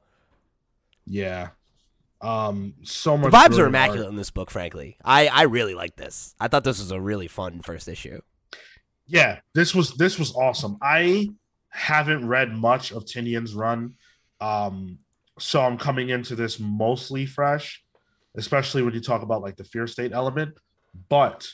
yeah. 1.05 1.49
Um, 2.21 2.73
so 2.83 3.17
much 3.17 3.31
the 3.31 3.37
vibes 3.37 3.57
are 3.57 3.65
immaculate 3.67 4.01
art. 4.05 4.09
in 4.09 4.17
this 4.17 4.29
book 4.29 4.51
frankly 4.51 4.97
I 5.05 5.27
I 5.27 5.43
really 5.43 5.73
like 5.73 5.95
this 5.95 6.35
I 6.39 6.49
thought 6.49 6.65
this 6.65 6.79
was 6.79 6.91
a 6.91 6.99
really 6.99 7.29
fun 7.29 7.61
first 7.61 7.87
issue 7.87 8.19
yeah 9.07 9.39
this 9.55 9.73
was 9.73 9.93
this 9.93 10.19
was 10.19 10.35
awesome 10.35 10.77
i 10.81 11.29
haven't 11.69 12.27
read 12.27 12.51
much 12.51 12.91
of 12.91 13.05
Tynion's 13.05 13.53
run 13.53 13.95
um 14.41 14.97
so 15.37 15.61
i'm 15.61 15.77
coming 15.77 16.09
into 16.09 16.35
this 16.35 16.59
mostly 16.59 17.25
fresh 17.25 17.83
especially 18.35 18.81
when 18.81 18.93
you 18.93 19.01
talk 19.01 19.21
about 19.21 19.41
like 19.41 19.57
the 19.57 19.63
fear 19.63 19.87
state 19.87 20.13
element. 20.13 20.55
But 21.09 21.47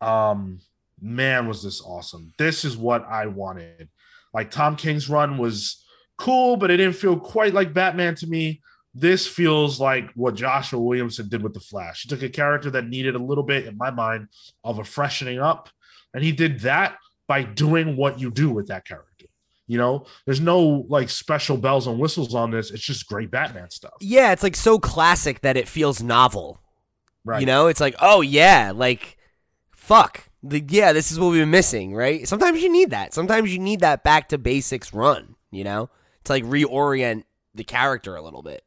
um 0.00 0.60
man 1.00 1.46
was 1.46 1.62
this 1.62 1.82
awesome. 1.82 2.32
This 2.38 2.64
is 2.64 2.76
what 2.76 3.04
i 3.08 3.26
wanted. 3.26 3.88
Like 4.32 4.50
tom 4.50 4.76
king's 4.76 5.08
run 5.08 5.38
was 5.38 5.84
cool 6.18 6.56
but 6.56 6.70
it 6.70 6.78
didn't 6.78 6.96
feel 6.96 7.18
quite 7.18 7.54
like 7.54 7.74
batman 7.74 8.14
to 8.16 8.26
me. 8.26 8.60
This 8.94 9.26
feels 9.26 9.80
like 9.80 10.10
what 10.14 10.34
joshua 10.34 10.80
williamson 10.80 11.28
did 11.28 11.42
with 11.42 11.54
the 11.54 11.60
flash. 11.60 12.02
He 12.02 12.08
took 12.08 12.22
a 12.22 12.28
character 12.28 12.70
that 12.70 12.86
needed 12.86 13.14
a 13.14 13.22
little 13.22 13.44
bit 13.44 13.66
in 13.66 13.76
my 13.76 13.90
mind 13.90 14.28
of 14.64 14.78
a 14.78 14.84
freshening 14.84 15.38
up 15.38 15.68
and 16.14 16.22
he 16.24 16.32
did 16.32 16.60
that 16.60 16.96
by 17.26 17.42
doing 17.42 17.96
what 17.96 18.20
you 18.20 18.30
do 18.30 18.50
with 18.50 18.68
that 18.68 18.86
character. 18.86 19.15
You 19.66 19.78
know, 19.78 20.06
there's 20.24 20.40
no 20.40 20.86
like 20.88 21.10
special 21.10 21.56
bells 21.56 21.86
and 21.86 21.98
whistles 21.98 22.34
on 22.34 22.50
this. 22.50 22.70
It's 22.70 22.84
just 22.84 23.06
great 23.08 23.30
Batman 23.30 23.70
stuff. 23.70 23.94
yeah 24.00 24.32
it's 24.32 24.42
like 24.42 24.54
so 24.56 24.78
classic 24.78 25.40
that 25.40 25.56
it 25.56 25.68
feels 25.68 26.02
novel 26.02 26.60
Right. 27.26 27.40
You 27.40 27.46
know, 27.46 27.66
it's 27.66 27.80
like, 27.80 27.96
oh 28.00 28.20
yeah, 28.20 28.72
like 28.74 29.18
fuck. 29.72 30.28
The, 30.44 30.64
yeah, 30.68 30.92
this 30.92 31.10
is 31.10 31.18
what 31.18 31.32
we've 31.32 31.42
been 31.42 31.50
missing, 31.50 31.92
right? 31.92 32.26
Sometimes 32.26 32.62
you 32.62 32.70
need 32.70 32.90
that. 32.90 33.12
Sometimes 33.12 33.52
you 33.52 33.58
need 33.58 33.80
that 33.80 34.04
back 34.04 34.28
to 34.28 34.38
basics 34.38 34.94
run, 34.94 35.34
you 35.50 35.64
know? 35.64 35.90
To 36.24 36.32
like 36.32 36.44
reorient 36.44 37.24
the 37.52 37.64
character 37.64 38.14
a 38.14 38.22
little 38.22 38.42
bit. 38.42 38.62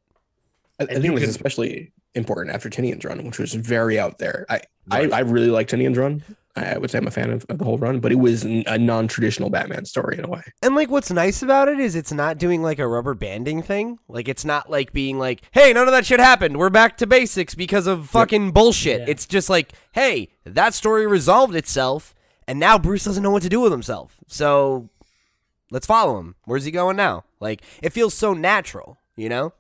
I, 0.78 0.84
I 0.84 0.88
think 0.88 1.06
it 1.06 1.12
was 1.14 1.22
can- 1.24 1.30
especially 1.30 1.94
important 2.16 2.54
after 2.54 2.70
Tynion's 2.70 3.06
run, 3.06 3.24
which 3.24 3.40
was 3.40 3.54
very 3.54 3.98
out 3.98 4.18
there. 4.20 4.46
I 4.50 4.56
Right. 4.56 4.66
I, 4.92 5.10
I 5.10 5.20
really 5.20 5.50
like 5.50 5.68
Tynion's 5.68 5.98
run. 5.98 6.24
I 6.56 6.78
would 6.78 6.92
say 6.92 6.98
I'm 6.98 7.08
a 7.08 7.12
fan 7.12 7.30
of, 7.30 7.46
of 7.48 7.58
the 7.58 7.64
whole 7.64 7.78
run, 7.78 8.00
but 8.00 8.12
it 8.12 8.16
was 8.16 8.44
a 8.44 8.78
non-traditional 8.78 9.50
Batman 9.50 9.86
story 9.86 10.18
in 10.18 10.26
a 10.26 10.28
way. 10.28 10.42
And 10.62 10.76
like 10.76 10.90
what's 10.90 11.12
nice 11.12 11.42
about 11.42 11.70
it 11.70 11.80
is 11.80 11.96
it's 11.96 12.12
not 12.12 12.38
doing 12.38 12.62
like 12.62 12.80
a 12.80 12.88
rubber 12.88 13.14
banding 13.14 13.62
thing. 13.62 14.00
Like 14.08 14.28
it's 14.28 14.44
not 14.44 14.70
like 14.70 14.92
being 14.92 15.20
like, 15.20 15.42
"Hey, 15.52 15.72
none 15.74 15.88
of 15.88 15.94
that 15.94 16.06
shit 16.06 16.20
happened. 16.20 16.58
We're 16.58 16.70
back 16.70 16.98
to 16.98 17.08
basics 17.08 17.56
because 17.56 17.88
of 17.88 18.10
fucking 18.10 18.52
bullshit." 18.52 19.02
Yeah. 19.02 19.06
It's 19.10 19.26
just 19.26 19.50
like, 19.50 19.74
"Hey, 19.94 20.30
that 20.44 20.74
story 20.74 21.08
resolved 21.08 21.56
itself 21.56 22.14
and 22.48 22.60
now 22.60 22.78
Bruce 22.78 23.06
doesn't 23.06 23.24
know 23.24 23.32
what 23.32 23.44
to 23.44 23.50
do 23.50 23.62
with 23.62 23.72
himself." 23.72 24.18
So, 24.28 24.90
let's 25.72 25.88
follow 25.88 26.20
him. 26.20 26.36
Where's 26.46 26.66
he 26.66 26.72
going 26.72 26.98
now? 26.98 27.26
Like 27.40 27.62
it 27.82 27.94
feels 27.94 28.14
so 28.14 28.34
natural, 28.34 28.98
you 29.16 29.30
know? 29.30 29.54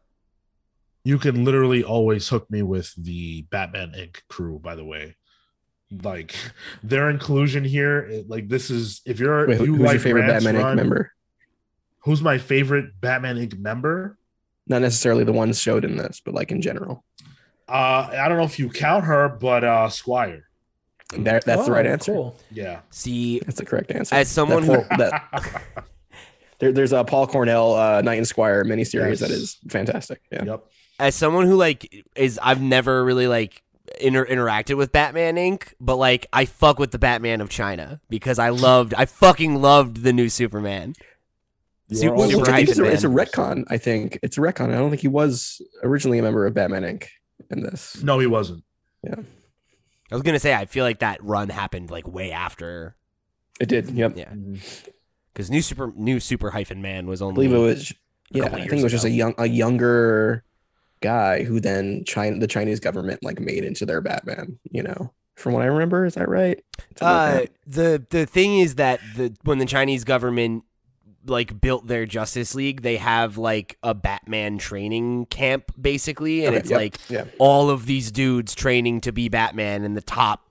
You 1.03 1.17
can 1.17 1.45
literally 1.45 1.83
always 1.83 2.27
hook 2.27 2.49
me 2.51 2.61
with 2.61 2.93
the 2.95 3.43
Batman 3.43 3.93
Inc. 3.97 4.17
crew, 4.27 4.59
by 4.59 4.75
the 4.75 4.83
way. 4.85 5.15
Like 6.03 6.35
their 6.83 7.09
inclusion 7.09 7.63
here, 7.63 8.23
like 8.27 8.47
this 8.49 8.69
is 8.69 9.01
if 9.05 9.19
you're 9.19 9.47
Wait, 9.47 9.59
you 9.61 9.65
who's 9.75 9.79
like 9.79 9.93
your 9.93 9.99
favorite 10.01 10.25
Grant's 10.25 10.45
Batman 10.45 10.61
Inc. 10.63 10.75
member? 10.75 11.11
Who's 12.03 12.21
my 12.21 12.37
favorite 12.37 12.99
Batman 13.01 13.37
Inc. 13.37 13.57
member? 13.57 14.17
Not 14.67 14.81
necessarily 14.81 15.23
the 15.23 15.33
ones 15.33 15.59
showed 15.59 15.83
in 15.83 15.97
this, 15.97 16.21
but 16.23 16.33
like 16.33 16.51
in 16.51 16.61
general. 16.61 17.03
Uh, 17.67 18.09
I 18.11 18.27
don't 18.29 18.37
know 18.37 18.43
if 18.43 18.59
you 18.59 18.69
count 18.69 19.05
her, 19.05 19.29
but 19.29 19.63
uh, 19.63 19.89
Squire. 19.89 20.45
That, 21.17 21.43
that's 21.43 21.65
the 21.65 21.71
right 21.71 21.87
Oh, 21.87 21.89
answer. 21.91 22.13
Cool. 22.13 22.35
Yeah. 22.51 22.81
See, 22.91 23.39
That's 23.39 23.57
the 23.57 23.65
correct 23.65 23.89
answer. 23.91 24.13
as 24.13 24.29
someone 24.29 24.61
who 24.61 24.73
That- 24.97 24.99
that 25.31 25.63
there, 26.59 26.71
there's 26.71 26.93
a 26.93 27.03
Paul 27.03 27.25
Cornell 27.25 27.73
uh, 27.73 28.01
Knight 28.01 28.17
and 28.19 28.27
Squire 28.27 28.63
miniseries 28.63 29.19
that 29.21 29.29
Yes. 29.31 29.39
is 29.39 29.57
fantastic. 29.69 30.21
Yeah. 30.31 30.43
Yep. 30.45 30.65
As 30.99 31.15
someone 31.15 31.47
who 31.47 31.55
like 31.55 32.05
is 32.15 32.39
I've 32.41 32.61
never 32.61 33.03
really 33.03 33.27
like 33.27 33.63
inter- 33.99 34.25
interacted 34.25 34.77
with 34.77 34.91
Batman 34.91 35.35
Inc. 35.35 35.73
But 35.79 35.95
like 35.95 36.27
I 36.31 36.45
fuck 36.45 36.79
with 36.79 36.91
the 36.91 36.99
Batman 36.99 37.41
of 37.41 37.49
China 37.49 38.01
because 38.09 38.39
I 38.39 38.49
loved 38.49 38.93
I 38.93 39.05
fucking 39.05 39.61
loved 39.61 40.03
the 40.03 40.13
new 40.13 40.29
Superman. 40.29 40.93
You 41.87 41.97
Super- 41.97 42.15
Well, 42.15 42.29
super 42.29 42.55
it's, 42.55 42.77
a, 42.77 42.83
it's 42.83 43.03
a 43.03 43.07
retcon. 43.07 43.63
I 43.69 43.77
think 43.77 44.19
it's 44.21 44.37
a 44.37 44.41
retcon. 44.41 44.69
I 44.69 44.77
don't 44.77 44.89
think 44.89 45.01
he 45.01 45.07
was 45.07 45.61
originally 45.81 46.19
a 46.19 46.21
member 46.21 46.45
of 46.45 46.53
Batman 46.53 46.83
Inc. 46.83 47.07
in 47.49 47.63
this. 47.63 48.01
No, 48.03 48.19
he 48.19 48.27
wasn't. 48.27 48.63
Yeah. 49.03 49.15
I 50.11 50.15
was 50.15 50.21
gonna 50.21 50.39
say 50.39 50.53
I 50.53 50.65
feel 50.65 50.83
like 50.83 50.99
that 50.99 51.23
run 51.23 51.49
happened 51.49 51.89
like 51.89 52.07
way 52.07 52.31
after 52.31 52.95
It 53.59 53.69
did. 53.69 53.89
Yep. 53.89 54.13
yeah 54.17 54.25
mm-hmm. 54.25 54.55
because 55.33 55.49
new 55.49 55.61
super 55.61 55.93
new 55.95 56.19
super 56.19 56.51
hyphen 56.51 56.81
man 56.81 57.07
was 57.07 57.21
only. 57.21 57.45
I 57.45 57.49
only 57.49 57.57
believe 57.57 57.69
it 57.69 57.75
was. 57.75 57.93
Yeah, 58.31 58.43
I 58.45 58.57
years 58.57 58.69
think 58.69 58.81
it 58.81 58.83
was 58.83 58.91
just 58.91 59.05
a 59.05 59.09
young, 59.09 59.33
a 59.39 59.47
younger 59.47 60.43
guy 61.01 61.43
who 61.43 61.59
then 61.59 62.03
China, 62.05 62.39
the 62.39 62.47
Chinese 62.47 62.79
government, 62.79 63.23
like 63.23 63.39
made 63.39 63.63
into 63.63 63.85
their 63.85 64.01
Batman. 64.01 64.59
You 64.71 64.83
know, 64.83 65.13
from 65.35 65.53
what 65.53 65.63
I 65.63 65.67
remember, 65.67 66.05
is 66.05 66.15
that 66.15 66.29
right? 66.29 66.63
Uh, 67.01 67.41
the 67.65 68.05
the 68.09 68.25
thing 68.25 68.59
is 68.59 68.75
that 68.75 68.99
the 69.15 69.35
when 69.43 69.59
the 69.59 69.65
Chinese 69.65 70.03
government 70.03 70.63
like 71.25 71.59
built 71.59 71.87
their 71.87 72.05
Justice 72.05 72.55
League, 72.55 72.81
they 72.81 72.97
have 72.97 73.37
like 73.37 73.77
a 73.83 73.93
Batman 73.93 74.57
training 74.57 75.25
camp 75.27 75.71
basically, 75.79 76.45
and 76.45 76.55
Okay, 76.55 76.59
it's 76.59 76.69
yep, 76.69 76.77
like 76.79 76.97
yeah. 77.09 77.25
all 77.37 77.69
of 77.69 77.85
these 77.85 78.11
dudes 78.11 78.55
training 78.55 79.01
to 79.01 79.11
be 79.11 79.29
Batman, 79.29 79.83
and 79.83 79.95
the 79.95 80.01
top 80.01 80.49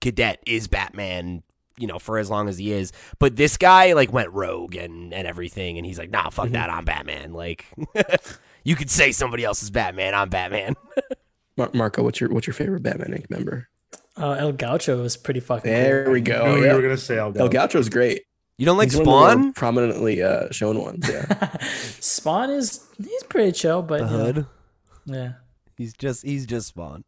cadet 0.00 0.40
is 0.46 0.68
Batman, 0.68 1.42
you 1.78 1.86
know, 1.86 1.98
for 1.98 2.18
as 2.18 2.30
long 2.30 2.48
as 2.48 2.58
he 2.58 2.72
is. 2.72 2.92
But 3.18 3.36
this 3.36 3.56
guy 3.56 3.92
like 3.94 4.12
went 4.12 4.30
rogue 4.30 4.76
and 4.76 5.12
and 5.12 5.26
everything, 5.26 5.78
and 5.78 5.86
he's 5.86 5.98
like, 5.98 6.10
nah, 6.10 6.30
fuck 6.30 6.50
that, 6.50 6.70
I'm 6.70 6.84
Batman. 6.84 7.32
Like, 7.32 7.66
you 8.64 8.76
could 8.76 8.90
say 8.90 9.12
somebody 9.12 9.44
else 9.44 9.62
is 9.62 9.70
Batman, 9.70 10.14
I'm 10.14 10.28
Batman. 10.28 10.74
Mar- 11.56 11.70
Marco, 11.74 12.02
what's 12.02 12.20
your 12.20 12.30
what's 12.30 12.46
your 12.46 12.54
favorite 12.54 12.82
Batman 12.82 13.08
Inc. 13.18 13.30
member? 13.30 13.68
Uh, 14.16 14.32
El 14.32 14.52
Gaucho 14.52 15.00
was 15.02 15.16
pretty 15.16 15.40
fucking. 15.40 15.70
There 15.70 16.04
cool. 16.04 16.12
we 16.12 16.20
go. 16.20 16.44
Knew 16.44 16.50
Oh, 16.52 16.56
yeah. 16.64 16.70
you 16.70 16.76
were 16.76 16.82
gonna 16.82 16.96
say 16.96 17.18
El 17.18 17.36
El 17.38 17.48
Gaucho's 17.48 17.88
great. 17.88 18.22
You 18.58 18.66
don't 18.66 18.76
like 18.76 18.90
He's 18.90 18.98
one 19.00 19.06
of 19.08 19.14
the 19.38 19.42
Spawn? 19.44 19.52
prominently 19.54 20.22
uh, 20.22 20.50
shown 20.50 20.78
ones. 20.78 21.08
Yeah. 21.08 21.56
Spawn 22.00 22.50
is 22.50 22.86
he's 22.98 23.22
pretty 23.24 23.52
chill, 23.52 23.80
but 23.82 24.08
The 24.08 24.26
you 25.06 25.12
know, 25.12 25.18
yeah, 25.22 25.32
He's 25.78 25.94
just 25.94 26.24
he's 26.24 26.44
just 26.46 26.68
Spawn. 26.68 27.04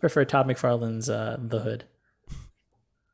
prefer 0.00 0.24
Todd 0.26 0.46
McFarlane's 0.46 1.08
uh, 1.08 1.38
The 1.40 1.60
Hood. 1.60 1.84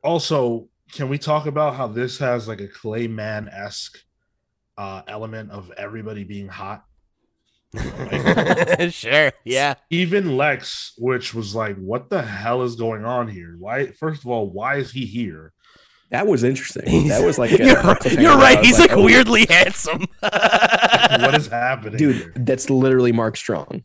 Also, 0.03 0.69
can 0.93 1.09
we 1.09 1.19
talk 1.19 1.47
about 1.47 1.77
how 1.77 1.87
this 1.87 2.19
has 2.19 2.47
like 2.49 2.61
a 2.61 2.69
Clayman 2.69 3.49
esque 3.53 3.99
uh, 4.77 5.03
element 5.07 5.51
of 5.51 5.71
everybody 5.77 6.25
being 6.25 6.49
hot? 6.49 6.85
sure. 8.91 9.33
Yeah. 9.45 9.75
Even 9.91 10.37
Lex, 10.37 10.93
which 10.99 11.35
was 11.35 11.55
like, 11.55 11.77
what 11.77 12.11
the 12.11 12.22
hell 12.22 12.62
is 12.62 12.77
going 12.77 13.05
on 13.05 13.29
here? 13.29 13.57
Why? 13.59 13.87
First 13.93 14.22
of 14.22 14.29
all, 14.29 14.49
why 14.51 14.77
is 14.77 14.93
he 14.93 15.07
here? 15.07 15.53
That 16.11 16.27
was 16.27 16.45
interesting. 16.45 17.09
That 17.09 17.25
was 17.25 17.39
like 17.39 17.51
a- 17.59 17.64
you're, 17.64 17.83
right- 17.83 18.12
you're 18.12 18.37
right. 18.37 18.64
He's 18.64 18.79
like, 18.79 18.93
oh, 18.93 19.05
weirdly 19.05 19.47
handsome. 19.49 20.07
what 20.20 21.35
is 21.35 21.49
happening, 21.49 21.97
dude. 21.99 22.33
That's 22.47 22.70
literally 22.70 23.12
Mark 23.12 23.37
Strong. 23.37 23.83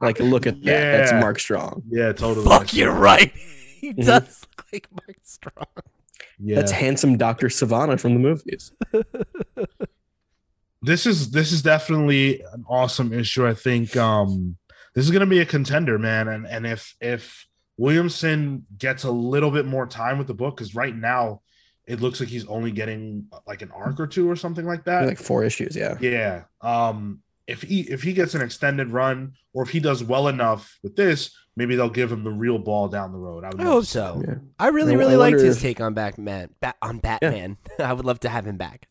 Like, 0.00 0.18
look 0.20 0.46
at 0.46 0.62
that. 0.64 0.64
That's 0.64 1.12
Mark 1.12 1.38
Strong. 1.38 1.82
yeah, 1.88 2.12
totally. 2.12 2.46
Fuck, 2.46 2.74
you're 2.74 2.92
right. 2.92 3.32
He 3.80 3.92
Mhm. 3.92 4.04
does 4.06 4.46
look 4.56 4.66
like 4.72 4.88
Mark 4.92 5.16
Strong. 5.22 5.66
Yeah, 6.44 6.56
That's 6.56 6.72
handsome 6.72 7.16
Doctor 7.16 7.46
Sivana 7.48 7.98
from 8.00 8.14
the 8.14 8.20
movies. 8.20 8.72
This 10.82 11.06
is 11.06 11.30
this 11.30 11.52
is 11.52 11.62
definitely 11.62 12.40
an 12.52 12.64
awesome 12.68 13.12
issue. 13.12 13.46
I 13.46 13.54
think 13.54 13.96
um 13.96 14.56
this 14.94 15.04
is 15.04 15.10
gonna 15.10 15.26
be 15.26 15.40
a 15.40 15.46
contender, 15.46 15.98
man. 15.98 16.28
And 16.28 16.46
and 16.46 16.66
if 16.66 16.94
if 17.00 17.46
Williamson 17.78 18.66
gets 18.78 19.04
a 19.04 19.10
little 19.10 19.50
bit 19.50 19.66
more 19.66 19.86
time 19.86 20.18
with 20.18 20.26
the 20.26 20.34
book, 20.34 20.56
because 20.56 20.74
right 20.74 20.94
now 20.94 21.40
it 21.86 22.00
looks 22.00 22.20
like 22.20 22.28
he's 22.28 22.46
only 22.46 22.70
getting 22.70 23.26
like 23.46 23.62
an 23.62 23.70
arc 23.72 23.98
or 23.98 24.06
two 24.06 24.30
or 24.30 24.36
something 24.36 24.64
like 24.66 24.84
that. 24.84 25.06
Like 25.06 25.18
four 25.18 25.44
issues. 25.44 25.74
Yeah. 25.76 25.96
yeah. 26.00 26.42
Um 26.60 27.20
if 27.46 27.62
he 27.62 27.80
if 27.82 28.02
he 28.02 28.12
gets 28.12 28.34
an 28.34 28.42
extended 28.42 28.88
run 28.88 29.32
or 29.52 29.62
if 29.64 29.70
he 29.70 29.80
does 29.80 30.02
well 30.04 30.28
enough 30.28 30.78
with 30.82 30.94
this, 30.96 31.34
maybe 31.56 31.74
they'll 31.74 31.90
give 31.90 32.10
him 32.12 32.22
the 32.22 32.30
real 32.30 32.58
ball 32.58 32.86
down 32.88 33.10
the 33.12 33.18
road. 33.18 33.44
I, 33.44 33.48
would 33.48 33.60
I 33.60 33.64
love 33.64 33.72
hope 33.72 33.84
so. 33.86 34.22
Yeah. 34.26 34.34
I 34.58 34.68
really, 34.68 34.92
I- 34.92 34.96
really 34.96 35.14
I 35.14 35.16
liked 35.16 35.40
his 35.40 35.56
if- 35.56 35.62
take 35.62 35.80
on 35.80 35.92
Batman. 35.94 36.50
Bat 36.60 36.76
on 36.80 36.98
Batman. 36.98 37.56
I 37.80 37.92
would 37.92 38.04
love 38.06 38.20
to 38.20 38.28
have 38.28 38.46
him 38.46 38.56
back. 38.56 38.86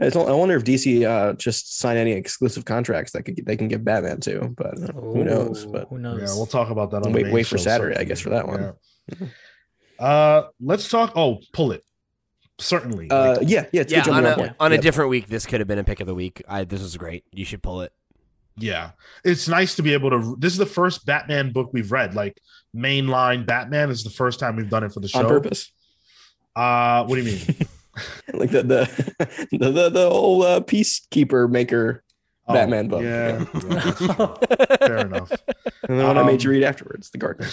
I 0.00 0.08
don't- 0.10 0.28
I 0.28 0.32
wonder 0.32 0.56
if 0.56 0.64
DC 0.64 1.04
uh, 1.04 1.32
just 1.34 1.78
sign 1.78 1.96
any 1.96 2.12
exclusive 2.12 2.64
contracts 2.64 3.12
that 3.12 3.22
could, 3.24 3.40
they 3.44 3.56
can 3.56 3.68
give 3.68 3.84
Batman 3.84 4.20
to, 4.20 4.54
but 4.56 4.78
who 4.94 5.24
knows? 5.24 5.66
But 5.66 5.88
who 5.88 5.98
Yeah, 6.00 6.12
we'll 6.36 6.46
talk 6.46 6.70
about 6.70 6.90
that 6.92 7.04
on 7.06 7.12
Wait- 7.12 7.24
main 7.26 7.34
wait 7.34 7.46
for 7.46 7.58
show 7.58 7.64
Saturday, 7.64 7.96
I 7.98 8.04
guess, 8.04 8.20
for 8.20 8.30
that 8.30 8.46
one. 8.46 8.72
Yeah. 9.20 9.26
Uh, 9.98 10.48
let's 10.60 10.88
talk. 10.88 11.12
Oh, 11.16 11.38
pull 11.52 11.72
it. 11.72 11.82
Certainly. 12.60 13.10
uh, 13.10 13.36
Like, 13.38 13.48
yeah, 13.48 13.66
yeah, 13.72 13.80
it's 13.82 13.92
Yeah, 13.92 14.04
good 14.04 14.14
on 14.14 14.26
a, 14.26 14.30
off 14.30 14.36
point. 14.58 14.74
a 14.74 14.78
different 14.78 15.10
week, 15.10 15.26
this 15.28 15.46
could 15.46 15.60
have 15.60 15.68
been 15.68 15.78
a 15.78 15.84
pick 15.84 16.00
of 16.00 16.06
the 16.06 16.14
week. 16.14 16.42
I, 16.48 16.64
this 16.64 16.80
is 16.80 16.96
great. 16.96 17.24
You 17.32 17.44
should 17.44 17.62
pull 17.62 17.82
it. 17.82 17.92
yeah. 18.56 18.90
It's 19.24 19.48
nice 19.48 19.74
to 19.76 19.82
be 19.82 19.92
able 19.92 20.10
to. 20.10 20.36
This 20.38 20.52
is 20.52 20.58
the 20.58 20.66
first 20.66 21.06
Batman 21.06 21.52
book 21.52 21.70
we've 21.72 21.90
read. 21.92 22.14
Like 22.14 22.40
mainline 22.76 23.46
Batman 23.46 23.90
is 23.90 24.02
the 24.04 24.10
first 24.10 24.38
time 24.40 24.56
we've 24.56 24.70
done 24.70 24.84
it 24.84 24.92
for 24.92 25.00
the 25.00 25.08
show. 25.08 25.20
on 25.20 25.26
purpose. 25.28 25.72
Uh, 26.56 27.04
what 27.04 27.14
do 27.16 27.22
you 27.22 27.32
mean? 27.36 27.56
like 28.34 28.50
the 28.50 28.62
the 28.62 29.48
the 29.58 29.70
the, 29.70 29.88
the 29.90 30.08
whole 30.10 30.42
uh, 30.42 30.60
peacekeeper 30.60 31.50
maker 31.50 32.02
Oh, 32.50 32.54
Batman 32.54 32.88
book. 32.88 33.02
Yeah. 33.02 33.44
yeah. 33.68 34.76
Fair 34.86 34.96
enough. 34.98 35.30
and 35.86 36.00
the 36.00 36.04
one 36.06 36.16
I 36.16 36.22
made 36.22 36.42
you 36.42 36.48
Um, 36.48 36.54
read 36.54 36.62
afterwards, 36.64 37.10
the 37.10 37.18
gardener. 37.18 37.50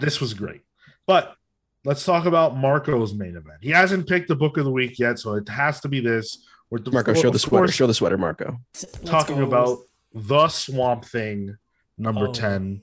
This 0.00 0.20
was 0.20 0.34
great. 0.34 0.60
But 1.06 1.34
let's 1.82 2.04
talk 2.04 2.26
about 2.26 2.58
Marco's 2.58 3.14
main 3.14 3.30
event. 3.36 3.56
He 3.62 3.70
hasn't 3.70 4.06
picked 4.06 4.28
the 4.28 4.36
book 4.36 4.58
of 4.58 4.66
the 4.66 4.70
week 4.70 4.98
yet, 4.98 5.18
so 5.18 5.32
it 5.34 5.48
has 5.48 5.80
to 5.80 5.88
be 5.88 6.00
this. 6.00 6.44
With 6.68 6.84
the, 6.84 6.90
Marco, 6.90 7.14
show 7.14 7.30
the 7.30 7.38
sweater. 7.38 7.64
course, 7.66 7.74
Show 7.74 7.86
the 7.86 7.94
sweater, 7.94 8.18
Marco. 8.18 8.60
Let's 8.74 8.84
talking 9.04 9.36
go. 9.38 9.44
about 9.46 9.78
the 10.12 10.48
Swamp 10.48 11.06
Thing, 11.06 11.56
number 11.96 12.28
Oh. 12.28 12.32
10. 12.32 12.82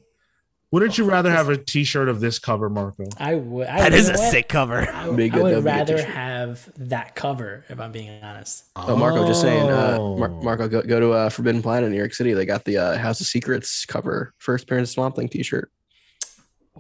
Wouldn't 0.73 0.97
you 0.97 1.05
rather 1.05 1.29
have 1.29 1.49
a 1.49 1.57
t 1.57 1.83
shirt 1.83 2.09
of 2.09 2.19
this 2.19 2.39
cover, 2.39 2.67
Marco? 2.67 3.05
I 3.19 3.35
would. 3.35 3.67
I, 3.67 3.81
That 3.81 3.91
you 3.91 3.97
is 3.99 4.09
a 4.09 4.13
what? 4.13 4.31
sick 4.31 4.49
cover. 4.49 4.79
I, 4.91 5.07
Be 5.11 5.25
I 5.25 5.29
that'd 5.29 5.43
would 5.43 5.63
rather 5.63 5.97
t-shirt. 5.97 6.09
have 6.09 6.67
that 6.77 7.13
cover, 7.13 7.63
if 7.69 7.79
I'm 7.79 7.91
being 7.91 8.23
honest. 8.23 8.63
Oh, 8.75 8.95
Marco, 8.95 9.27
just 9.27 9.41
saying. 9.41 9.69
Uh, 9.69 9.97
Oh. 9.99 10.17
Mar- 10.17 10.29
Marco, 10.29 10.67
go, 10.67 10.81
go 10.81 10.99
to 10.99 11.11
uh, 11.11 11.29
Forbidden 11.29 11.61
Planet 11.61 11.85
in 11.85 11.91
New 11.91 11.97
York 11.99 12.15
City. 12.15 12.33
They 12.33 12.45
got 12.47 12.65
the 12.65 12.77
uh, 12.79 12.97
House 12.97 13.21
of 13.21 13.27
Secrets 13.27 13.85
cover, 13.85 14.33
first 14.39 14.63
appearance 14.63 14.89
of 14.89 14.93
Swamp 14.95 15.15
Thing 15.15 15.29
T-shirt. 15.29 15.71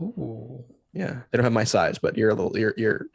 Ooh. 0.01 0.63
Yeah, 0.91 1.21
they 1.29 1.37
don't 1.37 1.43
have 1.43 1.53
my 1.53 1.63
size, 1.63 1.99
but 1.99 2.17
you're 2.17 2.31
a 2.31 2.33
little, 2.33 2.57
you're, 2.57 2.73
you're 2.77 3.05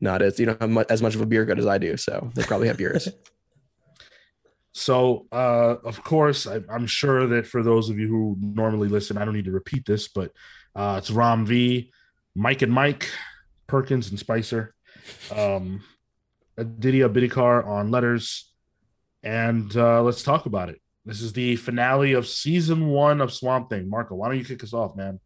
not 0.00 0.22
as 0.22 0.38
you 0.38 0.46
don't 0.46 0.60
have 0.60 0.70
mu- 0.70 0.84
as 0.88 1.02
much 1.02 1.16
of 1.16 1.22
a 1.22 1.26
beer 1.26 1.44
gut 1.44 1.58
as 1.58 1.66
I 1.66 1.78
do, 1.78 1.96
so 1.96 2.30
they 2.36 2.44
probably 2.44 2.68
have 2.68 2.80
yours. 2.80 3.08
So, 4.74 5.28
uh, 5.30 5.76
of 5.84 6.02
course, 6.02 6.48
I, 6.48 6.60
I'm 6.68 6.86
sure 6.86 7.28
that 7.28 7.46
for 7.46 7.62
those 7.62 7.90
of 7.90 7.98
you 7.98 8.08
who 8.08 8.36
normally 8.40 8.88
listen, 8.88 9.16
I 9.16 9.24
don't 9.24 9.34
need 9.34 9.44
to 9.44 9.52
repeat 9.52 9.86
this, 9.86 10.08
but 10.08 10.32
uh, 10.74 10.96
it's 10.98 11.12
Ram 11.12 11.46
V, 11.46 11.92
Mike 12.34 12.62
and 12.62 12.72
Mike, 12.72 13.08
Perkins 13.68 14.10
and 14.10 14.18
Spicer, 14.18 14.74
um, 15.34 15.84
Aditya 16.58 17.08
Bidikar 17.08 17.64
on 17.64 17.92
letters, 17.92 18.52
and 19.22 19.74
uh, 19.76 20.02
let's 20.02 20.24
talk 20.24 20.46
about 20.46 20.70
it. 20.70 20.80
This 21.06 21.22
is 21.22 21.32
the 21.32 21.54
finale 21.54 22.14
of 22.14 22.26
season 22.26 22.88
one 22.88 23.20
of 23.20 23.32
Swamp 23.32 23.70
Thing. 23.70 23.88
Marco, 23.88 24.16
why 24.16 24.28
don't 24.28 24.38
you 24.38 24.44
kick 24.44 24.64
us 24.64 24.72
off, 24.72 24.96
man? 24.96 25.20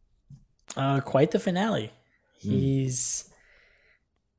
Uh, 0.77 1.01
quite 1.01 1.31
the 1.31 1.39
finale. 1.39 1.91
Hmm. 2.43 2.51
He's 2.51 3.33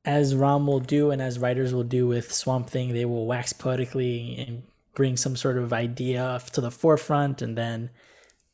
as 0.04 0.36
Ram 0.36 0.68
will 0.68 0.80
do, 0.80 1.10
and 1.10 1.20
as 1.20 1.40
writers 1.40 1.74
will 1.74 1.82
do 1.82 2.06
with 2.06 2.32
Swamp 2.32 2.70
Thing. 2.70 2.92
They 2.92 3.04
will 3.04 3.26
wax 3.26 3.52
poetically 3.52 4.36
and 4.38 4.62
bring 4.94 5.16
some 5.16 5.36
sort 5.36 5.58
of 5.58 5.72
idea 5.72 6.40
to 6.52 6.60
the 6.60 6.70
forefront, 6.70 7.42
and 7.42 7.56
then 7.56 7.90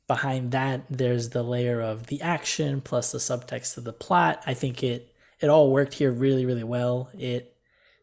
behind 0.07 0.53
that, 0.53 0.85
there's 0.89 1.31
the 1.31 1.43
layer 1.43 1.81
of 1.81 2.07
the 2.07 2.21
action 2.23 2.81
plus 2.81 3.13
the 3.13 3.19
subtext 3.19 3.77
of 3.77 3.85
the 3.85 3.93
plot. 3.93 4.43
I 4.47 4.55
think 4.55 4.83
it 4.83 5.13
it 5.41 5.49
all 5.49 5.71
worked 5.73 5.95
here 5.95 6.11
really, 6.13 6.47
really 6.47 6.65
well. 6.65 7.11
It 7.19 7.55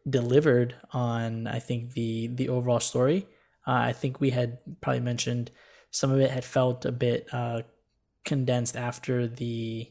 delivered 0.08 0.74
on 0.92 1.46
I 1.46 1.58
think 1.60 1.92
the 1.92 2.28
the 2.28 2.48
overall 2.48 2.80
story. 2.80 3.26
Uh, 3.66 3.72
I 3.72 3.92
think 3.92 4.20
we 4.20 4.30
had 4.30 4.58
probably 4.82 5.00
mentioned 5.00 5.50
some 5.90 6.10
of 6.10 6.20
it 6.20 6.30
had 6.30 6.44
felt 6.44 6.84
a 6.84 6.92
bit 6.92 7.28
uh, 7.32 7.62
condensed 8.24 8.76
after 8.76 9.26
the 9.26 9.88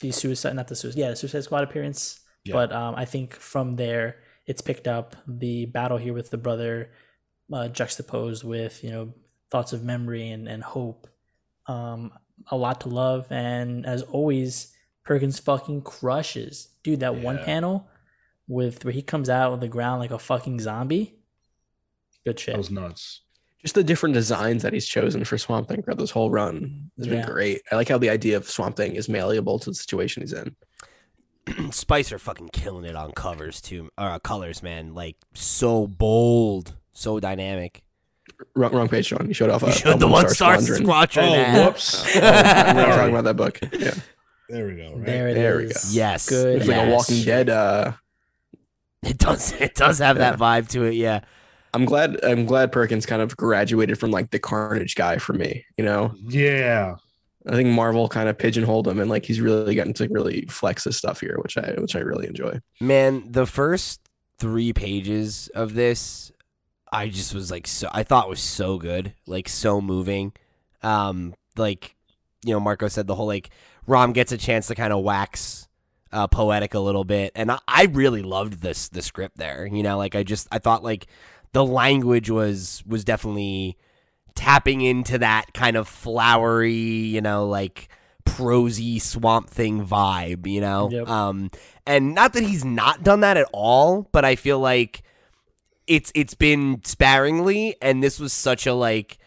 the 0.00 0.10
suicide 0.10 0.54
not 0.56 0.68
the 0.68 0.76
suicide 0.76 0.98
yeah 1.00 1.10
the 1.10 1.16
suicide 1.16 1.44
squad 1.44 1.62
appearance 1.62 2.20
Yeah. 2.44 2.52
but 2.54 2.72
um 2.72 2.94
i 2.96 3.04
think 3.04 3.34
from 3.34 3.76
there 3.76 4.16
it's 4.46 4.60
picked 4.60 4.86
up. 4.86 5.16
The 5.26 5.66
battle 5.66 5.96
here 5.96 6.12
with 6.12 6.30
the 6.30 6.38
brother 6.38 6.90
uh, 7.52 7.68
juxtaposed 7.68 8.44
with 8.44 8.82
you 8.82 8.90
know 8.90 9.14
thoughts 9.50 9.72
of 9.72 9.84
memory 9.84 10.30
and, 10.30 10.48
and 10.48 10.62
hope. 10.62 11.06
Um 11.66 12.12
a 12.50 12.56
lot 12.56 12.80
to 12.82 12.88
love. 12.88 13.26
And 13.30 13.86
as 13.86 14.02
always 14.02 14.72
perkins 15.04 15.38
fucking 15.38 15.82
crushes. 15.82 16.68
Dude 16.82 17.00
that 17.00 17.16
one 17.16 17.38
panel 17.38 17.88
with 18.48 18.84
where 18.84 18.92
he 18.92 19.02
comes 19.02 19.30
out 19.30 19.52
of 19.52 19.60
the 19.60 19.68
ground 19.68 20.00
like 20.00 20.10
a 20.10 20.18
fucking 20.18 20.60
zombie. 20.60 21.14
Good 22.24 22.38
shit. 22.38 22.54
That 22.54 22.58
was 22.58 22.70
nuts. 22.70 23.20
Just 23.60 23.74
the 23.74 23.84
different 23.84 24.14
designs 24.14 24.62
that 24.62 24.74
he's 24.74 24.86
chosen 24.86 25.24
for 25.24 25.38
Swamp 25.38 25.68
Thing 25.68 25.82
throughout 25.82 25.98
this 25.98 26.10
whole 26.10 26.30
run 26.30 26.90
has 26.98 27.08
been 27.08 27.24
great. 27.24 27.62
I 27.72 27.76
like 27.76 27.88
how 27.88 27.96
the 27.96 28.10
idea 28.10 28.36
of 28.36 28.48
Swamp 28.48 28.76
Thing 28.76 28.94
is 28.94 29.08
malleable 29.08 29.58
to 29.58 29.70
the 29.70 29.74
situation 29.74 30.22
he's 30.22 30.34
in. 30.34 30.54
Spicer 31.70 32.18
fucking 32.18 32.50
killing 32.52 32.84
it 32.84 32.96
on 32.96 33.12
covers 33.12 33.60
too, 33.60 33.90
or 33.98 34.08
uh, 34.08 34.18
colors, 34.18 34.62
man. 34.62 34.94
Like 34.94 35.16
so 35.34 35.86
bold, 35.86 36.74
so 36.92 37.20
dynamic. 37.20 37.82
Wrong, 38.56 38.72
wrong 38.72 38.88
page, 38.88 39.06
Sean. 39.06 39.28
You 39.28 39.34
showed 39.34 39.50
off 39.50 39.62
a 39.62 39.66
You 39.66 39.72
showed 39.72 40.00
the 40.00 40.08
one 40.08 40.28
star 40.28 40.60
squadron. 40.60 41.28
Oh, 41.28 41.34
ad. 41.34 41.66
whoops. 41.66 42.16
Oh, 42.16 42.20
I'm 42.20 42.76
not 42.76 42.86
talking 42.96 43.10
about 43.14 43.24
that 43.24 43.36
book. 43.36 43.58
Yeah, 43.72 43.94
There 44.48 44.66
we 44.66 44.76
go. 44.76 44.94
Right? 44.94 45.06
there 45.06 45.28
it 45.28 45.36
is. 45.36 45.42
There 45.42 45.56
we 45.58 45.64
go. 45.66 45.80
Yes, 45.90 46.28
Good 46.28 46.56
it's 46.62 46.68
like 46.68 46.86
a 46.88 46.90
Walking 46.90 47.22
Dead. 47.22 47.50
Uh, 47.50 47.92
It 49.02 49.18
does. 49.18 49.52
It 49.52 49.74
does 49.74 49.98
have 49.98 50.18
that 50.18 50.38
vibe 50.38 50.68
to 50.70 50.84
it. 50.84 50.94
Yeah. 50.94 51.20
I'm 51.74 51.84
glad. 51.84 52.22
I'm 52.24 52.46
glad 52.46 52.72
Perkins 52.72 53.04
kind 53.04 53.20
of 53.20 53.36
graduated 53.36 53.98
from 53.98 54.10
like 54.10 54.30
the 54.30 54.38
Carnage 54.38 54.94
guy 54.94 55.18
for 55.18 55.32
me. 55.34 55.64
You 55.76 55.84
know, 55.84 56.14
Yeah. 56.26 56.96
I 57.46 57.52
think 57.56 57.68
Marvel 57.68 58.08
kind 58.08 58.28
of 58.28 58.38
pigeonholed 58.38 58.88
him, 58.88 58.98
and 58.98 59.10
like 59.10 59.24
he's 59.24 59.40
really 59.40 59.74
gotten 59.74 59.92
to 59.94 60.08
really 60.08 60.46
flex 60.46 60.84
his 60.84 60.96
stuff 60.96 61.20
here, 61.20 61.38
which 61.42 61.58
I 61.58 61.74
which 61.78 61.94
I 61.94 62.00
really 62.00 62.26
enjoy. 62.26 62.60
Man, 62.80 63.30
the 63.30 63.46
first 63.46 64.00
three 64.38 64.72
pages 64.72 65.48
of 65.54 65.74
this, 65.74 66.32
I 66.90 67.08
just 67.08 67.34
was 67.34 67.50
like 67.50 67.66
so 67.66 67.88
I 67.92 68.02
thought 68.02 68.30
was 68.30 68.40
so 68.40 68.78
good, 68.78 69.12
like 69.26 69.48
so 69.48 69.80
moving. 69.80 70.32
Um, 70.82 71.34
like 71.56 71.94
you 72.44 72.52
know 72.52 72.60
Marco 72.60 72.88
said 72.88 73.06
the 73.06 73.14
whole 73.14 73.26
like 73.26 73.50
Ram 73.86 74.12
gets 74.12 74.32
a 74.32 74.38
chance 74.38 74.68
to 74.68 74.74
kind 74.74 74.92
of 74.92 75.02
wax 75.02 75.68
uh, 76.12 76.26
poetic 76.26 76.72
a 76.72 76.80
little 76.80 77.04
bit, 77.04 77.32
and 77.34 77.50
I, 77.50 77.58
I 77.68 77.84
really 77.86 78.22
loved 78.22 78.62
this 78.62 78.88
the 78.88 79.02
script 79.02 79.36
there. 79.36 79.66
You 79.66 79.82
know, 79.82 79.98
like 79.98 80.14
I 80.14 80.22
just 80.22 80.48
I 80.50 80.58
thought 80.58 80.82
like 80.82 81.08
the 81.52 81.64
language 81.64 82.30
was 82.30 82.82
was 82.86 83.04
definitely 83.04 83.76
tapping 84.34 84.80
into 84.80 85.18
that 85.18 85.52
kind 85.54 85.76
of 85.76 85.88
flowery, 85.88 86.72
you 86.72 87.20
know, 87.20 87.46
like 87.46 87.88
prosy 88.24 88.98
swamp 88.98 89.48
thing 89.50 89.86
vibe, 89.86 90.46
you 90.46 90.60
know? 90.60 90.88
Yep. 90.90 91.08
Um 91.08 91.50
and 91.86 92.14
not 92.14 92.32
that 92.32 92.42
he's 92.42 92.64
not 92.64 93.02
done 93.02 93.20
that 93.20 93.36
at 93.36 93.48
all, 93.52 94.08
but 94.12 94.24
I 94.24 94.36
feel 94.36 94.58
like 94.58 95.02
it's 95.86 96.10
it's 96.14 96.34
been 96.34 96.80
sparingly 96.84 97.76
and 97.82 98.02
this 98.02 98.18
was 98.18 98.32
such 98.32 98.66
a 98.66 98.72
like 98.72 99.18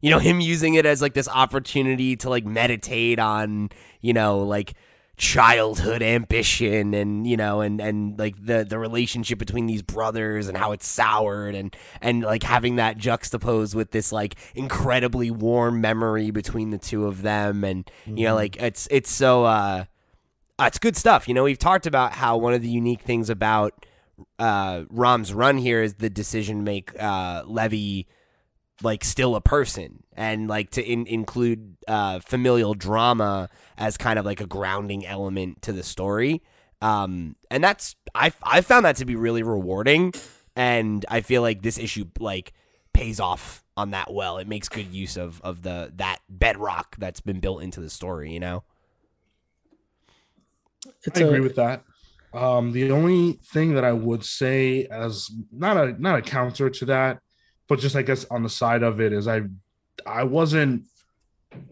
you 0.00 0.10
know 0.10 0.18
him 0.18 0.40
using 0.40 0.74
it 0.74 0.86
as 0.86 1.00
like 1.00 1.14
this 1.14 1.28
opportunity 1.28 2.16
to 2.16 2.30
like 2.30 2.44
meditate 2.44 3.18
on, 3.18 3.70
you 4.00 4.12
know, 4.12 4.40
like 4.40 4.74
childhood 5.20 6.02
ambition 6.02 6.94
and 6.94 7.26
you 7.26 7.36
know 7.36 7.60
and 7.60 7.78
and 7.78 8.18
like 8.18 8.34
the 8.42 8.64
the 8.64 8.78
relationship 8.78 9.38
between 9.38 9.66
these 9.66 9.82
brothers 9.82 10.48
and 10.48 10.56
how 10.56 10.72
it's 10.72 10.88
soured 10.88 11.54
and 11.54 11.76
and 12.00 12.22
like 12.22 12.42
having 12.42 12.76
that 12.76 12.96
juxtaposed 12.96 13.74
with 13.74 13.90
this 13.90 14.12
like 14.12 14.34
incredibly 14.54 15.30
warm 15.30 15.78
memory 15.78 16.30
between 16.30 16.70
the 16.70 16.78
two 16.78 17.06
of 17.06 17.20
them 17.20 17.64
and 17.64 17.90
you 18.06 18.24
know 18.24 18.34
like 18.34 18.56
it's 18.62 18.88
it's 18.90 19.12
so 19.12 19.44
uh 19.44 19.84
uh, 20.58 20.64
it's 20.64 20.78
good 20.78 20.96
stuff. 20.96 21.28
You 21.28 21.34
know 21.34 21.44
we've 21.44 21.58
talked 21.58 21.86
about 21.86 22.12
how 22.12 22.38
one 22.38 22.54
of 22.54 22.62
the 22.62 22.70
unique 22.70 23.02
things 23.02 23.28
about 23.28 23.74
uh 24.38 24.84
Ram's 24.88 25.34
run 25.34 25.58
here 25.58 25.82
is 25.82 25.94
the 25.94 26.08
decision 26.08 26.56
to 26.56 26.62
make 26.62 26.98
uh 26.98 27.42
Levi 27.46 28.08
like 28.82 29.04
still 29.04 29.36
a 29.36 29.42
person 29.42 30.02
and 30.20 30.48
like 30.48 30.68
to 30.68 30.84
in- 30.84 31.06
include 31.06 31.76
uh, 31.88 32.20
familial 32.20 32.74
drama 32.74 33.48
as 33.78 33.96
kind 33.96 34.18
of 34.18 34.26
like 34.26 34.42
a 34.42 34.46
grounding 34.46 35.06
element 35.06 35.62
to 35.62 35.72
the 35.72 35.82
story. 35.82 36.42
Um, 36.82 37.36
and 37.50 37.64
that's 37.64 37.96
I 38.14 38.30
I 38.42 38.60
found 38.60 38.84
that 38.84 38.96
to 38.96 39.06
be 39.06 39.16
really 39.16 39.42
rewarding 39.42 40.12
and 40.54 41.06
I 41.08 41.22
feel 41.22 41.40
like 41.40 41.62
this 41.62 41.78
issue 41.78 42.04
like 42.18 42.52
pays 42.92 43.18
off 43.18 43.64
on 43.78 43.92
that 43.92 44.12
well. 44.12 44.36
It 44.36 44.46
makes 44.46 44.68
good 44.68 44.92
use 44.92 45.16
of 45.16 45.40
of 45.40 45.62
the 45.62 45.90
that 45.96 46.18
bedrock 46.28 46.96
that's 46.98 47.20
been 47.20 47.40
built 47.40 47.62
into 47.62 47.80
the 47.80 47.90
story 47.90 48.30
you 48.30 48.40
know? 48.40 48.62
It's 51.04 51.18
I 51.18 51.24
a, 51.24 51.26
agree 51.28 51.40
with 51.40 51.56
that. 51.56 51.82
Um, 52.34 52.72
the 52.72 52.90
only 52.90 53.40
thing 53.42 53.74
that 53.74 53.84
I 53.84 53.92
would 53.92 54.24
say 54.26 54.84
as 54.90 55.30
not 55.50 55.78
a 55.78 55.98
not 55.98 56.18
a 56.18 56.22
counter 56.22 56.68
to 56.68 56.84
that, 56.86 57.20
but 57.68 57.78
just 57.78 57.96
I 57.96 58.02
guess 58.02 58.26
on 58.30 58.42
the 58.42 58.50
side 58.50 58.82
of 58.82 59.00
it 59.00 59.14
is 59.14 59.26
I 59.26 59.44
I 60.06 60.24
wasn't 60.24 60.84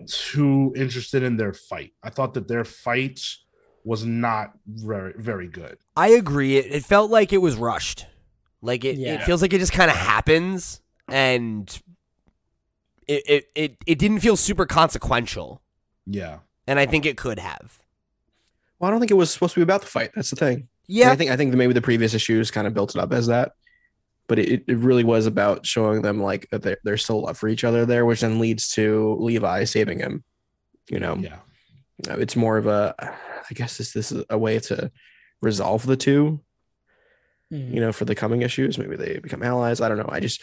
too 0.06 0.72
interested 0.76 1.22
in 1.22 1.36
their 1.36 1.52
fight. 1.52 1.92
I 2.02 2.10
thought 2.10 2.34
that 2.34 2.48
their 2.48 2.64
fight 2.64 3.20
was 3.84 4.04
not 4.04 4.52
very 4.66 5.14
very 5.16 5.46
good. 5.48 5.78
I 5.96 6.08
agree 6.08 6.56
it, 6.56 6.66
it 6.72 6.84
felt 6.84 7.10
like 7.10 7.32
it 7.32 7.38
was 7.38 7.56
rushed 7.56 8.06
like 8.60 8.84
it, 8.84 8.98
it 8.98 9.22
feels 9.22 9.40
like 9.40 9.52
it 9.52 9.58
just 9.60 9.72
kind 9.72 9.90
of 9.90 9.96
happens 9.96 10.80
and 11.08 11.80
it, 13.06 13.22
it 13.28 13.44
it 13.54 13.76
it 13.86 13.98
didn't 13.98 14.18
feel 14.20 14.36
super 14.36 14.66
consequential 14.66 15.62
Yeah. 16.06 16.38
and 16.66 16.78
I 16.78 16.86
think 16.86 17.06
it 17.06 17.16
could 17.16 17.38
have. 17.38 17.78
Well, 18.78 18.88
I 18.88 18.90
don't 18.90 19.00
think 19.00 19.10
it 19.10 19.14
was 19.14 19.30
supposed 19.30 19.54
to 19.54 19.60
be 19.60 19.62
about 19.64 19.80
the 19.80 19.86
fight. 19.86 20.10
That's 20.14 20.30
the 20.30 20.36
thing. 20.36 20.54
And 20.56 20.66
Yeah, 20.88 21.10
I 21.12 21.16
think 21.16 21.30
I 21.30 21.36
think 21.36 21.54
maybe 21.54 21.72
the 21.72 21.80
previous 21.80 22.14
issues 22.14 22.50
kind 22.50 22.66
of 22.66 22.74
built 22.74 22.94
it 22.96 23.00
up 23.00 23.12
as 23.12 23.28
that, 23.28 23.52
but 24.28 24.38
it, 24.38 24.62
it 24.68 24.76
really 24.76 25.04
was 25.04 25.26
about 25.26 25.66
showing 25.66 26.02
them 26.02 26.22
like 26.22 26.48
that 26.50 26.62
they're, 26.62 26.78
they're 26.84 26.96
still 26.96 27.22
love 27.22 27.36
for 27.38 27.48
each 27.48 27.64
other 27.64 27.84
there, 27.86 28.04
which 28.06 28.20
then 28.20 28.38
leads 28.38 28.68
to 28.68 29.16
Levi 29.18 29.64
saving 29.64 29.98
him. 29.98 30.22
You 30.90 31.00
know, 31.00 31.16
Yeah. 31.16 31.38
It's 32.10 32.36
more 32.36 32.56
of 32.58 32.66
a, 32.66 32.94
I 32.98 33.54
guess 33.54 33.76
this 33.78 33.92
this 33.92 34.12
is 34.12 34.24
a 34.30 34.38
way 34.38 34.60
to 34.60 34.92
resolve 35.42 35.84
the 35.84 35.96
two. 35.96 36.40
Mhm. 37.52 37.74
You 37.74 37.80
know, 37.80 37.92
for 37.92 38.04
the 38.04 38.14
coming 38.14 38.42
issues, 38.42 38.78
maybe 38.78 38.96
they 38.96 39.18
become 39.18 39.42
allies. 39.42 39.80
I 39.80 39.88
don't 39.88 39.98
know. 39.98 40.08
I 40.08 40.20
just 40.20 40.42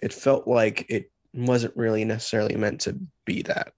it 0.00 0.12
felt 0.12 0.46
like 0.46 0.86
it 0.88 1.10
wasn't 1.34 1.76
really 1.76 2.04
necessarily 2.04 2.54
meant 2.56 2.82
to 2.82 2.98
be 3.24 3.42
that. 3.42 3.72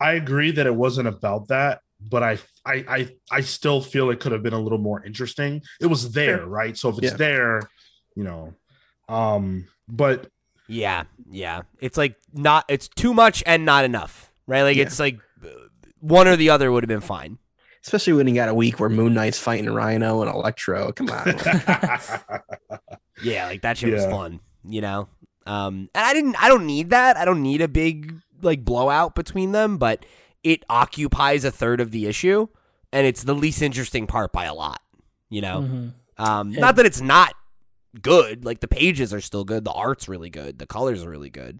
I 0.00 0.14
agree 0.14 0.50
that 0.52 0.66
it 0.66 0.74
wasn't 0.74 1.08
about 1.08 1.48
that, 1.48 1.80
but 2.00 2.22
I 2.22 2.38
I 2.66 2.84
I, 2.88 3.08
I 3.30 3.40
still 3.42 3.80
feel 3.80 4.10
it 4.10 4.20
could 4.20 4.32
have 4.32 4.42
been 4.42 4.52
a 4.54 4.60
little 4.60 4.78
more 4.78 5.04
interesting. 5.04 5.62
It 5.80 5.86
was 5.86 6.12
there, 6.12 6.38
Sure. 6.38 6.46
right? 6.46 6.76
So 6.76 6.88
if 6.90 6.98
it's 6.98 7.12
Yeah. 7.12 7.16
there, 7.16 7.60
you 8.16 8.24
know. 8.24 8.54
Um, 9.08 9.66
but 9.88 10.28
yeah, 10.66 11.04
yeah. 11.30 11.62
It's 11.80 11.98
like 11.98 12.16
not. 12.32 12.64
It's 12.68 12.88
too 12.88 13.12
much 13.14 13.42
and 13.46 13.64
not 13.64 13.84
enough, 13.84 14.32
right? 14.46 14.62
Like 14.62 14.76
Yeah. 14.76 14.84
it's 14.84 14.98
like 14.98 15.18
uh, 15.44 15.48
one 16.00 16.26
or 16.26 16.36
the 16.36 16.50
other 16.50 16.72
would 16.72 16.82
have 16.82 16.88
been 16.88 17.00
fine. 17.00 17.38
Especially 17.84 18.14
when 18.14 18.26
you 18.26 18.34
got 18.34 18.48
a 18.48 18.54
week 18.54 18.80
where 18.80 18.88
Moon 18.88 19.12
Knight's 19.12 19.38
fighting 19.38 19.68
Rhino 19.70 20.22
and 20.22 20.30
Electro. 20.34 20.90
Come 20.92 21.10
on. 21.10 21.34
Yeah, 23.22 23.46
like 23.46 23.62
that 23.62 23.78
shit 23.78 23.92
was 23.92 24.04
fun, 24.06 24.40
you 24.68 24.80
know. 24.80 25.08
Um, 25.46 25.88
and 25.94 26.04
I 26.04 26.12
didn't. 26.12 26.42
I 26.42 26.48
don't 26.48 26.66
need 26.66 26.90
that. 26.90 27.16
I 27.16 27.24
don't 27.24 27.42
need 27.42 27.60
a 27.60 27.68
big 27.68 28.12
like 28.42 28.64
blowout 28.64 29.14
between 29.14 29.52
them, 29.52 29.78
but 29.78 30.04
it 30.44 30.64
occupies 30.68 31.44
a 31.44 31.50
third 31.50 31.80
of 31.80 31.90
the 31.90 32.06
issue, 32.06 32.46
and 32.92 33.06
it's 33.06 33.24
the 33.24 33.34
least 33.34 33.60
interesting 33.62 34.06
part 34.06 34.32
by 34.32 34.44
a 34.44 34.54
lot. 34.54 34.80
You 35.30 35.40
know, 35.40 35.60
Mhm. 35.62 35.92
um, 36.18 36.52
not 36.52 36.76
that 36.76 36.86
it's 36.86 37.00
not 37.00 37.34
good. 38.00 38.44
Like 38.44 38.60
the 38.60 38.68
pages 38.68 39.12
are 39.12 39.20
still 39.20 39.44
good. 39.44 39.64
The 39.64 39.72
art's 39.72 40.08
really 40.08 40.30
good. 40.30 40.58
The 40.58 40.66
colors 40.66 41.02
are 41.02 41.10
really 41.10 41.30
good. 41.30 41.58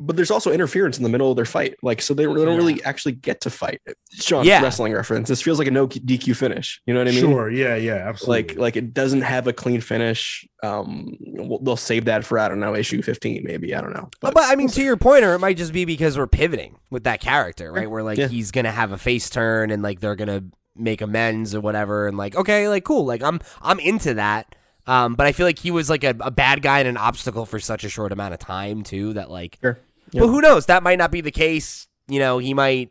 But 0.00 0.16
there's 0.16 0.30
also 0.30 0.50
interference 0.50 0.96
in 0.96 1.02
the 1.02 1.08
middle 1.08 1.30
of 1.30 1.36
their 1.36 1.44
fight. 1.44 1.76
Like, 1.82 2.00
so 2.02 2.14
they, 2.14 2.24
they 2.26 2.32
don't 2.44 2.56
really 2.56 2.82
actually 2.84 3.12
get 3.12 3.40
to 3.42 3.50
fight. 3.50 3.80
Sean, 4.12 4.44
Yeah. 4.44 4.62
wrestling 4.62 4.92
reference. 4.92 5.28
This 5.28 5.42
feels 5.42 5.58
like 5.58 5.68
a 5.68 5.70
no 5.70 5.86
DQ 5.86 6.34
finish. 6.36 6.80
You 6.86 6.94
know 6.94 7.00
what 7.00 7.08
I 7.08 7.12
mean? 7.12 7.20
sure, 7.20 7.50
yeah, 7.50 7.76
yeah, 7.76 7.94
absolutely. 8.08 8.42
Like, 8.54 8.58
like 8.58 8.76
it 8.76 8.94
doesn't 8.94 9.20
have 9.22 9.46
a 9.46 9.52
clean 9.52 9.80
finish. 9.80 10.44
Um, 10.62 11.16
we'll- 11.20 11.60
they'll 11.60 11.76
save 11.76 12.06
that 12.06 12.24
for 12.24 12.38
I 12.38 12.48
don't 12.48 12.60
know 12.60 12.74
issue 12.74 13.02
15, 13.02 13.42
maybe 13.44 13.74
I 13.74 13.80
don't 13.80 13.92
know. 13.92 14.08
But, 14.20 14.34
But, 14.34 14.44
I 14.46 14.56
mean, 14.56 14.68
to 14.68 14.82
your 14.82 14.96
point, 14.96 15.24
or 15.24 15.34
it 15.34 15.38
might 15.38 15.56
just 15.56 15.72
be 15.72 15.84
because 15.84 16.16
we're 16.18 16.26
pivoting 16.26 16.76
with 16.90 17.04
that 17.04 17.20
character, 17.20 17.72
right? 17.72 17.90
Where 17.90 18.02
like 18.02 18.18
Yeah. 18.18 18.28
he's 18.28 18.50
gonna 18.50 18.72
have 18.72 18.92
a 18.92 18.98
face 18.98 19.28
turn 19.30 19.70
and 19.70 19.82
like 19.82 20.00
they're 20.00 20.16
gonna 20.16 20.44
make 20.76 21.00
amends 21.02 21.54
or 21.54 21.60
whatever, 21.60 22.06
and 22.08 22.16
like 22.16 22.34
okay, 22.36 22.68
like 22.68 22.84
cool, 22.84 23.04
like 23.04 23.22
I'm 23.22 23.40
I'm 23.60 23.78
into 23.80 24.14
that. 24.14 24.54
Um, 24.86 25.14
but 25.14 25.26
I 25.26 25.32
feel 25.32 25.46
like 25.46 25.58
he 25.58 25.70
was 25.70 25.88
like 25.90 26.02
a, 26.04 26.14
a 26.20 26.30
bad 26.30 26.62
guy 26.62 26.78
and 26.80 26.88
an 26.88 26.96
obstacle 26.96 27.44
for 27.46 27.60
such 27.60 27.84
a 27.84 27.88
short 27.88 28.12
amount 28.12 28.32
of 28.34 28.40
time 28.40 28.82
too. 28.82 29.12
That 29.12 29.30
like, 29.30 29.58
Sure. 29.60 29.78
But 30.12 30.26
who 30.28 30.40
knows? 30.40 30.66
That 30.66 30.82
might 30.82 30.98
not 30.98 31.10
be 31.10 31.20
the 31.20 31.30
case. 31.30 31.88
You 32.08 32.18
know, 32.18 32.38
he 32.38 32.54
might. 32.54 32.90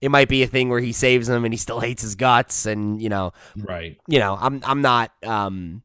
It 0.00 0.10
might 0.10 0.28
be 0.30 0.42
a 0.42 0.46
thing 0.46 0.70
where 0.70 0.80
he 0.80 0.92
saves 0.92 1.28
him 1.28 1.44
and 1.44 1.52
he 1.52 1.58
still 1.58 1.80
hates 1.86 2.02
his 2.02 2.14
guts, 2.14 2.64
and 2.66 3.00
you 3.02 3.08
know, 3.08 3.32
right. 3.56 3.98
you 4.08 4.18
know, 4.18 4.36
I'm 4.40 4.60
I'm 4.64 4.80
not 4.82 5.12
um 5.24 5.82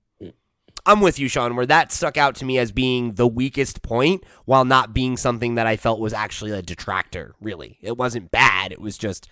I'm 0.86 1.02
with 1.02 1.18
you, 1.20 1.28
Sean, 1.28 1.56
where 1.56 1.66
that 1.66 1.92
stuck 1.92 2.16
out 2.16 2.36
to 2.36 2.46
me 2.46 2.58
as 2.60 2.72
being 2.72 3.14
the 3.14 3.28
weakest 3.28 3.82
point 3.82 4.24
while 4.46 4.66
not 4.66 4.94
being 4.94 5.18
something 5.18 5.56
that 5.56 5.66
I 5.66 5.78
felt 5.78 6.00
was 6.00 6.14
actually 6.14 6.52
a 6.52 6.62
detractor, 6.62 7.34
really. 7.42 7.80
It 7.82 7.98
wasn't 7.98 8.30
bad. 8.30 8.72
It 8.72 8.80
was 8.80 8.98
just 8.98 9.28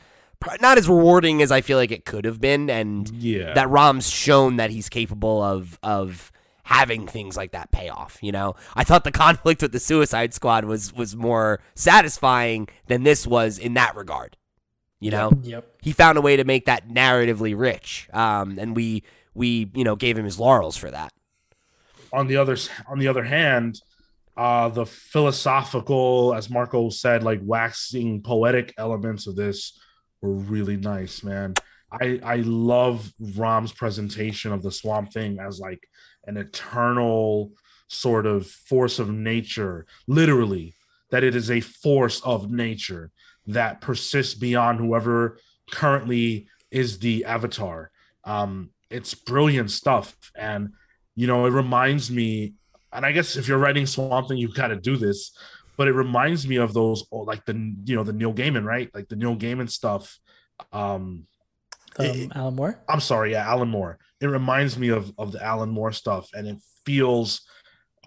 not 0.61 0.77
as 0.77 0.89
rewarding 0.89 1.41
as 1.41 1.51
I 1.51 1.61
feel 1.61 1.77
like 1.77 1.91
it 1.91 2.03
could 2.05 2.25
have 2.25 2.41
been 2.41 2.69
and 2.69 3.09
Yeah. 3.11 3.53
that 3.53 3.69
Ram's 3.69 4.09
shown 4.09 4.57
that 4.57 4.71
he's 4.71 4.89
capable 4.89 5.41
of 5.41 5.79
of 5.83 6.31
having 6.63 7.07
things 7.07 7.35
like 7.35 7.51
that 7.51 7.71
pay 7.71 7.89
off, 7.89 8.17
you 8.21 8.31
know. 8.31 8.55
I 8.75 8.83
thought 8.83 9.03
the 9.03 9.11
conflict 9.11 9.61
with 9.61 9.71
the 9.71 9.79
Suicide 9.79 10.33
Squad 10.33 10.65
was 10.65 10.93
was 10.93 11.15
more 11.15 11.59
satisfying 11.75 12.67
than 12.87 13.03
this 13.03 13.27
was 13.27 13.57
in 13.57 13.73
that 13.75 13.95
regard. 13.95 14.37
You 14.99 15.11
know? 15.11 15.33
Yep. 15.41 15.79
he 15.81 15.91
found 15.91 16.17
a 16.17 16.21
way 16.21 16.37
to 16.37 16.45
make 16.45 16.65
that 16.67 16.87
narratively 16.87 17.59
rich 17.59 18.07
um, 18.13 18.57
and 18.57 18.73
we 18.73 19.03
we 19.33 19.69
you 19.73 19.83
know 19.83 19.97
gave 19.97 20.17
him 20.17 20.23
his 20.23 20.39
laurels 20.39 20.77
for 20.77 20.89
that 20.89 21.11
on 22.13 22.27
the 22.27 22.37
other 22.37 22.55
on 22.87 22.99
the 22.99 23.07
other 23.07 23.23
hand, 23.23 23.81
uh 24.37 24.69
the 24.69 24.85
philosophical, 24.85 26.33
as 26.35 26.49
Marco 26.49 26.89
said, 26.89 27.23
like 27.23 27.41
waxing 27.43 28.21
poetic 28.21 28.73
elements 28.77 29.27
of 29.27 29.35
this 29.35 29.79
were 30.21 30.33
really 30.33 30.77
nice, 30.77 31.23
man. 31.23 31.55
I 31.91 32.19
I 32.23 32.35
love 32.37 33.11
Ram's 33.35 33.73
presentation 33.73 34.53
of 34.53 34.61
the 34.61 34.71
Swamp 34.71 35.11
Thing 35.11 35.39
as 35.39 35.59
like 35.59 35.81
an 36.25 36.37
eternal 36.37 37.51
sort 37.87 38.25
of 38.25 38.47
force 38.47 38.99
of 38.99 39.09
nature, 39.11 39.85
literally, 40.07 40.73
that 41.11 41.23
it 41.23 41.35
is 41.35 41.51
a 41.51 41.59
force 41.61 42.21
of 42.21 42.49
nature 42.51 43.11
that 43.47 43.81
persists 43.81 44.33
beyond 44.33 44.79
whoever 44.79 45.37
currently 45.71 46.47
is 46.71 46.99
the 46.99 47.25
avatar. 47.25 47.91
Um, 48.23 48.71
it's 48.89 49.13
brilliant 49.13 49.69
stuff, 49.71 50.15
and 50.35 50.69
you 51.15 51.27
know, 51.27 51.45
it 51.45 51.51
reminds 51.51 52.09
me, 52.09 52.53
and 52.91 53.05
I 53.05 53.11
guess 53.11 53.35
if 53.35 53.47
you're 53.47 53.57
writing 53.59 53.85
Swamp 53.85 54.27
Thing, 54.29 54.37
you've 54.37 54.55
got 54.55 54.67
to 54.67 54.75
do 54.75 54.97
this, 54.97 55.35
but 55.77 55.87
it 55.87 55.93
reminds 55.93 56.47
me 56.47 56.55
of 56.55 56.73
those, 56.73 57.05
oh, 57.11 57.19
like 57.19 57.45
the 57.45 57.53
you 57.85 57.95
know 57.95 58.03
the 58.03 58.13
Neil 58.13 58.33
Gaiman, 58.33 58.63
right? 58.63 58.89
Like 58.93 59.09
the 59.09 59.15
Neil 59.15 59.35
Gaiman 59.35 59.69
stuff. 59.69 60.17
Um, 60.71 61.27
Um, 61.99 62.05
It- 62.05 62.31
Alan 62.35 62.55
Moore. 62.55 62.79
I'm 62.89 62.99
sorry, 62.99 63.33
yeah, 63.33 63.47
Alan 63.47 63.69
Moore. 63.69 63.99
It 64.23 64.27
reminds 64.27 64.77
me 64.77 64.87
of 64.87 65.11
of 65.17 65.33
the 65.33 65.43
Alan 65.43 65.69
Moore 65.69 65.91
stuff, 65.91 66.29
and 66.33 66.47
it 66.47 66.57
feels 66.85 67.41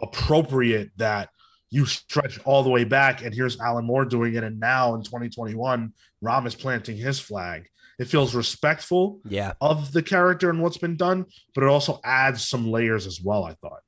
appropriate 0.00 0.90
that 0.96 1.28
you 1.68 1.84
stretch 1.84 2.38
all 2.46 2.62
the 2.62 2.70
way 2.70 2.84
back, 2.84 3.22
and 3.22 3.34
here's 3.34 3.60
Alan 3.60 3.84
Moore 3.84 4.06
doing 4.06 4.34
it, 4.34 4.42
and 4.42 4.58
now 4.58 4.94
in 4.94 5.02
2021, 5.02 5.92
Ram 6.22 6.46
is 6.46 6.54
planting 6.54 6.96
his 6.96 7.18
flag. 7.20 7.68
It 7.98 8.06
feels 8.06 8.34
respectful 8.34 9.20
Yeah. 9.28 9.52
of 9.60 9.92
the 9.92 10.02
character 10.02 10.48
and 10.48 10.62
what's 10.62 10.78
been 10.78 10.96
done, 10.96 11.26
but 11.54 11.64
it 11.64 11.68
also 11.68 12.00
adds 12.02 12.46
some 12.48 12.70
layers 12.70 13.06
as 13.06 13.20
well. 13.20 13.44
I 13.44 13.52
thought. 13.54 13.80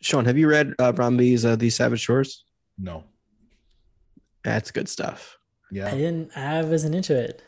Sean, 0.00 0.24
have 0.24 0.38
you 0.38 0.48
read 0.48 0.72
uh, 0.78 0.92
Ram 0.96 1.18
V's 1.18 1.44
uh, 1.44 1.56
These 1.56 1.76
Savage 1.76 2.00
Shores? 2.00 2.44
No, 2.78 3.04
That's 4.44 4.70
good 4.70 4.88
stuff. 4.88 5.36
Yeah, 5.70 5.88
I 5.88 5.92
didn't. 5.92 6.36
I 6.36 6.62
wasn't 6.62 6.94
into 6.94 7.14
it. 7.18 7.42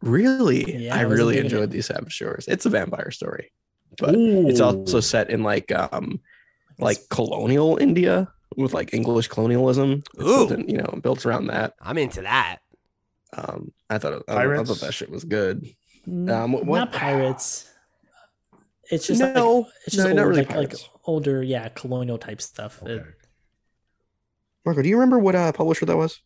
Really, 0.00 0.84
Yeah, 0.86 0.94
I 0.94 0.98
I 0.98 1.02
really 1.02 1.38
enjoyed 1.38 1.64
it. 1.64 1.70
These 1.70 1.86
Savage 1.86 2.12
Shores. 2.12 2.46
It's 2.48 2.66
a 2.66 2.70
vampire 2.70 3.10
story, 3.10 3.50
but 3.98 4.14
it's 4.14 4.60
also 4.60 5.00
set 5.00 5.30
in 5.30 5.42
like 5.42 5.72
um 5.72 6.20
like 6.78 6.98
colonial 7.10 7.76
India 7.78 8.28
with 8.56 8.72
like 8.74 8.94
English 8.94 9.28
colonialism. 9.28 10.02
It's 10.14 10.22
Ooh. 10.24 10.48
in, 10.54 10.68
you 10.68 10.76
know, 10.78 10.98
built 11.02 11.26
around 11.26 11.48
that. 11.48 11.74
I'm 11.82 11.98
into 11.98 12.22
that. 12.22 12.58
Um, 13.36 13.72
I 13.90 13.98
thought 13.98 14.12
it, 14.14 14.22
I, 14.28 14.44
I 14.46 14.64
thought 14.64 14.80
that 14.80 14.94
shit 14.94 15.10
was 15.10 15.24
good. 15.24 15.66
N- 16.06 16.30
Um, 16.30 16.52
what- 16.52 16.64
what- 16.64 16.78
not 16.78 16.92
pirates. 16.92 17.68
It's 18.90 19.06
just 19.06 19.20
like, 19.20 19.34
No, 19.34 19.66
it's 19.84 19.96
just 19.96 19.98
no, 19.98 20.10
old, 20.10 20.16
not 20.16 20.26
really 20.28 20.40
like, 20.42 20.48
like 20.48 20.56
pirates. 20.70 20.88
older, 21.04 21.42
yeah, 21.42 21.68
colonial 21.68 22.16
type 22.18 22.40
stuff. 22.40 22.82
It- 22.86 23.04
Marco, 24.64 24.80
do 24.82 24.88
you 24.88 24.96
remember 24.96 25.18
what 25.18 25.34
uh, 25.34 25.52
publisher 25.52 25.84
that 25.86 25.96
was? 25.96 26.20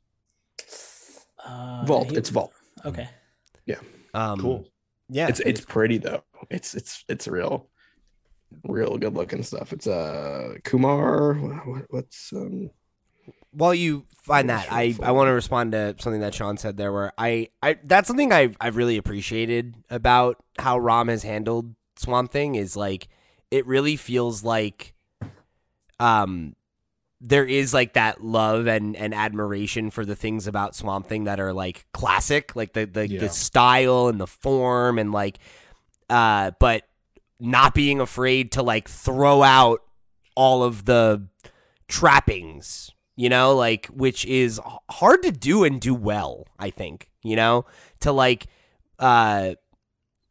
uh, 1.44 1.84
Vault. 1.86 2.10
he- 2.10 2.16
It's 2.16 2.28
Vault. 2.30 2.52
okay. 2.84 3.08
Um, 4.14 4.38
cool. 4.40 4.68
Yeah. 5.08 5.28
it's 5.28 5.40
it's 5.40 5.60
pretty 5.60 5.98
though. 5.98 6.22
It's 6.50 6.74
it's 6.74 7.04
it's 7.08 7.28
real, 7.28 7.68
real 8.64 8.96
good 8.98 9.14
looking 9.14 9.42
stuff. 9.42 9.72
It's 9.72 9.86
uh 9.86 10.54
Kumar. 10.64 11.34
What, 11.34 11.84
what's 11.90 12.32
um 12.32 12.70
While 13.52 13.74
you 13.74 14.06
find 14.22 14.50
that, 14.50 14.68
I. 14.70 14.96
I 15.02 15.12
want 15.12 15.28
to 15.28 15.32
respond 15.32 15.72
to 15.72 15.94
something 15.98 16.20
that 16.20 16.34
Sean 16.34 16.56
said 16.56 16.76
there, 16.76 16.92
where 16.92 17.12
I, 17.16 17.48
I 17.62 17.78
that's 17.84 18.08
something 18.08 18.32
I've 18.32 18.56
I've 18.60 18.76
really 18.76 18.96
appreciated 18.96 19.76
about 19.90 20.42
how 20.58 20.78
Ram 20.78 21.08
has 21.08 21.22
handled 21.22 21.74
Swamp 21.96 22.32
Thing 22.32 22.54
is 22.54 22.76
like 22.76 23.08
it 23.50 23.66
really 23.66 23.96
feels 23.96 24.42
like 24.42 24.94
um 26.00 26.54
there 27.24 27.44
is 27.44 27.72
like 27.72 27.92
that 27.92 28.22
love 28.24 28.66
and, 28.66 28.96
and 28.96 29.14
admiration 29.14 29.90
for 29.90 30.04
the 30.04 30.16
things 30.16 30.48
about 30.48 30.74
Swamp 30.74 31.06
Thing 31.06 31.24
that 31.24 31.38
are 31.38 31.52
like 31.52 31.86
classic, 31.92 32.56
like 32.56 32.72
the 32.72 32.84
the, 32.84 33.08
Yeah. 33.08 33.20
the 33.20 33.28
style 33.28 34.08
and 34.08 34.20
the 34.20 34.26
form 34.26 34.98
and 34.98 35.12
like 35.12 35.38
uh 36.10 36.50
but 36.58 36.82
not 37.38 37.74
being 37.74 38.00
afraid 38.00 38.50
to 38.52 38.62
like 38.62 38.88
throw 38.88 39.42
out 39.42 39.82
all 40.34 40.64
of 40.64 40.84
the 40.84 41.28
trappings, 41.88 42.90
you 43.16 43.28
know, 43.28 43.54
like 43.54 43.86
which 43.86 44.24
is 44.24 44.60
hard 44.90 45.22
to 45.22 45.30
do 45.30 45.64
and 45.64 45.80
do 45.80 45.94
well, 45.94 46.46
I 46.58 46.70
think, 46.70 47.08
you 47.22 47.36
know, 47.36 47.66
to 48.00 48.10
like 48.12 48.46
uh 48.98 49.54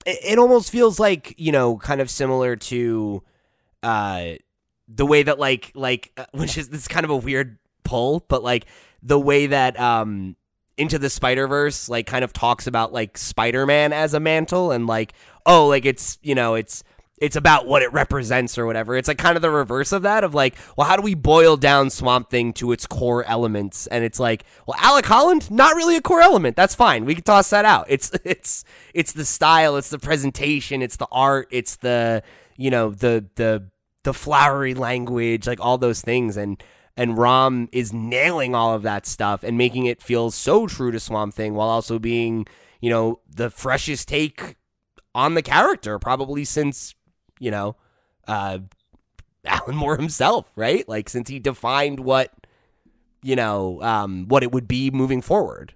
it, 0.05 0.19
it 0.33 0.39
almost 0.39 0.71
feels 0.71 0.99
like, 0.99 1.35
you 1.37 1.51
know, 1.51 1.77
kind 1.77 2.01
of 2.01 2.09
similar 2.09 2.55
to 2.57 3.23
uh 3.83 4.31
the 4.93 5.05
way 5.05 5.23
that 5.23 5.39
like 5.39 5.71
like 5.75 6.11
uh, 6.17 6.25
which 6.33 6.57
is 6.57 6.69
this 6.69 6.81
is 6.81 6.87
kind 6.87 7.03
of 7.03 7.09
a 7.09 7.17
weird 7.17 7.57
pull, 7.83 8.25
but 8.27 8.43
like 8.43 8.65
the 9.03 9.19
way 9.19 9.47
that 9.47 9.79
um 9.79 10.35
into 10.77 10.97
the 10.97 11.09
Spider 11.09 11.47
Verse 11.47 11.89
like 11.89 12.07
kind 12.07 12.23
of 12.23 12.33
talks 12.33 12.67
about 12.67 12.93
like 12.93 13.17
Spider 13.17 13.65
Man 13.65 13.93
as 13.93 14.13
a 14.13 14.19
mantle 14.19 14.71
and 14.71 14.87
like 14.87 15.13
oh 15.45 15.67
like 15.67 15.85
it's 15.85 16.17
you 16.21 16.35
know 16.35 16.55
it's 16.55 16.83
it's 17.21 17.35
about 17.35 17.67
what 17.67 17.83
it 17.83 17.93
represents 17.93 18.57
or 18.57 18.65
whatever. 18.65 18.97
It's 18.97 19.07
like 19.07 19.19
kind 19.19 19.35
of 19.35 19.43
the 19.43 19.51
reverse 19.51 19.91
of 19.91 20.01
that 20.01 20.23
of 20.23 20.33
like, 20.33 20.55
well, 20.75 20.87
how 20.87 20.95
do 20.95 21.03
we 21.03 21.13
boil 21.13 21.55
down 21.55 21.91
Swamp 21.91 22.31
Thing 22.31 22.51
to 22.53 22.71
its 22.71 22.87
core 22.87 23.23
elements? 23.25 23.85
And 23.85 24.03
it's 24.03 24.19
like, 24.19 24.43
well, 24.65 24.75
Alec 24.79 25.05
Holland, 25.05 25.51
not 25.51 25.75
really 25.75 25.95
a 25.95 26.01
core 26.01 26.21
element. 26.21 26.55
That's 26.55 26.73
fine. 26.73 27.05
We 27.05 27.13
can 27.13 27.23
toss 27.23 27.51
that 27.51 27.63
out. 27.63 27.85
It's 27.89 28.11
it's 28.25 28.65
it's 28.95 29.13
the 29.13 29.23
style, 29.23 29.77
it's 29.77 29.89
the 29.89 29.99
presentation, 29.99 30.81
it's 30.81 30.97
the 30.97 31.07
art, 31.11 31.47
it's 31.51 31.75
the 31.77 32.23
you 32.57 32.71
know 32.71 32.89
the 32.89 33.27
the 33.35 33.67
the 34.03 34.13
flowery 34.13 34.73
language, 34.73 35.47
like 35.47 35.59
all 35.59 35.77
those 35.77 36.01
things, 36.01 36.37
and 36.37 36.61
and 36.97 37.17
Ram 37.17 37.69
is 37.71 37.93
nailing 37.93 38.53
all 38.53 38.73
of 38.73 38.83
that 38.83 39.05
stuff 39.05 39.43
and 39.43 39.57
making 39.57 39.85
it 39.85 40.01
feel 40.01 40.29
so 40.31 40.67
true 40.67 40.91
to 40.91 40.99
Swamp 40.99 41.33
Thing 41.33 41.53
while 41.53 41.69
also 41.69 41.99
being 41.99 42.45
you 42.81 42.89
know 42.89 43.19
the 43.29 43.49
freshest 43.49 44.07
take 44.07 44.57
on 45.13 45.33
the 45.35 45.41
character 45.41 45.99
probably 45.99 46.43
since 46.45 46.95
you 47.39 47.51
know 47.51 47.75
uh 48.27 48.59
Alan 49.45 49.75
Moore 49.75 49.97
himself, 49.97 50.51
right? 50.55 50.87
Like 50.87 51.09
since 51.09 51.29
he 51.29 51.39
defined 51.39 51.99
what 51.99 52.31
you 53.23 53.35
know 53.35 53.81
um 53.81 54.27
what 54.27 54.43
it 54.43 54.51
would 54.51 54.67
be 54.67 54.91
moving 54.91 55.21
forward 55.21 55.73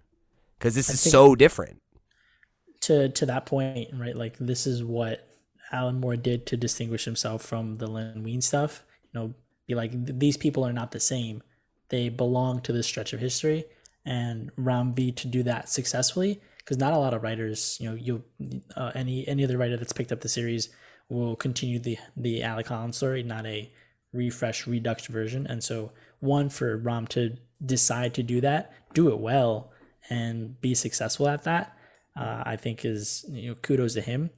cuz 0.59 0.75
this 0.75 0.89
I 0.89 0.93
is 0.93 0.99
so 0.99 1.35
different. 1.35 1.81
To 2.81 3.09
to 3.09 3.25
that 3.27 3.45
point, 3.45 3.89
right? 3.93 4.15
Like 4.15 4.37
this 4.37 4.67
is 4.67 4.83
what 4.83 5.24
Alan 5.75 5.99
Moore 5.99 6.15
did 6.15 6.45
to 6.47 6.57
distinguish 6.57 7.05
himself 7.05 7.41
from 7.41 7.75
the 7.75 7.87
Len 7.87 8.23
Wein 8.23 8.41
stuff. 8.41 8.83
You 9.11 9.19
know, 9.19 9.33
be 9.67 9.75
like 9.75 9.91
these 9.95 10.37
people 10.37 10.65
are 10.65 10.73
not 10.73 10.91
the 10.91 10.99
same. 10.99 11.43
They 11.89 12.09
belong 12.09 12.61
to 12.61 12.73
this 12.73 12.87
stretch 12.87 13.13
of 13.13 13.19
history, 13.19 13.65
and 14.05 14.51
Ram 14.55 14.93
V 14.93 15.11
to 15.11 15.27
do 15.27 15.43
that 15.43 15.69
successfully 15.69 16.41
because 16.65 16.77
not 16.77 16.93
a 16.93 16.97
lot 16.97 17.13
of 17.13 17.21
writers, 17.21 17.77
you 17.79 17.89
know, 17.89 17.95
you 17.95 18.23
uh, 18.75 18.91
any 18.95 19.27
any 19.27 19.43
other 19.43 19.57
writer 19.57 19.77
that's 19.77 19.93
picked 19.93 20.11
up 20.11 20.21
the 20.21 20.29
series 20.29 20.69
will 21.09 21.35
continue 21.35 21.79
the 21.79 21.97
the 22.17 22.41
Alec 22.41 22.67
Holland 22.67 22.95
story, 22.95 23.21
not 23.21 23.45
a 23.45 23.71
refresh 24.13 24.65
redux 24.65 25.05
version. 25.05 25.45
And 25.45 25.63
so, 25.63 25.91
one 26.19 26.49
for 26.49 26.77
Ram 26.77 27.05
to 27.07 27.37
decide 27.63 28.13
to 28.15 28.23
do 28.23 28.41
that, 28.41 28.73
do 28.93 29.09
it 29.09 29.19
well, 29.19 29.71
and 30.09 30.59
be 30.59 30.73
successful 30.73 31.27
at 31.27 31.43
that, 31.43 31.77
uh, 32.17 32.41
I 32.45 32.55
think 32.55 32.83
is 32.83 33.25
you 33.29 33.49
know 33.49 33.55
kudos 33.55 33.93
to 33.93 34.01
him. 34.01 34.31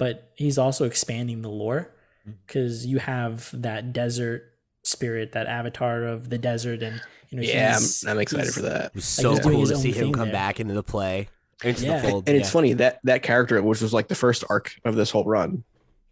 But 0.00 0.32
he's 0.34 0.56
also 0.58 0.84
expanding 0.86 1.42
the 1.42 1.48
lore 1.50 1.92
because 2.46 2.86
you 2.86 2.98
have 2.98 3.50
that 3.52 3.92
desert 3.92 4.44
spirit, 4.82 5.32
that 5.32 5.46
avatar 5.46 6.04
of 6.04 6.30
the 6.30 6.38
desert, 6.38 6.82
and 6.82 7.00
you 7.28 7.36
know 7.36 7.42
yeah, 7.44 7.76
I'm, 7.76 8.08
I'm 8.10 8.18
excited 8.18 8.52
for 8.52 8.62
that. 8.62 8.86
It 8.86 8.94
was 8.94 9.04
so 9.04 9.30
he's 9.30 9.40
doing 9.40 9.56
cool 9.56 9.66
to 9.66 9.76
see 9.76 9.92
him 9.92 10.12
come 10.12 10.28
there. 10.28 10.32
back 10.32 10.58
into 10.58 10.72
the 10.74 10.82
play, 10.82 11.28
into 11.62 11.84
Yeah. 11.84 12.00
the 12.00 12.08
fold. 12.08 12.28
and 12.28 12.36
it's 12.36 12.48
yeah. 12.48 12.52
funny 12.52 12.72
that 12.74 13.00
that 13.04 13.22
character, 13.22 13.62
which 13.62 13.80
was 13.82 13.92
like 13.92 14.08
the 14.08 14.14
first 14.14 14.42
arc 14.48 14.72
of 14.86 14.96
this 14.96 15.10
whole 15.10 15.24
run, 15.24 15.64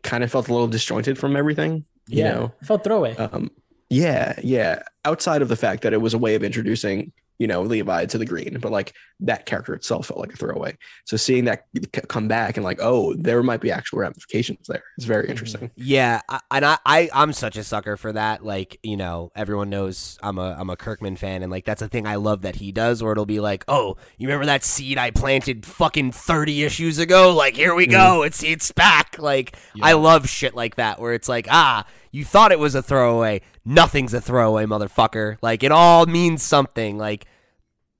kind 0.02 0.22
of 0.22 0.30
felt 0.30 0.48
a 0.48 0.52
little 0.52 0.68
disjointed 0.68 1.18
from 1.18 1.34
everything. 1.34 1.84
You 2.06 2.24
Yeah, 2.24 2.34
know, 2.34 2.52
it 2.60 2.66
felt 2.66 2.84
throwaway. 2.84 3.16
um, 3.16 3.50
yeah, 3.90 4.38
yeah. 4.44 4.82
Outside 5.06 5.40
of 5.42 5.48
the 5.48 5.56
fact 5.56 5.82
that 5.82 5.92
it 5.94 6.00
was 6.02 6.12
a 6.14 6.18
way 6.18 6.34
of 6.34 6.44
introducing, 6.44 7.10
you 7.38 7.46
know, 7.46 7.62
Levi 7.62 8.06
to 8.06 8.18
the 8.18 8.24
green, 8.26 8.58
but 8.60 8.72
like 8.72 8.92
that 9.20 9.46
character 9.46 9.74
itself 9.74 10.06
felt 10.06 10.20
like 10.20 10.32
a 10.32 10.36
throwaway. 10.36 10.76
So 11.06 11.16
seeing 11.16 11.44
that 11.46 11.64
come 12.08 12.28
back 12.28 12.56
and 12.56 12.64
like, 12.64 12.78
oh, 12.80 13.14
there 13.14 13.42
might 13.42 13.60
be 13.60 13.70
actual 13.72 13.98
ramifications 14.00 14.66
there. 14.68 14.82
It's 14.96 15.06
very 15.06 15.26
Mhm. 15.26 15.30
interesting. 15.30 15.70
Yeah, 15.76 16.20
I, 16.28 16.40
and 16.52 16.64
I, 16.64 16.78
I 16.86 17.10
I'm 17.12 17.32
such 17.32 17.56
a 17.56 17.64
sucker 17.64 17.96
for 17.96 18.12
that. 18.12 18.44
Like, 18.44 18.78
you 18.82 18.96
know, 18.96 19.30
everyone 19.36 19.70
knows 19.70 20.18
I'm 20.22 20.38
a 20.38 20.56
I'm 20.58 20.70
a 20.70 20.76
Kirkman 20.76 21.16
fan, 21.16 21.42
and 21.42 21.50
like 21.50 21.64
that's 21.64 21.82
a 21.82 21.88
thing 21.88 22.06
I 22.06 22.16
love 22.16 22.42
that 22.42 22.56
he 22.56 22.72
does. 22.72 23.02
Where 23.02 23.12
it'll 23.12 23.26
be 23.26 23.40
like, 23.40 23.64
oh, 23.68 23.96
you 24.18 24.28
remember 24.28 24.46
that 24.46 24.64
seed 24.64 24.98
I 24.98 25.10
planted 25.10 25.64
fucking 25.66 26.12
30 26.12 26.62
issues 26.64 26.98
ago? 26.98 27.34
Like, 27.34 27.54
here 27.56 27.74
we 27.74 27.86
go, 27.86 28.22
it's 28.22 28.42
it's 28.42 28.72
back. 28.72 29.16
Like, 29.18 29.56
I 29.82 29.92
love 29.94 30.28
shit 30.28 30.54
like 30.54 30.76
that, 30.76 31.00
where 31.00 31.12
it's 31.12 31.28
like, 31.28 31.46
ah, 31.50 31.84
you 32.12 32.24
thought 32.24 32.52
it 32.52 32.58
was 32.58 32.74
a 32.74 32.82
throwaway, 32.82 33.42
nothing's 33.68 34.14
a 34.14 34.20
throwaway, 34.20 34.64
motherfucker. 34.64 35.36
Like, 35.42 35.62
it 35.62 35.70
all 35.70 36.06
means 36.06 36.42
something. 36.42 36.96
Like 36.98 37.26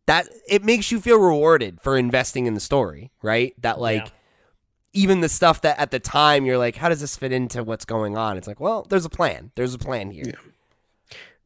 that, 0.07 0.29
it 0.49 0.65
makes 0.65 0.91
you 0.91 1.01
feel 1.01 1.19
rewarded 1.19 1.81
for 1.81 1.97
investing 1.99 2.47
in 2.47 2.55
the 2.55 2.61
story, 2.61 3.11
right? 3.23 3.55
That 3.61 3.79
like 3.81 4.07
Yeah. 4.07 4.11
even 4.95 5.21
the 5.21 5.29
stuff 5.29 5.61
that 5.63 5.79
at 5.79 5.91
the 5.91 6.01
time 6.01 6.47
you're 6.47 6.59
like, 6.59 6.77
how 6.77 6.89
does 6.89 7.01
this 7.01 7.17
fit 7.17 7.31
into 7.33 7.63
what's 7.63 7.85
going 7.85 8.17
on? 8.17 8.37
It's 8.39 8.47
like, 8.49 8.59
well, 8.61 8.87
there's 8.89 9.05
a 9.05 9.11
plan. 9.11 9.53
There's 9.55 9.75
a 9.75 9.79
plan 9.79 10.11
here. 10.11 10.33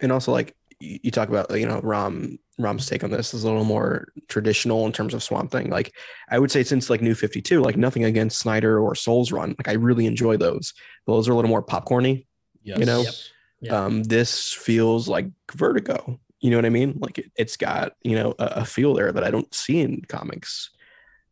And 0.01 0.13
also 0.13 0.31
like 0.33 0.55
you, 0.79 0.99
you 1.03 1.11
talk 1.11 1.29
about, 1.29 1.51
you 1.59 1.67
know, 1.67 1.81
Ram 1.83 2.39
Ram's 2.59 2.87
take 2.87 3.03
on 3.03 3.11
this 3.11 3.35
is 3.35 3.43
a 3.45 3.49
little 3.49 3.65
more 3.65 4.09
traditional 4.29 4.87
in 4.87 4.93
terms 4.93 5.15
of 5.15 5.23
Swamp 5.23 5.51
Thing. 5.51 5.71
Like 5.71 5.93
I 6.31 6.39
would 6.39 6.51
say 6.53 6.63
since 6.63 6.89
like 6.91 7.01
New 7.03 7.15
52, 7.15 7.61
like 7.63 7.77
nothing 7.77 8.05
against 8.05 8.39
Snyder 8.39 8.79
or 8.79 8.95
Soule's 8.95 9.33
Run. 9.33 9.57
Like 9.59 9.69
I 9.69 9.73
really 9.73 10.07
enjoy 10.07 10.37
those. 10.37 10.73
Those 11.07 11.29
are 11.29 11.33
a 11.33 11.35
little 11.35 11.49
more 11.49 11.65
popcorny. 11.65 12.27
Yes. 12.63 12.79
You 12.79 12.85
know? 12.85 13.01
Yep. 13.03 13.15
Yeah. 13.63 13.85
Um, 13.85 14.03
this 14.03 14.53
feels 14.53 15.09
like 15.09 15.27
Vertigo. 15.55 16.19
You 16.41 16.51
know 16.51 16.57
what 16.59 16.67
I 16.67 16.71
mean? 16.71 16.99
Like 17.01 17.19
it, 17.19 17.31
it's 17.37 17.57
got 17.57 17.93
you 18.03 18.17
know 18.17 18.35
a, 18.39 18.45
a 18.45 18.65
feel 18.65 18.93
there 18.95 19.13
that 19.13 19.25
I 19.25 19.31
don't 19.31 19.53
see 19.55 19.81
in 19.81 20.03
comics. 20.09 20.71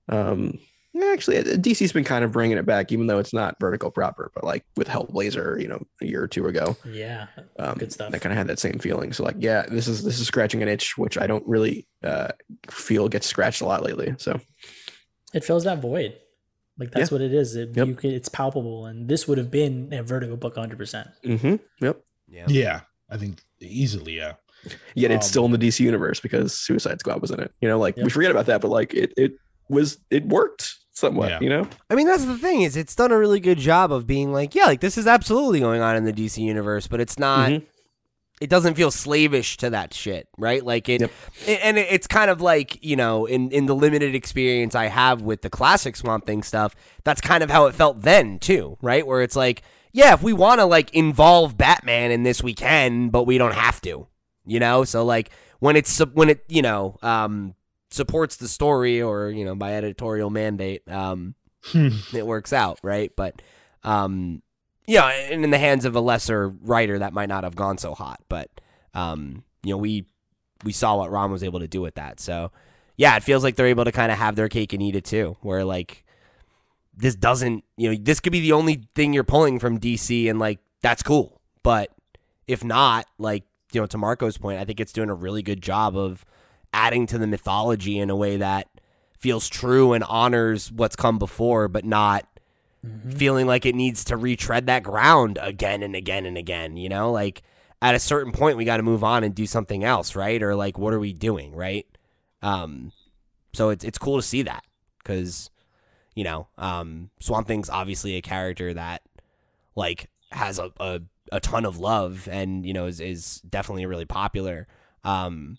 Um, 0.09 0.59
actually, 1.13 1.39
uh, 1.39 1.43
DC's 1.43 1.93
been 1.93 2.05
kind 2.05 2.25
of 2.25 2.33
bringing 2.33 2.59
it 2.59 2.67
back, 2.67 2.93
even 2.93 3.07
though 3.09 3.19
it's 3.19 3.33
not 3.33 3.57
Vertigo 3.61 3.91
proper. 3.91 4.31
But 4.35 4.45
like 4.45 4.65
with 4.77 4.87
Hellblazer, 4.89 5.61
you 5.61 5.67
know, 5.69 5.83
a 6.01 6.07
year 6.07 6.23
or 6.23 6.29
two 6.29 6.47
ago, 6.47 6.77
yeah, 6.85 7.27
um, 7.59 7.79
Good 7.79 7.93
stuff. 7.93 8.13
That 8.13 8.21
kind 8.21 8.33
of 8.33 8.39
had 8.39 8.47
that 8.47 8.59
same 8.61 8.79
feeling. 8.79 9.13
So 9.13 9.25
like, 9.25 9.37
yeah, 9.39 9.67
this 9.69 9.89
is 9.89 10.05
this 10.05 10.21
is 10.21 10.27
scratching 10.29 10.63
an 10.63 10.69
itch, 10.69 10.97
which 10.97 11.19
I 11.19 11.27
don't 11.27 11.47
really 11.47 11.89
uh, 12.05 12.29
feel 12.71 13.09
gets 13.09 13.27
scratched 13.27 13.63
a 13.63 13.67
lot 13.67 13.83
lately. 13.83 14.15
So 14.19 14.41
it 15.35 15.45
fills 15.45 15.65
that 15.65 15.81
void. 15.81 16.15
Like 16.79 16.93
that's 16.93 17.11
what 17.11 17.21
it 17.21 17.35
is. 17.35 17.57
It, 17.57 17.77
Yep. 17.77 17.87
you 17.89 17.95
can, 17.95 18.11
it's 18.13 18.29
palpable, 18.29 18.87
and 18.87 19.07
this 19.09 19.29
would 19.29 19.39
have 19.39 19.51
been 19.51 19.93
a 19.93 20.03
Vertigo 20.03 20.37
book 20.37 20.57
100. 20.57 20.79
percent 20.79 21.09
mhm, 21.25 21.61
yep. 21.81 22.01
Yeah. 22.31 22.45
Yeah, 22.49 22.81
I 23.11 23.17
think 23.17 23.43
easily. 23.61 24.17
Yeah. 24.17 24.35
Yet 24.95 25.11
it's 25.11 25.27
Um, 25.27 25.31
still 25.31 25.45
in 25.47 25.53
the 25.53 25.59
DC 25.59 25.81
universe 25.81 26.21
because 26.21 26.53
Suicide 26.57 27.01
Squad 27.01 27.21
was 27.23 27.31
in 27.31 27.41
it. 27.41 27.53
You 27.61 27.69
know, 27.69 27.79
like 27.79 27.97
we 27.97 28.11
forget 28.11 28.31
about 28.31 28.47
that, 28.47 28.61
but 28.61 28.69
like 28.71 28.93
it 28.95 29.13
it 29.17 29.33
was 29.69 29.99
it 30.11 30.27
worked 30.27 30.75
somewhat. 30.93 31.31
Yeah. 31.31 31.41
You 31.41 31.49
know, 31.49 31.69
I 31.89 31.95
mean, 31.95 32.07
that's 32.07 32.25
the 32.27 32.37
thing 32.37 32.61
is 32.63 32.77
it's 32.77 32.95
done 32.95 33.11
a 33.11 33.19
really 33.19 33.41
good 33.41 33.59
job 33.59 33.91
of 33.91 34.07
being 34.07 34.33
like, 34.33 34.55
yeah, 34.55 34.67
like 34.67 34.81
this 34.81 34.99
is 34.99 35.07
absolutely 35.07 35.61
going 35.61 35.81
on 35.81 35.97
in 35.97 36.05
the 36.05 36.13
DC 36.13 36.39
universe, 36.43 36.87
but 36.87 37.01
it's 37.01 37.19
not. 37.19 37.51
Mhm. 37.51 37.67
It 38.43 38.49
doesn't 38.49 38.75
feel 38.75 38.91
slavish 38.91 39.59
to 39.59 39.69
that 39.71 39.93
shit, 39.93 40.27
right? 40.39 40.65
Like 40.65 40.89
it, 40.89 41.03
Yep. 41.03 41.11
it- 41.47 41.61
and 41.63 41.77
it, 41.79 41.89
it's 41.91 42.07
kind 42.07 42.31
of 42.31 42.41
like 42.41 42.83
you 42.85 42.97
know, 42.97 43.27
in 43.27 43.51
in 43.51 43.65
the 43.67 43.75
limited 43.75 44.15
experience 44.15 44.75
I 44.75 44.87
have 44.87 45.21
with 45.23 45.43
the 45.43 45.51
classic 45.51 45.97
Swamp 45.97 46.27
Thing 46.27 46.43
stuff, 46.43 46.75
that's 47.05 47.21
kind 47.21 47.43
of 47.43 47.51
how 47.51 47.67
it 47.67 47.75
felt 47.75 48.03
then 48.03 48.39
too, 48.39 48.77
right? 48.83 49.07
Where 49.07 49.21
it's 49.23 49.37
like, 49.37 49.63
yeah, 49.93 50.15
if 50.15 50.23
we 50.23 50.33
want 50.33 50.61
to 50.61 50.65
like 50.65 50.93
involve 50.95 51.57
Batman 51.57 52.11
in 52.11 52.23
this, 52.23 52.43
we 52.43 52.55
can, 52.55 53.09
but 53.11 53.25
we 53.25 53.39
don't 53.39 53.55
have 53.55 53.81
to, 53.83 54.07
you 54.47 54.61
know. 54.61 54.85
So 54.85 55.05
like 55.05 55.31
when 55.59 55.77
it's 55.77 55.99
when 55.99 56.31
it 56.31 56.45
you 56.49 56.63
know 56.63 56.99
um 57.03 57.55
supports 57.91 58.37
the 58.37 58.49
story 58.49 59.03
or 59.03 59.31
you 59.31 59.45
know 59.45 59.55
by 59.55 59.75
editorial 59.75 60.31
mandate, 60.31 60.89
um 60.91 61.35
it 62.13 62.27
works 62.27 62.53
out, 62.53 62.79
right? 62.83 63.13
But 63.17 63.43
um 63.85 64.43
yeah, 64.87 65.07
and 65.09 65.45
in 65.45 65.51
the 65.51 65.59
hands 65.59 65.85
of 65.85 65.95
a 65.95 66.01
lesser 66.01 66.49
writer 66.49 66.99
that 66.99 67.13
might 67.13 67.29
not 67.29 67.45
have 67.45 67.55
gone 67.57 67.79
so 67.79 67.95
hot, 67.95 68.21
but 68.29 68.51
um 68.95 69.45
you 69.63 69.71
know, 69.73 69.79
we 69.79 70.07
we 70.65 70.73
saw 70.73 70.97
what 70.97 71.11
Ron 71.11 71.31
was 71.31 71.43
able 71.43 71.61
to 71.61 71.69
do 71.69 71.81
with 71.81 71.95
that. 71.95 72.21
So, 72.21 72.53
yeah, 72.97 73.17
it 73.17 73.23
feels 73.23 73.43
like 73.43 73.57
they're 73.57 73.67
able 73.67 73.85
to 73.85 73.93
kind 73.93 74.13
of 74.13 74.19
have 74.19 74.37
their 74.37 74.49
cake 74.49 74.73
and 74.73 74.83
eat 74.83 74.97
it 74.97 75.05
too, 75.05 75.37
where 75.41 75.65
like 75.65 76.05
this 77.01 77.15
doesn't, 77.15 77.65
you 77.77 77.91
know, 77.91 77.97
this 78.01 78.21
could 78.21 78.33
be 78.33 78.41
the 78.41 78.53
only 78.53 78.83
thing 78.95 79.13
you're 79.13 79.25
pulling 79.25 79.59
from 79.59 79.79
DC 79.79 80.29
and 80.29 80.39
like 80.39 80.61
that's 80.83 81.03
cool. 81.03 81.41
But 81.63 81.91
if 82.47 82.65
not, 82.65 83.07
like, 83.19 83.45
you 83.73 83.81
know, 83.81 83.87
to 83.87 83.99
Marco's 83.99 84.39
point, 84.39 84.59
I 84.61 84.65
think 84.65 84.81
it's 84.81 84.93
doing 84.93 85.11
a 85.11 85.15
really 85.15 85.43
good 85.43 85.63
job 85.63 85.97
of 85.97 86.25
adding 86.73 87.07
to 87.07 87.19
the 87.19 87.27
mythology 87.27 87.99
in 87.99 88.11
a 88.11 88.17
way 88.17 88.37
that 88.37 88.69
feels 89.19 89.49
true 89.49 89.93
and 89.93 90.05
honors 90.05 90.73
what's 90.73 90.97
come 90.97 91.19
before, 91.19 91.69
but 91.69 91.85
not 91.85 92.27
feeling 93.11 93.47
like 93.47 93.67
it 93.67 93.75
needs 93.75 94.05
to 94.05 94.17
retread 94.17 94.67
that 94.67 94.83
ground 94.83 95.39
again 95.43 95.83
and 95.83 95.95
again 95.95 96.25
and 96.25 96.39
again. 96.39 96.77
You 96.77 96.89
know, 96.89 97.13
like 97.13 97.43
at 97.83 97.95
a 97.95 97.99
certain 97.99 98.33
point, 98.33 98.57
we 98.57 98.65
got 98.65 98.79
to 98.79 98.83
move 98.83 99.05
on 99.05 99.25
and 99.25 99.35
do 99.35 99.47
something 99.47 99.85
else, 99.85 100.17
right? 100.17 100.43
Or 100.43 100.55
like, 100.55 100.79
what 100.79 100.93
are 100.93 101.01
we 101.01 101.13
doing, 101.13 101.55
right? 101.55 101.87
Um, 102.43 102.93
so 103.53 103.69
it's 103.69 103.85
it's 103.85 103.99
cool 103.99 104.17
to 104.17 104.23
see 104.23 104.43
that 104.43 104.65
because 104.99 105.51
you 106.15 106.25
know, 106.25 106.49
um, 106.59 107.11
Swamp 107.21 107.47
Thing's 107.47 107.71
obviously 107.71 108.17
a 108.17 108.23
character 108.23 108.75
that 108.75 109.03
like 109.77 110.11
has 110.33 110.59
a, 110.59 110.71
a, 110.79 111.01
a 111.33 111.41
ton 111.41 111.65
of 111.65 111.79
love 111.79 112.29
and 112.31 112.67
you 112.67 112.73
know 112.73 112.87
is 112.87 113.01
is 113.01 113.41
definitely 113.43 113.87
really 113.87 114.05
popular. 114.05 114.67
Um, 115.05 115.59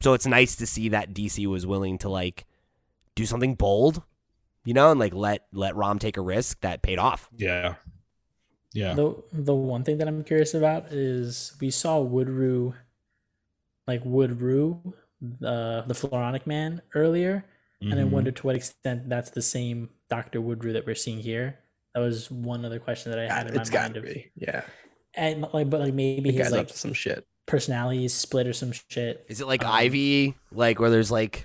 so 0.00 0.14
it's 0.14 0.26
nice 0.26 0.56
to 0.56 0.66
see 0.66 0.90
that 0.90 1.12
DC 1.12 1.46
was 1.46 1.66
willing 1.66 1.98
to 1.98 2.08
like 2.08 2.46
do 3.14 3.26
something 3.26 3.54
bold, 3.54 4.02
you 4.64 4.74
know, 4.74 4.90
and 4.90 5.00
like 5.00 5.14
let 5.14 5.46
let 5.52 5.76
Ram 5.76 5.98
take 5.98 6.16
a 6.16 6.22
risk 6.22 6.60
that 6.60 6.82
paid 6.82 6.98
off. 6.98 7.28
Yeah. 7.36 7.74
Yeah. 8.72 8.94
The 8.94 9.16
the 9.32 9.54
one 9.54 9.82
thing 9.82 9.98
that 9.98 10.08
I'm 10.08 10.22
curious 10.22 10.54
about 10.54 10.92
is 10.92 11.54
we 11.60 11.70
saw 11.70 11.98
Woodrue, 11.98 12.74
like 13.86 14.04
Woodrue, 14.04 14.94
the 15.20 15.84
the 15.86 15.94
Floronic 15.94 16.46
Man 16.46 16.82
earlier, 16.94 17.44
and 17.80 17.94
I 18.00 18.04
wonder 18.04 18.30
to 18.30 18.46
what 18.46 18.56
extent 18.56 19.08
that's 19.08 19.30
the 19.30 19.42
same 19.42 19.90
Doctor 20.10 20.40
Woodrue 20.40 20.72
that 20.72 20.86
we're 20.86 20.94
seeing 20.94 21.18
here. 21.20 21.58
That 21.94 22.00
was 22.00 22.30
one 22.30 22.64
other 22.64 22.78
question 22.78 23.10
that 23.12 23.18
I 23.18 23.32
had 23.32 23.46
in 23.48 23.54
my 23.54 23.60
it's 23.60 23.70
got 23.70 23.82
mind. 23.82 23.94
to 23.94 24.00
Of, 24.00 24.06
be. 24.06 24.30
Yeah, 24.36 24.62
and 25.14 25.46
like, 25.52 25.70
but 25.70 25.80
like 25.80 25.94
maybe 25.94 26.30
the 26.30 26.38
his 26.38 26.52
like 26.52 26.70
some 26.70 26.92
shit. 26.92 27.26
personality 27.46 28.04
is 28.04 28.12
split 28.14 28.46
or 28.46 28.52
some 28.52 28.72
shit. 28.72 29.24
Is 29.28 29.40
it 29.40 29.46
like 29.46 29.64
Um, 29.64 29.70
Ivy, 29.72 30.34
like 30.52 30.80
where 30.80 30.90
there's 30.90 31.10
like, 31.10 31.44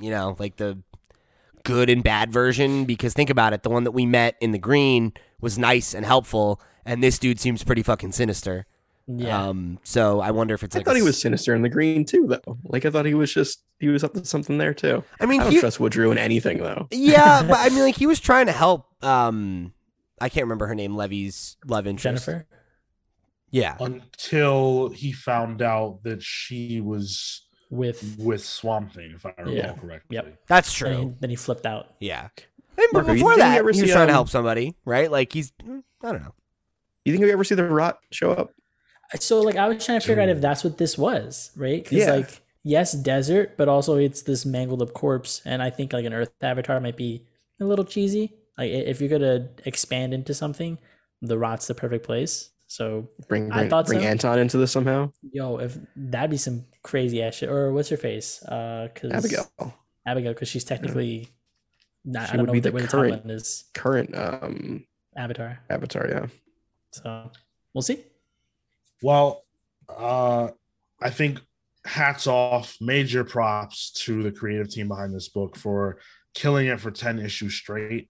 you 0.00 0.10
know, 0.10 0.36
like 0.38 0.56
the 0.56 0.78
good 1.64 1.88
and 1.90 2.02
bad 2.02 2.32
version? 2.32 2.84
Because 2.84 3.14
think 3.14 3.30
about 3.30 3.52
it, 3.52 3.62
the 3.62 3.70
one 3.70 3.84
that 3.84 3.92
we 3.92 4.04
met 4.06 4.36
in 4.40 4.50
the 4.52 4.58
green 4.58 5.12
was 5.40 5.58
nice 5.58 5.94
and 5.94 6.04
helpful, 6.04 6.60
and 6.84 7.02
this 7.02 7.18
dude 7.18 7.40
seems 7.40 7.62
pretty 7.62 7.82
fucking 7.82 8.12
sinister. 8.12 8.66
Yeah, 9.06 9.46
Um, 9.48 9.78
so 9.82 10.20
I 10.20 10.30
wonder 10.30 10.54
if 10.54 10.62
it's 10.62 10.76
I 10.76 10.78
like 10.78 10.86
thought 10.86 10.94
a 10.94 10.98
he 10.98 11.04
was 11.04 11.20
sinister 11.20 11.54
in 11.54 11.62
the 11.62 11.68
green 11.68 12.04
too, 12.04 12.26
though. 12.28 12.58
Like 12.64 12.84
I 12.84 12.90
thought 12.90 13.04
he 13.04 13.14
was 13.14 13.32
just 13.32 13.64
he 13.80 13.88
was 13.88 14.04
up 14.04 14.14
to 14.14 14.24
something 14.24 14.58
there 14.58 14.72
too. 14.74 15.02
I 15.20 15.26
mean, 15.26 15.40
I 15.40 15.44
don't 15.44 15.52
he, 15.54 15.60
trust 15.60 15.80
Woodrue 15.80 16.12
in 16.12 16.18
anything 16.18 16.58
though. 16.58 16.86
yeah, 16.90 17.42
but 17.48 17.58
I 17.58 17.68
mean, 17.70 17.80
like 17.80 17.96
he 17.96 18.06
was 18.06 18.20
trying 18.20 18.46
to 18.46 18.52
help. 18.52 18.86
Um, 19.04 19.72
I 20.20 20.28
can't 20.28 20.44
remember 20.44 20.66
her 20.68 20.74
name. 20.74 20.94
Levi's 20.94 21.56
love 21.66 21.86
interest. 21.86 22.24
Jennifer. 22.26 22.46
Yeah. 23.50 23.76
Until 23.80 24.88
he 24.90 25.12
found 25.12 25.60
out 25.62 26.00
that 26.04 26.22
she 26.22 26.80
was 26.80 27.42
With 27.70 28.16
with 28.18 28.42
Swamp 28.44 28.94
Thing, 28.94 29.12
if 29.14 29.26
I 29.26 29.30
recall 29.36 29.52
Yeah. 29.52 29.72
correctly. 29.74 30.14
Yep. 30.16 30.38
That's 30.46 30.78
then 30.80 30.92
he, 30.92 30.96
true. 31.02 31.16
then 31.20 31.30
he 31.30 31.36
flipped 31.36 31.66
out. 31.66 31.88
Yeah. 32.00 32.28
And 32.78 32.86
but 32.92 33.04
Marco, 33.04 33.12
before 33.14 33.36
that, 33.36 33.56
he 33.56 33.62
was 33.62 33.76
see, 33.78 33.86
trying 33.86 34.06
to 34.06 34.12
um, 34.12 34.16
help 34.16 34.28
somebody, 34.30 34.74
right? 34.86 35.10
Like 35.10 35.32
he's, 35.32 35.52
I 35.60 36.12
don't 36.12 36.22
know. 36.22 36.34
You 37.04 37.12
think 37.12 37.24
we 37.24 37.32
ever 37.32 37.44
see 37.44 37.54
the 37.54 37.68
rot 37.68 37.98
show 38.10 38.30
up? 38.32 38.52
So 39.18 39.40
like 39.40 39.56
I 39.56 39.68
was 39.68 39.84
trying 39.84 40.00
to 40.00 40.06
figure 40.06 40.22
out 40.22 40.28
if 40.28 40.40
that's 40.40 40.64
what 40.64 40.78
this 40.78 40.96
was, 40.96 41.50
right? 41.56 41.82
Because 41.82 41.98
Yeah. 41.98 42.12
like 42.14 42.40
yes, 42.64 42.92
desert, 42.92 43.56
but 43.56 43.68
also 43.68 43.96
it's 43.96 44.22
this 44.22 44.44
mangled 44.46 44.82
up 44.82 44.92
corpse, 44.94 45.42
and 45.44 45.62
I 45.62 45.70
think 45.70 45.92
like 45.92 46.04
an 46.04 46.12
Earth 46.14 46.30
avatar 46.40 46.80
might 46.80 46.96
be 46.96 47.26
a 47.60 47.64
little 47.64 47.84
cheesy. 47.84 48.34
Like 48.58 48.70
if 48.70 49.00
you're 49.00 49.10
gonna 49.10 49.48
expand 49.64 50.14
into 50.14 50.34
something, 50.34 50.78
the 51.20 51.38
rot's 51.38 51.66
the 51.66 51.74
perfect 51.74 52.04
place. 52.06 52.50
So 52.68 53.08
Bring 53.28 53.52
I 53.52 53.68
thought 53.68 53.86
bring 53.86 54.00
so. 54.00 54.06
Anton 54.06 54.38
into 54.38 54.56
this 54.56 54.72
somehow. 54.72 55.12
yo, 55.30 55.58
if 55.58 55.76
that'd 55.94 56.30
be 56.30 56.38
some 56.38 56.64
crazy 56.82 57.22
ass 57.22 57.34
shit. 57.34 57.50
Or 57.50 57.70
what's 57.72 57.90
her 57.90 57.98
face? 57.98 58.42
Uh, 58.44 58.88
cause 58.94 59.12
Abigail, 59.12 59.46
Abigail, 60.06 60.32
because 60.32 60.48
she's 60.48 60.64
technically. 60.64 61.28
Not, 62.04 62.28
She 62.28 62.32
I 62.32 62.36
don't 62.36 62.40
would 62.40 62.46
know 62.48 62.52
be 62.54 62.70
what 62.70 62.80
the, 62.80 62.86
the 62.86 62.88
current- 62.88 63.30
is. 63.30 63.64
current 63.74 64.16
um 64.16 64.84
Avatar. 65.16 65.60
avatar. 65.70 66.08
Yeah, 66.08 66.26
So 66.92 67.30
we'll 67.74 67.82
see. 67.82 68.02
Well, 69.02 69.44
uh, 69.88 70.48
I 71.00 71.10
think 71.10 71.40
hats 71.84 72.26
off, 72.26 72.76
major 72.80 73.24
props 73.24 73.90
to 74.04 74.22
the 74.22 74.32
creative 74.32 74.70
team 74.70 74.88
behind 74.88 75.14
this 75.14 75.28
book 75.28 75.56
for 75.56 75.98
killing 76.34 76.68
it 76.68 76.80
for 76.80 76.90
10 76.90 77.18
issues 77.18 77.54
straight. 77.54 78.08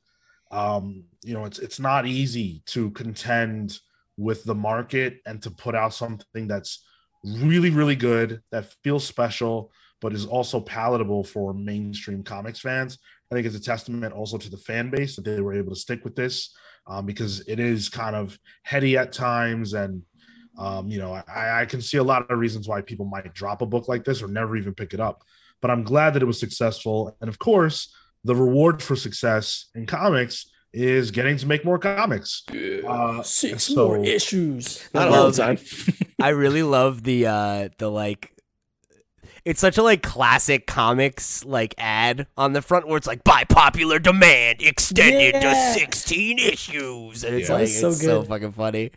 Um, 0.50 1.04
you 1.24 1.32
know, 1.32 1.46
it's 1.46 1.58
it's 1.58 1.80
not 1.80 2.06
easy 2.06 2.62
to 2.66 2.90
contend 2.90 3.78
with 4.18 4.44
the 4.44 4.54
market 4.54 5.20
and 5.24 5.42
to 5.42 5.50
put 5.50 5.74
out 5.74 5.94
something 5.94 6.46
that's 6.46 6.84
really, 7.24 7.70
really 7.70 7.96
good, 7.96 8.42
that 8.50 8.74
feels 8.84 9.06
special, 9.06 9.72
but 10.02 10.12
is 10.12 10.26
also 10.26 10.60
palatable 10.60 11.24
for 11.24 11.54
mainstream 11.54 12.22
comics 12.22 12.60
fans. 12.60 12.98
I 13.30 13.34
think 13.34 13.46
it's 13.46 13.56
a 13.56 13.62
testament 13.62 14.12
also 14.12 14.36
to 14.36 14.50
the 14.50 14.58
fan 14.58 14.90
base 14.90 15.16
that 15.16 15.24
they 15.24 15.40
were 15.40 15.54
able 15.54 15.70
to 15.72 15.80
stick 15.80 16.04
with 16.04 16.14
this 16.14 16.54
um, 16.86 17.06
because 17.06 17.40
it 17.48 17.58
is 17.58 17.88
kind 17.88 18.14
of 18.14 18.38
heady 18.64 18.98
at 18.98 19.12
times 19.12 19.72
and 19.72 20.02
um, 20.58 20.88
you 20.88 20.98
know, 20.98 21.12
I, 21.12 21.62
I 21.62 21.66
can 21.66 21.80
see 21.80 21.96
a 21.96 22.02
lot 22.04 22.30
of 22.30 22.38
reasons 22.38 22.68
why 22.68 22.80
people 22.82 23.06
might 23.06 23.32
drop 23.34 23.62
a 23.62 23.66
book 23.66 23.88
like 23.88 24.04
this 24.04 24.22
or 24.22 24.28
never 24.28 24.56
even 24.56 24.74
pick 24.74 24.92
it 24.94 25.00
up. 25.00 25.22
But 25.60 25.70
I'm 25.70 25.82
glad 25.84 26.14
that 26.14 26.22
it 26.22 26.26
was 26.26 26.38
successful. 26.40 27.16
And 27.20 27.28
of 27.28 27.38
course, 27.38 27.94
the 28.24 28.34
reward 28.36 28.82
for 28.82 28.94
success 28.96 29.66
in 29.74 29.86
comics 29.86 30.46
is 30.72 31.10
getting 31.10 31.36
to 31.36 31.46
make 31.46 31.64
more 31.64 31.78
comics. 31.78 32.42
Uh, 32.86 33.22
Six 33.22 33.64
so- 33.64 33.88
more 33.88 34.04
issues. 34.04 34.88
not 34.94 35.10
love 35.10 35.24
all 35.24 35.30
the 35.30 35.36
time. 35.36 35.58
I 36.22 36.30
really 36.30 36.62
love 36.62 37.02
the 37.02 37.26
uh 37.26 37.68
the 37.78 37.90
like 37.90 38.32
it's 39.44 39.60
such 39.60 39.76
a 39.76 39.82
like 39.82 40.02
classic 40.02 40.66
comics 40.68 41.44
like 41.44 41.74
ad 41.78 42.26
on 42.36 42.52
the 42.52 42.62
front 42.62 42.86
where 42.86 42.96
it's 42.96 43.06
like 43.08 43.24
by 43.24 43.42
popular 43.44 43.98
demand 43.98 44.62
extended 44.62 45.34
Yeah. 45.34 45.40
to 45.74 45.78
16 45.80 46.38
issues 46.38 47.24
and 47.24 47.34
it's 47.34 47.48
Yeah. 47.48 47.54
like 47.54 47.62
That's 47.66 47.80
so 47.80 47.88
it's 47.88 48.02
so 48.02 48.22
fucking 48.22 48.52
funny. 48.52 48.92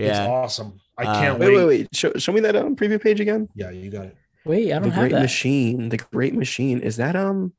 It's 0.00 0.18
Yeah. 0.18 0.26
awesome. 0.26 0.80
I 0.98 1.04
Uh, 1.04 1.20
can't 1.20 1.38
wait, 1.38 1.48
wait. 1.48 1.56
wait, 1.56 1.66
wait. 1.66 1.88
Show, 1.94 2.12
show 2.16 2.32
me 2.32 2.40
that 2.40 2.56
um 2.56 2.76
preview 2.76 3.00
page 3.00 3.20
again. 3.20 3.48
Yeah, 3.54 3.70
you 3.70 3.90
got 3.90 4.06
it. 4.06 4.16
Wait, 4.44 4.72
I 4.72 4.78
don't 4.78 4.84
the 4.84 4.90
have 4.90 5.00
Great 5.02 5.12
that. 5.12 5.22
Machine. 5.22 5.88
The 5.90 5.98
Great 5.98 6.34
Machine. 6.34 6.80
Is 6.80 6.96
that 6.96 7.16
um? 7.16 7.52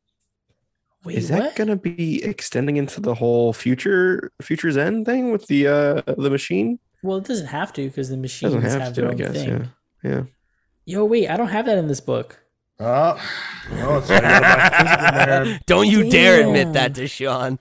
Wait, 1.04 1.18
is 1.18 1.30
that 1.30 1.40
what? 1.40 1.56
gonna 1.56 1.76
be 1.76 2.24
extending 2.24 2.78
into 2.78 3.02
the 3.02 3.16
whole 3.16 3.54
future 3.54 4.32
Future's 4.42 4.78
End 4.78 5.06
thing 5.06 5.32
with 5.32 5.48
the 5.48 5.68
uh 5.68 6.02
the 6.18 6.30
machine? 6.30 6.78
Well, 7.04 7.18
it 7.18 7.26
doesn't 7.26 7.48
have 7.48 7.74
to 7.74 7.88
because 7.88 8.10
the 8.10 8.18
machines 8.18 8.54
Doesn't 8.54 8.70
have, 8.70 8.82
have 8.82 8.96
their 8.96 9.06
to, 9.06 9.10
I 9.10 9.12
own 9.14 9.18
guess. 9.18 9.32
thing. 9.34 9.70
Yeah, 10.04 10.10
yeah. 10.12 10.24
Yo, 10.86 11.06
wait, 11.06 11.28
I 11.30 11.38
don't 11.38 11.48
have 11.50 11.66
that 11.66 11.78
in 11.80 11.88
this 11.88 12.00
book. 12.02 12.38
Oh, 12.80 13.20
no, 13.72 13.98
it's 13.98 14.10
I 14.10 14.20
gotta 14.22 14.42
buy 14.42 14.78
physical, 14.78 15.46
man. 15.46 15.60
Don't 15.68 15.88
you 15.88 16.10
dare 16.10 16.42
admit 16.48 16.74
that 16.74 16.96
to 16.96 17.08
Sean. 17.08 17.60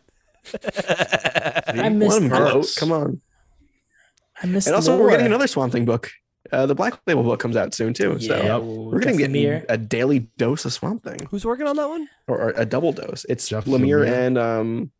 I 0.64 1.72
See? 1.72 1.88
missed 1.90 2.10
Let 2.14 2.22
him 2.22 2.28
that. 2.30 2.36
gloat. 2.38 2.52
Hurts. 2.54 2.74
Come 2.78 2.92
on. 2.92 3.20
I 4.42 4.46
missed. 4.46 4.66
And 4.66 4.76
also, 4.76 4.98
we're 4.98 5.10
getting 5.10 5.26
another 5.26 5.46
Swamp 5.46 5.72
Thing 5.72 5.84
book. 5.84 6.10
Uh, 6.50 6.66
the 6.66 6.74
Black 6.74 6.98
Label 7.06 7.22
book 7.22 7.38
comes 7.38 7.54
out 7.56 7.74
soon 7.74 7.92
too. 7.94 8.16
Yeah, 8.18 8.42
so 8.42 8.60
we'll 8.60 8.84
we're 8.86 9.00
gonna 9.00 9.16
get 9.16 9.30
get 9.32 9.62
Lemire. 9.62 9.66
a 9.68 9.76
daily 9.78 10.20
dose 10.38 10.64
of 10.64 10.72
Swamp 10.72 11.04
Thing, 11.04 11.28
Who's 11.30 11.44
working 11.44 11.66
on 11.66 11.76
that 11.76 11.88
one? 11.88 12.08
or, 12.26 12.40
or 12.40 12.48
a 12.56 12.64
double 12.64 12.92
dose. 12.92 13.24
It's 13.28 13.46
Jeff 13.48 13.66
Lemire 13.66 14.04
Lemire. 14.06 14.26
and 14.26 14.38
um, 14.38 14.90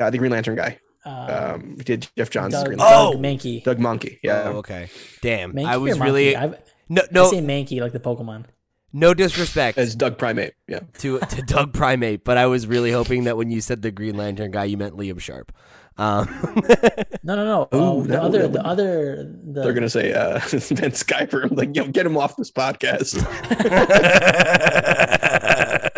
uh, 0.00 0.10
the 0.10 0.18
Green 0.18 0.32
Lantern 0.32 0.56
guy. 0.56 0.78
Uh, 1.06 1.52
Um, 1.54 1.76
we 1.78 1.84
did 1.84 2.08
Geoff 2.16 2.28
Johns' 2.30 2.52
Doug, 2.52 2.66
Green 2.66 2.78
Lantern. 2.78 3.16
Oh! 3.16 3.18
Mankey. 3.18 3.62
Doug 3.64 3.78
Monkey. 3.78 4.18
Yeah. 4.22 4.42
Oh, 4.46 4.56
okay. 4.58 4.90
Damn. 5.22 5.52
Mankey 5.54 5.64
I 5.66 5.76
was 5.78 5.98
really 5.98 6.36
I've- 6.36 6.56
No, 6.90 7.02
I 7.10 7.30
say 7.30 7.40
Mankey 7.40 7.80
like 7.80 7.92
the 7.92 8.00
Pokemon. 8.00 8.44
no 8.92 9.14
disrespect 9.14 9.78
As 9.78 9.94
Doug 9.94 10.18
Primate. 10.18 10.52
Yeah. 10.68 10.80
to 10.98 11.20
to 11.20 11.42
Doug 11.42 11.72
Primate, 11.72 12.22
but 12.24 12.36
I 12.36 12.46
was 12.46 12.66
really 12.66 12.90
hoping 12.92 13.24
that 13.24 13.36
when 13.38 13.50
you 13.50 13.60
said 13.62 13.80
the 13.80 13.90
Green 13.92 14.16
Lantern 14.16 14.50
guy, 14.50 14.64
you 14.64 14.76
meant 14.76 14.94
Liam 14.96 15.18
Sharp. 15.20 15.52
Um, 15.96 16.28
No, 17.22 17.36
no, 17.36 17.44
no. 17.44 17.62
Ooh, 17.62 17.68
Oh, 17.72 18.02
the 18.02 18.08
that 18.08 18.22
other, 18.22 18.42
would- 18.42 18.52
the 18.54 18.64
other, 18.66 19.16
the 19.52 19.62
They're 19.62 19.72
gonna 19.74 19.90
say 19.90 20.12
uh 20.12 20.34
Ben 20.50 20.92
Skyper. 20.92 21.44
I'm 21.50 21.56
like, 21.56 21.74
yo, 21.76 21.86
get 21.88 22.06
him 22.06 22.16
off 22.16 22.36
this 22.36 22.50
podcast. 22.50 23.16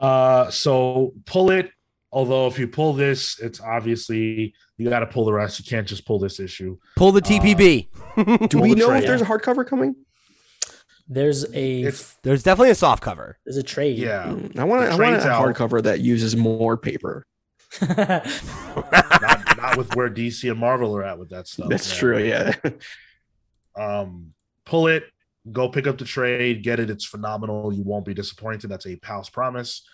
Uh, 0.00 0.50
so 0.50 1.14
pull 1.26 1.50
it. 1.50 1.70
Although 2.12 2.46
if 2.46 2.58
you 2.58 2.68
pull 2.68 2.92
this, 2.92 3.40
it's 3.40 3.60
obviously 3.60 4.54
you 4.76 4.88
got 4.90 5.00
to 5.00 5.06
pull 5.06 5.24
the 5.24 5.32
rest. 5.32 5.58
You 5.58 5.64
can't 5.64 5.86
just 5.88 6.04
pull 6.06 6.18
this 6.18 6.38
issue. 6.38 6.76
Pull 6.96 7.12
the 7.12 7.22
TPB. 7.22 7.88
Do 8.50 8.60
we 8.60 8.70
the 8.70 8.76
know 8.76 8.90
if 8.90 8.98
trade. 8.98 9.08
there's 9.08 9.22
a 9.22 9.24
hardcover 9.24 9.66
coming? 9.66 9.96
there's 11.08 11.44
a 11.54 11.82
It's 11.82 12.16
There's 12.22 12.42
definitely 12.42 12.70
a 12.70 12.74
soft 12.74 13.02
cover. 13.02 13.38
there's 13.44 13.56
a 13.56 13.62
trade. 13.62 13.98
yeah, 13.98 14.24
I 14.24 14.32
want 14.32 14.56
The 14.56 14.62
I 14.64 14.64
want 14.64 14.92
a 14.92 14.96
trade's 14.96 15.24
out. 15.26 15.42
hardcover 15.44 15.82
that 15.82 16.00
uses 16.00 16.36
more 16.36 16.76
paper. 16.76 17.26
Not, 17.82 19.56
not 19.56 19.76
with 19.76 19.94
where 19.94 20.10
DC 20.10 20.50
and 20.50 20.58
Marvel 20.58 20.96
are 20.96 21.04
at 21.04 21.18
with 21.18 21.30
that 21.30 21.48
stuff. 21.48 21.68
That's 21.68 21.88
man. 21.90 21.98
true. 21.98 22.18
Yeah. 22.24 22.54
Um, 23.76 24.34
pull 24.64 24.86
it. 24.86 25.04
Go 25.50 25.68
pick 25.68 25.86
up 25.86 25.98
the 25.98 26.04
trade. 26.04 26.62
Get 26.62 26.80
it. 26.80 26.90
It's 26.90 27.04
phenomenal. 27.04 27.72
You 27.72 27.82
won't 27.82 28.04
be 28.04 28.14
disappointed. 28.14 28.70
That's 28.70 28.86
a 28.86 28.96
pals 28.96 29.28
promise. 29.28 29.84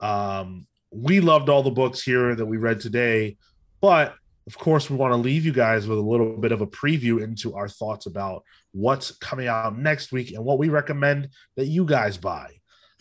Um, 0.00 0.66
we 0.90 1.20
loved 1.20 1.48
all 1.48 1.62
the 1.62 1.70
books 1.70 2.02
here 2.02 2.34
that 2.34 2.44
we 2.44 2.58
read 2.58 2.80
today, 2.80 3.36
but 3.80 4.14
of 4.46 4.58
course, 4.58 4.90
we 4.90 4.96
want 4.96 5.12
to 5.12 5.16
leave 5.16 5.46
you 5.46 5.52
guys 5.52 5.86
with 5.86 5.98
a 5.98 6.02
little 6.02 6.36
bit 6.36 6.52
of 6.52 6.60
a 6.60 6.66
preview 6.66 7.22
into 7.22 7.54
our 7.54 7.68
thoughts 7.68 8.06
about 8.06 8.42
what's 8.72 9.12
coming 9.12 9.46
out 9.46 9.78
next 9.78 10.10
week 10.12 10.32
and 10.32 10.44
what 10.44 10.58
we 10.58 10.68
recommend 10.68 11.28
that 11.56 11.66
you 11.66 11.84
guys 11.84 12.16
buy. 12.16 12.50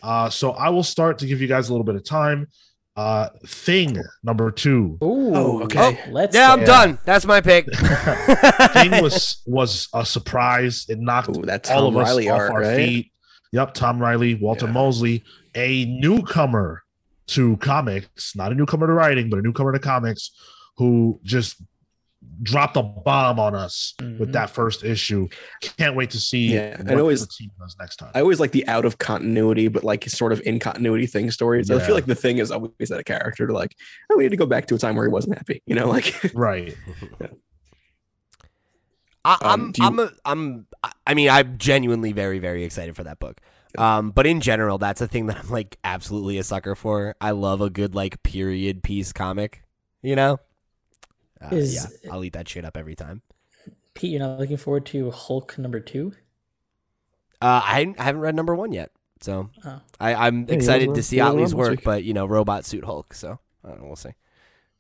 Uh, 0.04 0.30
so 0.30 0.52
I 0.52 0.70
will 0.70 0.84
start 0.84 1.20
to 1.20 1.26
give 1.26 1.42
you 1.42 1.48
guys 1.48 1.70
a 1.70 1.74
little 1.74 1.84
bit 1.84 1.96
of 1.96 2.04
time. 2.04 2.48
Uh, 2.96 3.30
Thing 3.48 4.02
number 4.24 4.52
two. 4.52 4.98
Ooh, 5.04 5.34
Oh, 5.34 5.64
okay. 5.64 5.98
Let's 6.10 6.36
Yeah, 6.36 6.52
I'm 6.52 6.60
go. 6.60 6.66
done. 6.66 7.00
That's 7.06 7.26
my 7.26 7.40
pick. 7.42 7.66
Thing 8.74 8.92
was 9.02 9.42
was 9.46 9.88
a 9.94 10.06
surprise. 10.06 10.86
It 10.90 11.00
knocked 11.00 11.30
Ooh, 11.38 11.42
that's 11.44 11.70
all 11.70 11.86
Tom 11.90 11.96
of 11.96 12.02
us 12.02 12.10
Riley 12.10 12.30
off 12.30 12.40
art, 12.40 12.52
our 12.52 12.62
right? 12.62 12.76
feet. 12.76 13.12
Yep, 13.54 13.74
Tom 13.74 14.02
Reilly, 14.02 14.36
Walter 14.36 14.66
Yeah. 14.66 14.72
Mosley, 14.74 15.24
a 15.56 15.86
newcomer 15.86 16.84
to 17.28 17.58
comics, 17.58 18.36
not 18.36 18.52
a 18.52 18.56
newcomer 18.56 18.88
to 18.88 18.94
writing, 18.94 19.30
but 19.30 19.40
a 19.40 19.42
newcomer 19.42 19.72
to 19.72 19.80
comics, 19.80 20.32
who 20.78 21.20
just 21.24 21.62
dropped 22.44 22.76
a 22.78 22.82
bomb 22.84 23.40
on 23.40 23.54
us 23.56 23.94
with 24.00 24.30
Mhm. 24.30 24.32
that 24.34 24.50
first 24.50 24.84
issue. 24.84 25.28
Can't 25.62 25.96
wait 25.96 26.10
to 26.12 26.20
see 26.20 26.54
Yeah, 26.56 26.76
and 26.80 26.90
what 26.90 27.00
always- 27.00 27.22
the 27.22 27.28
team 27.28 27.52
does 27.60 27.76
next 27.80 27.98
time. 27.98 28.12
I 28.16 28.22
always 28.22 28.40
like 28.40 28.52
the 28.52 28.68
out 28.68 28.84
of 28.86 28.98
continuity, 28.98 29.68
but 29.68 29.84
like 29.84 30.10
sort 30.10 30.34
of 30.34 30.42
in 30.46 30.58
continuity 30.60 31.06
thing 31.06 31.30
stories. 31.32 31.70
I 31.70 31.80
feel 31.80 31.94
like 31.96 32.06
the 32.08 32.16
thing 32.16 32.40
is 32.40 32.52
always 32.52 32.72
that 32.90 33.00
a 33.00 33.04
character 33.04 33.46
to 33.48 33.54
like, 33.54 33.76
oh, 34.12 34.18
we 34.18 34.24
need 34.24 34.30
to 34.30 34.38
go 34.38 34.46
back 34.46 34.66
to 34.68 34.76
a 34.76 34.78
time 34.78 34.96
where 34.96 35.06
he 35.06 35.12
wasn't 35.12 35.38
happy. 35.38 35.62
You 35.66 35.76
know, 35.76 35.88
like 35.88 36.14
right. 36.34 36.76
I, 39.24 39.34
Um, 39.34 39.40
I'm, 39.44 39.72
do 39.72 39.82
you- 39.82 39.88
I'm, 39.88 40.00
a, 40.00 40.12
I'm, 40.26 40.68
I- 40.84 40.92
I 41.08 41.14
mean, 41.14 41.30
I'm 41.30 41.58
genuinely 41.58 42.12
very, 42.12 42.40
very 42.40 42.64
excited 42.64 42.96
for 42.96 43.04
that 43.04 43.20
book. 43.20 43.40
Um, 43.78 44.12
but 44.12 44.26
in 44.28 44.42
general, 44.42 44.78
that's 44.78 45.00
a 45.00 45.08
thing 45.08 45.28
that 45.28 45.38
I'm 45.38 45.50
like 45.50 45.78
absolutely 45.84 46.38
a 46.38 46.44
sucker 46.44 46.76
for. 46.76 47.16
I 47.22 47.32
love 47.32 47.62
a 47.62 47.70
good 47.70 47.96
like 47.96 48.22
period 48.24 48.84
piece 48.84 49.14
comic. 49.14 49.64
You 50.02 50.16
know, 50.16 50.40
uh, 51.42 51.56
Is- 51.56 51.74
yeah, 52.04 52.12
I'll 52.12 52.24
eat 52.24 52.34
that 52.34 52.48
shit 52.50 52.66
up 52.66 52.78
every 52.78 52.96
time. 52.96 53.22
Pete, 53.94 54.12
you're 54.12 54.20
not 54.20 54.40
looking 54.40 54.58
forward 54.58 54.86
to 54.88 55.12
Hulk 55.12 55.58
number 55.58 55.80
two? 55.80 56.14
Uh, 57.42 57.62
I, 57.64 57.94
I 57.98 58.04
haven't 58.04 58.22
read 58.22 58.36
number 58.36 58.56
one 58.56 58.72
yet, 58.72 58.92
so 59.20 59.50
Oh. 59.66 59.82
I, 60.00 60.14
I'm 60.14 60.46
Yeah, 60.48 60.56
excited 60.56 60.86
you'll- 60.86 60.96
to 60.96 61.04
see 61.04 61.18
you'll 61.18 61.28
Ottley's 61.28 61.56
work. 61.56 61.72
week. 61.72 61.84
But 61.84 62.04
you 62.04 62.14
know, 62.14 62.26
robot 62.26 62.66
suit 62.66 62.84
Hulk. 62.86 63.14
So 63.14 63.40
I 63.64 63.70
don't 63.70 63.82
know, 63.82 63.88
we'll 63.88 63.96
see. 63.96 64.12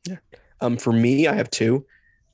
Yeah. 0.08 0.18
Um, 0.62 0.78
for 0.78 0.94
me, 0.94 1.28
I 1.28 1.34
have 1.34 1.50
two. 1.50 1.86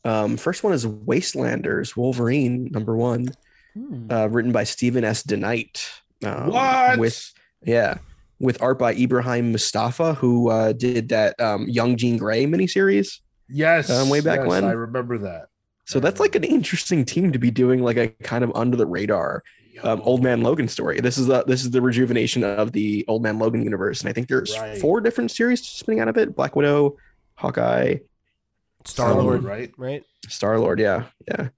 Um, 0.05 0.37
first 0.37 0.63
one 0.63 0.73
is 0.73 0.85
Wastelanders 0.85 1.95
Wolverine 1.97 2.69
number 2.71 2.95
one, 2.95 3.29
Hmm. 3.73 4.07
uh, 4.11 4.27
written 4.27 4.51
by 4.51 4.63
Stephen 4.65 5.03
S. 5.03 5.23
DeKnight. 5.23 5.83
Um, 6.23 6.47
what? 6.51 6.99
With 6.99 7.33
yeah, 7.63 7.97
with 8.39 8.61
art 8.61 8.79
by 8.79 8.93
Ibrahim 8.93 9.51
Moustafa, 9.51 10.13
who 10.15 10.49
uh, 10.49 10.73
did 10.73 11.09
that 11.09 11.39
um, 11.41 11.67
Young 11.67 11.95
Jean 11.95 12.17
Grey 12.17 12.45
miniseries. 12.45 13.19
Yes, 13.49 13.89
um, 13.89 14.09
way 14.09 14.21
back 14.21 14.39
yes, 14.39 14.47
when? 14.47 14.63
I 14.65 14.71
remember 14.71 15.17
that. 15.19 15.47
So 15.85 15.99
that's 15.99 16.19
like 16.19 16.35
an 16.35 16.43
interesting 16.43 17.05
team 17.05 17.31
to 17.31 17.39
be 17.39 17.49
doing, 17.49 17.81
like 17.81 17.97
a 17.97 18.09
kind 18.09 18.43
of 18.43 18.51
under 18.55 18.75
the 18.75 18.85
radar 18.85 19.43
um, 19.83 20.01
Old 20.01 20.23
Man 20.23 20.41
Logan 20.41 20.67
story. 20.67 20.99
This 20.99 21.17
is 21.17 21.27
the 21.27 21.43
this 21.43 21.63
is 21.63 21.71
the 21.71 21.81
rejuvenation 21.81 22.43
of 22.43 22.71
the 22.71 23.05
Old 23.07 23.23
Man 23.23 23.39
Logan 23.39 23.61
universe, 23.63 24.01
and 24.01 24.09
I 24.09 24.13
think 24.13 24.27
there's 24.27 24.57
Right. 24.57 24.77
four 24.79 25.01
different 25.01 25.31
series 25.31 25.65
spinning 25.65 25.99
out 25.99 26.07
of 26.07 26.17
it: 26.17 26.35
Black 26.35 26.55
Widow, 26.55 26.97
Hawkeye, 27.35 27.97
Star 28.85 29.09
Star-Lord, 29.11 29.25
Lord, 29.25 29.43
right? 29.43 29.71
right? 29.77 30.03
Star 30.27 30.59
Lord. 30.59 30.79
Yeah, 30.79 31.05
yeah. 31.27 31.49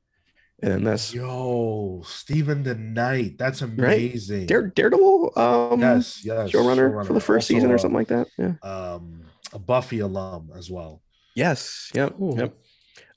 And 0.61 0.71
then 0.73 0.83
this 0.83 1.13
Yo, 1.13 2.03
Stephen 2.05 2.63
DeKnight. 2.65 3.37
That's 3.37 3.61
amazing. 3.61 4.45
Dare, 4.47 4.67
Daredevil, 4.67 5.31
um, 5.37 5.79
yes, 5.79 6.23
yes. 6.25 6.51
showrunner 6.51 7.05
for 7.05 7.13
the 7.13 7.21
first 7.21 7.49
Also, 7.49 7.53
season 7.55 7.71
or 7.71 7.77
something 7.77 7.97
like 7.97 8.09
that. 8.09 8.27
Yeah. 8.37 8.53
um 8.61 9.21
a 9.53 9.59
Buffy 9.59 9.99
alum 9.99 10.51
as 10.55 10.69
well. 10.69 11.01
Yes. 11.39 11.89
Yep. 11.93 12.19
Ooh. 12.19 12.35
Yep. 12.37 12.53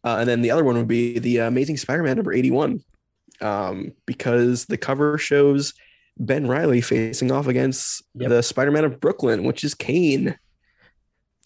Uh, 0.05 0.17
and 0.21 0.29
then 0.29 0.43
the 0.43 0.51
other 0.51 0.65
one 0.65 0.77
would 0.77 0.89
be 0.89 1.19
the 1.19 1.39
Amazing 1.39 1.77
Spider-Man 1.77 2.17
number 2.17 2.33
eighty-one, 2.33 2.81
um, 3.41 3.93
because 4.07 4.67
the 4.67 4.77
cover 4.77 5.19
shows 5.19 5.75
Ben 6.19 6.47
Reilly 6.47 6.81
facing 6.81 7.31
off 7.33 7.47
against 7.47 8.03
Yep. 8.15 8.29
the 8.31 8.43
Spider-Man 8.43 8.85
of 8.85 9.01
Brooklyn, 9.01 9.45
which 9.45 9.65
is 9.65 9.75
Kaine. 9.75 10.39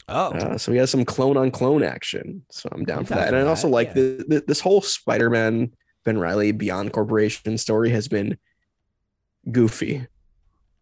Oh, 0.08 0.32
Uh, 0.32 0.58
so 0.58 0.70
he 0.72 0.78
has 0.78 0.90
some 0.90 1.04
clone 1.04 1.36
on 1.36 1.50
clone 1.50 1.82
action. 1.82 2.42
So 2.50 2.68
I'm 2.72 2.84
down 2.84 3.00
I'm 3.00 3.04
for 3.06 3.14
that. 3.14 3.28
And 3.28 3.36
I 3.36 3.42
also 3.42 3.68
that, 3.68 3.72
like 3.74 3.88
yeah. 3.88 3.94
the, 3.94 4.24
the 4.28 4.44
this 4.46 4.60
whole 4.60 4.80
Spider-Man 4.80 5.72
Ben 6.04 6.18
Reilly 6.18 6.52
Beyond 6.52 6.92
Corporation 6.92 7.58
story 7.58 7.90
has 7.90 8.06
been 8.08 8.38
goofy. 9.50 10.06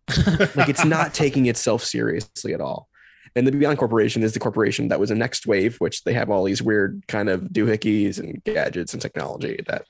Like 0.54 0.68
it's 0.68 0.84
not 0.84 1.14
taking 1.14 1.46
itself 1.46 1.82
seriously 1.82 2.52
at 2.52 2.60
all. 2.60 2.88
And 3.36 3.46
the 3.46 3.52
Beyond 3.52 3.78
Corporation 3.78 4.22
is 4.22 4.32
the 4.32 4.38
corporation 4.40 4.88
that 4.88 5.00
was 5.00 5.10
a 5.10 5.14
next 5.14 5.46
wave, 5.46 5.76
which 5.78 6.04
they 6.04 6.12
have 6.12 6.30
all 6.30 6.44
these 6.44 6.62
weird 6.62 7.02
kind 7.08 7.28
of 7.28 7.42
doohickeys 7.42 8.18
and 8.20 8.42
gadgets 8.44 8.92
and 8.92 9.02
technology 9.02 9.60
that 9.66 9.84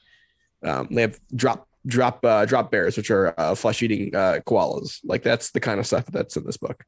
um, 0.64 0.88
they 0.90 1.02
have 1.02 1.20
drop 1.34 1.68
drop 1.86 2.24
uh, 2.24 2.46
drop 2.46 2.70
bears, 2.70 2.96
which 2.96 3.10
are 3.10 3.38
uh, 3.38 3.54
flesh 3.54 3.82
eating 3.82 4.14
uh, 4.16 4.38
koalas. 4.46 5.00
Like 5.04 5.22
that's 5.22 5.50
the 5.50 5.60
kind 5.60 5.78
of 5.78 5.86
stuff 5.86 6.06
that's 6.06 6.36
in 6.38 6.44
this 6.46 6.56
book. 6.56 6.84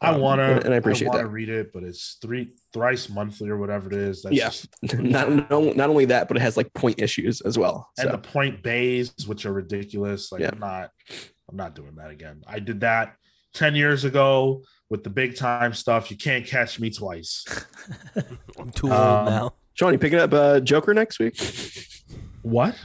I 0.00 0.14
Um, 0.14 0.20
wanna 0.22 0.42
and, 0.54 0.64
and 0.64 0.74
I 0.74 0.78
appreciate 0.78 1.08
wanna 1.08 1.24
that. 1.24 1.28
read 1.28 1.48
it, 1.50 1.70
but 1.72 1.82
it's 1.84 2.16
three 2.22 2.50
thrice 2.72 3.08
monthly 3.10 3.50
or 3.50 3.58
whatever 3.58 3.88
it 3.88 3.94
is. 3.96 4.22
That's 4.22 4.34
Yeah. 4.34 4.48
just- 4.48 4.68
not, 4.98 5.50
no, 5.50 5.72
not 5.74 5.90
only 5.90 6.06
that, 6.06 6.26
but 6.28 6.36
it 6.38 6.40
has 6.40 6.56
like 6.56 6.72
point 6.72 7.00
issues 7.00 7.40
as 7.42 7.56
well. 7.58 7.88
and 7.98 8.06
So, 8.06 8.12
the 8.12 8.18
point 8.18 8.62
bays, 8.64 9.14
which 9.26 9.44
are 9.46 9.52
ridiculous. 9.52 10.32
Like 10.32 10.40
Yeah. 10.40 10.50
I'm 10.54 10.58
not 10.58 10.90
I'm 11.50 11.56
not 11.56 11.74
doing 11.74 11.96
that 11.96 12.10
again. 12.10 12.42
I 12.46 12.58
did 12.60 12.80
that 12.80 13.16
10 13.54 13.74
years 13.74 14.04
ago 14.04 14.62
with 14.88 15.04
the 15.04 15.10
big 15.10 15.36
time 15.36 15.72
stuff. 15.74 16.10
You 16.10 16.16
can't 16.16 16.46
catch 16.46 16.78
me 16.80 16.90
twice. 16.90 17.44
I'm 18.58 18.70
too 18.72 18.90
um, 18.90 19.18
old 19.18 19.28
now. 19.28 19.54
Sean, 19.74 19.92
you 19.92 19.98
picking 19.98 20.18
up 20.18 20.32
uh, 20.32 20.60
Joker 20.60 20.92
next 20.94 21.18
week? 21.18 21.40
What? 22.42 22.76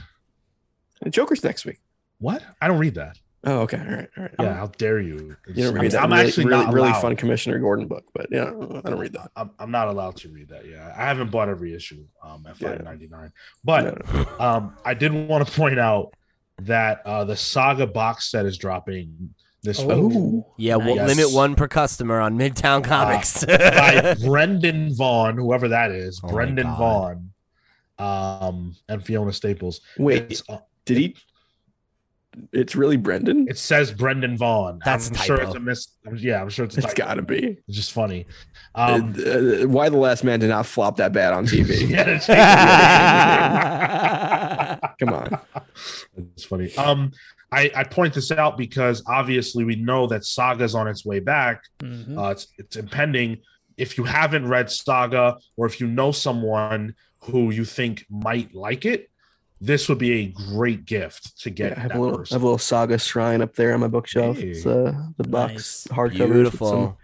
Joker's 1.10 1.44
next 1.44 1.64
week. 1.64 1.80
What? 2.18 2.42
I 2.60 2.68
don't 2.68 2.78
read 2.78 2.94
that. 2.94 3.16
Oh, 3.44 3.60
okay. 3.60 3.78
All 3.78 3.84
right. 3.94 4.08
All 4.16 4.22
right. 4.24 4.34
Yeah, 4.40 4.54
how 4.54 4.66
dare 4.66 5.00
you? 5.00 5.36
You 5.46 5.64
don't 5.64 5.78
I'm, 5.78 5.88
that 5.88 6.02
I'm 6.02 6.12
really, 6.12 6.26
actually 6.26 6.46
really, 6.46 6.64
not 6.64 6.74
really 6.74 6.88
allowed. 6.88 7.00
fun 7.00 7.16
Commissioner 7.16 7.58
Gordon 7.60 7.86
book, 7.86 8.04
but 8.12 8.26
yeah, 8.32 8.46
I 8.46 8.90
don't 8.90 8.98
read 8.98 9.12
that. 9.12 9.30
I'm, 9.36 9.52
I'm 9.60 9.70
not 9.70 9.86
allowed 9.86 10.16
to 10.16 10.28
read 10.28 10.48
that. 10.48 10.66
Yeah, 10.66 10.92
I 10.96 11.04
haven't 11.04 11.30
bought 11.30 11.48
every 11.48 11.72
issue 11.72 12.04
um, 12.22 12.44
at 12.48 12.60
Yeah. 12.60 12.70
five 12.70 12.84
ninety 12.84 13.06
nine. 13.06 13.32
But 13.62 13.84
No, 14.12 14.24
no. 14.24 14.44
um, 14.44 14.76
I 14.84 14.94
did 14.94 15.12
want 15.12 15.46
to 15.46 15.52
point 15.52 15.78
out 15.78 16.14
that 16.62 17.02
uh, 17.06 17.24
the 17.24 17.36
Saga 17.36 17.86
box 17.86 18.28
set 18.28 18.44
is 18.44 18.58
dropping 18.58 19.34
this 19.62 19.78
week 19.80 19.90
Oh. 19.92 20.46
Yeah, 20.56 20.76
well, 20.76 20.96
Yes. 20.96 21.08
limit 21.16 21.32
one 21.34 21.54
per 21.54 21.68
customer 21.68 22.20
on 22.20 22.38
Midtown 22.38 22.82
Comics. 22.84 23.44
by 23.46 24.14
Brendan 24.24 24.94
Vaughn, 24.94 25.36
whoever 25.36 25.68
that 25.68 25.90
is, 25.90 26.20
Oh 26.22 26.28
Brendan 26.28 26.66
Vaughn, 26.76 27.30
um, 27.98 28.76
and 28.88 29.04
Fiona 29.04 29.32
Staples. 29.32 29.80
Wait, 29.98 30.26
It's, 30.30 30.42
uh, 30.48 30.58
did 30.84 30.96
he? 30.98 31.16
It's 32.52 32.76
really 32.76 32.96
Brendan. 32.96 33.48
it 33.48 33.58
says 33.58 33.90
Brendan 33.90 34.36
Vaughn. 34.36 34.78
That's 34.84 35.08
I'm 35.08 35.16
a 35.16 35.18
sure 35.18 35.36
typo. 35.38 35.48
it's 35.48 35.56
a 35.56 35.60
miss. 35.60 35.88
Yeah, 36.22 36.40
I'm 36.40 36.48
sure 36.50 36.66
it's. 36.66 36.76
A 36.76 36.78
it's 36.80 36.94
typo. 36.94 37.08
got 37.08 37.14
to 37.14 37.22
be. 37.22 37.58
It's 37.66 37.76
just 37.76 37.90
funny. 37.92 38.26
Um, 38.76 39.12
Uh, 39.18 39.30
uh, 39.30 39.62
why 39.66 39.88
the 39.88 39.96
last 39.96 40.22
man 40.22 40.38
did 40.38 40.50
not 40.50 40.64
flop 40.66 40.98
that 40.98 41.12
bad 41.12 41.32
on 41.32 41.46
TV? 41.46 41.88
yeah, 41.88 42.18
Come 45.00 45.08
on. 45.14 45.38
It's 46.16 46.44
funny. 46.44 46.72
Um, 46.76 47.10
I, 47.50 47.70
I 47.74 47.84
point 47.84 48.14
this 48.14 48.30
out 48.30 48.58
because 48.58 49.02
obviously 49.06 49.64
we 49.64 49.76
know 49.76 50.06
that 50.08 50.24
Saga's 50.24 50.74
on 50.74 50.86
its 50.86 51.04
way 51.04 51.18
back. 51.20 51.64
Mhm. 51.80 52.18
Uh, 52.18 52.30
it's 52.30 52.48
it's 52.58 52.76
impending. 52.76 53.38
If 53.76 53.96
you 53.96 54.04
haven't 54.04 54.46
read 54.48 54.70
Saga, 54.70 55.36
or 55.56 55.66
if 55.66 55.80
you 55.80 55.86
know 55.86 56.12
someone 56.12 56.94
who 57.22 57.50
you 57.50 57.64
think 57.64 58.04
might 58.10 58.54
like 58.54 58.84
it, 58.84 59.10
this 59.60 59.88
would 59.88 59.98
be 59.98 60.12
a 60.12 60.26
great 60.26 60.84
gift 60.84 61.38
to 61.42 61.50
get 61.50 61.70
Yeah, 61.72 61.78
I 61.78 61.80
have 61.80 61.88
that 61.92 61.98
a 61.98 62.00
little, 62.00 62.20
I 62.20 62.34
have 62.34 62.42
a 62.42 62.44
little 62.44 62.58
saga 62.58 62.98
shrine 62.98 63.40
up 63.40 63.54
there 63.54 63.72
on 63.74 63.80
my 63.80 63.88
bookshelf. 63.88 64.36
Hey. 64.38 64.48
It's 64.48 64.66
uh, 64.66 64.92
the 65.16 65.24
box 65.28 65.52
Nice. 65.54 65.86
hardcovers 65.96 66.18
with 66.20 66.32
Beautiful. 66.32 66.68
some, 66.68 66.96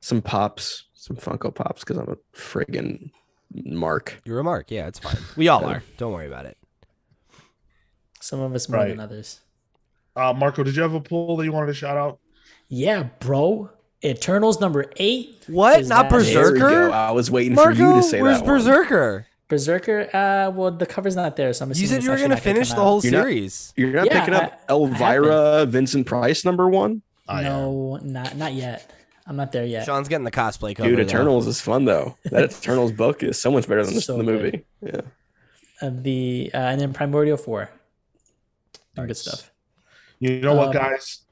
some 0.00 0.22
pops, 0.22 0.84
some 0.94 1.16
Funko 1.16 1.54
Pops 1.54 1.80
because 1.84 1.96
I'm 1.98 2.08
a 2.08 2.16
friggin' 2.36 3.10
mark. 3.52 4.20
You're 4.24 4.40
a 4.40 4.44
mark. 4.44 4.70
Yeah, 4.70 4.88
it's 4.88 4.98
fine. 4.98 5.16
We 5.36 5.48
all 5.48 5.64
are. 5.64 5.82
Don't 5.96 6.12
worry 6.12 6.26
about 6.26 6.46
it. 6.46 6.56
Some 8.20 8.40
of 8.40 8.54
us 8.54 8.68
more 8.68 8.80
Right. 8.80 8.88
than 8.88 9.00
others. 9.00 9.40
Uh, 10.16 10.32
Marco, 10.32 10.62
did 10.62 10.76
you 10.76 10.82
have 10.82 10.94
a 10.94 11.00
poll 11.00 11.36
that 11.36 11.44
you 11.44 11.52
wanted 11.52 11.66
to 11.68 11.74
shout 11.74 11.96
out? 11.96 12.18
Yeah, 12.68 13.04
bro. 13.20 13.70
Eternals 14.04 14.60
number 14.60 14.84
eight. 14.96 15.44
What? 15.48 15.86
Not 15.86 16.08
that- 16.10 16.22
There 16.24 16.52
we 16.52 16.58
go. 16.58 16.66
Berserker? 16.68 16.90
I 16.92 17.10
was 17.10 17.30
waiting 17.30 17.54
Marco, 17.54 17.74
for 17.74 17.82
you 17.82 17.94
to 17.94 18.02
say 18.02 18.22
where's 18.22 18.38
that. 18.38 18.44
one. 18.46 18.54
Berserker? 18.58 19.26
Berserker. 19.48 20.00
Uh, 20.14 20.50
well, 20.50 20.70
the 20.70 20.86
cover's 20.86 21.16
not 21.16 21.36
there, 21.36 21.52
so 21.52 21.64
I'm 21.64 21.68
You 21.70 21.72
assuming 21.72 21.88
said 21.88 21.96
it's 21.98 22.04
you 22.06 22.10
were 22.12 22.16
gonna 22.18 22.36
finish 22.36 22.68
come 22.68 22.76
the 22.76 22.82
out. 22.82 22.86
whole 22.86 23.00
You're 23.02 23.12
not- 23.12 23.22
series. 23.22 23.72
You're 23.76 23.92
not 23.92 24.06
Yeah, 24.06 24.20
picking 24.20 24.34
up 24.34 24.60
I- 24.68 24.72
I 24.72 24.76
Elvira 24.76 25.66
Vincent 25.66 26.06
Price 26.06 26.44
number 26.44 26.68
one, 26.68 27.02
I 27.28 27.40
am. 27.40 27.44
No, 27.44 27.96
not 28.02 28.36
not 28.36 28.52
yet. 28.54 28.90
I'm 29.26 29.36
not 29.36 29.52
there 29.52 29.64
yet. 29.64 29.86
Sean's 29.86 30.08
getting 30.08 30.24
the 30.24 30.30
cosplay 30.30 30.76
cover. 30.76 30.88
dude. 30.90 30.98
though. 30.98 31.02
Eternals 31.02 31.46
is 31.46 31.60
fun 31.60 31.84
though. 31.86 32.16
That 32.26 32.52
Eternals 32.58 32.92
book 32.92 33.22
is 33.22 33.40
so 33.40 33.50
much 33.50 33.66
better 33.66 33.84
than 33.84 33.94
the, 33.94 34.00
So 34.02 34.18
the 34.18 34.24
good. 34.24 34.42
movie. 34.42 34.64
Yeah, 34.82 35.00
Of 35.80 36.02
the 36.02 36.50
uh, 36.52 36.58
and 36.58 36.80
then 36.80 36.92
Primordial 36.92 37.36
Four. 37.38 37.70
Good 38.96 39.16
stuff. 39.16 39.50
You 40.20 40.40
know 40.40 40.54
what, 40.54 40.68
Um, 40.68 40.72
guys? 40.74 41.22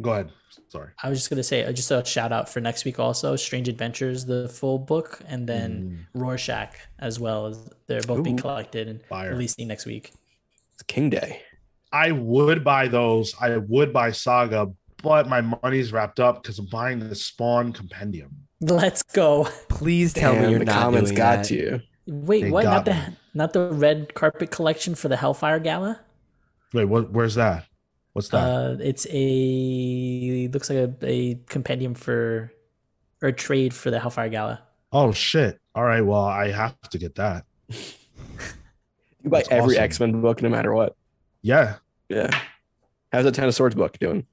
Go 0.00 0.12
ahead. 0.12 0.30
Sorry. 0.68 0.90
I 1.02 1.08
was 1.08 1.18
just 1.18 1.30
gonna 1.30 1.42
say, 1.42 1.64
uh, 1.64 1.72
just 1.72 1.90
a 1.90 2.04
shout 2.04 2.32
out 2.32 2.48
for 2.48 2.60
next 2.60 2.84
week 2.84 2.98
also, 2.98 3.36
Strange 3.36 3.68
Adventures, 3.68 4.24
the 4.24 4.48
full 4.48 4.78
book, 4.78 5.20
and 5.28 5.46
then 5.46 6.06
Rorschach 6.14 6.74
as 6.98 7.20
well 7.20 7.46
as 7.46 7.70
they're 7.86 8.00
both 8.02 8.24
being 8.24 8.36
collected 8.38 8.88
and 8.88 9.02
Fire. 9.06 9.30
releasing 9.30 9.68
next 9.68 9.86
week. 9.86 10.12
it's 10.74 10.82
King 10.84 11.10
Day. 11.10 11.42
I 11.92 12.10
would 12.12 12.64
buy 12.64 12.88
those. 12.88 13.34
I 13.38 13.56
would 13.58 13.92
buy 13.92 14.12
Saga, 14.12 14.68
but 15.02 15.28
my 15.28 15.42
money's 15.42 15.92
wrapped 15.92 16.20
up 16.20 16.42
because 16.42 16.58
I'm 16.58 16.66
buying 16.66 16.98
the 17.00 17.14
Spawn 17.14 17.72
Compendium. 17.74 18.30
Let's 18.62 19.02
go. 19.02 19.44
Please 19.68 20.14
tell 20.14 20.32
Damn, 20.32 20.44
me 20.44 20.50
you're 20.50 20.58
the 20.60 20.64
not 20.66 20.82
comments 20.82 21.10
doing 21.10 21.16
got 21.18 21.36
that. 21.38 21.44
to 21.46 21.54
you. 21.54 21.80
Wait, 22.06 22.44
They 22.44 22.50
what? 22.50 22.64
Not 22.64 22.84
got 22.84 22.84
the 22.86 23.16
not 23.34 23.52
the 23.52 23.68
red 23.70 24.14
carpet 24.14 24.50
collection 24.50 24.94
for 24.94 25.08
the 25.08 25.16
Hellfire 25.16 25.58
Gala. 25.60 26.00
Wait, 26.72 26.86
what? 26.86 27.10
Where's 27.10 27.34
that? 27.34 27.66
What's 28.12 28.28
that? 28.28 28.36
Uh, 28.38 28.76
it's 28.80 29.06
a 29.10 30.44
it 30.44 30.52
looks 30.52 30.68
like 30.68 30.78
a, 30.78 30.94
a 31.02 31.34
compendium 31.48 31.94
for 31.94 32.52
or 33.22 33.28
a 33.28 33.32
trade 33.32 33.72
for 33.72 33.90
the 33.90 33.98
Hellfire 34.00 34.28
Gala. 34.28 34.62
oh 34.92 35.12
shit! 35.12 35.58
All 35.74 35.84
right, 35.84 36.02
well 36.02 36.24
I 36.24 36.50
have 36.50 36.78
to 36.90 36.98
get 36.98 37.14
that. 37.14 37.44
You 37.68 39.30
buy 39.30 39.38
That's 39.38 39.48
every 39.50 39.74
awesome. 39.76 39.84
X 39.84 40.00
Men 40.00 40.20
book 40.20 40.42
no 40.42 40.48
matter 40.48 40.74
what. 40.74 40.96
Yeah. 41.42 41.76
Yeah. 42.08 42.28
How's 43.12 43.24
the 43.24 43.32
Ten 43.32 43.48
of 43.48 43.54
Swords 43.54 43.74
book 43.74 43.98
doing? 43.98 44.26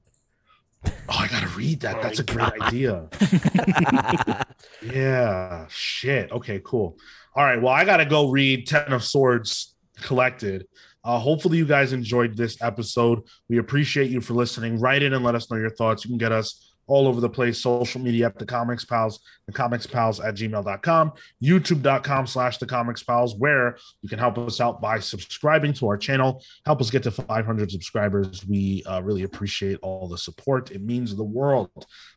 Oh, 0.86 0.90
I 1.10 1.28
gotta 1.28 1.48
read 1.50 1.80
that. 1.82 1.98
Oh 1.98 2.02
That's 2.02 2.20
my 2.20 2.24
a 2.48 2.50
great 2.50 2.62
idea. 2.62 3.10
Yeah. 4.82 5.66
Shit. 5.70 6.32
Okay, 6.32 6.62
cool. 6.64 6.98
All 7.36 7.44
right. 7.44 7.62
Well, 7.62 7.74
I 7.74 7.84
got 7.86 7.98
to 7.98 8.06
go 8.06 8.30
read 8.30 8.66
Ten 8.68 8.92
of 8.94 9.04
Swords 9.04 9.76
Collected. 10.02 10.68
Uh, 11.04 11.18
hopefully, 11.18 11.58
you 11.58 11.66
guys 11.66 11.94
enjoyed 11.94 12.36
this 12.36 12.62
episode. 12.62 13.22
We 13.48 13.58
appreciate 13.58 14.12
you 14.12 14.22
for 14.22 14.34
listening. 14.34 14.80
Write 14.80 15.04
in 15.04 15.14
and 15.14 15.24
let 15.24 15.36
us 15.36 15.50
know 15.50 15.58
your 15.58 15.70
thoughts. 15.70 16.04
You 16.04 16.10
can 16.10 16.18
get 16.18 16.32
us 16.32 16.70
all 16.90 17.08
over 17.08 17.22
the 17.22 17.30
place 17.30 17.62
social 17.62 18.02
media 18.02 18.26
at 18.26 18.38
the 18.38 18.46
comics 18.46 18.84
pals 18.84 19.20
the 19.46 19.54
comics 19.54 19.86
pals 19.86 20.20
at 20.20 20.34
gmail.com 20.34 21.12
youtube.com 21.42 22.28
slash 22.28 22.58
the 22.58 22.66
comics 22.66 23.04
pals 23.04 23.36
where 23.38 23.78
you 24.02 24.10
can 24.10 24.20
help 24.20 24.38
us 24.40 24.60
out 24.60 24.82
by 24.82 25.00
subscribing 25.00 25.72
to 25.72 25.88
our 25.88 25.98
channel 25.98 26.44
help 26.66 26.82
us 26.82 26.90
get 26.90 27.04
to 27.04 27.12
500 27.12 27.72
subscribers 27.72 28.46
we 28.46 28.84
uh, 28.88 29.02
really 29.02 29.24
appreciate 29.24 29.78
all 29.82 30.08
the 30.08 30.18
support 30.18 30.72
it 30.72 30.82
means 30.82 31.16
the 31.16 31.24
world 31.24 31.70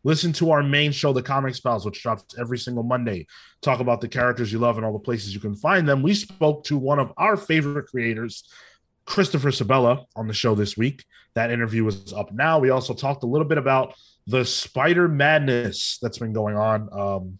listen 0.04 0.32
to 0.32 0.50
our 0.50 0.62
main 0.62 0.90
show 0.90 1.12
the 1.12 1.22
comics 1.22 1.60
pals 1.60 1.84
which 1.84 2.02
drops 2.02 2.34
every 2.38 2.58
single 2.58 2.82
monday 2.82 3.26
talk 3.60 3.80
about 3.80 4.00
the 4.00 4.08
characters 4.08 4.50
you 4.50 4.58
love 4.58 4.78
and 4.78 4.86
all 4.86 4.92
the 4.92 4.98
places 4.98 5.34
you 5.34 5.40
can 5.40 5.54
find 5.54 5.86
them 5.86 6.02
we 6.02 6.14
spoke 6.14 6.64
to 6.64 6.78
one 6.78 6.98
of 6.98 7.12
our 7.18 7.36
favorite 7.36 7.86
creators 7.86 8.48
christopher 9.12 9.50
sebela 9.50 10.04
on 10.16 10.26
the 10.26 10.34
show 10.34 10.54
this 10.54 10.76
week. 10.76 11.04
That 11.34 11.50
interview 11.50 11.86
is 11.86 12.12
up 12.12 12.32
now. 12.32 12.58
We 12.58 12.70
also 12.70 12.94
talked 12.94 13.22
a 13.22 13.26
little 13.26 13.46
bit 13.46 13.58
about 13.58 13.94
the 14.26 14.44
spider 14.44 15.08
madness 15.08 15.98
that's 16.02 16.18
been 16.18 16.32
going 16.32 16.56
on. 16.56 16.88
Um, 16.92 17.38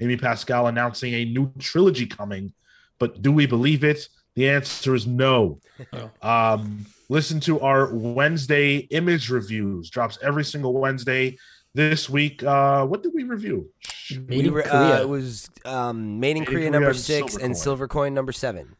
amy 0.00 0.16
pascal 0.16 0.66
announcing 0.68 1.12
a 1.14 1.24
new 1.24 1.52
trilogy 1.58 2.06
coming 2.06 2.52
but 3.00 3.22
do 3.22 3.30
we 3.30 3.46
believe 3.46 3.84
it? 3.84 4.08
The 4.34 4.48
answer 4.50 4.94
is 4.94 5.06
no. 5.06 5.60
Oh. 5.92 6.10
um, 6.22 6.86
listen 7.08 7.38
to 7.40 7.60
our 7.60 7.92
wednesday 7.94 8.76
image 8.90 9.30
reviews. 9.30 9.88
Drops 9.90 10.18
every 10.22 10.44
single 10.44 10.72
wednesday. 10.74 11.36
This 11.74 12.08
week 12.10 12.42
uh 12.42 12.84
what 12.86 13.02
did 13.04 13.12
we 13.14 13.22
review? 13.24 13.70
Made 14.10 14.28
We 14.28 14.38
in 14.40 14.52
were, 14.52 14.62
Korea. 14.62 14.96
uh, 14.98 15.02
it 15.02 15.08
was 15.08 15.48
um, 15.64 16.18
Made 16.18 16.36
in 16.36 16.40
Made 16.40 16.46
Korea 16.48 16.58
Korea 16.58 16.70
number 16.70 16.88
and 16.90 16.96
six 16.98 17.32
Silver 17.32 17.44
and 17.44 17.56
Silver 17.56 17.86
Coin 17.88 18.14
number 18.14 18.32
seven. 18.32 18.74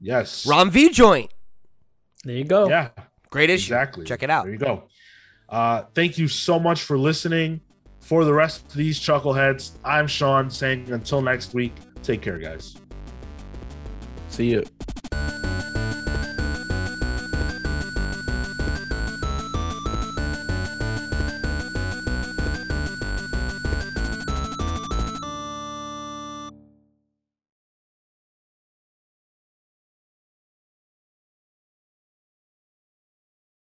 yes. 0.00 0.44
Ram 0.46 0.70
V 0.70 0.90
joint. 0.90 1.30
There 2.24 2.36
you 2.36 2.44
go. 2.44 2.68
yeah 2.68 2.88
Great 3.32 3.48
issue. 3.48 3.72
Exactly. 3.72 4.04
Check 4.04 4.22
it 4.22 4.30
out. 4.30 4.44
There 4.44 4.52
you 4.52 4.58
go. 4.58 4.84
Uh, 5.48 5.84
thank 5.94 6.18
you 6.18 6.28
so 6.28 6.60
much 6.60 6.82
for 6.82 6.98
listening. 6.98 7.60
For 8.00 8.24
the 8.24 8.34
rest 8.34 8.66
of 8.66 8.74
these 8.74 9.00
chuckleheads, 9.00 9.72
I'm 9.84 10.06
Sean 10.06 10.50
saying 10.50 10.90
until 10.92 11.22
next 11.22 11.54
week, 11.54 11.72
take 12.02 12.20
care, 12.20 12.38
guys. 12.38 12.76
See 14.28 14.50
you. 14.50 14.64